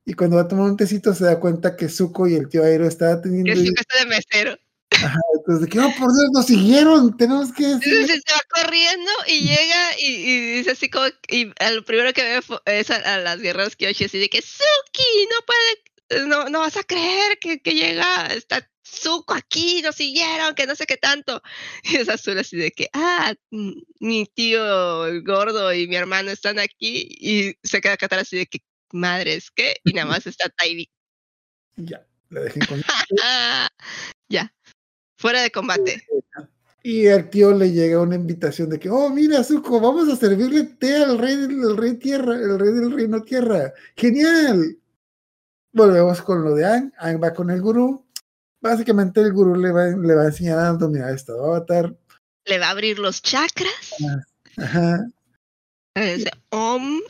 Y 0.05 0.13
cuando 0.13 0.37
va 0.37 0.43
a 0.43 0.47
tomar 0.47 0.69
un 0.69 0.77
tecito 0.77 1.13
se 1.13 1.25
da 1.25 1.39
cuenta 1.39 1.75
que 1.75 1.89
Zuko 1.89 2.27
y 2.27 2.35
el 2.35 2.49
tío 2.49 2.63
Aero 2.63 2.87
están 2.87 3.21
teniendo... 3.21 3.53
Que 3.53 3.67
Zuko 3.67 3.81
está 3.81 3.99
de 3.99 4.05
mesero. 4.05 4.57
Ajá, 5.03 5.19
entonces, 5.37 5.69
que, 5.69 5.79
oh, 5.79 5.93
por 5.97 6.13
Dios, 6.15 6.29
nos 6.33 6.45
siguieron, 6.45 7.15
tenemos 7.17 7.53
que... 7.53 7.63
Entonces 7.65 8.21
se 8.25 8.33
va 8.33 8.63
corriendo 8.63 9.11
y 9.27 9.41
llega 9.41 9.99
y, 9.99 10.07
y, 10.07 10.51
dice 10.57 10.71
así 10.71 10.89
como, 10.89 11.05
y 11.27 11.45
lo 11.45 11.85
primero 11.85 12.11
que 12.13 12.23
ve 12.23 12.41
es 12.65 12.91
a, 12.91 12.95
a 12.95 13.17
las 13.19 13.39
guerreras 13.39 13.75
Kyoshi 13.75 14.05
así 14.05 14.19
de 14.19 14.29
que, 14.29 14.41
Suki, 14.41 15.27
no 15.31 15.45
puede, 15.45 16.27
no, 16.27 16.49
no 16.49 16.59
vas 16.59 16.77
a 16.77 16.83
creer 16.83 17.37
que, 17.39 17.61
que 17.61 17.73
llega, 17.73 18.27
está 18.27 18.67
Zuko 18.89 19.33
aquí, 19.33 19.81
nos 19.81 19.95
siguieron, 19.95 20.55
que 20.55 20.65
no 20.65 20.75
sé 20.75 20.85
qué 20.85 20.97
tanto. 20.97 21.41
Y 21.83 21.97
es 21.97 22.09
azul 22.09 22.37
así 22.37 22.57
de 22.57 22.71
que, 22.71 22.89
ah, 22.93 23.33
mi 23.99 24.25
tío 24.25 25.05
el 25.05 25.23
gordo 25.23 25.73
y 25.73 25.87
mi 25.87 25.95
hermano 25.95 26.31
están 26.31 26.59
aquí. 26.59 27.07
Y 27.19 27.55
se 27.63 27.81
queda 27.81 27.97
Katara 27.97 28.23
así 28.23 28.37
de 28.37 28.45
que, 28.47 28.59
madres, 28.91 29.51
¿qué? 29.51 29.77
Y 29.83 29.93
nada 29.93 30.07
más 30.07 30.27
está 30.27 30.49
Tiny. 30.49 30.89
Ya, 31.75 32.05
le 32.29 32.41
dejé 32.41 32.59
con... 32.65 32.81
ya, 34.29 34.53
fuera 35.19 35.43
de 35.43 35.51
combate. 35.51 36.03
Y 36.81 37.05
el 37.05 37.29
tío 37.29 37.51
le 37.51 37.71
llega 37.71 38.01
una 38.01 38.15
invitación 38.15 38.69
de 38.69 38.79
que, 38.79 38.89
oh, 38.89 39.11
mira, 39.11 39.43
Zuko, 39.43 39.79
vamos 39.79 40.09
a 40.09 40.15
servirle 40.15 40.63
té 40.63 40.95
al 40.95 41.19
rey 41.19 41.35
del 41.35 41.77
rey 41.77 41.93
tierra, 41.95 42.35
el 42.35 42.57
rey 42.57 42.73
del 42.73 42.91
reino 42.91 43.21
tierra. 43.21 43.71
¡Genial! 43.95 44.79
Volvemos 45.73 46.21
con 46.23 46.43
lo 46.43 46.55
de 46.55 46.65
Ang. 46.65 46.91
Ang 46.97 47.21
va 47.21 47.33
con 47.33 47.51
el 47.51 47.61
gurú 47.61 48.09
básicamente 48.61 49.21
el 49.21 49.33
gurú 49.33 49.55
le 49.55 49.71
va, 49.71 49.85
le 49.87 50.15
va 50.15 50.23
a 50.23 50.27
enseñar 50.27 50.59
a 50.59 50.73
dominar 50.73 51.13
esto 51.13 51.33
avatar. 51.33 51.95
Le 52.45 52.59
va 52.59 52.67
a 52.67 52.71
abrir 52.71 52.99
los 52.99 53.21
chakras. 53.21 53.95
Ajá. 54.57 55.05
Ese 55.95 56.31
om. 56.49 57.01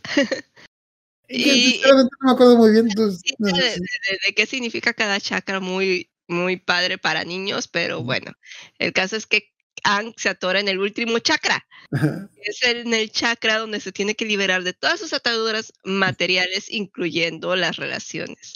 y, 1.28 1.82
no 1.88 2.10
me 2.22 2.32
acuerdo 2.32 2.58
muy 2.58 2.72
bien. 2.72 2.88
Entonces, 2.90 3.22
no, 3.40 3.48
de, 3.48 3.64
de, 3.64 4.20
de, 4.26 4.34
qué 4.36 4.46
significa 4.46 4.94
cada 4.94 5.20
chakra 5.20 5.60
muy, 5.60 6.09
muy 6.30 6.58
padre 6.58 6.98
para 6.98 7.26
niños, 7.26 7.68
pero 7.68 8.04
bueno, 8.04 8.32
el 8.78 8.94
caso 8.94 9.16
es 9.16 9.26
que 9.28 9.52
Ang 9.84 10.14
se 10.18 10.30
atora 10.30 10.60
en 10.60 10.68
el 10.68 10.80
último 10.80 11.20
chakra. 11.20 11.66
Ajá. 11.92 12.30
Es 12.44 12.64
en 12.64 12.94
el 12.94 13.12
chakra 13.12 13.58
donde 13.58 13.80
se 13.80 13.92
tiene 13.92 14.16
que 14.16 14.26
liberar 14.26 14.64
de 14.64 14.74
todas 14.74 15.00
sus 15.00 15.14
ataduras 15.14 15.74
materiales, 15.84 16.70
incluyendo 16.70 17.56
las 17.56 17.78
relaciones. 17.78 18.56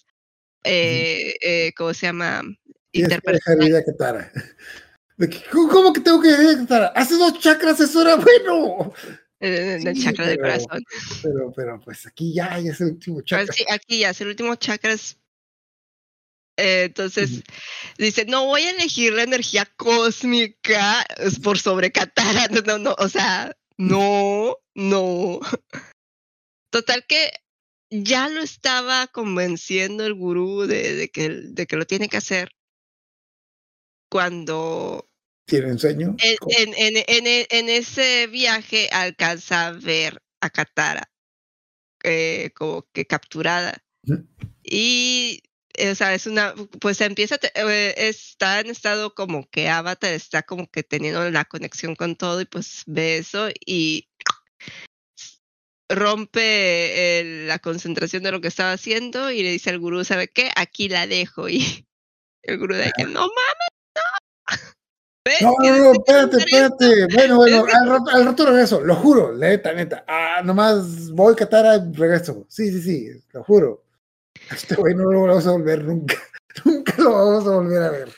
Eh, 0.63 1.35
eh, 1.41 1.73
¿Cómo 1.75 1.93
se 1.93 2.07
llama? 2.07 2.43
interpretar. 2.93 3.57
Katara. 3.85 4.31
¿Cómo 5.51 5.93
que 5.93 6.01
tengo 6.01 6.21
que 6.21 6.29
dejar? 6.29 6.91
Hace 6.95 7.15
dos 7.15 7.39
chakras, 7.39 7.79
eso 7.79 8.01
era 8.01 8.15
bueno. 8.15 8.93
En 9.39 9.87
el 9.87 9.95
sí, 9.95 10.03
chakra 10.03 10.25
pero, 10.25 10.29
del 10.29 10.39
corazón. 10.39 10.83
Pero, 11.21 11.53
pero, 11.55 11.79
pues 11.83 12.05
aquí 12.07 12.33
ya, 12.33 12.57
ya 12.59 12.71
es 12.71 12.79
el 12.81 12.87
último 12.87 13.21
chakra. 13.21 13.51
Sí, 13.51 13.65
aquí 13.69 13.99
ya 13.99 14.11
es 14.11 14.21
el 14.21 14.29
último 14.29 14.55
chakra. 14.55 14.93
Es, 14.93 15.17
eh, 16.57 16.83
entonces, 16.85 17.31
uh 17.31 17.35
-huh. 17.35 17.95
dice, 17.97 18.25
no 18.25 18.45
voy 18.45 18.61
a 18.63 18.71
elegir 18.71 19.13
la 19.13 19.23
energía 19.23 19.65
cósmica 19.75 21.05
por 21.43 21.57
sobre 21.59 21.91
Katara. 21.91 22.47
No, 22.51 22.61
no, 22.61 22.77
no, 22.77 22.95
o 22.97 23.09
sea, 23.09 23.55
no, 23.77 24.57
no. 24.75 25.39
Total 26.71 27.05
que 27.07 27.31
ya 27.89 28.29
lo 28.29 28.41
estaba 28.41 29.07
convenciendo 29.07 30.05
el 30.05 30.13
gurú 30.13 30.65
de, 30.65 30.95
de, 30.95 31.09
que, 31.09 31.29
de 31.29 31.67
que 31.67 31.75
lo 31.75 31.85
tiene 31.85 32.09
que 32.09 32.17
hacer 32.17 32.49
cuando 34.09 35.07
tiene 35.45 35.77
sueño. 35.77 36.15
En, 36.19 36.73
en, 36.73 36.97
en, 37.07 37.27
en, 37.27 37.47
en 37.49 37.69
ese 37.69 38.27
viaje 38.27 38.89
alcanza 38.91 39.67
a 39.67 39.71
ver 39.71 40.21
a 40.41 40.49
Katara 40.49 41.11
eh, 42.03 42.51
como 42.55 42.87
que 42.91 43.05
capturada. 43.05 43.83
Y, 44.63 45.41
o 45.91 45.95
sea, 45.95 46.13
es 46.13 46.27
una, 46.27 46.53
pues 46.79 47.01
empieza, 47.01 47.37
eh, 47.55 47.93
está 47.97 48.59
en 48.59 48.67
estado 48.67 49.15
como 49.15 49.49
que 49.49 49.69
Avatar 49.69 50.13
está 50.13 50.43
como 50.43 50.67
que 50.69 50.83
teniendo 50.83 51.29
la 51.31 51.45
conexión 51.45 51.95
con 51.95 52.15
todo 52.15 52.41
y 52.41 52.45
pues 52.45 52.83
ve 52.85 53.17
eso 53.17 53.49
y 53.65 54.07
rompe 55.89 57.19
el, 57.19 57.47
la 57.47 57.59
concentración 57.59 58.23
de 58.23 58.31
lo 58.31 58.41
que 58.41 58.47
estaba 58.47 58.73
haciendo 58.73 59.31
y 59.31 59.43
le 59.43 59.51
dice 59.51 59.69
al 59.69 59.79
gurú, 59.79 60.03
¿sabe 60.03 60.27
qué? 60.27 60.51
Aquí 60.55 60.89
la 60.89 61.07
dejo. 61.07 61.47
Y 62.45 62.51
el 62.51 62.59
gurú 62.59 62.75
de 62.75 62.91
que, 62.97 63.05
no 63.05 63.21
mames, 63.21 63.69
no. 63.95 64.01
¿Ves? 65.25 65.41
No, 65.41 65.53
no, 65.61 65.77
no, 65.77 65.91
espérate, 65.93 66.37
espérate. 66.37 67.07
Bueno, 67.13 67.37
bueno, 67.37 67.65
al 67.73 67.87
rato, 67.87 68.09
al 68.11 68.25
rato 68.25 68.45
regreso, 68.47 68.81
lo 68.81 68.95
juro, 68.95 69.31
neta, 69.37 69.71
neta. 69.71 70.03
Ah, 70.05 70.41
nomás 70.43 71.09
voy 71.11 71.31
a 71.31 71.35
Catara, 71.37 71.77
regreso. 71.93 72.45
Sí, 72.49 72.69
sí, 72.69 72.81
sí, 72.81 73.23
lo 73.31 73.43
juro. 73.45 73.82
Este 74.51 74.75
güey 74.75 74.95
no 74.95 75.11
lo 75.11 75.21
vamos 75.21 75.47
a 75.47 75.51
volver 75.51 75.83
nunca. 75.83 76.15
nunca 76.65 76.95
lo 76.97 77.11
vamos 77.11 77.47
a 77.47 77.51
volver 77.51 77.83
a 77.83 77.89
ver. 77.91 78.13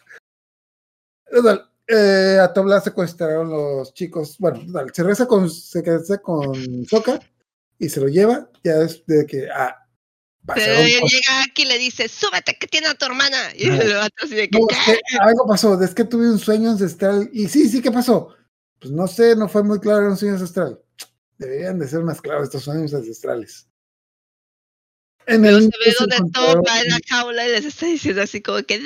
Total, 1.31 1.69
eh, 1.87 2.39
a 2.41 2.53
Tobla 2.53 2.81
secuestraron 2.81 3.49
los 3.49 3.93
chicos. 3.93 4.37
Bueno, 4.39 4.65
total, 4.65 4.91
se 4.93 5.03
regresa 5.03 5.27
con, 5.27 5.49
se 5.49 5.83
casa 5.83 6.17
con 6.19 6.85
Soka 6.85 7.19
y 7.79 7.89
se 7.89 7.99
lo 7.99 8.07
lleva. 8.07 8.49
Ya 8.63 8.79
desde 8.79 9.25
que, 9.25 9.49
ah, 9.49 9.85
pero 10.53 10.83
llega 10.83 11.43
aquí 11.43 11.63
y 11.63 11.65
le 11.65 11.77
dice, 11.77 12.07
súbete 12.07 12.57
que 12.57 12.67
tiene 12.67 12.87
a 12.87 12.95
tu 12.95 13.05
hermana. 13.05 13.37
Y 13.55 13.67
no. 13.67 13.77
vato 13.77 14.15
así 14.23 14.35
de 14.35 14.49
que, 14.49 14.59
no, 14.59 14.67
es 14.69 14.77
que 14.85 15.17
algo 15.19 15.47
pasó, 15.47 15.81
es 15.81 15.95
que 15.95 16.03
tuve 16.03 16.29
un 16.29 16.39
sueño 16.39 16.71
ancestral. 16.71 17.29
Y 17.33 17.47
sí, 17.47 17.67
sí, 17.67 17.81
¿qué 17.81 17.91
pasó? 17.91 18.35
Pues 18.79 18.91
no 18.91 19.07
sé, 19.07 19.35
no 19.35 19.49
fue 19.49 19.63
muy 19.63 19.79
claro, 19.79 20.01
era 20.01 20.09
un 20.09 20.17
sueño 20.17 20.35
ancestral. 20.35 20.79
Deberían 21.37 21.79
de 21.79 21.87
ser 21.87 22.01
más 22.01 22.21
claros 22.21 22.45
estos 22.45 22.63
sueños 22.63 22.93
ancestrales. 22.93 23.67
En 25.27 25.45
el 25.45 25.61
se 25.61 25.67
ve 25.67 25.95
donde 25.99 26.17
todo 26.31 26.61
va 26.61 26.81
en 26.81 26.89
la 26.89 26.99
jaula 27.07 27.47
y 27.47 27.51
les 27.51 27.65
está 27.65 27.87
diciendo 27.87 28.21
así 28.21 28.41
como 28.41 28.61
que 28.63 28.79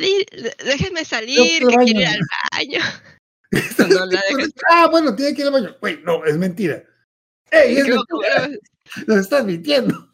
déjenme 0.63 1.03
salir, 1.03 1.59
que 1.59 1.75
quiero 1.75 1.99
ir 1.99 2.07
al 2.07 2.19
baño. 2.51 2.79
no 3.89 4.05
la 4.05 4.21
ah, 4.71 4.87
bueno, 4.89 5.15
tiene 5.15 5.33
que 5.33 5.41
ir 5.41 5.47
al 5.47 5.53
baño. 5.53 5.75
Güey, 5.81 6.01
no, 6.03 6.23
es 6.23 6.37
mentira. 6.37 6.83
¡Ey, 7.51 7.77
es 7.77 7.87
mentira! 7.87 8.49
Lo 9.05 9.15
estás 9.15 9.45
mintiendo. 9.45 10.09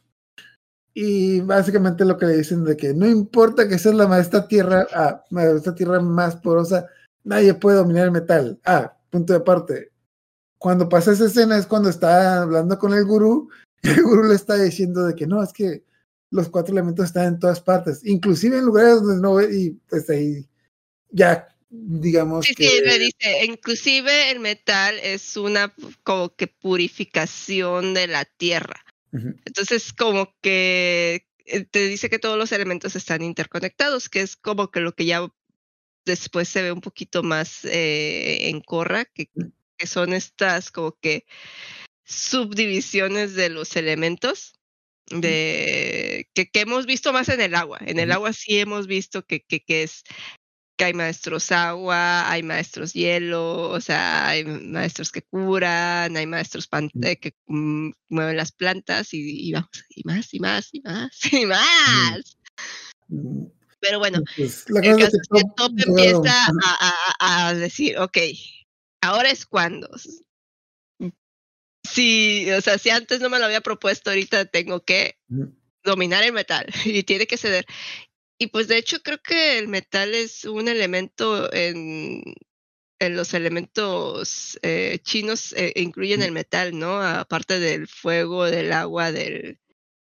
Y 0.93 1.41
básicamente 1.41 2.05
lo 2.05 2.17
que 2.17 2.25
le 2.25 2.37
dicen 2.37 2.63
de 2.63 2.77
que 2.77 2.93
no 2.93 3.05
importa 3.05 3.67
que 3.67 3.77
seas 3.77 3.95
la 3.95 4.07
maestra 4.07 4.47
tierra, 4.47 4.87
ah, 4.93 5.23
maestra 5.29 5.75
tierra 5.75 5.99
más 5.99 6.37
porosa, 6.37 6.87
nadie 7.23 7.53
puede 7.53 7.77
dominar 7.77 8.05
el 8.05 8.11
metal. 8.11 8.59
Ah, 8.65 8.97
punto 9.09 9.33
de 9.33 9.39
aparte. 9.39 9.91
Cuando 10.57 10.87
pasa 10.87 11.11
esa 11.11 11.25
escena 11.25 11.57
es 11.57 11.67
cuando 11.67 11.89
está 11.89 12.41
hablando 12.41 12.79
con 12.79 12.93
el 12.93 13.03
gurú, 13.03 13.49
y 13.81 13.89
el 13.89 14.03
gurú 14.03 14.23
le 14.23 14.35
está 14.35 14.55
diciendo 14.55 15.05
de 15.05 15.15
que 15.15 15.27
no, 15.27 15.43
es 15.43 15.51
que 15.51 15.83
los 16.35 16.49
cuatro 16.49 16.73
elementos 16.73 17.05
están 17.05 17.27
en 17.27 17.39
todas 17.39 17.61
partes, 17.61 18.01
inclusive 18.03 18.57
en 18.57 18.65
lugares 18.65 19.01
donde 19.01 19.21
no 19.21 19.35
ve, 19.35 19.49
y 19.51 19.69
pues 19.89 20.09
ahí 20.09 20.47
ya 21.09 21.47
digamos 21.69 22.45
sí, 22.45 22.55
que... 22.55 22.67
Sí, 22.67 22.81
me 22.85 22.99
dice, 22.99 23.45
inclusive 23.45 24.31
el 24.31 24.39
metal 24.39 24.99
es 25.01 25.37
una 25.37 25.73
como 26.03 26.35
que 26.35 26.47
purificación 26.47 27.93
de 27.93 28.07
la 28.07 28.25
tierra. 28.25 28.81
Entonces, 29.45 29.93
como 29.93 30.35
que 30.41 31.25
eh, 31.45 31.63
te 31.63 31.87
dice 31.87 32.09
que 32.09 32.19
todos 32.19 32.37
los 32.37 32.51
elementos 32.51 32.97
están 32.97 33.21
interconectados, 33.21 34.09
que 34.09 34.19
es 34.19 34.35
como 34.35 34.71
que 34.71 34.81
lo 34.81 34.93
que 34.93 35.05
ya 35.05 35.25
después 36.03 36.49
se 36.49 36.61
ve 36.61 36.73
un 36.73 36.81
poquito 36.81 37.23
más 37.23 37.63
eh, 37.63 38.49
en 38.49 38.59
Corra, 38.59 39.05
que, 39.05 39.29
que, 39.77 39.87
son 39.87 40.11
estas 40.11 40.69
como 40.69 40.97
que 40.99 41.25
subdivisiones 42.03 43.35
de 43.35 43.47
los 43.49 43.77
elementos. 43.77 44.59
De, 45.07 46.27
que, 46.33 46.49
que 46.49 46.61
hemos 46.61 46.85
visto 46.85 47.13
más 47.13 47.29
en 47.29 47.41
el 47.41 47.53
agua. 47.55 47.79
En 47.85 47.99
el 47.99 48.11
agua 48.11 48.33
sí 48.33 48.59
hemos 48.59 48.87
visto 48.87 49.23
que, 49.23 49.41
que, 49.41 49.59
que 49.59 49.83
es 49.83 50.03
que 50.77 50.85
hay 50.85 50.93
maestros 50.93 51.51
agua, 51.51 52.29
hay 52.29 52.43
maestros 52.43 52.93
hielo, 52.93 53.69
o 53.69 53.79
sea, 53.79 54.27
hay 54.27 54.43
maestros 54.43 55.11
que 55.11 55.21
curan, 55.21 56.17
hay 56.17 56.25
maestros 56.25 56.67
eh, 57.01 57.17
que 57.17 57.33
mm, 57.47 57.91
mueven 58.09 58.37
las 58.37 58.51
plantas 58.51 59.13
y, 59.13 59.47
y, 59.47 59.53
vamos, 59.53 59.69
y 59.89 60.03
más, 60.03 60.33
y 60.33 60.39
más, 60.39 60.69
y 60.73 60.81
más, 60.81 61.19
y 61.31 61.45
más. 61.45 62.37
Mm. 63.07 63.45
Pero 63.79 63.99
bueno, 63.99 64.21
pues, 64.35 64.65
el 64.67 64.97
caso 64.97 65.17
es 65.21 65.27
que 65.31 65.43
Top 65.55 65.71
empieza 65.77 66.45
a, 66.63 66.93
a, 67.19 67.47
a, 67.47 67.53
decir, 67.53 67.97
ok, 67.99 68.17
ahora 69.01 69.29
es 69.29 69.45
cuando. 69.45 69.87
Si, 71.85 72.49
o 72.51 72.61
sea, 72.61 72.77
si 72.77 72.89
antes 72.89 73.19
no 73.21 73.29
me 73.29 73.39
lo 73.39 73.45
había 73.45 73.61
propuesto, 73.61 74.09
ahorita 74.09 74.45
tengo 74.45 74.83
que 74.83 75.17
dominar 75.83 76.23
el 76.23 76.33
metal 76.33 76.65
y 76.85 77.03
tiene 77.03 77.27
que 77.27 77.37
ceder. 77.37 77.65
Y 78.37 78.47
pues 78.47 78.67
de 78.67 78.77
hecho 78.77 78.99
creo 79.01 79.19
que 79.19 79.57
el 79.57 79.67
metal 79.67 80.13
es 80.13 80.43
un 80.43 80.67
elemento 80.67 81.51
en, 81.53 82.21
en 82.99 83.15
los 83.15 83.33
elementos 83.33 84.59
eh, 84.61 84.99
chinos 85.03 85.53
eh, 85.53 85.71
incluyen 85.75 86.21
el 86.21 86.31
metal, 86.31 86.77
¿no? 86.77 87.01
Aparte 87.01 87.59
del 87.59 87.87
fuego, 87.87 88.45
del 88.45 88.73
agua, 88.73 89.11
del... 89.11 89.59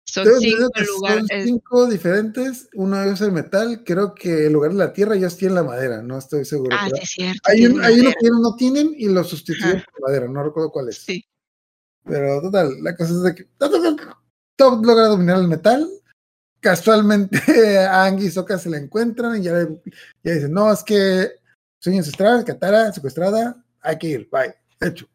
Son 0.04 0.26
cinco 0.40 0.70
lugares. 0.96 1.26
Son 1.30 1.44
cinco 1.44 1.86
diferentes. 1.88 2.70
Uno 2.76 3.04
es 3.04 3.20
el 3.20 3.34
metal. 3.34 3.84
Creo 3.86 4.16
que 4.16 4.46
en 4.46 4.54
lugar 4.54 4.72
de 4.72 4.78
la 4.78 4.94
tierra 4.94 5.16
ellos 5.18 5.36
tienen 5.36 5.56
la 5.56 5.64
madera. 5.64 6.02
No 6.02 6.18
estoy 6.18 6.46
seguro. 6.46 6.78
Ah, 6.80 6.88
sí, 6.88 7.00
es 7.02 7.10
cierto. 7.10 7.42
Hay, 7.44 7.66
un, 7.66 7.84
hay 7.84 8.00
uno 8.00 8.12
que 8.12 8.26
ellos 8.26 8.40
no 8.42 8.56
tienen 8.56 8.94
y 8.98 9.08
lo 9.10 9.22
sustituyen 9.26 9.84
por 9.84 10.10
madera. 10.10 10.30
No 10.30 10.44
recuerdo 10.44 10.72
cuál 10.72 10.88
es. 10.88 11.00
Sí. 11.00 11.26
Pero 12.08 12.42
total, 12.42 12.82
la 12.82 12.96
cosa 12.96 13.12
es 13.12 13.24
de 13.24 13.36
que 13.36 13.48
Top 14.58 14.84
logra 14.84 15.08
dominar 15.08 15.38
el 15.38 15.48
metal. 15.48 15.88
Casualmente 16.60 17.38
a 17.78 18.06
Ang 18.06 18.20
y 18.20 18.30
Sokka 18.30 18.58
se 18.58 18.70
la 18.70 18.78
encuentran 18.78 19.40
y 19.40 19.44
ya, 19.44 19.68
ya 20.24 20.34
dicen, 20.34 20.52
no, 20.52 20.72
es 20.72 20.84
que 20.84 21.32
sueño 21.80 22.00
ancestral, 22.00 22.44
Katara, 22.44 22.92
secuestrada, 22.92 23.64
hay 23.82 23.98
que 23.98 24.08
ir, 24.08 24.30
bye, 24.32 24.56
hecho. 24.82 25.08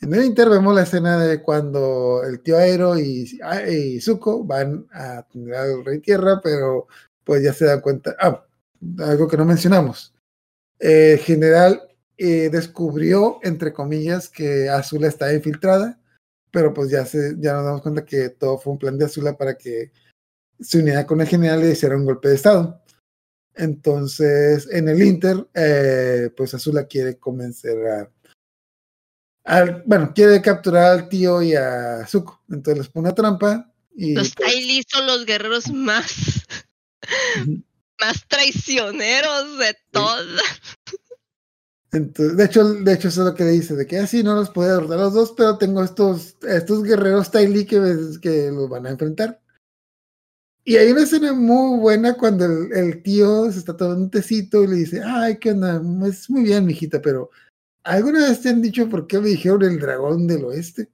En 0.00 0.14
el 0.14 0.24
inter 0.24 0.48
vemos 0.48 0.74
la 0.74 0.82
escena 0.82 1.18
de 1.18 1.42
cuando 1.42 2.24
el 2.24 2.40
tío 2.40 2.56
Aero 2.56 2.98
y, 2.98 3.38
y 3.70 4.00
Zuko 4.00 4.42
van 4.42 4.86
a 4.90 5.18
atender 5.18 5.54
al 5.54 5.84
Rey 5.84 6.00
Tierra, 6.00 6.40
pero 6.42 6.88
pues 7.22 7.44
ya 7.44 7.52
se 7.52 7.66
dan 7.66 7.80
cuenta, 7.80 8.16
ah, 8.18 8.44
algo 8.98 9.28
que 9.28 9.36
no 9.36 9.44
mencionamos. 9.44 10.12
El 10.78 11.18
general 11.18 11.91
eh, 12.24 12.50
descubrió, 12.50 13.40
entre 13.42 13.72
comillas, 13.72 14.28
que 14.28 14.68
Azula 14.68 15.08
está 15.08 15.34
infiltrada, 15.34 16.00
pero 16.52 16.72
pues 16.72 16.88
ya, 16.88 17.04
se, 17.04 17.34
ya 17.40 17.54
nos 17.54 17.64
damos 17.64 17.82
cuenta 17.82 18.04
que 18.04 18.28
todo 18.28 18.58
fue 18.58 18.74
un 18.74 18.78
plan 18.78 18.96
de 18.96 19.06
Azula 19.06 19.36
para 19.36 19.58
que 19.58 19.90
se 20.60 20.78
uniera 20.78 21.04
con 21.04 21.20
el 21.20 21.26
general 21.26 21.64
y 21.64 21.72
hiciera 21.72 21.96
un 21.96 22.04
golpe 22.04 22.28
de 22.28 22.36
estado. 22.36 22.80
Entonces, 23.56 24.68
en 24.70 24.88
el 24.88 25.02
Inter, 25.02 25.48
eh, 25.52 26.30
pues 26.36 26.54
Azula 26.54 26.86
quiere 26.86 27.18
convencer 27.18 27.86
a, 27.88 28.10
al, 29.44 29.82
bueno, 29.84 30.12
quiere 30.14 30.40
capturar 30.40 30.92
al 30.92 31.08
tío 31.08 31.42
y 31.42 31.56
a 31.56 32.06
Zuko. 32.06 32.40
Entonces 32.50 32.84
les 32.84 32.88
pone 32.88 33.08
una 33.08 33.16
trampa. 33.16 33.68
Y, 33.96 34.14
los 34.14 34.32
pues, 34.36 34.48
ahí 34.48 34.82
son 34.88 35.06
los 35.06 35.26
guerreros 35.26 35.72
más, 35.72 36.46
más 38.00 38.28
traicioneros 38.28 39.58
de 39.58 39.76
todos. 39.90 40.40
De 41.92 42.44
hecho, 42.44 42.72
de 42.72 42.92
hecho, 42.94 43.08
eso 43.08 43.20
es 43.20 43.28
lo 43.28 43.34
que 43.34 43.44
dice, 43.44 43.76
de 43.76 43.86
que 43.86 43.98
así 43.98 44.20
ah, 44.20 44.22
no 44.22 44.34
los 44.34 44.48
puedo 44.48 44.72
derrotar 44.72 44.98
los 44.98 45.12
dos, 45.12 45.34
pero 45.36 45.58
tengo 45.58 45.84
estos, 45.84 46.36
estos 46.42 46.82
guerreros 46.82 47.30
Ty 47.30 47.66
que, 47.66 48.18
que 48.22 48.50
los 48.50 48.66
van 48.70 48.86
a 48.86 48.90
enfrentar. 48.90 49.42
Y 50.64 50.76
hay 50.76 50.90
una 50.90 51.02
escena 51.02 51.34
muy 51.34 51.78
buena 51.80 52.14
cuando 52.14 52.46
el, 52.46 53.02
tío 53.02 53.50
se 53.52 53.58
está 53.58 53.76
tomando 53.76 54.04
un 54.04 54.10
tecito 54.10 54.62
y 54.62 54.68
le 54.68 54.76
dice, 54.76 55.02
ay, 55.04 55.38
¿qué 55.38 55.50
onda? 55.50 55.82
Es 56.06 56.30
muy 56.30 56.44
bien, 56.44 56.64
mijita, 56.64 57.02
pero 57.02 57.30
¿alguna 57.82 58.20
vez 58.20 58.40
te 58.40 58.48
han 58.48 58.62
dicho 58.62 58.88
por 58.88 59.06
qué 59.06 59.18
me 59.20 59.28
dijeron 59.28 59.62
el 59.62 59.78
dragón 59.78 60.26
del 60.26 60.44
oeste? 60.44 60.88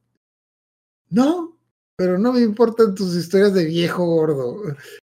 No, 1.11 1.59
pero 1.97 2.19
no 2.19 2.33
me 2.33 2.41
importan 2.41 2.95
tus 2.95 3.15
historias 3.15 3.55
de 3.55 3.67
viejo 3.67 4.05
gordo. 4.05 4.63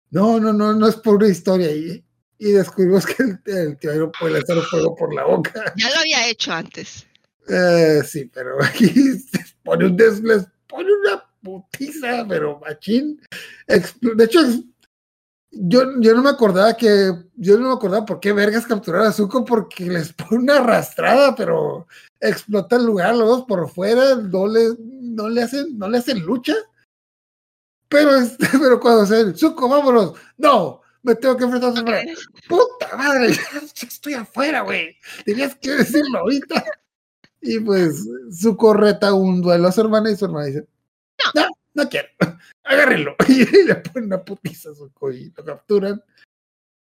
No, 0.09 0.39
no, 0.39 0.53
no, 0.53 0.73
no 0.73 0.87
es 0.87 0.95
por 0.95 1.17
una 1.17 1.27
historia. 1.27 1.75
Y, 1.75 2.03
y 2.37 2.51
descubrimos 2.51 3.05
que 3.05 3.23
el, 3.45 3.77
tío 3.77 4.11
puede 4.19 4.33
lanzar 4.33 4.57
fuego 4.63 4.95
por 4.95 5.13
la 5.13 5.25
boca. 5.25 5.73
Ya 5.75 5.89
lo 5.89 5.99
había 5.99 6.27
hecho 6.27 6.51
antes. 6.51 7.05
Eh, 7.47 8.01
sí, 8.05 8.29
pero 8.33 8.57
aquí 8.63 8.91
pone 9.63 9.85
un 9.85 9.97
des, 9.97 10.21
les 10.21 10.45
pone 10.67 10.89
una 10.93 11.23
putiza, 11.41 12.25
pero 12.27 12.59
machín. 12.59 13.21
De 13.67 14.23
hecho, 14.23 14.41
yo, 15.51 15.99
yo 15.99 16.15
no 16.15 16.23
me 16.23 16.31
acordaba 16.31 16.75
que, 16.75 17.11
yo 17.35 17.57
no 17.57 17.69
me 17.69 17.73
acordaba 17.73 18.05
por 18.05 18.19
qué 18.19 18.33
vergas 18.33 18.65
capturar 18.65 19.03
a 19.03 19.11
Zuko 19.11 19.45
porque 19.45 19.85
les 19.85 20.13
pone 20.13 20.43
una 20.43 20.57
arrastrada, 20.57 21.35
pero 21.35 21.87
explota 22.19 22.77
el 22.77 22.85
lugar, 22.85 23.15
los 23.15 23.27
dos 23.27 23.45
por 23.45 23.69
fuera, 23.69 24.15
no 24.15 24.47
le, 24.47 24.69
no 24.79 25.29
le 25.29 25.43
hacen, 25.43 25.77
no 25.77 25.87
le 25.89 25.99
hacen 25.99 26.19
lucha. 26.19 26.55
Pero, 27.87 28.15
este, 28.15 28.47
pero 28.59 28.79
cuando 28.79 29.05
se 29.05 29.35
Zuko, 29.35 29.69
vámonos, 29.69 30.13
no, 30.37 30.82
me 31.03 31.15
tengo 31.15 31.37
que 31.37 31.43
enfrentar 31.43 31.71
a 31.71 31.75
su 31.75 31.85
Puta 32.47 32.97
madre, 32.97 33.35
estoy 33.75 34.13
afuera, 34.13 34.61
güey. 34.61 34.97
Tenías 35.25 35.55
que 35.55 35.71
decirlo 35.71 36.19
ahorita. 36.19 36.63
Y 37.41 37.59
pues 37.59 38.07
Zuko 38.31 38.73
reta 38.73 39.13
un 39.13 39.41
duelo 39.41 39.67
a 39.67 39.71
su 39.71 39.81
hermana 39.81 40.09
y 40.09 40.15
su 40.15 40.25
hermana 40.25 40.45
dice, 40.47 40.65
no, 41.35 41.47
no, 41.73 41.89
quiero. 41.89 42.07
Agárrenlo. 42.63 43.15
Y 43.27 43.45
le 43.65 43.75
ponen 43.75 44.05
una 44.05 44.23
putiza 44.23 44.69
a 44.71 44.75
su 44.75 44.91
y 45.11 45.31
lo 45.35 45.45
capturan 45.45 46.01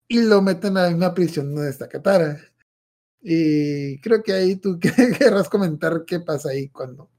y 0.08 0.22
lo 0.22 0.42
meten 0.42 0.78
a 0.78 0.88
misma 0.88 1.14
prisión 1.14 1.54
donde 1.54 1.70
está 1.70 1.90
Katara. 1.90 2.40
Y 3.22 4.00
creo 4.00 4.24
que 4.24 4.34
ahí 4.34 4.56
tú 4.56 4.80
querrás 5.20 5.50
comentar 5.50 6.06
qué 6.06 6.22
pasa 6.22 6.50
ahí 6.50 6.70
cuando. 6.70 7.10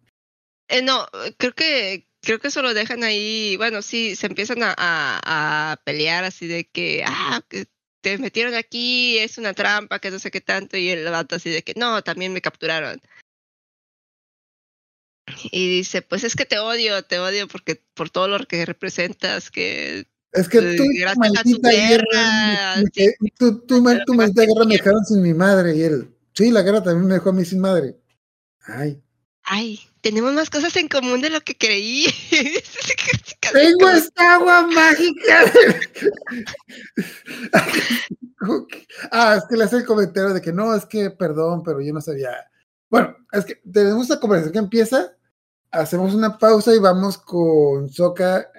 Eh, 0.68 0.82
no, 0.82 1.06
creo 1.36 1.52
que 1.52 2.07
creo 2.22 2.38
que 2.38 2.48
eso 2.48 2.62
lo 2.62 2.74
dejan 2.74 3.04
ahí. 3.04 3.56
Bueno, 3.56 3.82
sí, 3.82 4.16
se 4.16 4.26
empiezan 4.26 4.62
a, 4.62 4.74
a, 4.76 5.72
a 5.72 5.76
pelear 5.84 6.24
así 6.24 6.46
de 6.46 6.64
que, 6.64 7.04
ah, 7.06 7.42
que 7.48 7.66
te 8.00 8.18
metieron 8.18 8.54
aquí, 8.54 9.18
es 9.18 9.38
una 9.38 9.54
trampa, 9.54 9.98
que 9.98 10.10
no 10.10 10.18
sé 10.18 10.30
qué 10.30 10.40
tanto. 10.40 10.76
Y 10.76 10.88
el 10.88 11.04
vato 11.10 11.36
así 11.36 11.50
de 11.50 11.62
que, 11.62 11.74
no, 11.76 12.02
también 12.02 12.32
me 12.32 12.40
capturaron. 12.40 13.00
Y 15.50 15.68
dice, 15.68 16.02
pues 16.02 16.24
es 16.24 16.34
que 16.34 16.46
te 16.46 16.58
odio, 16.58 17.02
te 17.02 17.18
odio 17.18 17.48
porque 17.48 17.82
por 17.94 18.10
todo 18.10 18.28
lo 18.28 18.38
que 18.46 18.64
representas, 18.64 19.50
que 19.50 20.06
es 20.32 20.48
que 20.48 20.76
tú, 20.76 20.84
gracias 20.98 21.38
a 21.38 21.42
tu 21.42 21.60
guerra, 21.60 22.82
tú, 23.38 23.60
tú, 23.60 23.64
tu 24.06 24.14
maldita 24.14 24.42
guerra 24.42 24.64
me 24.66 24.76
dejaron 24.76 25.04
sin 25.04 25.22
mi 25.22 25.32
madre 25.32 25.76
y 25.76 25.82
él, 25.82 26.14
sí, 26.34 26.50
la 26.50 26.62
guerra 26.62 26.82
también 26.82 27.08
me 27.08 27.14
dejó 27.14 27.30
a 27.30 27.32
mí 27.32 27.44
sin 27.44 27.60
madre. 27.60 27.96
Ay. 28.60 29.00
Ay, 29.42 29.80
tenemos 30.00 30.32
más 30.32 30.50
cosas 30.50 30.74
en 30.76 30.88
común 30.88 31.20
de 31.20 31.30
lo 31.30 31.40
que 31.40 31.56
creí. 31.56 32.06
Tengo 33.52 33.90
esta 33.90 34.34
agua 34.34 34.66
mágica. 34.66 35.44
ah, 39.12 39.36
es 39.38 39.44
que 39.48 39.56
le 39.56 39.64
hace 39.64 39.76
el 39.76 39.86
comentario 39.86 40.34
de 40.34 40.40
que 40.40 40.52
no, 40.52 40.74
es 40.74 40.84
que 40.86 41.10
perdón, 41.10 41.62
pero 41.62 41.80
yo 41.80 41.92
no 41.92 42.00
sabía. 42.00 42.30
Bueno, 42.90 43.16
es 43.32 43.44
que 43.44 43.56
tenemos 43.70 44.02
esta 44.02 44.20
conversación 44.20 44.52
que 44.52 44.58
empieza 44.58 45.14
hacemos 45.70 46.14
una 46.14 46.38
pausa 46.38 46.74
y 46.74 46.78
vamos 46.78 47.18
con 47.18 47.90
Soka, 47.90 48.50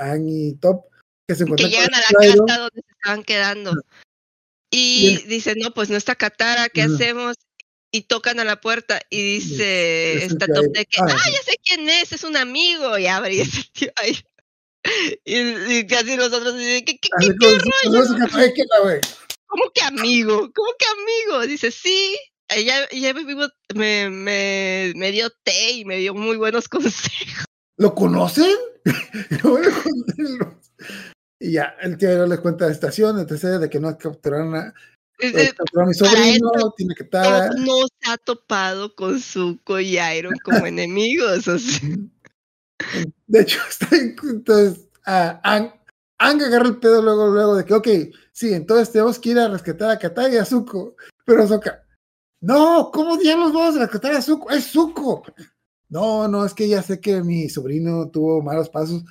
Ang 0.00 0.28
y 0.28 0.54
Top, 0.54 0.84
que 1.26 1.34
se 1.34 1.44
encuentran. 1.44 1.70
Que 1.70 1.76
llegan 1.76 1.94
a 1.94 1.98
la 1.98 2.18
casa 2.18 2.60
donde 2.60 2.82
se 2.82 2.92
estaban 2.92 3.22
quedando. 3.22 3.72
Y, 4.70 5.18
dicen, 5.28 5.58
no, 5.60 5.72
pues 5.72 5.88
no 5.88 5.96
está 5.96 6.16
Katara, 6.16 6.68
¿qué 6.68 6.82
hacemos? 6.82 7.36
Y 7.94 8.02
tocan 8.02 8.40
a 8.40 8.44
la 8.44 8.60
puerta 8.60 9.00
y 9.08 9.36
dice 9.36 10.24
esta 10.24 10.48
Top 10.48 10.64
de 10.72 10.84
que, 10.84 11.00
ah, 11.00 11.06
ah, 11.08 11.30
ya 11.30 11.42
sé 11.44 11.56
quién 11.62 11.88
es, 11.88 12.10
es 12.10 12.24
un 12.24 12.36
amigo. 12.36 12.98
Y 12.98 13.06
abre 13.06 13.34
y 13.34 13.40
ese 13.42 13.62
tío 13.72 13.92
ahí. 13.94 14.18
Y, 15.24 15.86
casi 15.86 16.16
nosotros 16.16 16.58
dicen, 16.58 16.84
¿qué, 16.84 16.98
qué, 16.98 17.08
qué, 17.20 17.34
qué 17.38 17.48
rollo? 17.84 19.00
¿Cómo 19.46 19.70
que 19.72 19.82
amigo? 19.82 20.50
¿Cómo 20.52 20.70
que 20.76 20.86
amigo? 20.86 21.46
Dice, 21.46 21.70
sí, 21.70 22.18
ella, 22.48 22.88
ella 22.90 23.14
me, 23.14 24.10
me, 24.10 24.92
me, 24.96 25.12
dio 25.12 25.30
té 25.44 25.70
y 25.74 25.84
me 25.84 25.98
dio 25.98 26.14
muy 26.14 26.36
buenos 26.36 26.66
consejos. 26.68 27.44
¿Lo 27.76 27.94
conocen? 27.94 28.56
y 31.38 31.52
ya, 31.52 31.76
el 31.80 31.96
tío 31.96 32.26
les 32.26 32.40
cuenta 32.40 32.66
la 32.66 32.72
estación, 32.72 33.20
etc., 33.20 33.60
de 33.60 33.70
que 33.70 33.78
no 33.78 33.96
capturaron 33.96 34.56
a, 34.56 34.74
eh, 35.20 35.52
a 35.76 35.84
mi 35.86 35.94
sobrino, 35.94 36.50
tiene 36.76 36.94
que 36.94 37.04
estar. 37.04 37.54
No 37.56 37.86
se 37.86 38.10
ha 38.10 38.16
topado 38.16 38.94
con 38.94 39.20
Zuko 39.20 39.80
y 39.80 39.98
Iron 39.98 40.34
como 40.44 40.66
enemigos. 40.66 41.44
De 43.26 43.40
hecho, 43.40 43.60
está 43.68 43.96
entonces 43.96 44.88
a 45.06 45.40
Ang, 46.18 46.42
agarra 46.42 46.68
el 46.68 46.78
pedo 46.78 47.02
luego, 47.02 47.28
luego 47.28 47.56
de 47.56 47.64
que, 47.64 47.74
ok, 47.74 47.88
sí, 48.32 48.54
entonces 48.54 48.92
tenemos 48.92 49.18
que 49.18 49.30
ir 49.30 49.38
a 49.38 49.48
rescatar 49.48 49.90
a 49.90 49.98
Katara 49.98 50.32
y 50.32 50.36
a 50.36 50.44
Zuko. 50.44 50.96
Pero 51.24 51.46
Zuko, 51.46 51.70
no, 52.40 52.90
¿cómo 52.92 53.16
diablos 53.16 53.52
vamos 53.52 53.76
a 53.76 53.80
rescatar 53.80 54.14
a 54.14 54.22
Zuko? 54.22 54.50
Es 54.50 54.66
Zuko. 54.66 55.22
No, 55.88 56.26
no, 56.28 56.44
es 56.44 56.54
que 56.54 56.68
ya 56.68 56.82
sé 56.82 57.00
que 57.00 57.22
mi 57.22 57.48
sobrino 57.48 58.10
tuvo 58.10 58.42
malos 58.42 58.68
pasos, 58.68 59.04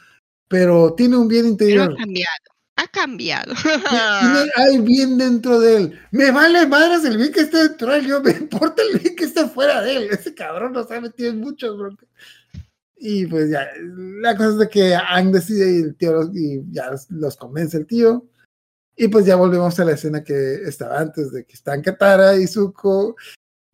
pero 0.48 0.94
tiene 0.96 1.18
un 1.18 1.28
bien 1.28 1.48
interior. 1.48 1.88
Pero 1.88 1.96
ha 1.96 2.04
cambiado, 2.04 2.53
ha 2.76 2.88
cambiado. 2.88 3.54
hay 4.56 4.78
bien 4.80 5.18
dentro 5.18 5.60
de 5.60 5.78
él. 5.78 6.00
Me 6.12 6.32
vale 6.32 6.66
madres 6.68 7.06
el 7.06 7.18
bien 7.18 7.32
que 7.32 7.42
esté 7.42 7.70
dentro 7.70 7.92
de 7.92 8.00
él, 8.00 8.08
yo 8.08 8.22
me 8.22 8.32
importa 8.32 8.82
el 8.82 9.00
bien 9.00 9.16
que 9.16 9.26
esté 9.26 9.48
fuera 9.48 9.82
de 9.82 9.96
él. 9.98 10.08
Ese 10.12 10.34
cabrón 10.34 10.74
no 10.74 10.84
sabe, 10.88 11.10
tiene 11.12 11.38
muchos 11.38 11.78
broncas. 11.78 12.10
Y 12.98 13.26
pues 13.28 13.50
ya, 13.50 13.68
la 14.22 14.36
cosa 14.38 14.50
es 14.50 14.58
de 14.60 14.70
que 14.70 14.96
han 14.96 15.32
decidido 15.32 15.70
y 15.70 15.82
el 15.84 15.96
tío 15.96 16.32
y 16.34 16.62
ya 16.72 16.92
los 17.10 17.36
convence 17.36 17.78
el 17.78 17.86
tío. 17.86 18.26
Y 18.96 19.08
pues 19.08 19.26
ya 19.26 19.36
volvemos 19.36 19.80
a 19.80 19.86
la 19.86 19.94
escena 19.94 20.24
que 20.24 20.56
estaba 20.66 21.00
antes, 21.00 21.32
de 21.32 21.46
que 21.46 21.54
están 21.54 21.82
Katara 21.82 22.38
y 22.38 22.48
Zuko. 22.48 23.16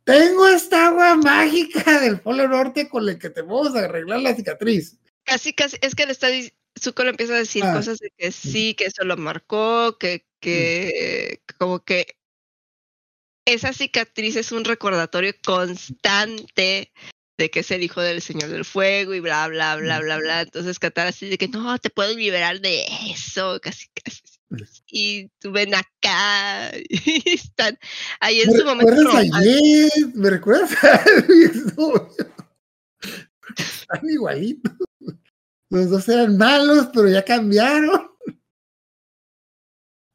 tengo 0.05 0.47
esta 0.47 0.87
agua 0.87 1.15
mágica 1.15 1.99
del 1.99 2.19
Polo 2.21 2.47
Norte 2.47 2.89
con 2.89 3.05
la 3.05 3.19
que 3.19 3.29
te 3.29 3.41
vamos 3.41 3.75
a 3.75 3.79
arreglar 3.79 4.21
la 4.21 4.33
cicatriz. 4.35 4.97
Casi, 5.25 5.53
casi, 5.53 5.77
es 5.81 5.93
que 5.93 6.05
le 6.05 6.13
está 6.13 6.27
di- 6.27 6.51
Zuko 6.79 7.03
le 7.03 7.11
empieza 7.11 7.33
a 7.33 7.39
decir 7.39 7.63
Ah. 7.63 7.73
cosas 7.73 7.99
de 7.99 8.11
que 8.17 8.31
sí, 8.31 8.73
que 8.75 8.85
eso 8.85 9.03
lo 9.03 9.17
marcó, 9.17 9.97
que, 9.99 10.25
que 10.39 11.41
como 11.57 11.83
que 11.83 12.15
esa 13.45 13.73
cicatriz 13.73 14.35
es 14.35 14.51
un 14.51 14.63
recordatorio 14.63 15.33
constante 15.43 16.91
de 17.37 17.49
que 17.49 17.61
es 17.61 17.71
el 17.71 17.83
hijo 17.83 18.01
del 18.01 18.21
Señor 18.21 18.49
del 18.49 18.65
Fuego 18.65 19.13
y 19.13 19.21
bla, 19.21 19.47
bla, 19.47 19.75
bla, 19.77 19.99
bla, 20.01 20.17
bla. 20.17 20.41
Entonces 20.41 20.77
Katara 20.77 21.09
así 21.09 21.29
de 21.29 21.37
que 21.37 21.47
no, 21.47 21.77
te 21.79 21.89
puedo 21.89 22.13
liberar 22.15 22.59
de 22.59 22.85
eso, 23.11 23.59
casi, 23.61 23.87
casi. 24.03 24.21
Y 24.87 25.27
tú 25.39 25.51
ven 25.51 25.73
acá 25.75 26.71
y 26.89 27.23
están 27.35 27.77
ahí 28.19 28.41
en 28.41 28.51
¿Me 28.51 28.57
su 28.59 28.65
momento. 28.65 28.91
recuerdas 28.91 29.31
a. 29.33 29.39
Jed? 29.41 30.05
¿Me 30.15 30.29
recuerdas 30.29 30.83
a? 30.83 31.03
Están 33.57 34.09
igualitos. 34.09 34.73
Los 35.69 35.89
dos 35.89 36.07
eran 36.09 36.37
malos, 36.37 36.89
pero 36.93 37.07
ya 37.09 37.23
cambiaron. 37.23 38.09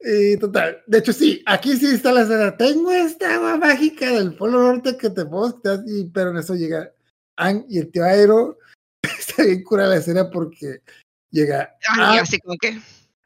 Y 0.06 0.36
total, 0.36 0.82
de 0.86 0.98
hecho 0.98 1.14
sí, 1.14 1.42
aquí 1.46 1.78
sí 1.78 1.86
está 1.86 2.12
la 2.12 2.22
escena. 2.22 2.54
Tengo 2.58 2.92
esta 2.92 3.36
agua 3.36 3.56
mágica 3.56 4.10
del 4.10 4.34
Polo 4.36 4.60
Norte 4.60 4.98
que 4.98 5.08
te 5.08 5.24
puedo 5.24 5.56
quitar", 5.56 5.80
y 5.86 6.04
pero 6.10 6.28
en 6.30 6.36
eso 6.36 6.54
llega 6.54 6.92
Ang 7.36 7.64
y 7.70 7.78
el 7.78 7.90
tío 7.90 8.04
Aero. 8.04 8.58
Está 9.02 9.44
bien 9.44 9.62
cura 9.64 9.86
la 9.86 9.96
escena 9.96 10.28
porque 10.30 10.82
llega 11.30 11.74
Ay, 11.88 12.18
Ang, 12.18 12.22
así 12.22 12.38
como 12.38 12.58
que. 12.58 12.78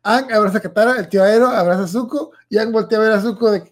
Ang 0.05 0.33
abraza 0.33 0.59
a 0.59 0.61
Katara, 0.61 0.99
el 1.01 1.09
tío 1.09 1.25
Aero 1.25 1.49
abraza 1.49 1.83
a 1.83 1.89
Zuko 1.89 2.31
y 2.49 2.59
Ang 2.59 2.71
voltea 2.71 2.99
a 2.99 3.01
ver 3.03 3.11
a 3.13 3.21
Zuko 3.21 3.51
de 3.51 3.65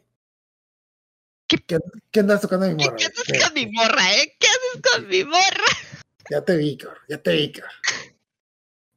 ¿Qué- 1.47 1.59
¿Qué, 1.65 1.79
qué 2.11 2.21
andas 2.21 2.41
tocando 2.41 2.67
a 2.67 2.71
mi 2.71 2.77
¿Qué, 2.77 2.87
morra? 2.87 2.97
qué 2.97 3.05
haces 3.07 3.45
con 3.45 3.55
mi 3.55 3.67
morra, 3.71 4.15
eh? 4.17 4.37
¿Qué 4.41 4.49
haces 4.49 4.83
con 4.93 5.07
mi 5.07 5.23
morra? 5.23 5.65
Ya 6.29 6.41
te 6.45 6.57
vi, 6.57 6.77
cabrón, 6.77 7.03
ya 7.09 7.23
te 7.23 7.33
vi, 7.35 7.53
cabrón. 7.53 7.73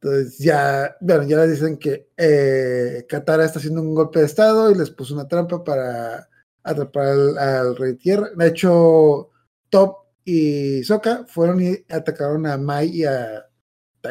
Entonces 0.02 0.38
ya, 0.38 0.96
bueno, 1.02 1.24
ya 1.24 1.38
les 1.40 1.52
dicen 1.52 1.78
que 1.78 2.10
eh, 2.16 3.06
Katara 3.10 3.44
está 3.44 3.60
haciendo 3.60 3.82
un 3.82 3.94
golpe 3.94 4.20
de 4.20 4.26
estado 4.26 4.72
y 4.72 4.76
les 4.76 4.90
puso 4.92 5.14
una 5.14 5.28
trampa 5.28 5.64
para 5.64 6.30
atrapar 6.64 7.08
al, 7.08 7.38
al 7.38 7.76
Rey 7.76 7.96
Tierra. 7.96 8.30
De 8.36 8.48
hecho, 8.48 9.30
Top 9.70 9.98
y 10.24 10.84
Sokka 10.84 11.26
fueron 11.28 11.62
y 11.62 11.86
atacaron 11.90 12.46
a 12.46 12.58
Mai 12.58 12.90
y 12.90 13.04
a 13.04 13.46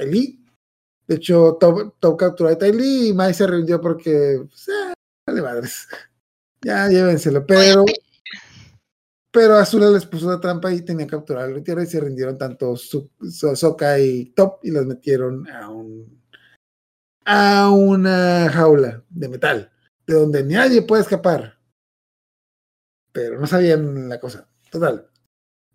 Li. 0.04 0.44
De 1.06 1.14
hecho, 1.14 1.56
Top, 1.58 1.94
Top 2.00 2.18
capturó 2.18 2.50
a 2.50 2.66
Li 2.66 3.08
y 3.08 3.12
Mai 3.14 3.32
se 3.32 3.46
rindió 3.46 3.80
porque, 3.80 4.44
pues, 4.46 4.68
ah, 4.68 4.92
vale 5.26 5.42
madres. 5.42 5.88
Ya, 6.60 6.88
llévenselo. 6.88 7.46
Pero, 7.46 7.84
pero 9.30 9.56
Azula 9.56 9.90
les 9.90 10.06
puso 10.06 10.26
una 10.26 10.40
trampa 10.40 10.72
y 10.72 10.82
tenía 10.82 11.06
que 11.06 11.10
capturar 11.12 11.44
al 11.44 11.54
Rey 11.54 11.62
Tierra 11.62 11.82
y 11.82 11.86
se 11.86 12.00
rindieron 12.00 12.38
tanto 12.38 12.76
Su- 12.76 13.10
So- 13.30 13.54
Sokka 13.56 13.98
y 13.98 14.26
Top 14.32 14.60
y 14.62 14.70
los 14.70 14.86
metieron 14.86 15.48
a 15.50 15.68
un 15.70 16.18
a 17.24 17.68
una 17.70 18.48
jaula 18.50 19.04
de 19.10 19.28
metal 19.28 19.70
de 20.06 20.14
donde 20.14 20.42
nadie 20.42 20.80
puede 20.80 21.02
escapar. 21.02 21.58
Pero 23.12 23.38
no 23.38 23.46
sabían 23.46 24.08
la 24.08 24.18
cosa. 24.18 24.48
Total. 24.70 25.06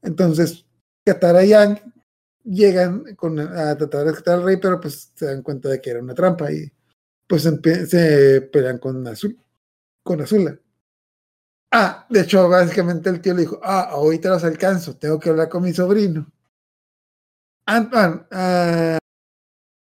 Entonces, 0.02 0.66
Katara 1.06 1.44
y 1.46 1.50
Yang 1.50 1.94
llegan 2.44 3.06
a 3.56 3.78
tratar 3.78 4.00
de 4.06 4.06
rescatar 4.12 4.40
al 4.40 4.44
rey, 4.46 4.58
pero 4.58 4.80
pues 4.82 5.12
se 5.14 5.26
dan 5.28 5.44
cuenta 5.44 5.70
de 5.70 5.80
que 5.80 5.92
era 5.92 6.00
una 6.02 6.16
trampa 6.16 6.52
y 6.52 6.72
pues 7.28 7.44
se 7.44 8.42
pelean 8.52 8.80
con 8.80 9.06
Azul, 9.08 9.38
con 10.04 10.22
Azula. 10.22 10.58
Ah, 11.76 12.06
de 12.08 12.22
hecho, 12.22 12.48
básicamente 12.48 13.10
el 13.10 13.20
tío 13.20 13.34
le 13.34 13.42
dijo, 13.42 13.60
ah, 13.64 13.90
ahorita 13.90 14.30
los 14.30 14.44
alcanzo, 14.44 14.96
tengo 14.96 15.20
que 15.20 15.32
hablar 15.32 15.50
con 15.50 15.64
mi 15.64 15.74
sobrino. 15.74 16.32
Antoine, 17.66 18.28
ah, 18.30 19.00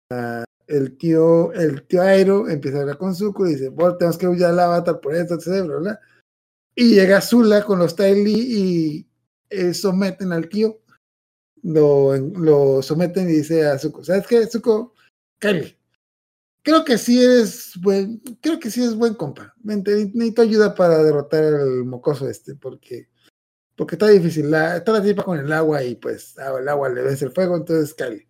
ah, 0.09 0.43
el 0.65 0.97
tío, 0.97 1.53
el 1.53 1.85
tío 1.85 2.01
Aero 2.01 2.49
empieza 2.49 2.79
a 2.79 2.81
hablar 2.81 2.97
con 2.97 3.13
Zuko 3.13 3.45
y 3.45 3.51
dice, 3.51 3.69
bueno, 3.69 3.95
tenemos 3.95 4.17
que 4.17 4.27
huyar 4.27 4.49
al 4.49 4.59
avatar 4.61 4.99
por 4.99 5.13
esto, 5.13 5.35
etc. 5.35 5.67
bla. 5.67 5.99
Y 6.73 6.95
llega 6.95 7.21
Zula 7.21 7.63
con 7.63 7.77
los 7.77 7.95
Tylee 7.95 8.39
y 8.39 9.07
eh, 9.51 9.75
someten 9.75 10.33
al 10.33 10.49
tío. 10.49 10.81
Lo, 11.61 12.17
lo 12.17 12.81
someten 12.81 13.29
y 13.29 13.33
dice 13.33 13.67
a 13.67 13.77
Zuko, 13.77 14.03
¿sabes 14.03 14.25
qué, 14.25 14.47
Zuko? 14.47 14.95
Cállate. 15.37 15.77
Creo 16.63 16.85
que 16.85 16.97
sí 16.97 17.21
eres 17.21 17.73
buen, 17.81 18.19
creo 18.41 18.57
que 18.59 18.71
sí 18.71 18.81
es 18.81 18.95
buen 18.95 19.13
compa. 19.15 19.53
Necesito 19.61 20.41
ayuda 20.41 20.73
para 20.73 21.03
derrotar 21.03 21.43
al 21.43 21.83
mocoso 21.83 22.29
este, 22.29 22.55
porque, 22.55 23.09
porque 23.75 23.95
está 23.95 24.07
difícil. 24.07 24.49
La, 24.49 24.77
está 24.77 24.93
la 24.93 25.03
tipa 25.03 25.23
con 25.23 25.37
el 25.37 25.51
agua 25.51 25.83
y 25.83 25.95
pues 25.95 26.37
ah, 26.39 26.53
el 26.59 26.69
agua 26.69 26.89
le 26.89 27.01
vence 27.01 27.25
el 27.25 27.31
fuego, 27.31 27.57
entonces 27.57 27.93
cali. 27.93 28.25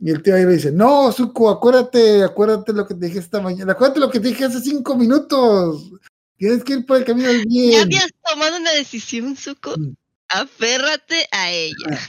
Y 0.00 0.10
el 0.10 0.22
tío 0.22 0.34
ahí 0.34 0.44
le 0.44 0.54
dice, 0.54 0.72
no, 0.72 1.12
Zuko, 1.12 1.50
acuérdate, 1.50 2.24
acuérdate 2.24 2.72
lo 2.72 2.86
que 2.86 2.94
te 2.94 3.06
dije 3.06 3.18
esta 3.18 3.40
mañana, 3.40 3.72
acuérdate 3.72 4.00
lo 4.00 4.10
que 4.10 4.20
te 4.20 4.28
dije 4.28 4.44
hace 4.44 4.60
cinco 4.60 4.96
minutos. 4.96 5.92
Tienes 6.36 6.64
que 6.64 6.74
ir 6.74 6.86
por 6.86 6.96
el 6.96 7.04
camino 7.04 7.28
del 7.28 7.44
Ya 7.44 7.48
bien. 7.48 7.82
habías 7.82 8.10
tomado 8.28 8.56
una 8.56 8.72
decisión, 8.72 9.36
Zuko. 9.36 9.74
Mm. 9.76 9.94
Aférrate 10.28 11.26
a 11.30 11.50
ella. 11.52 12.00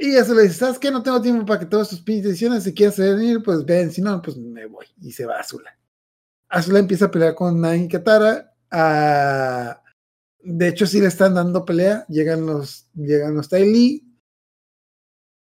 Y 0.00 0.14
eso 0.14 0.32
le 0.32 0.44
dice, 0.44 0.54
¿sabes 0.54 0.78
qué? 0.78 0.92
No 0.92 1.02
tengo 1.02 1.20
tiempo 1.20 1.44
para 1.44 1.58
que 1.58 1.66
todas 1.66 1.88
tus 1.88 2.00
pinches 2.00 2.28
decisiones, 2.30 2.62
si 2.62 2.72
quieres 2.72 2.96
venir, 2.98 3.42
pues 3.42 3.64
ven, 3.64 3.90
si 3.90 4.00
no, 4.00 4.22
pues 4.22 4.36
me 4.36 4.64
voy. 4.66 4.86
Y 5.02 5.10
se 5.10 5.26
va 5.26 5.40
Azula. 5.40 5.76
Azula 6.48 6.78
empieza 6.78 7.06
a 7.06 7.10
pelear 7.10 7.34
con 7.34 7.62
y 7.74 7.88
Katara. 7.88 8.54
ah, 8.70 9.82
de 10.40 10.68
hecho, 10.68 10.86
sí 10.86 11.00
le 11.00 11.08
están 11.08 11.34
dando 11.34 11.64
pelea. 11.64 12.06
Llegan 12.08 12.46
los, 12.46 12.86
llegan 12.94 13.34
los 13.34 13.50
Li. 13.50 14.07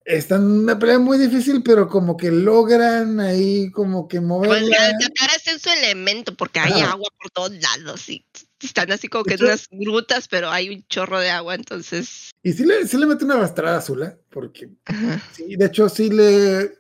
Están 0.06 0.44
en 0.44 0.52
una 0.60 0.78
pelea 0.78 1.00
muy 1.00 1.18
difícil, 1.18 1.64
pero 1.64 1.88
como 1.88 2.16
que 2.16 2.30
logran 2.30 3.20
ahí 3.20 3.72
como 3.72 4.08
que 4.08 4.18
Pues 4.18 4.28
moverla. 4.28 4.78
Katara 5.02 5.34
está 5.36 5.52
en 5.52 5.60
su 5.60 5.70
elemento 5.70 6.36
porque 6.36 6.60
hay 6.60 6.80
agua 6.82 7.10
por 7.20 7.32
todos 7.32 7.52
lados 7.60 8.08
y 8.08 8.24
están 8.62 8.92
así 8.92 9.08
como 9.08 9.24
que 9.24 9.34
en 9.34 9.44
unas 9.44 9.68
grutas, 9.72 10.28
pero 10.28 10.52
hay 10.52 10.70
un 10.70 10.86
chorro 10.88 11.20
de 11.20 11.32
agua, 11.32 11.56
entonces. 11.56 12.30
Y 12.44 12.54
sí 12.54 12.66
le, 12.66 12.88
sí 12.88 12.98
le 12.98 13.08
mete 13.08 13.26
una 13.26 13.34
arrastrada 13.34 13.78
a 13.78 13.80
Azula, 13.80 14.16
porque 14.30 14.70
ajá. 14.86 15.22
Sí, 15.34 15.56
de 15.56 15.66
hecho 15.66 15.90
sí 15.90 16.12
le 16.12 16.78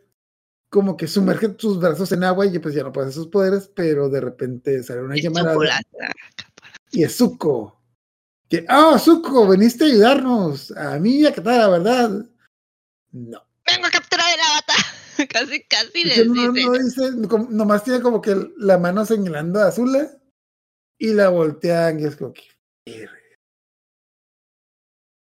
como 0.69 0.95
que 0.97 1.07
sumerge 1.07 1.55
sus 1.57 1.79
brazos 1.79 2.11
en 2.11 2.23
agua 2.25 2.45
y 2.45 2.59
pues 2.59 2.75
ya 2.75 2.83
no 2.83 2.91
puede 2.91 3.07
hacer 3.07 3.15
sus 3.15 3.27
poderes, 3.27 3.71
pero 3.73 4.07
de 4.09 4.21
repente 4.21 4.83
sale 4.83 5.01
una 5.01 5.15
Es 5.15 5.23
llamada 5.23 5.53
chocolate. 5.53 5.87
y 6.91 7.03
es 7.03 7.15
Zuko. 7.15 7.81
Que, 8.49 8.65
ah, 8.67 8.99
Zuko, 8.99 9.47
veniste 9.47 9.85
a 9.85 9.87
ayudarnos. 9.87 10.71
A 10.71 10.99
mí 10.99 11.21
y 11.21 11.25
a 11.25 11.33
Katara, 11.33 11.69
¿verdad? 11.69 12.25
No. 13.15 13.41
Vengo 13.65 13.87
a 13.87 13.91
capturar 13.91 14.25
el 14.33 14.41
avatar. 14.41 14.75
casi, 15.29 15.63
casi 15.63 16.01
Es 16.01 16.17
les 16.17 16.27
no, 16.27 16.51
dice. 16.51 16.67
no 16.67 16.73
dice, 16.73 17.27
como- 17.29 17.47
nomás 17.49 17.83
tiene 17.85 18.01
como 18.01 18.21
que 18.21 18.35
la 18.57 18.77
mano 18.77 19.05
señalando 19.05 19.61
a 19.61 19.67
Azula 19.67 20.11
y 20.97 21.13
la 21.13 21.29
voltean 21.29 21.99
y 21.99 22.05
es 22.05 22.15
como 22.17 22.33
que. 22.33 22.43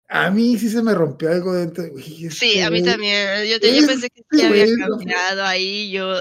A 0.08 0.30
mí 0.30 0.58
sí 0.58 0.70
se 0.70 0.82
me 0.82 0.94
rompió 0.94 1.30
algo 1.30 1.52
dentro. 1.54 1.84
Uy, 1.92 2.30
Sí, 2.30 2.60
a 2.60 2.70
mí 2.70 2.82
también. 2.82 3.44
Yo, 3.48 3.58
yo 3.58 3.86
pensé 3.86 4.08
que 4.10 4.22
sí 4.30 4.42
había 4.42 4.66
no, 4.78 4.96
cambiado 4.96 5.44
ahí. 5.44 5.90
Yo. 5.90 6.14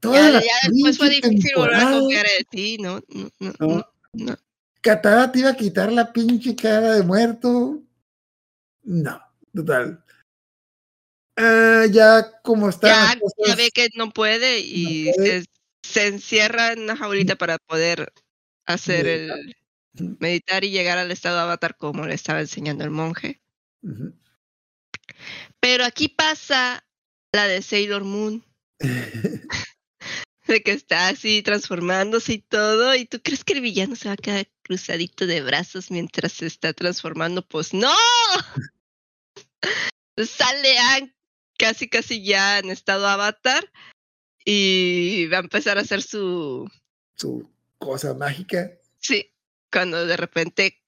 toda 0.00 0.40
Ya, 0.40 0.40
después 0.70 0.96
fue 0.96 1.10
difícil 1.10 1.50
volver 1.56 1.74
a 1.76 1.90
confiar 1.90 2.26
en 2.38 2.44
ti, 2.50 2.78
¿no? 2.78 3.00
No, 3.08 3.28
no, 3.38 3.52
No. 3.58 3.66
no, 3.68 3.86
no. 4.12 4.36
Katara 4.80 5.30
te 5.30 5.40
iba 5.40 5.50
a 5.50 5.56
quitar 5.56 5.92
la 5.92 6.10
pinche 6.12 6.56
cara 6.56 6.94
de 6.94 7.02
muerto. 7.02 7.82
No, 8.82 9.20
total. 9.54 10.02
Ah, 11.42 11.86
ya 11.90 12.40
como 12.42 12.68
está. 12.68 12.88
Ya, 12.88 13.20
ya 13.46 13.54
ve 13.56 13.70
que 13.70 13.88
no 13.94 14.10
puede 14.10 14.60
y 14.60 15.12
puede. 15.12 15.42
Se, 15.42 15.46
se 15.82 16.06
encierra 16.06 16.72
en 16.72 16.80
una 16.80 16.96
jaulita 16.96 17.36
para 17.36 17.58
poder 17.58 18.12
hacer 18.66 19.04
Meditar. 19.04 19.38
el 19.38 19.56
meditar 20.18 20.64
y 20.64 20.70
llegar 20.70 20.98
al 20.98 21.10
estado 21.10 21.38
avatar 21.38 21.76
como 21.76 22.06
le 22.06 22.14
estaba 22.14 22.40
enseñando 22.40 22.84
el 22.84 22.90
monje. 22.90 23.40
Pero 25.60 25.84
aquí 25.84 26.08
pasa 26.08 26.86
la 27.32 27.46
de 27.46 27.62
Sailor 27.62 28.04
Moon, 28.04 28.44
de 30.46 30.62
que 30.62 30.72
está 30.72 31.08
así 31.08 31.42
transformándose 31.42 32.34
y 32.34 32.38
todo, 32.38 32.94
y 32.94 33.06
tú 33.06 33.20
crees 33.22 33.44
que 33.44 33.54
el 33.54 33.60
villano 33.60 33.96
se 33.96 34.08
va 34.08 34.14
a 34.14 34.16
quedar 34.16 34.48
cruzadito 34.62 35.26
de 35.26 35.42
brazos 35.42 35.90
mientras 35.90 36.32
se 36.32 36.46
está 36.46 36.72
transformando, 36.72 37.46
pues 37.46 37.74
no. 37.74 37.92
Sale 40.16 40.78
casi 41.60 41.88
casi 41.88 42.24
ya 42.24 42.58
en 42.58 42.70
estado 42.70 43.06
avatar 43.06 43.70
y 44.46 45.26
va 45.26 45.36
a 45.36 45.40
empezar 45.40 45.76
a 45.76 45.82
hacer 45.82 46.00
su 46.00 46.66
Su 47.14 47.46
cosa 47.78 48.14
mágica. 48.14 48.72
sí, 48.98 49.30
cuando 49.70 50.06
de 50.06 50.16
repente 50.16 50.82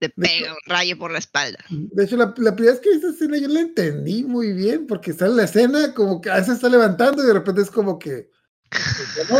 le 0.00 0.08
pega 0.10 0.52
un 0.52 0.58
rayo 0.66 0.96
por 0.98 1.10
la 1.10 1.18
espalda. 1.18 1.58
De 1.68 2.04
hecho, 2.04 2.16
la, 2.16 2.32
la 2.36 2.54
primera 2.54 2.72
vez 2.72 2.80
que 2.80 2.90
vi 2.90 2.96
esta 2.96 3.10
escena 3.10 3.38
yo 3.38 3.48
la 3.48 3.60
entendí 3.60 4.22
muy 4.22 4.52
bien, 4.52 4.86
porque 4.86 5.12
sale 5.12 5.34
la 5.34 5.44
escena 5.44 5.92
como 5.94 6.20
que 6.20 6.30
a 6.30 6.36
veces 6.36 6.54
está 6.54 6.68
levantando 6.68 7.22
y 7.22 7.26
de 7.26 7.32
repente 7.32 7.62
es 7.62 7.70
como 7.70 7.98
que. 7.98 8.30
pues, 8.70 9.30
no. 9.30 9.38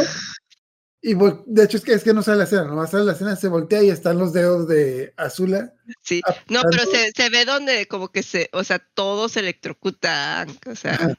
Y 1.06 1.12
de 1.12 1.64
hecho 1.64 1.76
es 1.76 1.84
que, 1.84 1.92
es 1.92 2.02
que 2.02 2.14
no 2.14 2.22
sale 2.22 2.38
la 2.38 2.44
escena, 2.44 2.64
no 2.64 2.86
sale 2.86 3.04
la 3.04 3.12
escena, 3.12 3.36
se 3.36 3.48
voltea 3.48 3.82
y 3.82 3.90
están 3.90 4.16
los 4.16 4.32
dedos 4.32 4.66
de 4.66 5.12
Azula. 5.18 5.74
Sí, 6.00 6.22
no, 6.48 6.62
pero 6.70 6.84
se, 6.90 7.12
se, 7.12 7.28
ve 7.28 7.44
donde 7.44 7.86
como 7.86 8.10
que 8.10 8.22
se, 8.22 8.48
o 8.54 8.64
sea, 8.64 8.78
todo 8.78 9.28
se 9.28 9.40
electrocuta, 9.40 10.46
o 10.66 10.74
sea. 10.74 11.14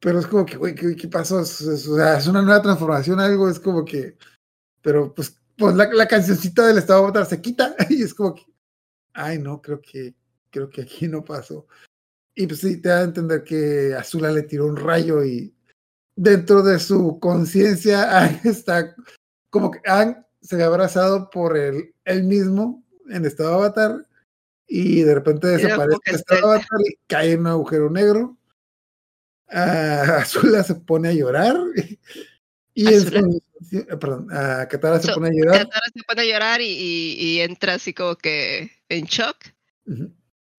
Pero 0.00 0.18
es 0.18 0.26
como 0.26 0.44
que, 0.44 0.56
güey, 0.56 0.74
¿qué, 0.74 1.06
pasó? 1.06 1.38
Es, 1.38 1.60
o 1.60 1.96
sea, 1.96 2.18
es 2.18 2.26
una 2.26 2.42
nueva 2.42 2.62
transformación, 2.62 3.20
algo, 3.20 3.48
es 3.48 3.60
como 3.60 3.84
que, 3.84 4.16
pero 4.82 5.14
pues, 5.14 5.40
pues 5.56 5.76
la, 5.76 5.88
la 5.92 6.08
cancioncita 6.08 6.66
del 6.66 6.78
estado 6.78 7.04
otra 7.04 7.24
se 7.24 7.40
quita 7.40 7.76
y 7.90 8.02
es 8.02 8.12
como 8.12 8.34
que, 8.34 8.42
ay, 9.12 9.38
no, 9.38 9.62
creo 9.62 9.80
que, 9.80 10.16
creo 10.50 10.68
que 10.68 10.82
aquí 10.82 11.06
no 11.06 11.24
pasó. 11.24 11.68
Y 12.34 12.48
pues 12.48 12.58
sí, 12.58 12.80
te 12.80 12.88
da 12.88 12.98
a 12.98 13.04
entender 13.04 13.44
que 13.44 13.94
Azula 13.94 14.32
le 14.32 14.42
tiró 14.42 14.66
un 14.66 14.76
rayo 14.76 15.24
y 15.24 15.54
dentro 16.20 16.62
de 16.62 16.78
su 16.78 17.18
conciencia, 17.18 18.26
está 18.44 18.94
como 19.48 19.70
que 19.70 19.80
Ang 19.86 20.22
se 20.42 20.56
ve 20.56 20.64
abrazado 20.64 21.30
por 21.30 21.56
él, 21.56 21.94
él 22.04 22.24
mismo 22.24 22.84
en 23.08 23.24
estado 23.24 23.54
avatar 23.54 24.06
y 24.66 25.00
de 25.00 25.14
repente 25.14 25.46
desaparece 25.48 25.98
en 26.04 26.14
estado 26.14 26.52
avatar 26.52 26.80
y 26.86 26.94
cae 27.06 27.32
en 27.32 27.40
un 27.40 27.46
agujero 27.48 27.90
negro. 27.90 28.36
Uh, 29.48 30.12
Azula 30.20 30.62
se 30.62 30.74
pone 30.74 31.08
a 31.08 31.12
llorar 31.12 31.56
y 32.74 32.84
perdón, 33.98 34.28
a 34.30 34.68
Katara 34.68 35.00
se 35.00 35.12
pone 35.12 35.28
a 35.28 35.32
llorar. 35.32 35.58
Katara 35.64 35.86
se 35.92 36.02
pone 36.04 36.20
a 36.20 36.24
llorar 36.24 36.60
y, 36.60 36.66
y, 37.18 37.40
entra 37.40 37.74
así 37.74 37.94
como 37.94 38.16
que 38.16 38.70
en 38.90 39.06
shock. 39.06 39.36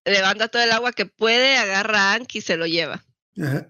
Levanta 0.05 0.47
todo 0.47 0.63
el 0.63 0.71
agua 0.71 0.91
que 0.91 1.05
puede, 1.05 1.57
agarra 1.57 2.11
a 2.11 2.15
Ang 2.15 2.27
y 2.33 2.41
se 2.41 2.57
lo 2.57 2.65
lleva. 2.65 3.05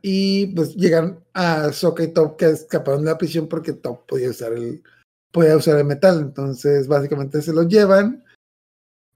Y 0.01 0.47
pues 0.47 0.75
llegan 0.75 1.23
a 1.33 1.71
Sokka 1.71 2.03
y 2.03 2.07
Top 2.07 2.37
que 2.37 2.49
escaparon 2.49 3.03
de 3.03 3.11
la 3.11 3.17
prisión 3.17 3.47
porque 3.47 3.73
Top 3.73 4.05
podía 4.07 4.29
usar 4.29 4.53
el, 4.53 4.83
podía 5.31 5.55
usar 5.55 5.77
el 5.77 5.85
metal. 5.85 6.19
Entonces, 6.19 6.87
básicamente 6.87 7.41
se 7.41 7.53
lo 7.53 7.63
llevan. 7.63 8.23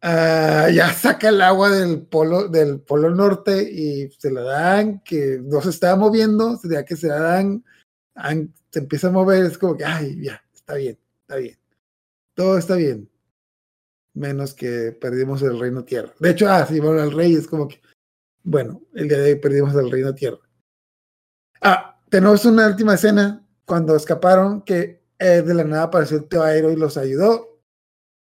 Uh, 0.04 0.70
ya 0.72 0.94
saca 0.94 1.30
el 1.30 1.42
agua 1.42 1.72
del 1.72 2.04
polo, 2.04 2.48
del 2.48 2.80
polo 2.80 3.10
norte 3.10 3.64
y 3.64 4.12
se 4.12 4.30
la 4.30 4.42
dan, 4.42 5.00
que 5.00 5.40
no 5.44 5.62
se 5.62 5.72
estaba 5.72 5.96
moviendo, 5.96 6.60
ya 6.64 6.86
que 6.86 6.96
se 6.96 7.08
la 7.08 7.20
dan, 7.20 7.64
se 8.70 8.80
empieza 8.80 9.08
a 9.08 9.12
mover, 9.12 9.46
es 9.46 9.58
como 9.58 9.76
que, 9.76 9.84
ay, 9.84 10.22
ya, 10.22 10.44
está 10.54 10.76
bien, 10.76 11.00
está 11.22 11.38
bien. 11.38 11.58
Todo 12.36 12.60
está 12.60 12.76
bien. 12.76 13.10
Menos 14.14 14.54
que 14.54 14.92
perdimos 14.92 15.42
el 15.42 15.60
reino 15.60 15.84
tierra. 15.84 16.14
De 16.20 16.30
hecho, 16.30 16.50
ah, 16.52 16.68
sí, 16.68 16.80
bueno, 16.80 17.02
el 17.02 17.12
rey 17.12 17.34
es 17.34 17.48
como 17.48 17.68
que, 17.68 17.82
bueno, 18.46 18.82
el 18.94 19.10
día 19.10 19.18
de 19.18 19.34
hoy 19.34 19.40
perdimos 19.40 19.76
el 19.76 19.92
reino 19.92 20.14
tierra. 20.14 20.40
Ah, 21.62 22.00
tenemos 22.10 22.46
una 22.46 22.68
última 22.68 22.94
escena 22.94 23.44
cuando 23.66 23.96
escaparon 23.96 24.62
que 24.62 25.04
eh, 25.18 25.42
de 25.42 25.54
la 25.54 25.64
nada 25.64 25.84
apareció 25.84 26.18
el 26.18 26.28
Teoairo 26.28 26.72
y 26.72 26.76
los 26.76 26.96
ayudó. 26.96 27.60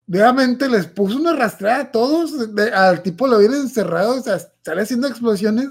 Nuevamente 0.07 0.69
les 0.69 0.87
puso 0.87 1.19
una 1.19 1.31
arrastrada 1.31 1.81
a 1.81 1.91
todos, 1.91 2.33
al 2.73 3.03
tipo 3.03 3.27
lo 3.27 3.39
viene 3.39 3.57
encerrado, 3.57 4.15
o 4.15 4.23
sea, 4.23 4.39
sale 4.65 4.83
haciendo 4.83 5.09
explosiones 5.09 5.71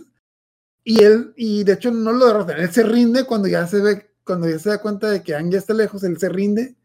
y 0.83 1.01
él, 1.01 1.33
y 1.37 1.63
de 1.63 1.73
hecho 1.73 1.89
no 1.91 2.11
lo 2.11 2.27
derrotan, 2.27 2.59
él 2.59 2.69
se 2.69 2.83
rinde 2.83 3.23
cuando 3.23 3.47
ya 3.47 3.65
se 3.65 3.79
ve, 3.79 4.13
cuando 4.25 4.49
ya 4.49 4.59
se 4.59 4.69
da 4.69 4.81
cuenta 4.81 5.09
de 5.09 5.23
que 5.23 5.33
Ang 5.33 5.53
está 5.53 5.73
lejos, 5.73 6.03
él 6.03 6.17
se 6.19 6.27
rinde. 6.27 6.75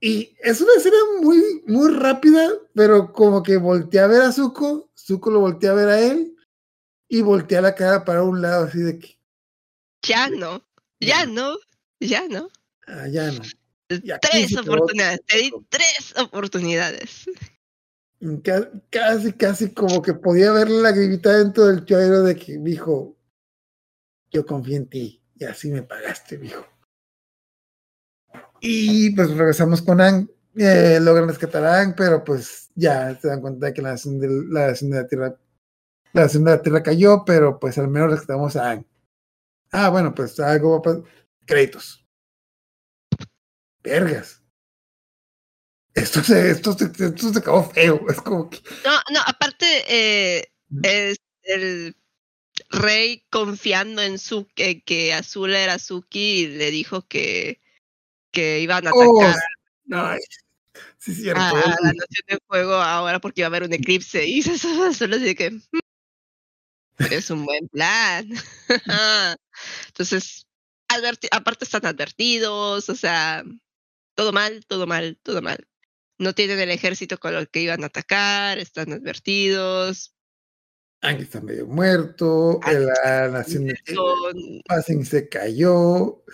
Y 0.00 0.36
es 0.40 0.60
una 0.60 0.74
escena 0.76 0.96
muy, 1.20 1.62
muy 1.66 1.92
rápida, 1.92 2.48
pero 2.74 3.12
como 3.12 3.42
que 3.42 3.56
voltea 3.56 4.04
a 4.04 4.08
ver 4.08 4.22
a 4.22 4.32
Zuko, 4.32 4.90
Zuko 4.96 5.30
lo 5.30 5.40
voltea 5.40 5.72
a 5.72 5.74
ver 5.74 5.88
a 5.88 6.00
él 6.00 6.36
y 7.08 7.22
voltea 7.22 7.60
la 7.60 7.74
cara 7.74 8.04
para 8.04 8.22
un 8.22 8.40
lado, 8.40 8.66
así 8.66 8.78
de 8.78 8.98
que. 8.98 9.18
Ya 10.02 10.28
no, 10.28 10.64
ya 11.00 11.26
no, 11.26 11.56
ya 11.98 12.28
no. 12.28 12.48
Ah, 12.86 13.08
ya 13.08 13.32
no. 13.32 13.42
tres 13.88 14.56
oportunidades, 14.56 15.20
te 15.26 15.38
di 15.38 15.50
tres 15.68 16.14
oportunidades. 16.16 17.26
Casi, 18.90 19.32
casi 19.32 19.72
como 19.72 20.00
que 20.02 20.14
podía 20.14 20.52
ver 20.52 20.68
la 20.70 20.92
grita 20.92 21.38
dentro 21.38 21.66
del 21.66 21.84
choero 21.84 22.22
de 22.22 22.36
que 22.36 22.58
dijo, 22.58 23.16
yo 24.30 24.46
confío 24.46 24.76
en 24.76 24.88
ti 24.88 25.22
y 25.36 25.44
así 25.44 25.70
me 25.70 25.82
pagaste, 25.82 26.36
dijo. 26.36 26.66
Y 28.60 29.10
pues 29.10 29.30
regresamos 29.30 29.82
con 29.82 30.00
Ang, 30.00 30.28
eh, 30.56 30.98
logran 31.00 31.28
rescatar 31.28 31.64
a 31.64 31.80
Ang, 31.80 31.94
pero 31.96 32.24
pues 32.24 32.70
ya 32.74 33.18
se 33.20 33.28
dan 33.28 33.40
cuenta 33.40 33.66
de 33.66 33.72
que 33.72 33.82
la 33.82 33.90
nación 33.90 34.18
de 34.18 34.28
la, 34.48 34.72
de 34.72 34.88
la 34.90 35.06
Tierra 35.06 35.36
la 36.12 36.22
nación 36.22 36.44
de 36.44 36.50
la 36.52 36.62
Tierra 36.62 36.82
cayó, 36.82 37.24
pero 37.24 37.58
pues 37.58 37.78
al 37.78 37.88
menos 37.88 38.10
rescatamos 38.10 38.56
a 38.56 38.70
Ang. 38.70 38.84
Ah, 39.70 39.90
bueno, 39.90 40.14
pues 40.14 40.38
algo 40.40 40.82
créditos. 41.44 42.04
Vergas. 43.82 44.42
Esto 45.94 46.22
se, 46.22 46.50
esto, 46.50 46.72
se, 46.74 46.84
esto 46.86 47.32
se 47.32 47.38
acabó 47.38 47.70
feo. 47.70 48.00
Es 48.08 48.20
como 48.20 48.48
que. 48.48 48.58
No, 48.84 48.92
no, 49.12 49.20
aparte, 49.26 49.66
eh, 49.88 50.52
es 50.82 51.18
el 51.42 51.96
rey 52.70 53.24
confiando 53.30 54.02
en 54.02 54.18
su 54.18 54.46
que, 54.54 54.82
que 54.82 55.12
Azul 55.12 55.54
era 55.54 55.78
Suki 55.78 56.42
y 56.42 56.46
le 56.48 56.70
dijo 56.70 57.06
que, 57.06 57.60
que 58.30 58.60
iban 58.60 58.86
a 58.86 58.92
oh, 58.92 59.22
atacar. 59.22 60.18
sí, 60.98 61.14
cierto. 61.14 61.40
A, 61.40 61.52
la 61.52 61.92
nación 61.92 62.24
de 62.28 62.38
fuego 62.46 62.74
ahora 62.74 63.20
porque 63.20 63.40
iba 63.40 63.46
a 63.46 63.48
haber 63.48 63.64
un 63.64 63.72
eclipse. 63.72 64.26
Y 64.26 64.42
solo 64.42 65.16
así 65.16 65.34
que. 65.34 65.50
Mm, 65.50 65.78
es 67.10 67.30
un 67.30 67.44
buen 67.44 67.68
plan. 67.68 68.28
Entonces, 69.88 70.46
aparte 71.30 71.64
están 71.64 71.86
advertidos, 71.86 72.88
o 72.88 72.94
sea, 72.94 73.44
todo 74.14 74.32
mal, 74.32 74.64
todo 74.66 74.86
mal, 74.86 75.18
todo 75.22 75.42
mal. 75.42 75.66
No 76.18 76.34
tienen 76.34 76.58
el 76.58 76.70
ejército 76.70 77.18
con 77.18 77.34
el 77.34 77.48
que 77.48 77.60
iban 77.60 77.84
a 77.84 77.86
atacar, 77.86 78.58
están 78.58 78.92
advertidos. 78.92 80.14
Ángel 81.00 81.22
está 81.22 81.40
medio 81.40 81.66
muerto, 81.66 82.58
la 82.66 83.28
nación 83.28 83.66
de 83.66 83.78
Passing 84.66 85.04
se 85.04 85.28
cayó, 85.28 86.24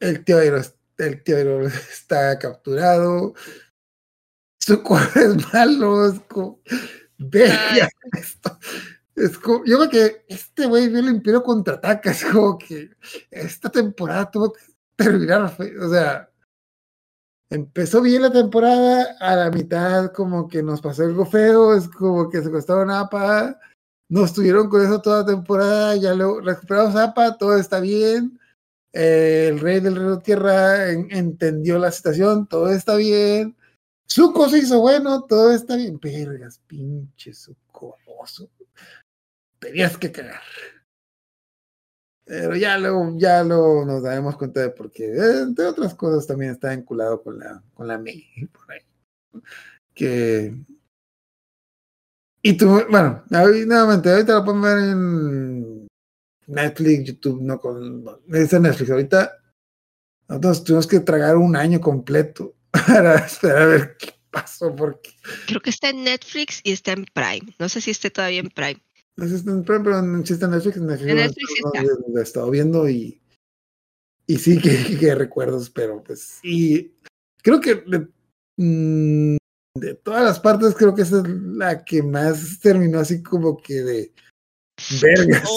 el 0.00 0.24
tío 0.24 0.38
Aero, 0.38 0.62
el 0.98 1.22
tío 1.22 1.60
está 1.66 2.38
capturado, 2.38 3.34
su 4.60 4.82
cuadro 4.82 5.20
es 5.20 5.52
malo, 5.52 6.06
es 6.06 6.20
como, 6.28 6.60
esto. 8.12 8.58
Es 9.14 9.38
como, 9.38 9.64
yo 9.64 9.76
creo 9.78 9.90
que 9.90 10.24
este 10.28 10.66
güey 10.66 10.88
vio 10.88 11.00
el 11.00 11.08
Imperio 11.08 11.42
contraataca, 11.42 12.10
es 12.10 12.24
como 12.24 12.56
que 12.56 12.90
esta 13.30 13.68
temporada 13.70 14.30
tuvo 14.30 14.52
que 14.52 14.62
terminar, 14.96 15.54
o 15.80 15.90
sea, 15.90 16.30
empezó 17.50 18.00
bien 18.00 18.22
la 18.22 18.32
temporada, 18.32 19.16
a 19.20 19.36
la 19.36 19.50
mitad 19.50 20.12
como 20.12 20.48
que 20.48 20.62
nos 20.62 20.80
pasó 20.80 21.02
algo 21.02 21.26
feo, 21.26 21.74
es 21.76 21.88
como 21.88 22.30
que 22.30 22.42
se 22.42 22.50
costaron 22.50 22.90
APA, 22.90 23.58
no 24.08 24.24
estuvieron 24.24 24.68
con 24.70 24.82
eso 24.82 25.02
toda 25.02 25.20
la 25.20 25.26
temporada, 25.26 25.96
ya 25.96 26.14
lo 26.14 26.40
recuperamos 26.40 26.96
APA, 26.96 27.36
todo 27.36 27.58
está 27.58 27.80
bien, 27.80 28.38
eh, 28.92 29.48
el 29.48 29.60
rey 29.60 29.80
del 29.80 29.96
reino 29.96 30.18
tierra 30.18 30.90
entendió 30.90 31.78
la 31.78 31.90
situación, 31.90 32.46
todo 32.46 32.70
está 32.72 32.96
bien, 32.96 33.56
Zuko 34.10 34.48
se 34.48 34.58
hizo 34.58 34.80
bueno, 34.80 35.22
todo 35.22 35.52
está 35.52 35.76
bien, 35.76 35.98
vergas, 35.98 36.60
pinche 36.66 37.32
Zuko, 37.32 37.96
tenías 39.58 39.96
que 39.96 40.12
cagar. 40.12 40.42
Pero 42.24 42.56
ya 42.56 42.78
luego, 42.78 43.14
ya 43.16 43.42
lo 43.42 43.84
nos 43.84 44.02
daremos 44.02 44.36
cuenta 44.36 44.60
de 44.60 44.70
por 44.70 44.90
qué. 44.90 45.06
Entre 45.06 45.64
otras 45.66 45.94
cosas 45.94 46.26
también 46.26 46.52
está 46.52 46.70
vinculado 46.70 47.22
con 47.22 47.38
la, 47.38 47.62
con 47.74 47.88
la 47.88 47.98
May, 47.98 48.24
por 48.52 48.72
ahí. 48.72 48.80
Que. 49.94 50.54
Y 52.42 52.56
tú, 52.56 52.84
bueno, 52.90 53.22
nuevamente, 53.30 54.10
ahorita 54.10 54.34
lo 54.34 54.44
pueden 54.44 54.62
ver 54.62 54.78
en 54.78 55.81
Netflix, 56.52 57.04
YouTube, 57.04 57.42
no 57.42 57.58
con. 57.58 58.04
No, 58.04 58.20
dice 58.26 58.60
Netflix, 58.60 58.90
ahorita 58.90 59.38
nosotros 60.28 60.64
tuvimos 60.64 60.86
que 60.86 61.00
tragar 61.00 61.36
un 61.36 61.56
año 61.56 61.80
completo 61.80 62.54
para 62.70 63.16
esperar 63.16 63.62
a 63.62 63.66
ver 63.66 63.96
qué 63.98 64.14
pasó, 64.30 64.74
porque. 64.74 65.10
Creo 65.46 65.60
que 65.60 65.70
está 65.70 65.90
en 65.90 66.04
Netflix 66.04 66.60
y 66.62 66.72
está 66.72 66.92
en 66.92 67.06
Prime. 67.12 67.54
No 67.58 67.68
sé 67.68 67.80
si 67.80 67.90
esté 67.90 68.10
todavía 68.10 68.40
en 68.40 68.50
Prime. 68.50 68.82
No 69.16 69.28
sé, 69.28 69.42
pero 69.44 69.98
en 69.98 70.18
Netflix. 70.20 70.42
En 70.42 70.50
Netflix, 70.50 70.76
Netflix 70.76 71.48
lo, 72.08 72.18
he 72.18 72.22
estado 72.22 72.50
viendo 72.50 72.88
y, 72.88 73.20
y 74.26 74.36
sí 74.36 74.58
que, 74.58 74.96
que, 74.98 75.14
recuerdos, 75.14 75.70
pero 75.70 76.02
pues. 76.02 76.38
Y 76.42 76.92
creo 77.42 77.60
que 77.60 77.74
de, 77.74 78.08
mm, 78.56 79.36
de, 79.78 79.94
todas 80.02 80.24
las 80.24 80.40
partes, 80.40 80.74
creo 80.74 80.94
que 80.94 81.02
esa 81.02 81.18
es 81.18 81.28
la 81.28 81.84
que 81.84 82.02
más 82.02 82.58
terminó 82.60 83.00
así 83.00 83.22
como 83.22 83.58
que 83.58 83.82
de 83.82 84.12
vergas. 85.00 85.48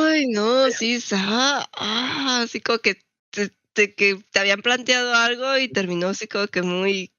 Ay, 0.00 0.26
no, 0.28 0.70
sí, 0.70 0.98
ah, 1.12 2.40
así 2.42 2.60
como 2.60 2.78
que 2.78 2.98
te, 3.30 3.94
que 3.94 4.20
te 4.30 4.38
habían 4.38 4.62
planteado 4.62 5.14
algo 5.14 5.58
y 5.58 5.68
terminó 5.68 6.08
así 6.08 6.28
como 6.28 6.46
que 6.46 6.62
muy 6.62 7.14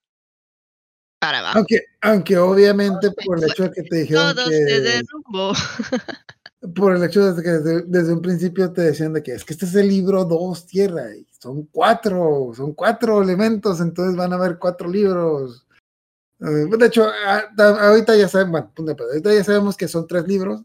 aunque, 1.54 1.82
aunque 2.02 2.38
obviamente 2.38 3.10
por 3.26 3.38
el 3.38 3.50
hecho 3.50 3.64
de 3.64 3.72
que 3.72 3.84
te 3.84 3.96
dijeron 3.98 4.36
Todo 4.36 4.50
que... 4.50 4.56
se 4.56 4.82
derrumbó. 4.82 5.54
por 6.76 6.96
el 6.96 7.04
hecho 7.04 7.34
de 7.34 7.44
que 7.44 7.50
desde, 7.50 7.82
desde, 7.84 8.14
un 8.14 8.22
principio 8.22 8.72
te 8.72 8.82
decían 8.82 9.14
de 9.14 9.22
que 9.22 9.34
es 9.34 9.44
que 9.44 9.54
este 9.54 9.66
es 9.66 9.76
el 9.76 9.88
libro 9.88 10.26
2 10.26 10.66
Tierra 10.66 11.16
y 11.16 11.26
son 11.40 11.64
cuatro, 11.72 12.52
son 12.56 12.74
cuatro 12.74 13.22
elementos, 13.22 13.80
entonces 13.82 14.16
van 14.16 14.34
a 14.34 14.36
haber 14.36 14.58
cuatro 14.58 14.90
libros. 14.90 15.66
Eh, 16.40 16.78
de 16.78 16.86
hecho, 16.86 17.08
ahorita 17.58 18.16
ya 18.16 18.28
saben, 18.28 18.52
bueno, 18.52 18.72
ahorita 18.78 19.34
ya 19.34 19.44
sabemos 19.44 19.78
que 19.78 19.88
son 19.88 20.08
tres 20.08 20.28
libros, 20.28 20.64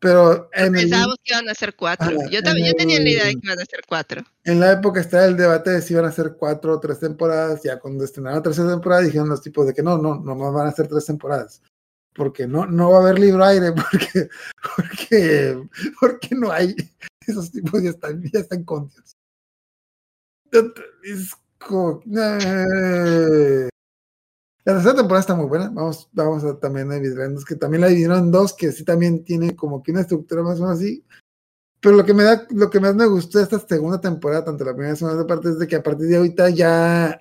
pero 0.00 0.48
en 0.52 0.72
pensábamos 0.72 1.16
que 1.24 1.34
iban 1.34 1.48
a 1.48 1.54
ser 1.54 1.74
cuatro. 1.74 2.10
yo 2.30 2.42
también 2.42 2.68
yo 2.68 2.74
tenía 2.74 3.00
la 3.00 3.08
idea 3.08 3.24
de 3.26 3.32
que 3.32 3.40
iban 3.42 3.58
a 3.58 3.64
ser 3.64 3.80
cuatro. 3.86 4.22
En 4.44 4.60
la 4.60 4.72
época 4.72 5.00
estaba 5.00 5.24
el 5.24 5.36
debate 5.36 5.70
de 5.70 5.82
si 5.82 5.94
iban 5.94 6.06
a 6.06 6.12
ser 6.12 6.36
cuatro 6.38 6.74
o 6.74 6.80
tres 6.80 7.00
temporadas. 7.00 7.62
Ya 7.62 7.78
cuando 7.78 8.04
estrenaron 8.04 8.38
la 8.38 8.42
tercera 8.42 8.70
temporada 8.70 9.02
dijeron 9.02 9.28
los 9.28 9.42
tipos 9.42 9.66
de 9.66 9.74
que 9.74 9.82
no, 9.82 9.98
no, 9.98 10.20
no 10.20 10.52
van 10.52 10.68
a 10.68 10.72
ser 10.72 10.88
tres 10.88 11.06
temporadas 11.06 11.62
porque 12.18 12.48
no, 12.48 12.66
no 12.66 12.90
va 12.90 12.98
a 12.98 13.00
haber 13.02 13.18
libro 13.20 13.44
aire, 13.44 13.72
porque, 13.72 14.28
porque, 14.76 15.62
porque 16.00 16.34
no 16.34 16.50
hay, 16.50 16.74
esos 17.26 17.50
tipos 17.50 17.80
ya 17.80 17.90
están, 17.90 18.20
ya 18.32 18.40
están 18.40 18.64
contios. 18.64 19.16
Es 21.04 21.32
como, 21.58 22.02
eh. 22.04 23.68
La 24.68 24.74
tercera 24.74 24.96
temporada 24.96 25.20
está 25.22 25.34
muy 25.34 25.46
buena, 25.46 25.70
vamos, 25.70 26.10
vamos 26.12 26.44
a 26.44 26.58
también 26.58 26.92
a 26.92 26.96
dividirnos, 26.96 27.42
que 27.46 27.54
también 27.54 27.80
la 27.80 27.86
dividieron 27.86 28.18
en 28.18 28.30
dos, 28.30 28.52
que 28.52 28.70
sí 28.70 28.84
también 28.84 29.24
tiene 29.24 29.56
como 29.56 29.82
que 29.82 29.92
una 29.92 30.02
estructura 30.02 30.42
más 30.42 30.60
o 30.60 30.64
menos 30.64 30.78
así, 30.78 31.02
pero 31.80 31.96
lo 31.96 32.04
que 32.04 32.12
me 32.12 32.22
da, 32.22 32.46
lo 32.50 32.68
que 32.68 32.78
más 32.78 32.94
me 32.94 33.06
gustó 33.06 33.38
de 33.38 33.44
esta 33.44 33.58
segunda 33.60 33.98
temporada, 33.98 34.44
tanto 34.44 34.66
la 34.66 34.72
primera 34.72 34.90
y 34.90 34.92
la 34.92 34.96
segunda 34.98 35.26
parte, 35.26 35.48
es 35.48 35.58
de 35.58 35.66
que 35.66 35.76
a 35.76 35.82
partir 35.82 36.08
de 36.08 36.18
ahorita 36.18 36.50
ya 36.50 37.18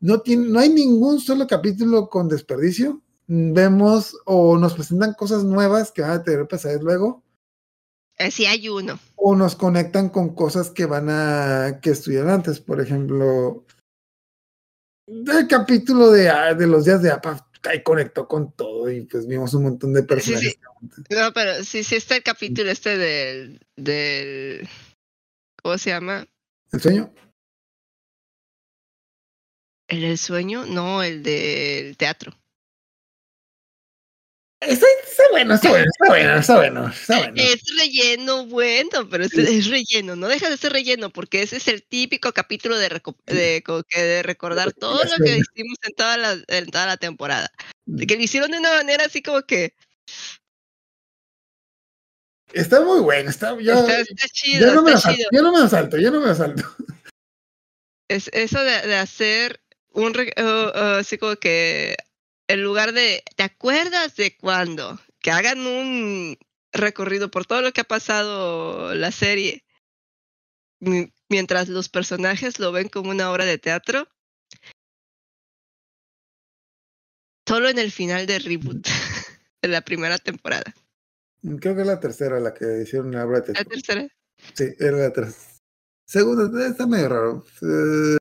no 0.00 0.20
tiene, 0.20 0.46
no 0.46 0.58
hay 0.58 0.68
ningún 0.68 1.20
solo 1.20 1.46
capítulo 1.46 2.10
con 2.10 2.28
desperdicio, 2.28 3.00
vemos 3.28 4.14
o 4.26 4.58
nos 4.58 4.74
presentan 4.74 5.14
cosas 5.14 5.42
nuevas 5.42 5.90
que 5.90 6.02
van 6.02 6.10
a 6.10 6.22
tener 6.22 6.46
pesadez 6.46 6.82
luego. 6.82 7.22
Eh, 8.18 8.30
sí, 8.30 8.44
hay 8.44 8.68
uno. 8.68 8.98
O 9.16 9.34
nos 9.34 9.56
conectan 9.56 10.10
con 10.10 10.34
cosas 10.34 10.68
que 10.68 10.84
van 10.84 11.08
a 11.08 11.78
que 11.80 11.92
estudian 11.92 12.28
antes. 12.28 12.60
Por 12.60 12.82
ejemplo, 12.82 13.64
el 15.06 15.48
capítulo 15.48 16.10
de, 16.10 16.28
ah, 16.28 16.54
de 16.54 16.66
los 16.66 16.84
días 16.84 17.02
de 17.02 17.10
APA 17.10 17.46
ahí 17.68 17.82
conectó 17.82 18.28
con 18.28 18.52
todo 18.52 18.90
y 18.90 19.02
pues 19.02 19.26
vimos 19.26 19.54
un 19.54 19.64
montón 19.64 19.92
de 19.92 20.02
personajes. 20.02 20.58
No, 21.10 21.32
pero 21.32 21.64
sí, 21.64 21.82
sí 21.82 21.96
está 21.96 22.16
el 22.16 22.22
capítulo 22.22 22.70
este 22.70 22.98
del, 22.98 23.60
del 23.76 24.68
¿cómo 25.62 25.78
se 25.78 25.90
llama? 25.90 26.26
¿El 26.72 26.80
sueño? 26.80 27.14
¿El 29.88 30.00
del 30.00 30.18
sueño? 30.18 30.66
No, 30.66 31.02
el 31.02 31.22
del 31.22 31.96
teatro. 31.96 32.32
Está, 34.60 34.86
bueno, 35.30 35.54
está 35.54 35.70
bueno, 35.70 35.84
está 35.84 36.08
bueno, 36.08 36.36
está 36.38 36.56
bueno, 36.56 36.88
está 36.88 37.18
bueno. 37.18 37.34
Es 37.36 37.62
relleno 37.78 38.46
bueno, 38.46 39.08
pero 39.10 39.24
es, 39.24 39.68
relleno, 39.68 40.16
no 40.16 40.28
deja 40.28 40.48
de 40.48 40.56
ser 40.56 40.72
relleno, 40.72 41.10
porque 41.10 41.42
ese 41.42 41.56
es 41.56 41.68
el 41.68 41.82
típico 41.82 42.32
capítulo 42.32 42.78
de, 42.78 42.88
de, 43.26 43.62
de 43.94 44.22
recordar 44.22 44.72
todo 44.78 45.02
lo 45.04 45.24
que 45.24 45.38
hicimos 45.38 45.78
en 45.82 45.94
toda 45.94 46.16
la, 46.16 46.38
en 46.48 46.66
toda 46.66 46.86
la 46.86 46.96
temporada. 46.96 47.50
De 47.84 48.06
que 48.06 48.16
lo 48.16 48.22
hicieron 48.22 48.50
de 48.50 48.58
una 48.58 48.70
manera 48.70 49.04
así 49.04 49.22
como 49.22 49.42
que. 49.42 49.74
Está 52.52 52.80
muy 52.80 53.00
bueno, 53.00 53.30
está, 53.30 53.56
ya, 53.60 53.74
está, 53.74 54.28
chido. 54.32 54.68
Yo 54.68 54.74
no, 54.74 54.82
me 54.82 54.92
lo 54.92 54.98
salto, 54.98 55.24
yo 55.30 55.42
no 55.42 55.52
me 55.52 55.58
lo 55.60 55.68
salto, 55.68 55.98
yo 55.98 56.10
no 56.10 56.20
me 56.20 56.28
lo 56.28 56.34
salto. 56.34 56.62
Es 58.08 58.30
eso 58.32 58.62
de, 58.62 58.86
de 58.86 58.96
hacer 58.96 59.60
un 59.90 60.12
uh, 60.16 60.42
uh, 60.42 60.98
así 60.98 61.18
como 61.18 61.36
que 61.36 61.96
en 62.48 62.62
lugar 62.62 62.92
de, 62.92 63.22
¿te 63.36 63.42
acuerdas 63.42 64.16
de 64.16 64.36
cuándo? 64.36 65.00
Que 65.20 65.30
hagan 65.30 65.66
un 65.66 66.36
recorrido 66.72 67.30
por 67.30 67.46
todo 67.46 67.62
lo 67.62 67.72
que 67.72 67.80
ha 67.80 67.84
pasado 67.84 68.94
la 68.94 69.12
serie, 69.12 69.64
mientras 71.28 71.68
los 71.68 71.88
personajes 71.88 72.58
lo 72.58 72.72
ven 72.72 72.88
como 72.88 73.10
una 73.10 73.30
obra 73.30 73.44
de 73.44 73.58
teatro. 73.58 74.08
Solo 77.46 77.68
en 77.68 77.78
el 77.78 77.92
final 77.92 78.26
de 78.26 78.38
Reboot, 78.38 78.86
en 79.62 79.70
la 79.70 79.82
primera 79.82 80.18
temporada. 80.18 80.74
Creo 81.60 81.74
que 81.74 81.82
es 81.82 81.86
la 81.86 82.00
tercera 82.00 82.40
la 82.40 82.54
que 82.54 82.82
hicieron 82.82 83.08
una 83.08 83.24
obra 83.24 83.40
de 83.40 83.52
teatro. 83.52 83.64
¿La 83.64 83.70
tercera? 83.70 84.08
Sí, 84.54 84.64
era 84.78 84.96
la 84.96 85.12
tercera. 85.12 85.54
Segunda, 86.06 86.66
está 86.66 86.86
medio 86.86 87.08
raro. 87.08 87.46
Eh, 87.62 88.16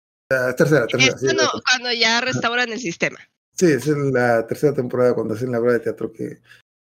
tercera, 0.58 0.88
tercera. 0.88 1.50
cuando 1.64 1.92
ya 1.94 2.22
restauran 2.22 2.72
el 2.72 2.80
sistema. 2.80 3.20
Sí, 3.56 3.68
es 3.68 3.88
en 3.88 4.12
la 4.12 4.46
tercera 4.48 4.74
temporada 4.74 5.14
cuando 5.14 5.36
hacen 5.36 5.52
la 5.52 5.60
obra 5.60 5.74
de 5.74 5.80
teatro 5.80 6.12
que. 6.12 6.42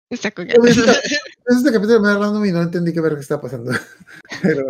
Está 0.10 0.32
con 0.32 0.50
este, 0.50 0.60
este 1.48 1.72
capítulo 1.72 2.00
me 2.00 2.08
da 2.08 2.18
random 2.18 2.46
y 2.46 2.52
no 2.52 2.62
entendí 2.62 2.94
qué 2.94 3.02
ver 3.02 3.16
qué 3.16 3.22
está 3.22 3.42
pasando. 3.42 3.72
Pero. 4.42 4.68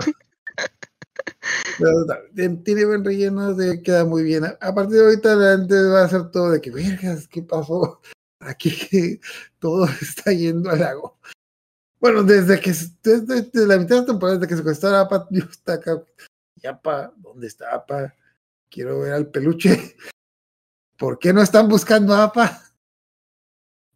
tiene 2.63 2.85
buen 2.85 3.03
relleno, 3.03 3.53
de, 3.53 3.81
queda 3.83 4.05
muy 4.05 4.23
bien. 4.23 4.45
A 4.45 4.73
partir 4.73 4.97
de 4.97 5.03
ahorita 5.03 5.35
la 5.35 5.57
gente 5.57 5.81
va 5.83 6.01
a 6.01 6.05
hacer 6.05 6.31
todo 6.31 6.51
de 6.51 6.61
que, 6.61 6.71
vergas, 6.71 7.27
¿qué 7.27 7.43
pasó? 7.43 8.01
Aquí 8.39 9.19
todo 9.59 9.85
está 10.01 10.31
yendo 10.31 10.69
al 10.71 10.79
lago. 10.79 11.19
Bueno, 11.99 12.23
desde 12.23 12.59
que 12.59 12.73
desde, 13.03 13.65
la 13.65 13.77
mitad 13.77 13.95
de 13.95 14.01
la 14.01 14.05
temporada, 14.07 14.37
desde 14.39 14.49
que 14.49 14.57
se 14.57 14.63
costó 14.63 14.93
APA, 14.95 15.27
yo 15.29 15.43
está 15.45 15.73
acá. 15.73 16.03
Ya, 16.55 16.81
pa, 16.81 17.13
¿dónde 17.17 17.47
está 17.47 17.73
APA? 17.73 18.13
Quiero 18.69 19.01
ver 19.01 19.13
al 19.13 19.27
peluche. 19.27 19.95
¿Por 21.03 21.19
qué 21.19 21.33
no 21.33 21.41
están 21.41 21.67
buscando 21.67 22.15
APA? 22.15 22.63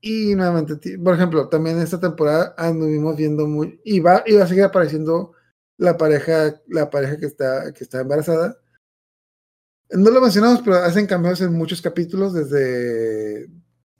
Y 0.02 0.36
nuevamente, 0.36 1.00
por 1.00 1.16
ejemplo, 1.16 1.48
también 1.48 1.80
esta 1.80 2.02
temporada 2.02 2.54
anduvimos 2.58 3.16
viendo 3.16 3.48
muy, 3.48 3.80
y 3.86 4.02
va, 4.02 4.18
a 4.18 4.48
seguir 4.48 4.66
apareciendo 4.66 5.32
la 5.78 5.96
pareja, 5.96 6.62
la 6.68 6.90
pareja 6.90 7.16
que 7.16 7.28
está, 7.28 7.72
que 7.72 7.86
está 7.86 8.02
embarazada. 8.02 8.58
No 9.90 10.12
lo 10.12 10.20
mencionamos, 10.20 10.62
pero 10.62 10.76
hacen 10.80 11.08
cambios 11.08 11.40
en 11.40 11.54
muchos 11.54 11.82
capítulos, 11.82 12.34
desde 12.34 13.48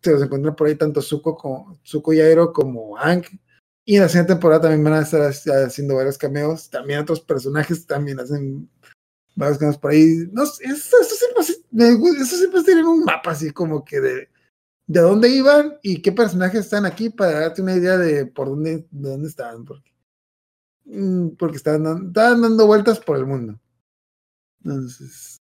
se 0.02 0.12
los 0.12 0.22
encuentran 0.22 0.58
por 0.58 0.68
ahí 0.68 0.76
tanto 0.76 1.02
Zuko, 1.02 1.38
como, 1.38 1.80
Zuko 1.86 2.12
y 2.12 2.20
Aero 2.20 2.52
como 2.52 2.98
Ang. 2.98 3.24
Y 3.86 3.96
en 3.96 4.02
la 4.02 4.10
siguiente 4.10 4.34
temporada 4.34 4.64
también 4.64 4.84
van 4.84 4.96
a 4.96 5.04
estar 5.04 5.32
haciendo 5.66 5.96
varios 5.96 6.18
cameos. 6.18 6.70
También 6.70 7.00
otros 7.00 7.22
personajes 7.22 7.88
también 7.88 8.20
hacen 8.20 8.70
varios 9.38 9.58
cameos 9.60 9.78
por 9.78 9.92
ahí. 9.92 10.28
No, 10.32 10.44
eso, 10.44 10.60
eso 10.62 11.16
siempre 11.16 11.44
eso 12.22 12.38
siempre 12.38 12.64
tienen 12.64 12.86
un 12.86 13.04
mapa 13.06 13.32
así 13.32 13.52
como 13.52 13.86
que 13.86 14.02
de, 14.02 14.30
de 14.88 15.00
dónde 15.00 15.30
iban 15.30 15.78
y 15.84 16.02
qué 16.02 16.12
personajes 16.12 16.62
están 16.62 16.86
aquí 16.86 17.10
para 17.10 17.42
darte 17.42 17.62
una 17.62 17.76
idea 17.76 17.98
de 17.98 18.26
por 18.26 18.50
dónde, 18.50 18.86
de 18.90 19.10
dónde 19.10 19.30
estaban. 19.30 19.64
Porque, 19.64 19.92
mm, 20.86 21.30
porque 21.38 21.58
estaban, 21.58 22.12
dando 22.12 22.66
vueltas 22.66 23.00
por 23.00 23.18
el 23.18 23.26
mundo. 23.26 23.60
Entonces. 24.64 25.40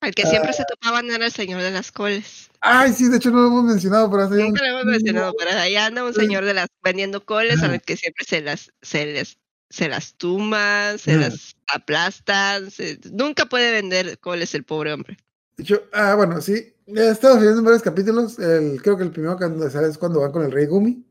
Al 0.00 0.14
que 0.14 0.26
siempre 0.26 0.52
se 0.52 0.62
ah. 0.62 0.66
topaban 0.68 1.10
era 1.10 1.24
el 1.24 1.32
señor 1.32 1.60
de 1.60 1.72
las 1.72 1.90
coles. 1.90 2.50
Ay, 2.60 2.92
sí, 2.92 3.08
de 3.08 3.16
hecho 3.16 3.30
no 3.30 3.40
lo 3.40 3.46
hemos 3.48 3.64
mencionado, 3.64 4.10
pero 4.10 4.28
Nunca 4.28 4.62
lo 4.62 4.68
hemos 4.68 4.84
mencionado, 4.84 5.32
pero 5.36 5.58
allá 5.58 5.86
anda 5.86 6.04
un 6.04 6.14
señor 6.14 6.44
de 6.44 6.54
las 6.54 6.68
vendiendo 6.84 7.24
coles 7.24 7.62
al 7.62 7.80
que 7.82 7.96
siempre 7.96 8.24
se 8.24 8.40
las, 8.42 8.72
se 8.82 9.06
les 9.06 9.38
se 9.70 9.88
las 9.88 10.14
tumban, 10.14 10.98
se 10.98 11.16
las 11.16 11.56
aplastan, 11.66 12.68
nunca 13.12 13.46
puede 13.46 13.70
vender 13.72 14.18
coles 14.18 14.54
el 14.54 14.64
pobre 14.64 14.92
hombre. 14.92 15.18
De 15.56 15.80
ah, 15.92 16.14
bueno, 16.14 16.40
sí. 16.40 16.74
He 16.86 17.10
estado 17.10 17.38
viendo 17.38 17.62
varios 17.62 17.82
capítulos. 17.82 18.38
El, 18.38 18.80
creo 18.80 18.96
que 18.96 19.02
el 19.02 19.10
primero 19.10 19.36
que 19.36 19.70
sale 19.70 19.88
es 19.88 19.98
cuando 19.98 20.20
va 20.20 20.32
con 20.32 20.44
el 20.44 20.52
Rey 20.52 20.66
Gumi. 20.66 21.04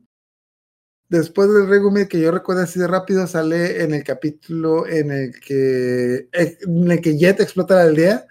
Después 1.08 1.52
del 1.52 1.68
Rey 1.68 1.78
Gumi, 1.78 2.08
que 2.08 2.20
yo 2.20 2.32
recuerdo 2.32 2.62
así 2.62 2.78
de 2.78 2.88
rápido, 2.88 3.26
sale 3.26 3.82
en 3.82 3.94
el 3.94 4.02
capítulo 4.02 4.86
en 4.86 5.10
el 5.10 5.40
que, 5.40 6.28
en 6.32 6.90
el 6.90 7.00
que 7.00 7.16
Jet 7.16 7.40
explota 7.40 7.76
la 7.76 7.82
aldea. 7.82 8.26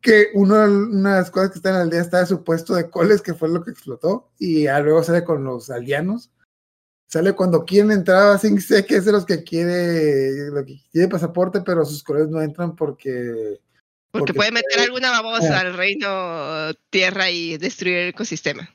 Que 0.00 0.28
uno, 0.34 0.54
una 0.64 1.16
de 1.16 1.20
las 1.20 1.30
cosas 1.30 1.50
que 1.50 1.58
está 1.58 1.70
en 1.70 1.74
la 1.76 1.82
aldea 1.82 2.00
está 2.00 2.24
supuesto 2.24 2.74
de 2.74 2.88
coles, 2.88 3.20
que 3.20 3.34
fue 3.34 3.48
lo 3.48 3.62
que 3.62 3.72
explotó. 3.72 4.30
Y 4.38 4.66
luego 4.66 5.02
sale 5.02 5.24
con 5.24 5.44
los 5.44 5.68
aldeanos. 5.68 6.30
Sale 7.08 7.34
cuando 7.34 7.64
quieren 7.64 7.92
entrar, 7.92 8.34
así 8.34 8.58
sé 8.60 8.84
que 8.84 8.96
es 8.96 9.04
de 9.04 9.12
los 9.12 9.24
que 9.24 9.44
quiere, 9.44 10.50
lo 10.50 10.64
que 10.64 10.80
quiere 10.90 11.08
pasaporte, 11.08 11.60
pero 11.60 11.84
sus 11.84 12.02
coles 12.02 12.28
no 12.28 12.42
entran 12.42 12.74
porque 12.74 13.60
porque, 14.10 14.34
puede 14.34 14.52
meter 14.52 14.80
alguna 14.80 15.10
babosa 15.10 15.60
al 15.60 15.74
reino 15.74 16.72
tierra 16.90 17.30
y 17.30 17.58
destruir 17.58 17.96
el 17.98 18.08
ecosistema. 18.08 18.68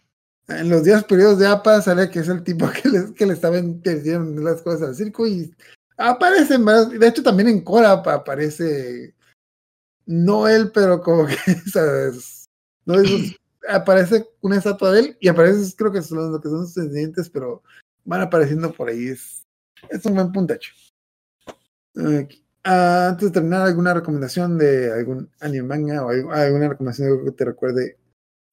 En 0.48 0.70
los 0.70 0.84
días 0.84 1.03
periodos 1.03 1.40
de 1.40 1.48
APA 1.48 1.82
sale 1.82 2.10
que 2.10 2.20
es 2.20 2.28
el 2.28 2.44
tipo 2.44 2.70
que 2.82 2.90
le, 2.90 3.14
que 3.14 3.26
le 3.26 3.34
estaban 3.34 3.82
perdiendo 3.82 4.41
las 4.41 4.62
cosas 4.62 4.90
al 4.90 4.95
circo 4.95 5.28
y 5.28 5.53
aparecen 5.98 6.66
De 6.66 7.08
hecho, 7.08 7.24
también 7.24 7.49
en 7.49 7.62
Cora 7.62 7.91
aparece. 7.91 9.14
No 10.06 10.48
él, 10.48 10.72
pero 10.74 11.02
como 11.02 11.26
que, 11.26 11.36
¿sabes? 11.72 12.49
No 12.86 12.95
aparece 13.70 14.28
una 14.41 14.58
estatua 14.58 14.91
de 14.91 14.99
él 14.99 15.18
y 15.20 15.28
aparece, 15.28 15.76
creo 15.76 15.91
que 15.91 16.02
son 16.02 16.32
lo 16.32 16.41
que 16.41 16.49
son 16.49 16.66
sus 16.66 16.76
descendientes, 16.76 17.30
pero 17.30 17.62
van 18.03 18.22
apareciendo 18.22 18.72
por 18.73 18.90
ahí. 18.90 19.07
Es, 19.07 19.45
es 19.90 20.06
un 20.06 20.15
buen 20.15 20.32
puntacho. 20.32 20.72
Ah, 22.64 23.07
antes 23.10 23.30
de 23.30 23.32
terminar, 23.32 23.68
¿alguna 23.68 23.94
recomendación 23.94 24.57
de 24.57 24.94
algún 24.94 25.30
anime 25.40 25.64
manga 25.68 26.06
o 26.06 26.10
alguna 26.10 26.69
recomendación 26.69 27.26
que 27.26 27.32
te 27.32 27.45
recuerde 27.45 27.98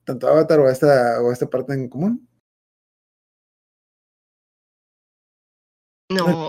tanto 0.04 0.26
a 0.26 0.30
Avatar 0.30 0.60
o 0.60 0.66
a 0.66 0.72
esta, 0.72 1.20
o 1.20 1.30
esta 1.30 1.48
parte 1.48 1.74
en 1.74 1.88
común? 1.88 2.26
No. 6.10 6.48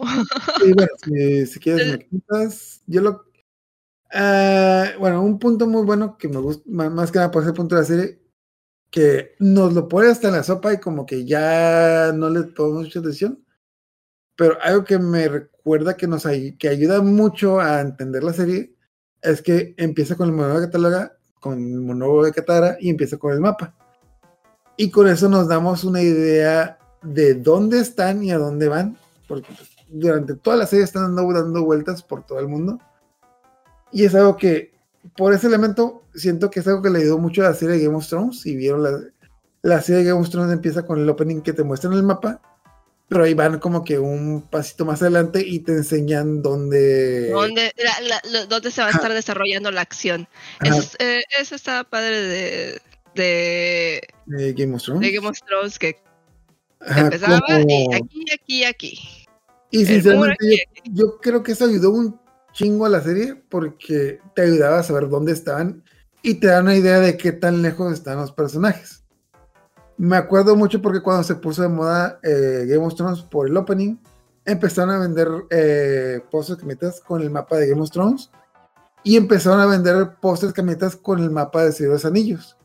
Bueno, 0.58 0.88
si, 1.04 1.46
si 1.46 1.60
quieres 1.60 1.86
me 1.88 2.00
quitas, 2.00 2.82
yo 2.88 3.02
lo... 3.02 3.26
Ah, 4.12 4.86
bueno, 4.98 5.22
un 5.22 5.38
punto 5.38 5.68
muy 5.68 5.84
bueno 5.84 6.18
que 6.18 6.30
me 6.30 6.38
gusta, 6.38 6.64
má- 6.66 6.90
más 6.90 7.12
que 7.12 7.20
nada 7.20 7.30
por 7.30 7.44
ese 7.44 7.54
punto 7.54 7.76
de 7.76 7.82
la 7.82 7.88
serie, 7.88 8.22
que 8.92 9.36
nos 9.40 9.74
lo 9.74 9.88
pone 9.88 10.10
hasta 10.10 10.30
en 10.30 10.34
la 10.36 10.44
sopa 10.44 10.74
y 10.74 10.80
como 10.80 11.06
que 11.06 11.26
ya 11.26 12.12
no 12.14 12.30
le 12.30 12.44
ponemos 12.44 12.84
mucha 12.86 13.00
atención, 13.00 13.44
pero 14.36 14.58
algo 14.62 14.84
que 14.84 14.98
me 14.98 15.28
recuerda 15.28 15.96
que 15.96 16.08
nos 16.08 16.26
ay- 16.26 16.58
que 16.58 16.70
ayuda 16.70 17.02
mucho 17.02 17.60
a 17.60 17.82
entender 17.82 18.24
la 18.24 18.34
serie 18.34 18.76
es 19.22 19.42
que 19.42 19.76
empieza 19.78 20.16
con 20.16 20.30
el 20.30 20.36
monólogo 20.36 20.62
de 20.62 20.66
Cataloga, 20.68 21.18
con 21.40 21.54
el 21.54 21.82
monólogo 21.82 22.26
de 22.26 22.32
Katara 22.32 22.78
y 22.80 22.90
empieza 22.90 23.18
con 23.18 23.34
el 23.34 23.40
mapa. 23.42 23.76
Y 24.78 24.90
con 24.90 25.08
eso 25.08 25.28
nos 25.28 25.48
damos 25.48 25.84
una 25.84 26.02
idea 26.02 26.80
de 27.04 27.34
dónde 27.36 27.80
están 27.80 28.24
y 28.24 28.32
a 28.32 28.38
dónde 28.38 28.70
van, 28.70 28.98
porque 29.28 29.50
durante 29.90 30.36
toda 30.36 30.56
la 30.56 30.66
serie 30.66 30.86
están 30.86 31.16
dando, 31.16 31.34
dando 31.34 31.64
vueltas 31.64 32.02
por 32.02 32.26
todo 32.26 32.40
el 32.40 32.48
mundo. 32.48 32.80
Y 33.92 34.06
es 34.06 34.16
algo 34.16 34.38
que, 34.38 34.72
por 35.16 35.34
ese 35.34 35.48
elemento, 35.48 36.04
siento 36.14 36.50
que 36.50 36.60
es 36.62 36.68
algo 36.68 36.82
que 36.82 36.90
le 36.90 37.00
ayudó 37.00 37.18
mucho 37.18 37.42
a 37.42 37.50
la 37.50 37.54
serie 37.56 37.78
de 37.78 37.84
Game 37.86 37.96
of 37.98 38.08
Thrones. 38.08 38.42
Si 38.42 38.56
vieron 38.56 38.84
la, 38.84 39.00
la 39.62 39.82
serie 39.82 40.04
de 40.04 40.10
Game 40.10 40.22
of 40.22 40.30
Thrones 40.30 40.52
empieza 40.54 40.86
con 40.86 41.00
el 41.00 41.10
opening 41.10 41.42
que 41.42 41.54
te 41.54 41.64
muestran 41.64 41.94
el 41.94 42.04
mapa, 42.04 42.42
pero 43.08 43.24
ahí 43.24 43.34
van 43.34 43.60
como 43.60 43.84
que 43.84 43.98
un 43.98 44.44
pasito 44.50 44.86
más 44.86 45.02
adelante 45.02 45.42
y 45.46 45.60
te 45.62 45.72
enseñan 45.72 46.42
dónde... 46.44 47.30
¿Dónde, 47.32 47.74
la- 48.08 48.22
la- 48.30 48.46
dónde 48.46 48.70
se 48.72 48.82
va 48.82 48.88
a 48.88 48.92
estar 48.92 49.12
desarrollando 49.12 49.72
la 49.72 49.82
acción? 49.82 50.28
Ajá, 50.60 50.76
Eso, 50.76 50.80
es- 50.80 50.96
eh, 51.00 51.22
eso 51.40 51.56
estaba 51.56 51.84
padre 51.90 52.22
de, 52.22 52.82
de, 53.16 54.02
de 54.28 54.54
Game 54.54 54.76
of 54.76 54.84
Thrones. 54.84 55.02
de 55.02 55.12
Game 55.16 55.28
of 55.28 55.40
Thrones, 55.48 55.80
que 55.80 55.96
Ajá, 56.82 57.02
empezaba 57.02 57.42
como- 57.42 57.60
y 57.68 57.94
aquí, 57.96 58.26
aquí, 58.34 58.64
aquí. 58.64 59.00
Y 59.72 59.86
sinceramente 59.86 60.64
yo, 60.86 60.94
yo 60.94 61.18
creo 61.20 61.42
que 61.44 61.52
eso 61.54 61.66
ayudó 61.66 61.92
un 61.92 62.20
chingo 62.52 62.86
a 62.86 62.90
la 62.90 63.02
serie 63.02 63.36
porque 63.50 64.20
te 64.36 64.42
ayudaba 64.44 64.80
a 64.80 64.84
saber 64.84 65.10
dónde 65.10 65.32
estaban 65.32 65.84
y 66.22 66.36
te 66.36 66.48
da 66.48 66.62
una 66.62 66.76
idea 66.76 67.00
de 67.00 67.18
qué 67.18 67.32
tan 67.32 67.62
lejos 67.62 67.94
están 67.94 68.18
los 68.18 68.32
personajes. 68.32 69.04
Me 69.98 70.16
acuerdo 70.16 70.56
mucho 70.56 70.82
porque 70.82 71.02
cuando 71.02 71.24
se 71.24 71.36
puso 71.36 71.62
de 71.62 71.70
moda 71.70 72.20
eh, 72.24 72.66
Game 72.68 72.86
of 72.86 72.96
Thrones 72.96 73.22
por 73.22 73.48
el 73.48 73.58
opening, 73.58 73.98
empezaron 74.46 74.92
a 74.92 75.00
vender 75.00 75.28
eh, 75.50 76.22
pósters 76.32 76.62
con 77.06 77.22
el 77.22 77.30
mapa 77.30 77.58
de 77.58 77.68
Game 77.68 77.82
of 77.82 77.92
Thrones 77.92 78.32
y 79.04 79.18
empezaron 79.18 79.60
a 79.60 79.66
vender 79.66 80.16
pósters 80.22 80.54
camisetas 80.54 80.96
con 80.96 81.20
el 81.20 81.30
mapa 81.30 81.66
de 81.66 81.72
Señor 81.72 82.00
Anillos. 82.06 82.58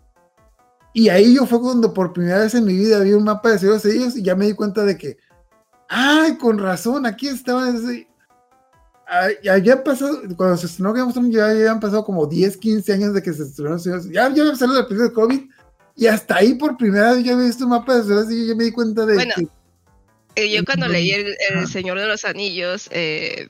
Y 0.92 1.08
ahí 1.08 1.34
yo 1.34 1.44
fue 1.44 1.60
cuando 1.60 1.92
por 1.92 2.12
primera 2.12 2.38
vez 2.38 2.54
en 2.54 2.64
mi 2.64 2.74
vida 2.74 3.00
vi 3.00 3.12
un 3.12 3.24
mapa 3.24 3.50
de 3.50 3.58
Señor 3.58 3.80
Anillos 3.84 4.16
y 4.16 4.22
ya 4.22 4.36
me 4.36 4.46
di 4.46 4.54
cuenta 4.54 4.84
de 4.84 4.96
que 4.96 5.18
Ay, 5.88 6.36
con 6.38 6.58
razón, 6.58 7.06
aquí 7.06 7.28
estaban. 7.28 7.80
Ya 9.42 9.54
habían 9.54 9.82
pasado, 9.82 10.20
cuando 10.36 10.56
se 10.56 10.66
estrenó 10.66 10.92
Game 10.92 11.08
of 11.08 11.12
Thrones, 11.12 11.34
ya 11.34 11.46
habían 11.46 11.80
pasado 11.80 12.04
como 12.04 12.26
10, 12.26 12.56
15 12.56 12.92
años 12.92 13.14
de 13.14 13.22
que 13.22 13.32
se 13.32 13.42
estrenó. 13.42 13.76
Ya, 13.78 13.98
ya 14.10 14.24
había 14.24 14.56
salido 14.56 14.80
la 14.80 14.88
película 14.88 15.08
de 15.08 15.14
COVID, 15.14 15.40
y 15.96 16.06
hasta 16.06 16.36
ahí 16.36 16.54
por 16.54 16.76
primera 16.76 17.12
vez 17.12 17.24
ya 17.24 17.34
había 17.34 17.46
visto 17.46 17.66
de 17.66 18.34
y 18.34 18.40
yo 18.40 18.46
ya 18.48 18.54
me 18.56 18.64
di 18.64 18.72
cuenta 18.72 19.06
de 19.06 19.14
Bueno, 19.14 19.32
que. 19.36 19.46
Eh, 20.36 20.50
yo 20.50 20.64
cuando 20.64 20.88
leí 20.88 21.10
el. 21.12 21.36
Señor 21.68 21.98
de 21.98 22.06
los 22.06 22.24
Anillos, 22.24 22.88
eh, 22.90 23.48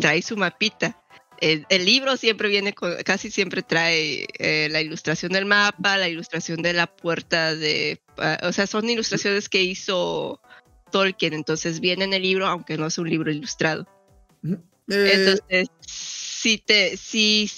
trae 0.00 0.22
su 0.22 0.36
mapita. 0.36 0.98
El, 1.40 1.66
el 1.70 1.84
libro 1.84 2.16
siempre 2.16 2.48
viene 2.48 2.72
con, 2.72 2.94
casi 3.04 3.28
siempre 3.28 3.62
trae 3.62 4.28
eh, 4.38 4.68
la 4.70 4.80
ilustración 4.80 5.32
del 5.32 5.44
mapa, 5.44 5.96
la 5.98 6.08
ilustración 6.08 6.62
de 6.62 6.72
la 6.72 6.86
puerta 6.86 7.56
de, 7.56 8.00
ah, 8.18 8.38
o 8.44 8.52
sea, 8.52 8.68
son 8.68 8.88
ilustraciones 8.88 9.48
que 9.48 9.60
hizo 9.60 10.40
Tolkien, 10.92 11.32
entonces 11.32 11.80
viene 11.80 12.04
en 12.04 12.12
el 12.12 12.22
libro, 12.22 12.46
aunque 12.46 12.76
no 12.76 12.86
es 12.86 12.96
un 12.96 13.10
libro 13.10 13.32
ilustrado. 13.32 13.88
Eh, 14.88 15.12
Entonces, 15.14 15.68
sí 15.86 16.58
te, 16.64 16.96
sí 16.96 17.50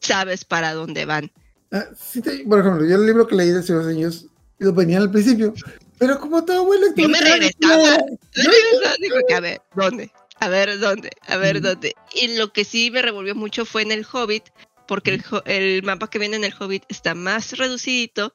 sabes 0.00 0.44
para 0.44 0.74
dónde 0.74 1.04
van. 1.04 1.30
ah, 1.72 1.86
sí 1.98 2.20
te- 2.20 2.44
por 2.44 2.60
ejemplo, 2.60 2.86
yo 2.86 2.96
el 2.96 3.06
libro 3.06 3.26
que 3.26 3.36
leí 3.36 3.50
de 3.50 3.62
Señor 3.62 3.84
de 3.84 4.30
lo 4.58 4.72
venía 4.72 4.98
al 4.98 5.10
principio, 5.10 5.52
pero 5.98 6.20
como 6.20 6.44
todo 6.44 6.64
buen 6.64 6.80
lector, 6.80 7.02
Yo 7.02 7.08
me 7.08 7.20
regresaba. 7.20 7.76
vez- 7.76 8.18
Yo 8.34 8.42
regresaba, 8.50 8.96
digo 9.00 9.16
que, 9.26 9.34
a 9.34 9.40
ver, 9.40 9.60
¿dónde? 9.74 10.10
A 10.40 10.48
ver, 10.48 10.78
¿dónde? 10.78 11.10
A 11.28 11.36
ver. 11.36 11.60
¿dónde? 11.60 11.94
Y 12.14 12.36
lo 12.36 12.52
que 12.52 12.64
sí 12.64 12.90
me 12.90 13.02
revolvió 13.02 13.34
mucho 13.34 13.64
fue 13.64 13.82
en 13.82 13.92
el 13.92 14.04
Hobbit, 14.10 14.44
porque 14.88 15.20
el, 15.46 15.82
mapa 15.84 16.08
que 16.10 16.18
viene 16.18 16.36
en 16.36 16.44
el 16.44 16.54
Hobbit 16.58 16.84
está 16.88 17.14
más 17.14 17.56
reducidito 17.58 18.34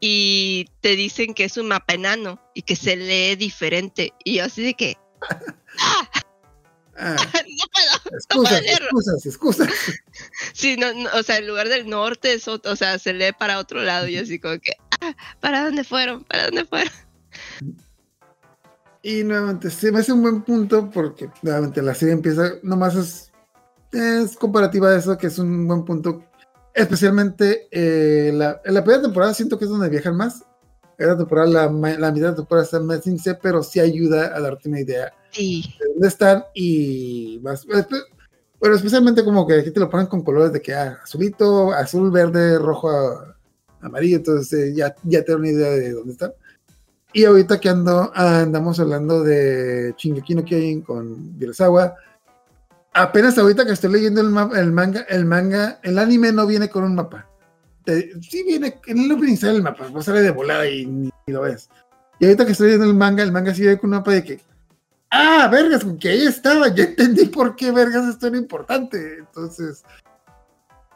y 0.00 0.66
te 0.82 0.94
dicen 0.96 1.32
que 1.34 1.44
es 1.44 1.56
un 1.56 1.68
mapa 1.68 1.94
enano 1.94 2.38
y 2.54 2.62
que 2.62 2.76
se 2.76 2.96
lee 2.96 3.36
diferente. 3.36 4.12
Y 4.24 4.36
yo 4.36 4.44
así 4.44 4.62
de 4.62 4.74
que, 4.74 4.96
Ah, 5.78 6.08
no 6.98 7.16
puedo. 7.32 8.16
excusas, 8.16 8.62
leerlo. 8.62 8.86
excusas, 8.86 9.26
excusas. 9.26 9.68
Sí, 10.54 10.76
no, 10.76 10.92
no, 10.94 11.10
o 11.14 11.22
sea, 11.22 11.38
en 11.38 11.46
lugar 11.46 11.68
del 11.68 11.88
norte, 11.88 12.32
es 12.32 12.46
ot- 12.48 12.66
o 12.66 12.76
sea, 12.76 12.98
se 12.98 13.12
lee 13.12 13.32
para 13.38 13.58
otro 13.58 13.82
lado 13.82 14.08
y 14.08 14.16
así 14.16 14.38
como 14.38 14.58
que, 14.58 14.72
ah, 15.02 15.14
¿para 15.40 15.64
dónde 15.64 15.84
fueron? 15.84 16.24
¿Para 16.24 16.46
dónde 16.46 16.64
fueron? 16.64 16.92
Y 19.02 19.22
nuevamente, 19.22 19.70
se 19.70 19.92
me 19.92 20.00
hace 20.00 20.12
un 20.12 20.22
buen 20.22 20.42
punto 20.42 20.90
porque 20.90 21.30
nuevamente 21.42 21.80
la 21.82 21.94
serie 21.94 22.14
empieza, 22.14 22.54
nomás 22.62 22.94
es, 22.96 23.32
es 23.92 24.36
comparativa 24.36 24.88
a 24.90 24.96
eso, 24.96 25.16
que 25.16 25.28
es 25.28 25.38
un 25.38 25.68
buen 25.68 25.84
punto. 25.84 26.24
Especialmente 26.74 27.68
eh, 27.70 28.32
la, 28.34 28.60
en 28.64 28.74
la 28.74 28.82
primera 28.82 29.02
temporada 29.02 29.32
siento 29.32 29.58
que 29.58 29.64
es 29.66 29.70
donde 29.70 29.88
viajan 29.88 30.16
más. 30.16 30.44
En 30.98 31.08
la 31.08 31.16
temporada, 31.16 31.46
la, 31.46 31.62
la 31.98 32.10
mitad 32.10 32.26
de 32.26 32.30
la 32.30 32.34
temporada 32.34 32.64
está 32.64 32.80
más 32.80 33.04
sin 33.04 33.18
sé, 33.18 33.34
pero 33.34 33.62
sí 33.62 33.80
ayuda 33.80 34.34
a 34.34 34.40
darte 34.40 34.68
una 34.68 34.80
idea 34.80 35.12
Sí, 35.36 35.62
de 35.78 35.88
dónde 35.92 36.08
están 36.08 36.44
y 36.54 37.38
más. 37.42 37.66
espe- 37.66 38.04
Bueno, 38.58 38.74
especialmente 38.76 39.22
como 39.22 39.46
que 39.46 39.60
aquí 39.60 39.70
te 39.70 39.80
lo 39.80 39.90
ponen 39.90 40.06
con 40.06 40.22
colores 40.22 40.52
de 40.52 40.62
que 40.62 40.74
ah, 40.74 40.98
azulito, 41.04 41.72
azul, 41.72 42.10
verde, 42.10 42.58
rojo, 42.58 42.90
amarillo, 43.82 44.16
entonces 44.16 44.52
eh, 44.70 44.74
ya, 44.74 44.94
ya 45.04 45.22
te 45.22 45.32
da 45.32 45.38
una 45.38 45.50
idea 45.50 45.70
de 45.70 45.92
dónde 45.92 46.12
están. 46.12 46.32
Y 47.12 47.24
ahorita 47.24 47.60
que 47.60 47.68
ando, 47.68 48.10
andamos 48.14 48.80
hablando 48.80 49.22
de 49.22 49.94
Shingeki 49.96 50.34
no 50.34 50.44
Kyojin 50.44 50.82
con 50.82 51.38
Birasawa, 51.38 51.94
apenas 52.94 53.36
ahorita 53.38 53.64
que 53.66 53.72
estoy 53.72 53.92
leyendo 53.92 54.20
el, 54.22 54.28
el 54.58 54.72
manga, 54.72 55.02
el 55.08 55.24
manga, 55.26 55.78
el 55.82 55.98
anime 55.98 56.32
no 56.32 56.46
viene 56.46 56.68
con 56.68 56.84
un 56.84 56.94
mapa. 56.94 57.28
Te- 57.84 58.20
sí 58.22 58.42
viene, 58.42 58.80
en 58.86 58.98
el 58.98 59.12
opening 59.12 59.36
sale 59.36 59.56
el 59.56 59.62
mapa, 59.62 59.86
pues 59.92 60.04
sale 60.06 60.20
de 60.22 60.30
volada 60.30 60.68
y 60.68 60.86
ni, 60.86 61.10
ni 61.26 61.32
lo 61.32 61.42
ves. 61.42 61.68
Y 62.18 62.24
ahorita 62.24 62.46
que 62.46 62.52
estoy 62.52 62.68
leyendo 62.68 62.86
el 62.90 62.96
manga, 62.96 63.22
el 63.22 63.32
manga 63.32 63.54
sí 63.54 63.60
viene 63.62 63.78
con 63.78 63.90
un 63.90 63.96
mapa 63.96 64.12
de 64.12 64.24
que, 64.24 64.40
ah, 65.10 65.48
vergas, 65.50 65.84
que 66.00 66.08
ahí 66.08 66.26
estaba, 66.26 66.68
ya 66.74 66.84
entendí 66.84 67.26
por 67.26 67.56
qué 67.56 67.70
vergas 67.72 68.06
es 68.08 68.18
tan 68.18 68.34
importante. 68.34 69.18
Entonces, 69.18 69.84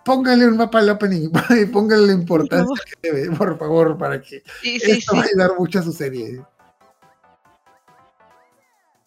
póngale 0.05 0.47
un 0.47 0.57
mapa 0.57 0.78
al 0.81 0.91
opening 0.91 1.31
y 1.62 1.65
póngale 1.66 2.07
la 2.09 2.12
importancia 2.12 2.82
que 3.03 3.11
debe, 3.12 3.37
por 3.37 3.59
favor, 3.59 3.97
para 3.99 4.20
que 4.20 4.43
sí, 4.62 4.78
sí, 4.81 4.91
esto 4.93 5.12
sí. 5.12 5.16
va 5.19 5.23
a 5.23 5.27
ayudar 5.27 5.51
mucho 5.59 5.78
a 5.78 5.82
su 5.82 5.93
serie. 5.93 6.43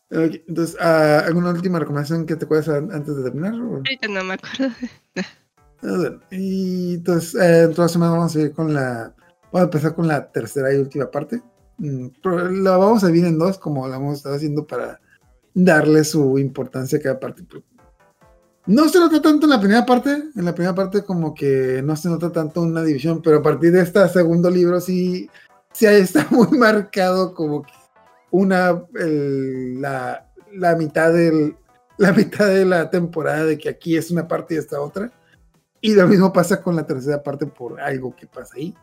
Entonces, 0.09 0.77
ah, 0.79 1.23
¿alguna 1.25 1.49
última 1.49 1.79
recomendación 1.79 2.25
que 2.27 2.35
te 2.35 2.45
acuerdas 2.45 2.69
an- 2.69 2.91
antes 2.91 3.15
de 3.15 3.23
terminar? 3.23 3.55
o? 3.55 3.77
Ahorita 3.77 4.07
no 4.07 4.23
me 4.23 4.33
acuerdo. 4.35 4.73
Ah, 5.85 6.17
Y 6.31 6.93
entonces, 6.93 7.35
eh, 7.35 7.63
en 7.63 7.73
toda 7.73 7.89
semana 7.89 8.13
vamos 8.13 8.33
a 8.33 8.39
ir 8.39 8.53
con 8.53 8.73
la. 8.73 9.13
Vamos 9.51 9.59
a 9.59 9.63
empezar 9.63 9.93
con 9.93 10.07
la 10.07 10.31
tercera 10.31 10.73
y 10.73 10.77
última 10.77 11.11
parte. 11.11 11.41
Mm, 11.77 12.07
la 12.63 12.77
vamos 12.77 13.03
a 13.03 13.07
dividir 13.07 13.27
en 13.27 13.39
dos, 13.39 13.57
como 13.57 13.87
la 13.87 13.95
hemos 13.97 14.17
estado 14.17 14.35
haciendo 14.35 14.65
para 14.65 14.99
darle 15.53 16.03
su 16.03 16.37
importancia 16.39 16.99
a 16.99 17.01
cada 17.01 17.19
parte. 17.19 17.43
No 18.65 18.87
se 18.87 18.97
nota 18.99 19.21
tanto 19.21 19.45
en 19.45 19.49
la 19.49 19.59
primera 19.59 19.85
parte. 19.85 20.11
En 20.35 20.45
la 20.45 20.53
primera 20.55 20.73
parte, 20.73 21.03
como 21.03 21.33
que 21.33 21.81
no 21.83 21.95
se 21.95 22.09
nota 22.09 22.31
tanto 22.31 22.61
una 22.61 22.81
división, 22.83 23.21
pero 23.21 23.37
a 23.39 23.41
partir 23.43 23.71
de 23.73 23.81
este 23.81 24.07
segundo 24.09 24.49
libro, 24.49 24.79
sí, 24.79 25.29
sí 25.73 25.85
ahí 25.85 26.01
está 26.01 26.25
muy 26.31 26.57
marcado 26.57 27.33
como 27.33 27.63
que 27.63 27.73
una. 28.31 28.83
el- 28.95 29.81
la, 29.81 30.29
la 30.53 30.75
mitad 30.75 31.11
del, 31.11 31.55
la 31.97 32.13
mitad 32.13 32.47
de 32.47 32.63
la 32.65 32.89
temporada 32.89 33.43
de 33.45 33.57
que 33.57 33.69
aquí 33.69 33.97
es 33.97 34.11
una 34.11 34.27
parte 34.27 34.55
y 34.55 34.57
esta 34.57 34.79
otra. 34.79 35.11
Y 35.81 35.95
lo 35.95 36.07
mismo 36.07 36.31
pasa 36.31 36.61
con 36.61 36.75
la 36.77 36.85
tercera 36.87 37.21
parte 37.21 37.45
por 37.45 37.81
algo 37.81 38.15
que 38.15 38.25
pasa 38.27 38.53
ahí. 38.55 38.73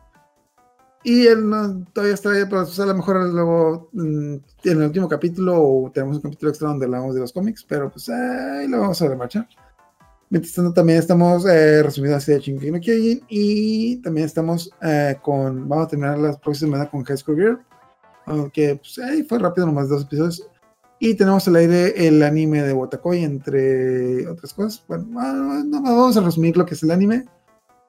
Y 1.03 1.25
él 1.25 1.49
no, 1.49 1.83
todavía 1.93 2.13
está 2.13 2.29
pues, 2.47 2.79
a 2.79 2.85
lo 2.85 2.93
mejor 2.93 3.27
luego 3.33 3.89
mm, 3.93 4.35
en 4.35 4.41
el 4.63 4.83
último 4.83 5.09
capítulo 5.09 5.59
o 5.59 5.91
tenemos 5.91 6.17
un 6.17 6.23
capítulo 6.23 6.49
extra 6.49 6.67
donde 6.69 6.85
hablamos 6.85 7.15
de 7.15 7.21
los 7.21 7.33
cómics, 7.33 7.65
pero 7.67 7.89
pues 7.89 8.07
ahí 8.09 8.67
lo 8.67 8.81
vamos 8.81 9.01
a 9.01 9.07
ver 9.07 9.17
marcha. 9.17 9.47
Mientras 10.29 10.53
tanto, 10.53 10.73
también 10.73 10.99
estamos 10.99 11.45
eh, 11.45 11.83
resumiendo 11.83 12.17
así 12.17 12.31
de 12.31 12.39
Shingeki 12.39 12.71
no 12.71 12.79
Kyojin 12.79 13.21
y 13.27 13.97
también 13.97 14.27
estamos 14.27 14.71
eh, 14.81 15.17
con, 15.21 15.67
vamos 15.67 15.87
a 15.87 15.89
terminar 15.89 16.19
la 16.19 16.37
próxima 16.37 16.67
semana 16.77 16.89
con 16.89 17.03
High 17.03 17.17
School 17.17 17.35
Girl, 17.35 17.59
aunque 18.25 18.75
pues 18.75 18.97
ahí 18.99 19.23
fue 19.23 19.39
rápido, 19.39 19.65
nomás 19.65 19.89
dos 19.89 20.03
episodios. 20.03 20.47
Y 20.99 21.15
tenemos 21.15 21.47
al 21.47 21.55
aire 21.55 22.07
el 22.07 22.21
anime 22.21 22.61
de 22.61 22.73
Watakoi, 22.73 23.23
entre 23.23 24.27
otras 24.27 24.53
cosas. 24.53 24.85
Bueno, 24.87 25.19
ah, 25.19 25.63
no, 25.65 25.81
vamos 25.81 26.15
a 26.15 26.21
resumir 26.21 26.55
lo 26.55 26.65
que 26.65 26.75
es 26.75 26.83
el 26.83 26.91
anime. 26.91 27.25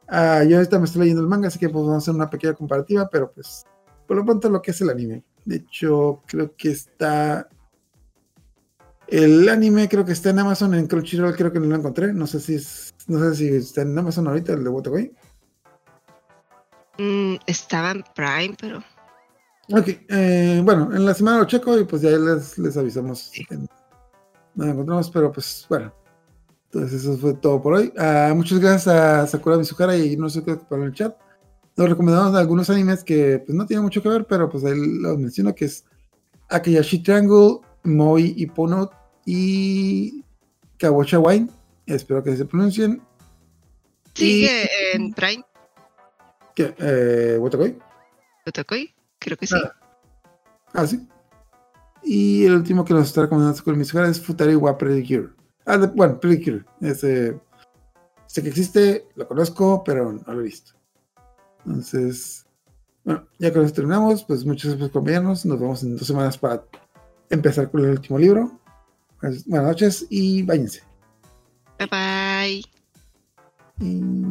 Ah, 0.08 0.42
yo 0.44 0.56
ahorita 0.58 0.78
me 0.78 0.84
estoy 0.84 1.00
leyendo 1.02 1.22
el 1.22 1.28
manga, 1.28 1.48
así 1.48 1.58
que 1.58 1.68
pues 1.68 1.82
vamos 1.84 1.94
a 1.94 1.98
hacer 1.98 2.14
una 2.14 2.28
pequeña 2.30 2.54
comparativa, 2.54 3.08
pero 3.10 3.30
pues 3.32 3.64
por 4.06 4.16
lo 4.16 4.24
pronto 4.24 4.48
lo 4.50 4.60
que 4.60 4.72
es 4.72 4.80
el 4.80 4.90
anime. 4.90 5.24
De 5.44 5.56
hecho, 5.56 6.22
creo 6.26 6.54
que 6.56 6.70
está 6.70 7.48
El 9.08 9.48
anime 9.48 9.88
creo 9.88 10.04
que 10.04 10.12
está 10.12 10.30
en 10.30 10.38
Amazon, 10.38 10.74
en 10.74 10.86
Crunchyroll 10.86 11.36
creo 11.36 11.52
que 11.52 11.60
no 11.60 11.66
lo 11.66 11.76
encontré. 11.76 12.12
No 12.12 12.26
sé 12.26 12.40
si 12.40 12.54
es, 12.54 12.94
no 13.08 13.18
sé 13.20 13.34
si 13.36 13.48
está 13.48 13.82
en 13.82 13.98
Amazon 13.98 14.26
ahorita 14.28 14.52
el 14.54 14.64
de 14.64 14.70
Waterway. 14.70 15.12
Mm, 16.98 17.36
estaba 17.46 17.92
en 17.92 18.04
Prime, 18.14 18.54
pero. 18.60 18.78
Ok, 19.70 19.88
eh, 20.08 20.60
bueno, 20.64 20.94
en 20.94 21.04
la 21.06 21.14
semana 21.14 21.38
lo 21.38 21.44
checo 21.46 21.78
y 21.78 21.84
pues 21.84 22.02
ya 22.02 22.10
les, 22.10 22.58
les 22.58 22.76
avisamos. 22.76 23.30
en- 23.50 23.66
no 24.54 24.66
lo 24.66 24.72
encontramos, 24.72 25.10
pero 25.10 25.32
pues 25.32 25.66
bueno. 25.68 25.92
Entonces 26.72 27.02
eso 27.02 27.18
fue 27.18 27.34
todo 27.34 27.60
por 27.60 27.74
hoy. 27.74 27.92
Ah, 27.98 28.32
muchas 28.34 28.58
gracias 28.58 28.88
a 28.88 29.26
Sakura 29.26 29.58
Mizuhara 29.58 29.94
y 29.94 30.16
no 30.16 30.30
sé 30.30 30.42
qué 30.42 30.56
para 30.56 30.84
el 30.84 30.94
chat. 30.94 31.14
Nos 31.76 31.88
recomendamos 31.88 32.34
algunos 32.34 32.70
animes 32.70 33.04
que 33.04 33.42
pues 33.44 33.54
no 33.54 33.66
tienen 33.66 33.84
mucho 33.84 34.02
que 34.02 34.08
ver, 34.08 34.26
pero 34.26 34.48
pues 34.48 34.64
ahí 34.64 34.72
los 34.76 35.18
menciono 35.18 35.54
que 35.54 35.66
es 35.66 35.84
Akayashi 36.48 37.02
Triangle, 37.02 37.58
Moi 37.82 38.32
y 38.36 38.46
Pono 38.46 38.90
y 39.26 40.24
Kawacha 40.78 41.18
Wine. 41.18 41.50
Espero 41.84 42.22
que 42.22 42.36
se 42.36 42.46
pronuncien. 42.46 43.02
Sigue 44.14 44.68
en 44.94 45.12
Prime, 45.12 45.44
¿Qué? 46.54 46.74
Eh, 46.78 47.36
Waterway. 47.38 47.78
Otokoi. 48.46 48.94
Creo 49.18 49.36
que 49.36 49.46
sí. 49.46 49.54
Ah. 49.62 49.72
Ah, 50.72 50.86
sí. 50.86 51.06
Y 52.02 52.46
el 52.46 52.54
último 52.54 52.82
que 52.84 52.94
nos 52.94 53.08
está 53.08 53.22
recomendando 53.22 53.56
Sakura 53.56 53.76
Mizuhara 53.76 54.08
es 54.08 54.20
Futari 54.20 54.54
wa 54.54 54.78
Pedicure. 54.78 55.41
Ah, 55.66 55.78
de- 55.78 55.86
bueno, 55.88 56.18
Pedicure. 56.20 56.64
Ese, 56.80 57.38
sé 58.26 58.42
que 58.42 58.48
existe, 58.48 59.06
lo 59.14 59.26
conozco, 59.28 59.82
pero 59.84 60.12
no 60.12 60.32
lo 60.32 60.40
he 60.40 60.44
visto. 60.44 60.72
Entonces, 61.64 62.44
bueno, 63.04 63.26
ya 63.38 63.52
con 63.52 63.64
eso 63.64 63.74
terminamos. 63.74 64.24
Pues 64.24 64.44
muchas 64.44 64.72
gracias 64.72 64.80
por 64.80 64.90
acompañarnos. 64.90 65.44
Nos 65.46 65.60
vemos 65.60 65.82
en 65.82 65.96
dos 65.96 66.06
semanas 66.06 66.36
para 66.38 66.64
empezar 67.30 67.70
con 67.70 67.84
el 67.84 67.90
último 67.90 68.18
libro. 68.18 68.58
Pues, 69.20 69.46
buenas 69.46 69.68
noches 69.68 70.06
y 70.10 70.42
váyanse. 70.42 70.82
Bye 71.78 71.88
bye. 71.88 72.64
Y- 73.86 74.30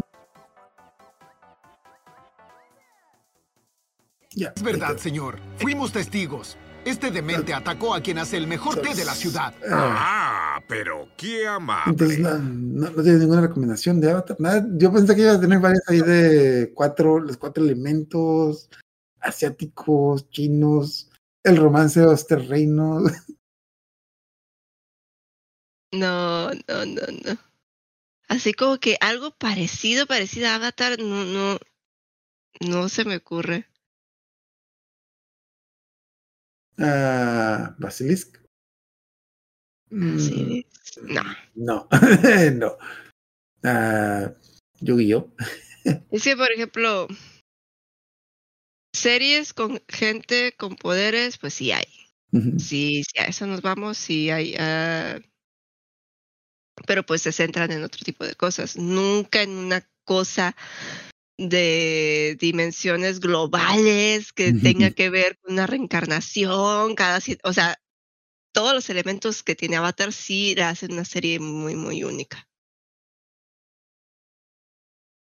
Ya. 4.34 4.54
Es 4.56 4.64
verdad, 4.64 4.96
señor. 4.98 5.40
Fuimos 5.58 5.92
testigos. 5.92 6.58
Este 6.84 7.12
demente 7.12 7.54
atacó 7.54 7.94
a 7.94 8.02
quien 8.02 8.18
hace 8.18 8.38
el 8.38 8.48
mejor 8.48 8.82
té 8.82 8.96
de 8.96 9.06
la 9.06 9.14
ciudad. 9.14 9.54
Ah, 9.70 10.62
pero 10.68 11.10
qué 11.16 11.48
amable. 11.48 11.92
entonces 11.92 12.20
no, 12.20 12.38
no, 12.40 12.90
no 12.90 13.04
tiene 13.04 13.20
ninguna 13.20 13.42
recomendación 13.42 14.02
de 14.02 14.12
Avatar. 14.12 14.38
Nada. 14.40 14.66
Yo 14.74 14.92
pensé 14.92 15.16
que 15.16 15.22
iba 15.22 15.34
a 15.34 15.40
tener 15.40 15.60
varias 15.60 15.84
ahí 15.88 16.02
de 16.02 16.72
cuatro, 16.74 17.20
los 17.20 17.38
cuatro 17.38 17.64
elementos 17.64 18.70
asiáticos, 19.20 20.30
chinos, 20.32 21.12
el 21.44 21.58
romance 21.58 22.00
de 22.00 22.08
los 22.08 22.26
terrenos. 22.26 23.12
No, 25.94 26.50
no, 26.52 26.86
no, 26.86 27.02
no. 27.26 27.38
Así 28.30 28.54
como 28.54 28.80
que 28.80 28.96
algo 29.02 29.32
parecido, 29.32 30.08
parecido 30.08 30.48
a 30.48 30.56
Avatar, 30.56 30.98
no, 31.00 31.26
no, 31.26 31.60
no 32.62 32.88
se 32.88 33.04
me 33.04 33.18
ocurre. 33.18 33.68
Basilisk. 37.78 38.38
Mm. 39.90 40.64
No. 41.04 41.24
No, 41.56 41.88
no. 42.54 42.78
Ah, 43.64 44.34
Yu-Gi-Oh! 44.80 45.32
Es 46.12 46.24
que, 46.24 46.36
por 46.38 46.52
ejemplo, 46.52 47.08
series 48.94 49.54
con 49.54 49.82
gente 49.88 50.54
con 50.58 50.76
poderes, 50.76 51.38
pues 51.38 51.56
sí 51.56 51.72
hay. 51.72 51.86
Sí, 52.60 53.04
sí, 53.04 53.20
a 53.20 53.26
eso 53.26 53.46
nos 53.46 53.62
vamos, 53.62 53.98
sí 53.98 54.30
hay. 54.30 54.56
ah, 54.58 55.20
pero 56.88 57.04
pues 57.06 57.22
se 57.22 57.32
centran 57.32 57.72
en 57.72 57.84
otro 57.84 58.02
tipo 58.04 58.26
de 58.26 58.36
cosas, 58.36 58.78
nunca 58.78 59.42
en 59.42 59.52
una 59.52 59.86
cosa 60.06 60.56
de 61.50 62.38
dimensiones 62.40 63.20
globales 63.20 64.34
que 64.34 64.54
tenga 64.54 64.92
que 64.92 65.10
ver 65.10 65.38
con 65.40 65.54
una 65.54 65.68
reencarnación, 65.68 66.96
cada 66.96 67.20
o 67.44 67.54
sea, 67.54 67.78
todos 68.54 68.74
los 68.74 68.90
elementos 68.90 69.44
que 69.44 69.56
tiene 69.56 69.78
Avatar 69.78 70.14
sí 70.14 70.56
la 70.56 70.70
hacen 70.70 70.94
una 70.94 71.06
serie 71.06 71.40
muy, 71.40 71.76
muy 71.76 72.04
única. 72.04 72.48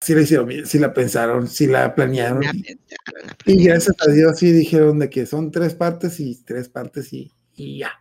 Sí 0.03 0.15
la 0.15 0.23
hicieron 0.23 0.47
bien, 0.47 0.67
sí 0.67 0.79
la 0.79 0.95
pensaron, 0.95 1.47
sí 1.47 1.67
la 1.67 1.95
planearon. 1.95 2.43
La 2.43 2.53
y- 2.55 2.63
pensaron, 2.63 3.27
la 3.27 3.35
Y 3.35 3.37
planearon. 3.45 3.67
gracias 3.67 3.97
a 4.01 4.11
Dios 4.11 4.39
sí 4.39 4.51
dijeron 4.53 4.99
de 4.99 5.11
que 5.11 5.27
son 5.27 5.51
tres 5.51 5.75
partes 5.75 6.19
y 6.21 6.43
tres 6.45 6.69
partes 6.69 7.13
y, 7.13 7.31
y 7.55 7.79
ya. 7.81 7.93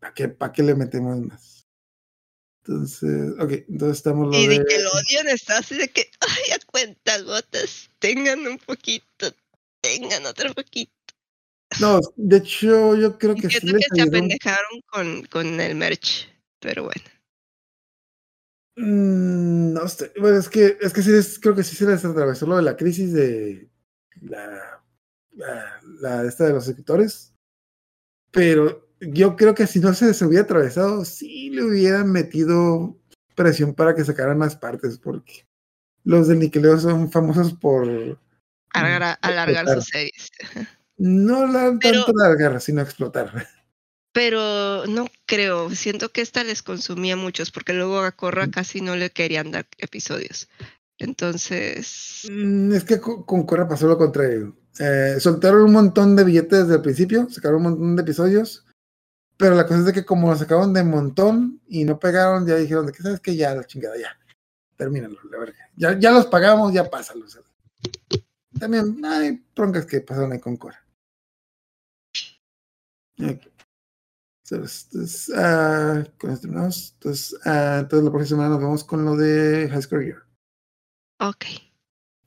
¿Para 0.00 0.12
qué, 0.14 0.28
¿Para 0.28 0.52
qué 0.52 0.62
le 0.64 0.74
metemos 0.74 1.20
más? 1.20 1.51
Entonces, 2.64 3.32
ok, 3.40 3.52
entonces 3.68 3.96
estamos 3.98 4.28
lo 4.28 4.38
Y 4.38 4.46
de 4.46 4.58
de- 4.60 4.64
que 4.64 4.78
lo 4.78 4.90
odian 4.90 5.28
está 5.28 5.58
así 5.58 5.76
de 5.76 5.88
que, 5.88 6.08
ay, 6.20 6.52
a 6.52 6.58
cuentas 6.66 7.24
gotas, 7.24 7.90
tengan 7.98 8.46
un 8.46 8.58
poquito, 8.58 9.34
tengan 9.80 10.24
otro 10.26 10.54
poquito. 10.54 10.92
No, 11.80 12.00
de 12.16 12.36
hecho 12.36 12.94
yo 12.96 13.18
creo 13.18 13.34
que 13.34 13.48
sí 13.48 13.56
Entiendo 13.56 13.78
les 13.78 13.88
que 13.88 13.96
se 13.96 14.02
apendejaron 14.02 14.80
con, 14.86 15.24
con 15.24 15.60
el 15.60 15.74
merch, 15.74 16.28
pero 16.60 16.84
bueno. 16.84 17.02
Mm, 18.76 19.72
no 19.72 19.88
sé, 19.88 20.12
bueno, 20.20 20.38
es 20.38 20.48
que, 20.48 20.78
es 20.80 20.92
que 20.92 21.02
sí, 21.02 21.10
les- 21.10 21.38
creo 21.38 21.54
que 21.54 21.64
sí 21.64 21.74
se 21.76 21.86
les 21.86 22.04
atravesó 22.04 22.46
lo 22.46 22.56
de 22.56 22.62
la 22.62 22.76
crisis 22.76 23.12
de 23.12 23.68
la, 24.20 24.82
la, 25.32 25.80
la 26.00 26.24
esta 26.28 26.44
de 26.44 26.52
los 26.52 26.68
escritores, 26.68 27.34
pero 28.30 28.91
yo 29.02 29.36
creo 29.36 29.54
que 29.54 29.66
si 29.66 29.80
no 29.80 29.92
se 29.94 30.06
les 30.06 30.22
hubiera 30.22 30.44
atravesado, 30.44 31.04
sí 31.04 31.50
le 31.50 31.64
hubieran 31.64 32.10
metido 32.10 32.96
presión 33.34 33.74
para 33.74 33.94
que 33.94 34.04
sacaran 34.04 34.38
más 34.38 34.56
partes, 34.56 34.98
porque 34.98 35.46
los 36.04 36.28
de 36.28 36.36
Nickelodeon 36.36 36.80
son 36.80 37.10
famosos 37.10 37.52
por 37.54 38.18
Alargar, 38.74 39.18
alargar 39.22 39.64
explotar. 39.64 39.74
sus 39.82 39.84
series. 39.90 40.30
no 40.98 41.46
la, 41.46 41.76
Pero- 41.80 42.04
tanto 42.04 42.12
largar, 42.18 42.60
sino 42.60 42.80
explotar. 42.82 43.46
Pero 44.14 44.86
no 44.88 45.06
creo, 45.26 45.70
siento 45.70 46.10
que 46.10 46.20
esta 46.20 46.44
les 46.44 46.62
consumía 46.62 47.16
muchos, 47.16 47.50
porque 47.50 47.72
luego 47.72 48.00
a 48.00 48.12
Corra 48.12 48.50
casi 48.50 48.82
no 48.82 48.94
le 48.94 49.08
querían 49.08 49.50
dar 49.50 49.66
episodios. 49.78 50.48
Entonces, 50.98 52.28
Mm, 52.30 52.72
Es 52.72 52.84
que 52.84 53.00
con, 53.00 53.44
Korra 53.46 53.66
pasó 53.68 53.86
lo 53.88 53.96
contrario. 53.98 54.54
Eh, 54.78 55.16
soltaron 55.18 55.62
un 55.64 55.72
montón 55.72 56.14
de 56.16 56.24
billetes 56.24 56.60
desde 56.60 56.74
el 56.76 56.82
principio, 56.82 57.28
sacaron 57.30 57.56
un 57.58 57.62
montón 57.62 57.96
de 57.96 58.02
episodios, 58.02 58.64
pero 59.42 59.56
la 59.56 59.66
cosa 59.66 59.80
es 59.80 59.86
de 59.86 59.92
que 59.92 60.04
como 60.04 60.30
lo 60.30 60.36
sacaron 60.36 60.72
de 60.72 60.84
montón 60.84 61.60
y 61.66 61.82
no 61.82 61.98
pegaron, 61.98 62.46
ya 62.46 62.54
dijeron 62.54 62.86
de 62.86 62.92
que 62.92 63.02
sabes 63.02 63.18
que 63.18 63.34
ya 63.34 63.52
la 63.56 63.64
chingada, 63.64 63.98
ya, 63.98 64.16
termínalo, 64.76 65.18
la 65.32 65.38
verga. 65.38 65.68
Ya, 65.74 65.98
ya 65.98 66.12
los 66.12 66.26
pagamos, 66.26 66.72
ya 66.72 66.88
pásalos. 66.88 67.40
También 68.56 69.04
hay 69.04 69.44
broncas 69.52 69.84
que 69.84 70.00
pasaron 70.00 70.30
ahí 70.30 70.38
con 70.38 70.56
Cora. 70.56 70.80
Entonces, 73.16 74.86
entonces, 74.92 75.32
ah, 75.34 76.04
con 76.18 76.30
esto 76.30 76.42
terminamos. 76.42 76.92
Entonces, 76.92 77.36
ah, 77.44 77.78
entonces 77.80 78.04
la 78.04 78.12
próxima 78.12 78.36
semana 78.36 78.50
nos 78.50 78.60
vemos 78.60 78.84
con 78.84 79.04
lo 79.04 79.16
de 79.16 79.68
High 79.68 79.82
School 79.82 80.04
Year. 80.04 80.22
ok. 81.18 81.46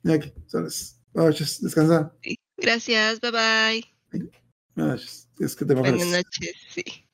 Ok, 0.04 0.24
entonces, 0.36 1.00
buenas 1.14 1.32
noches, 1.32 1.62
descansa. 1.62 2.14
Gracias, 2.58 3.20
bye 3.22 3.30
bye. 3.30 4.30
Buenas 4.74 4.96
noches, 4.96 5.28
es 5.40 5.56
que 5.56 5.64
te 5.64 5.74
Buenas 5.74 6.06
noches, 6.08 6.54
sí. 6.74 7.05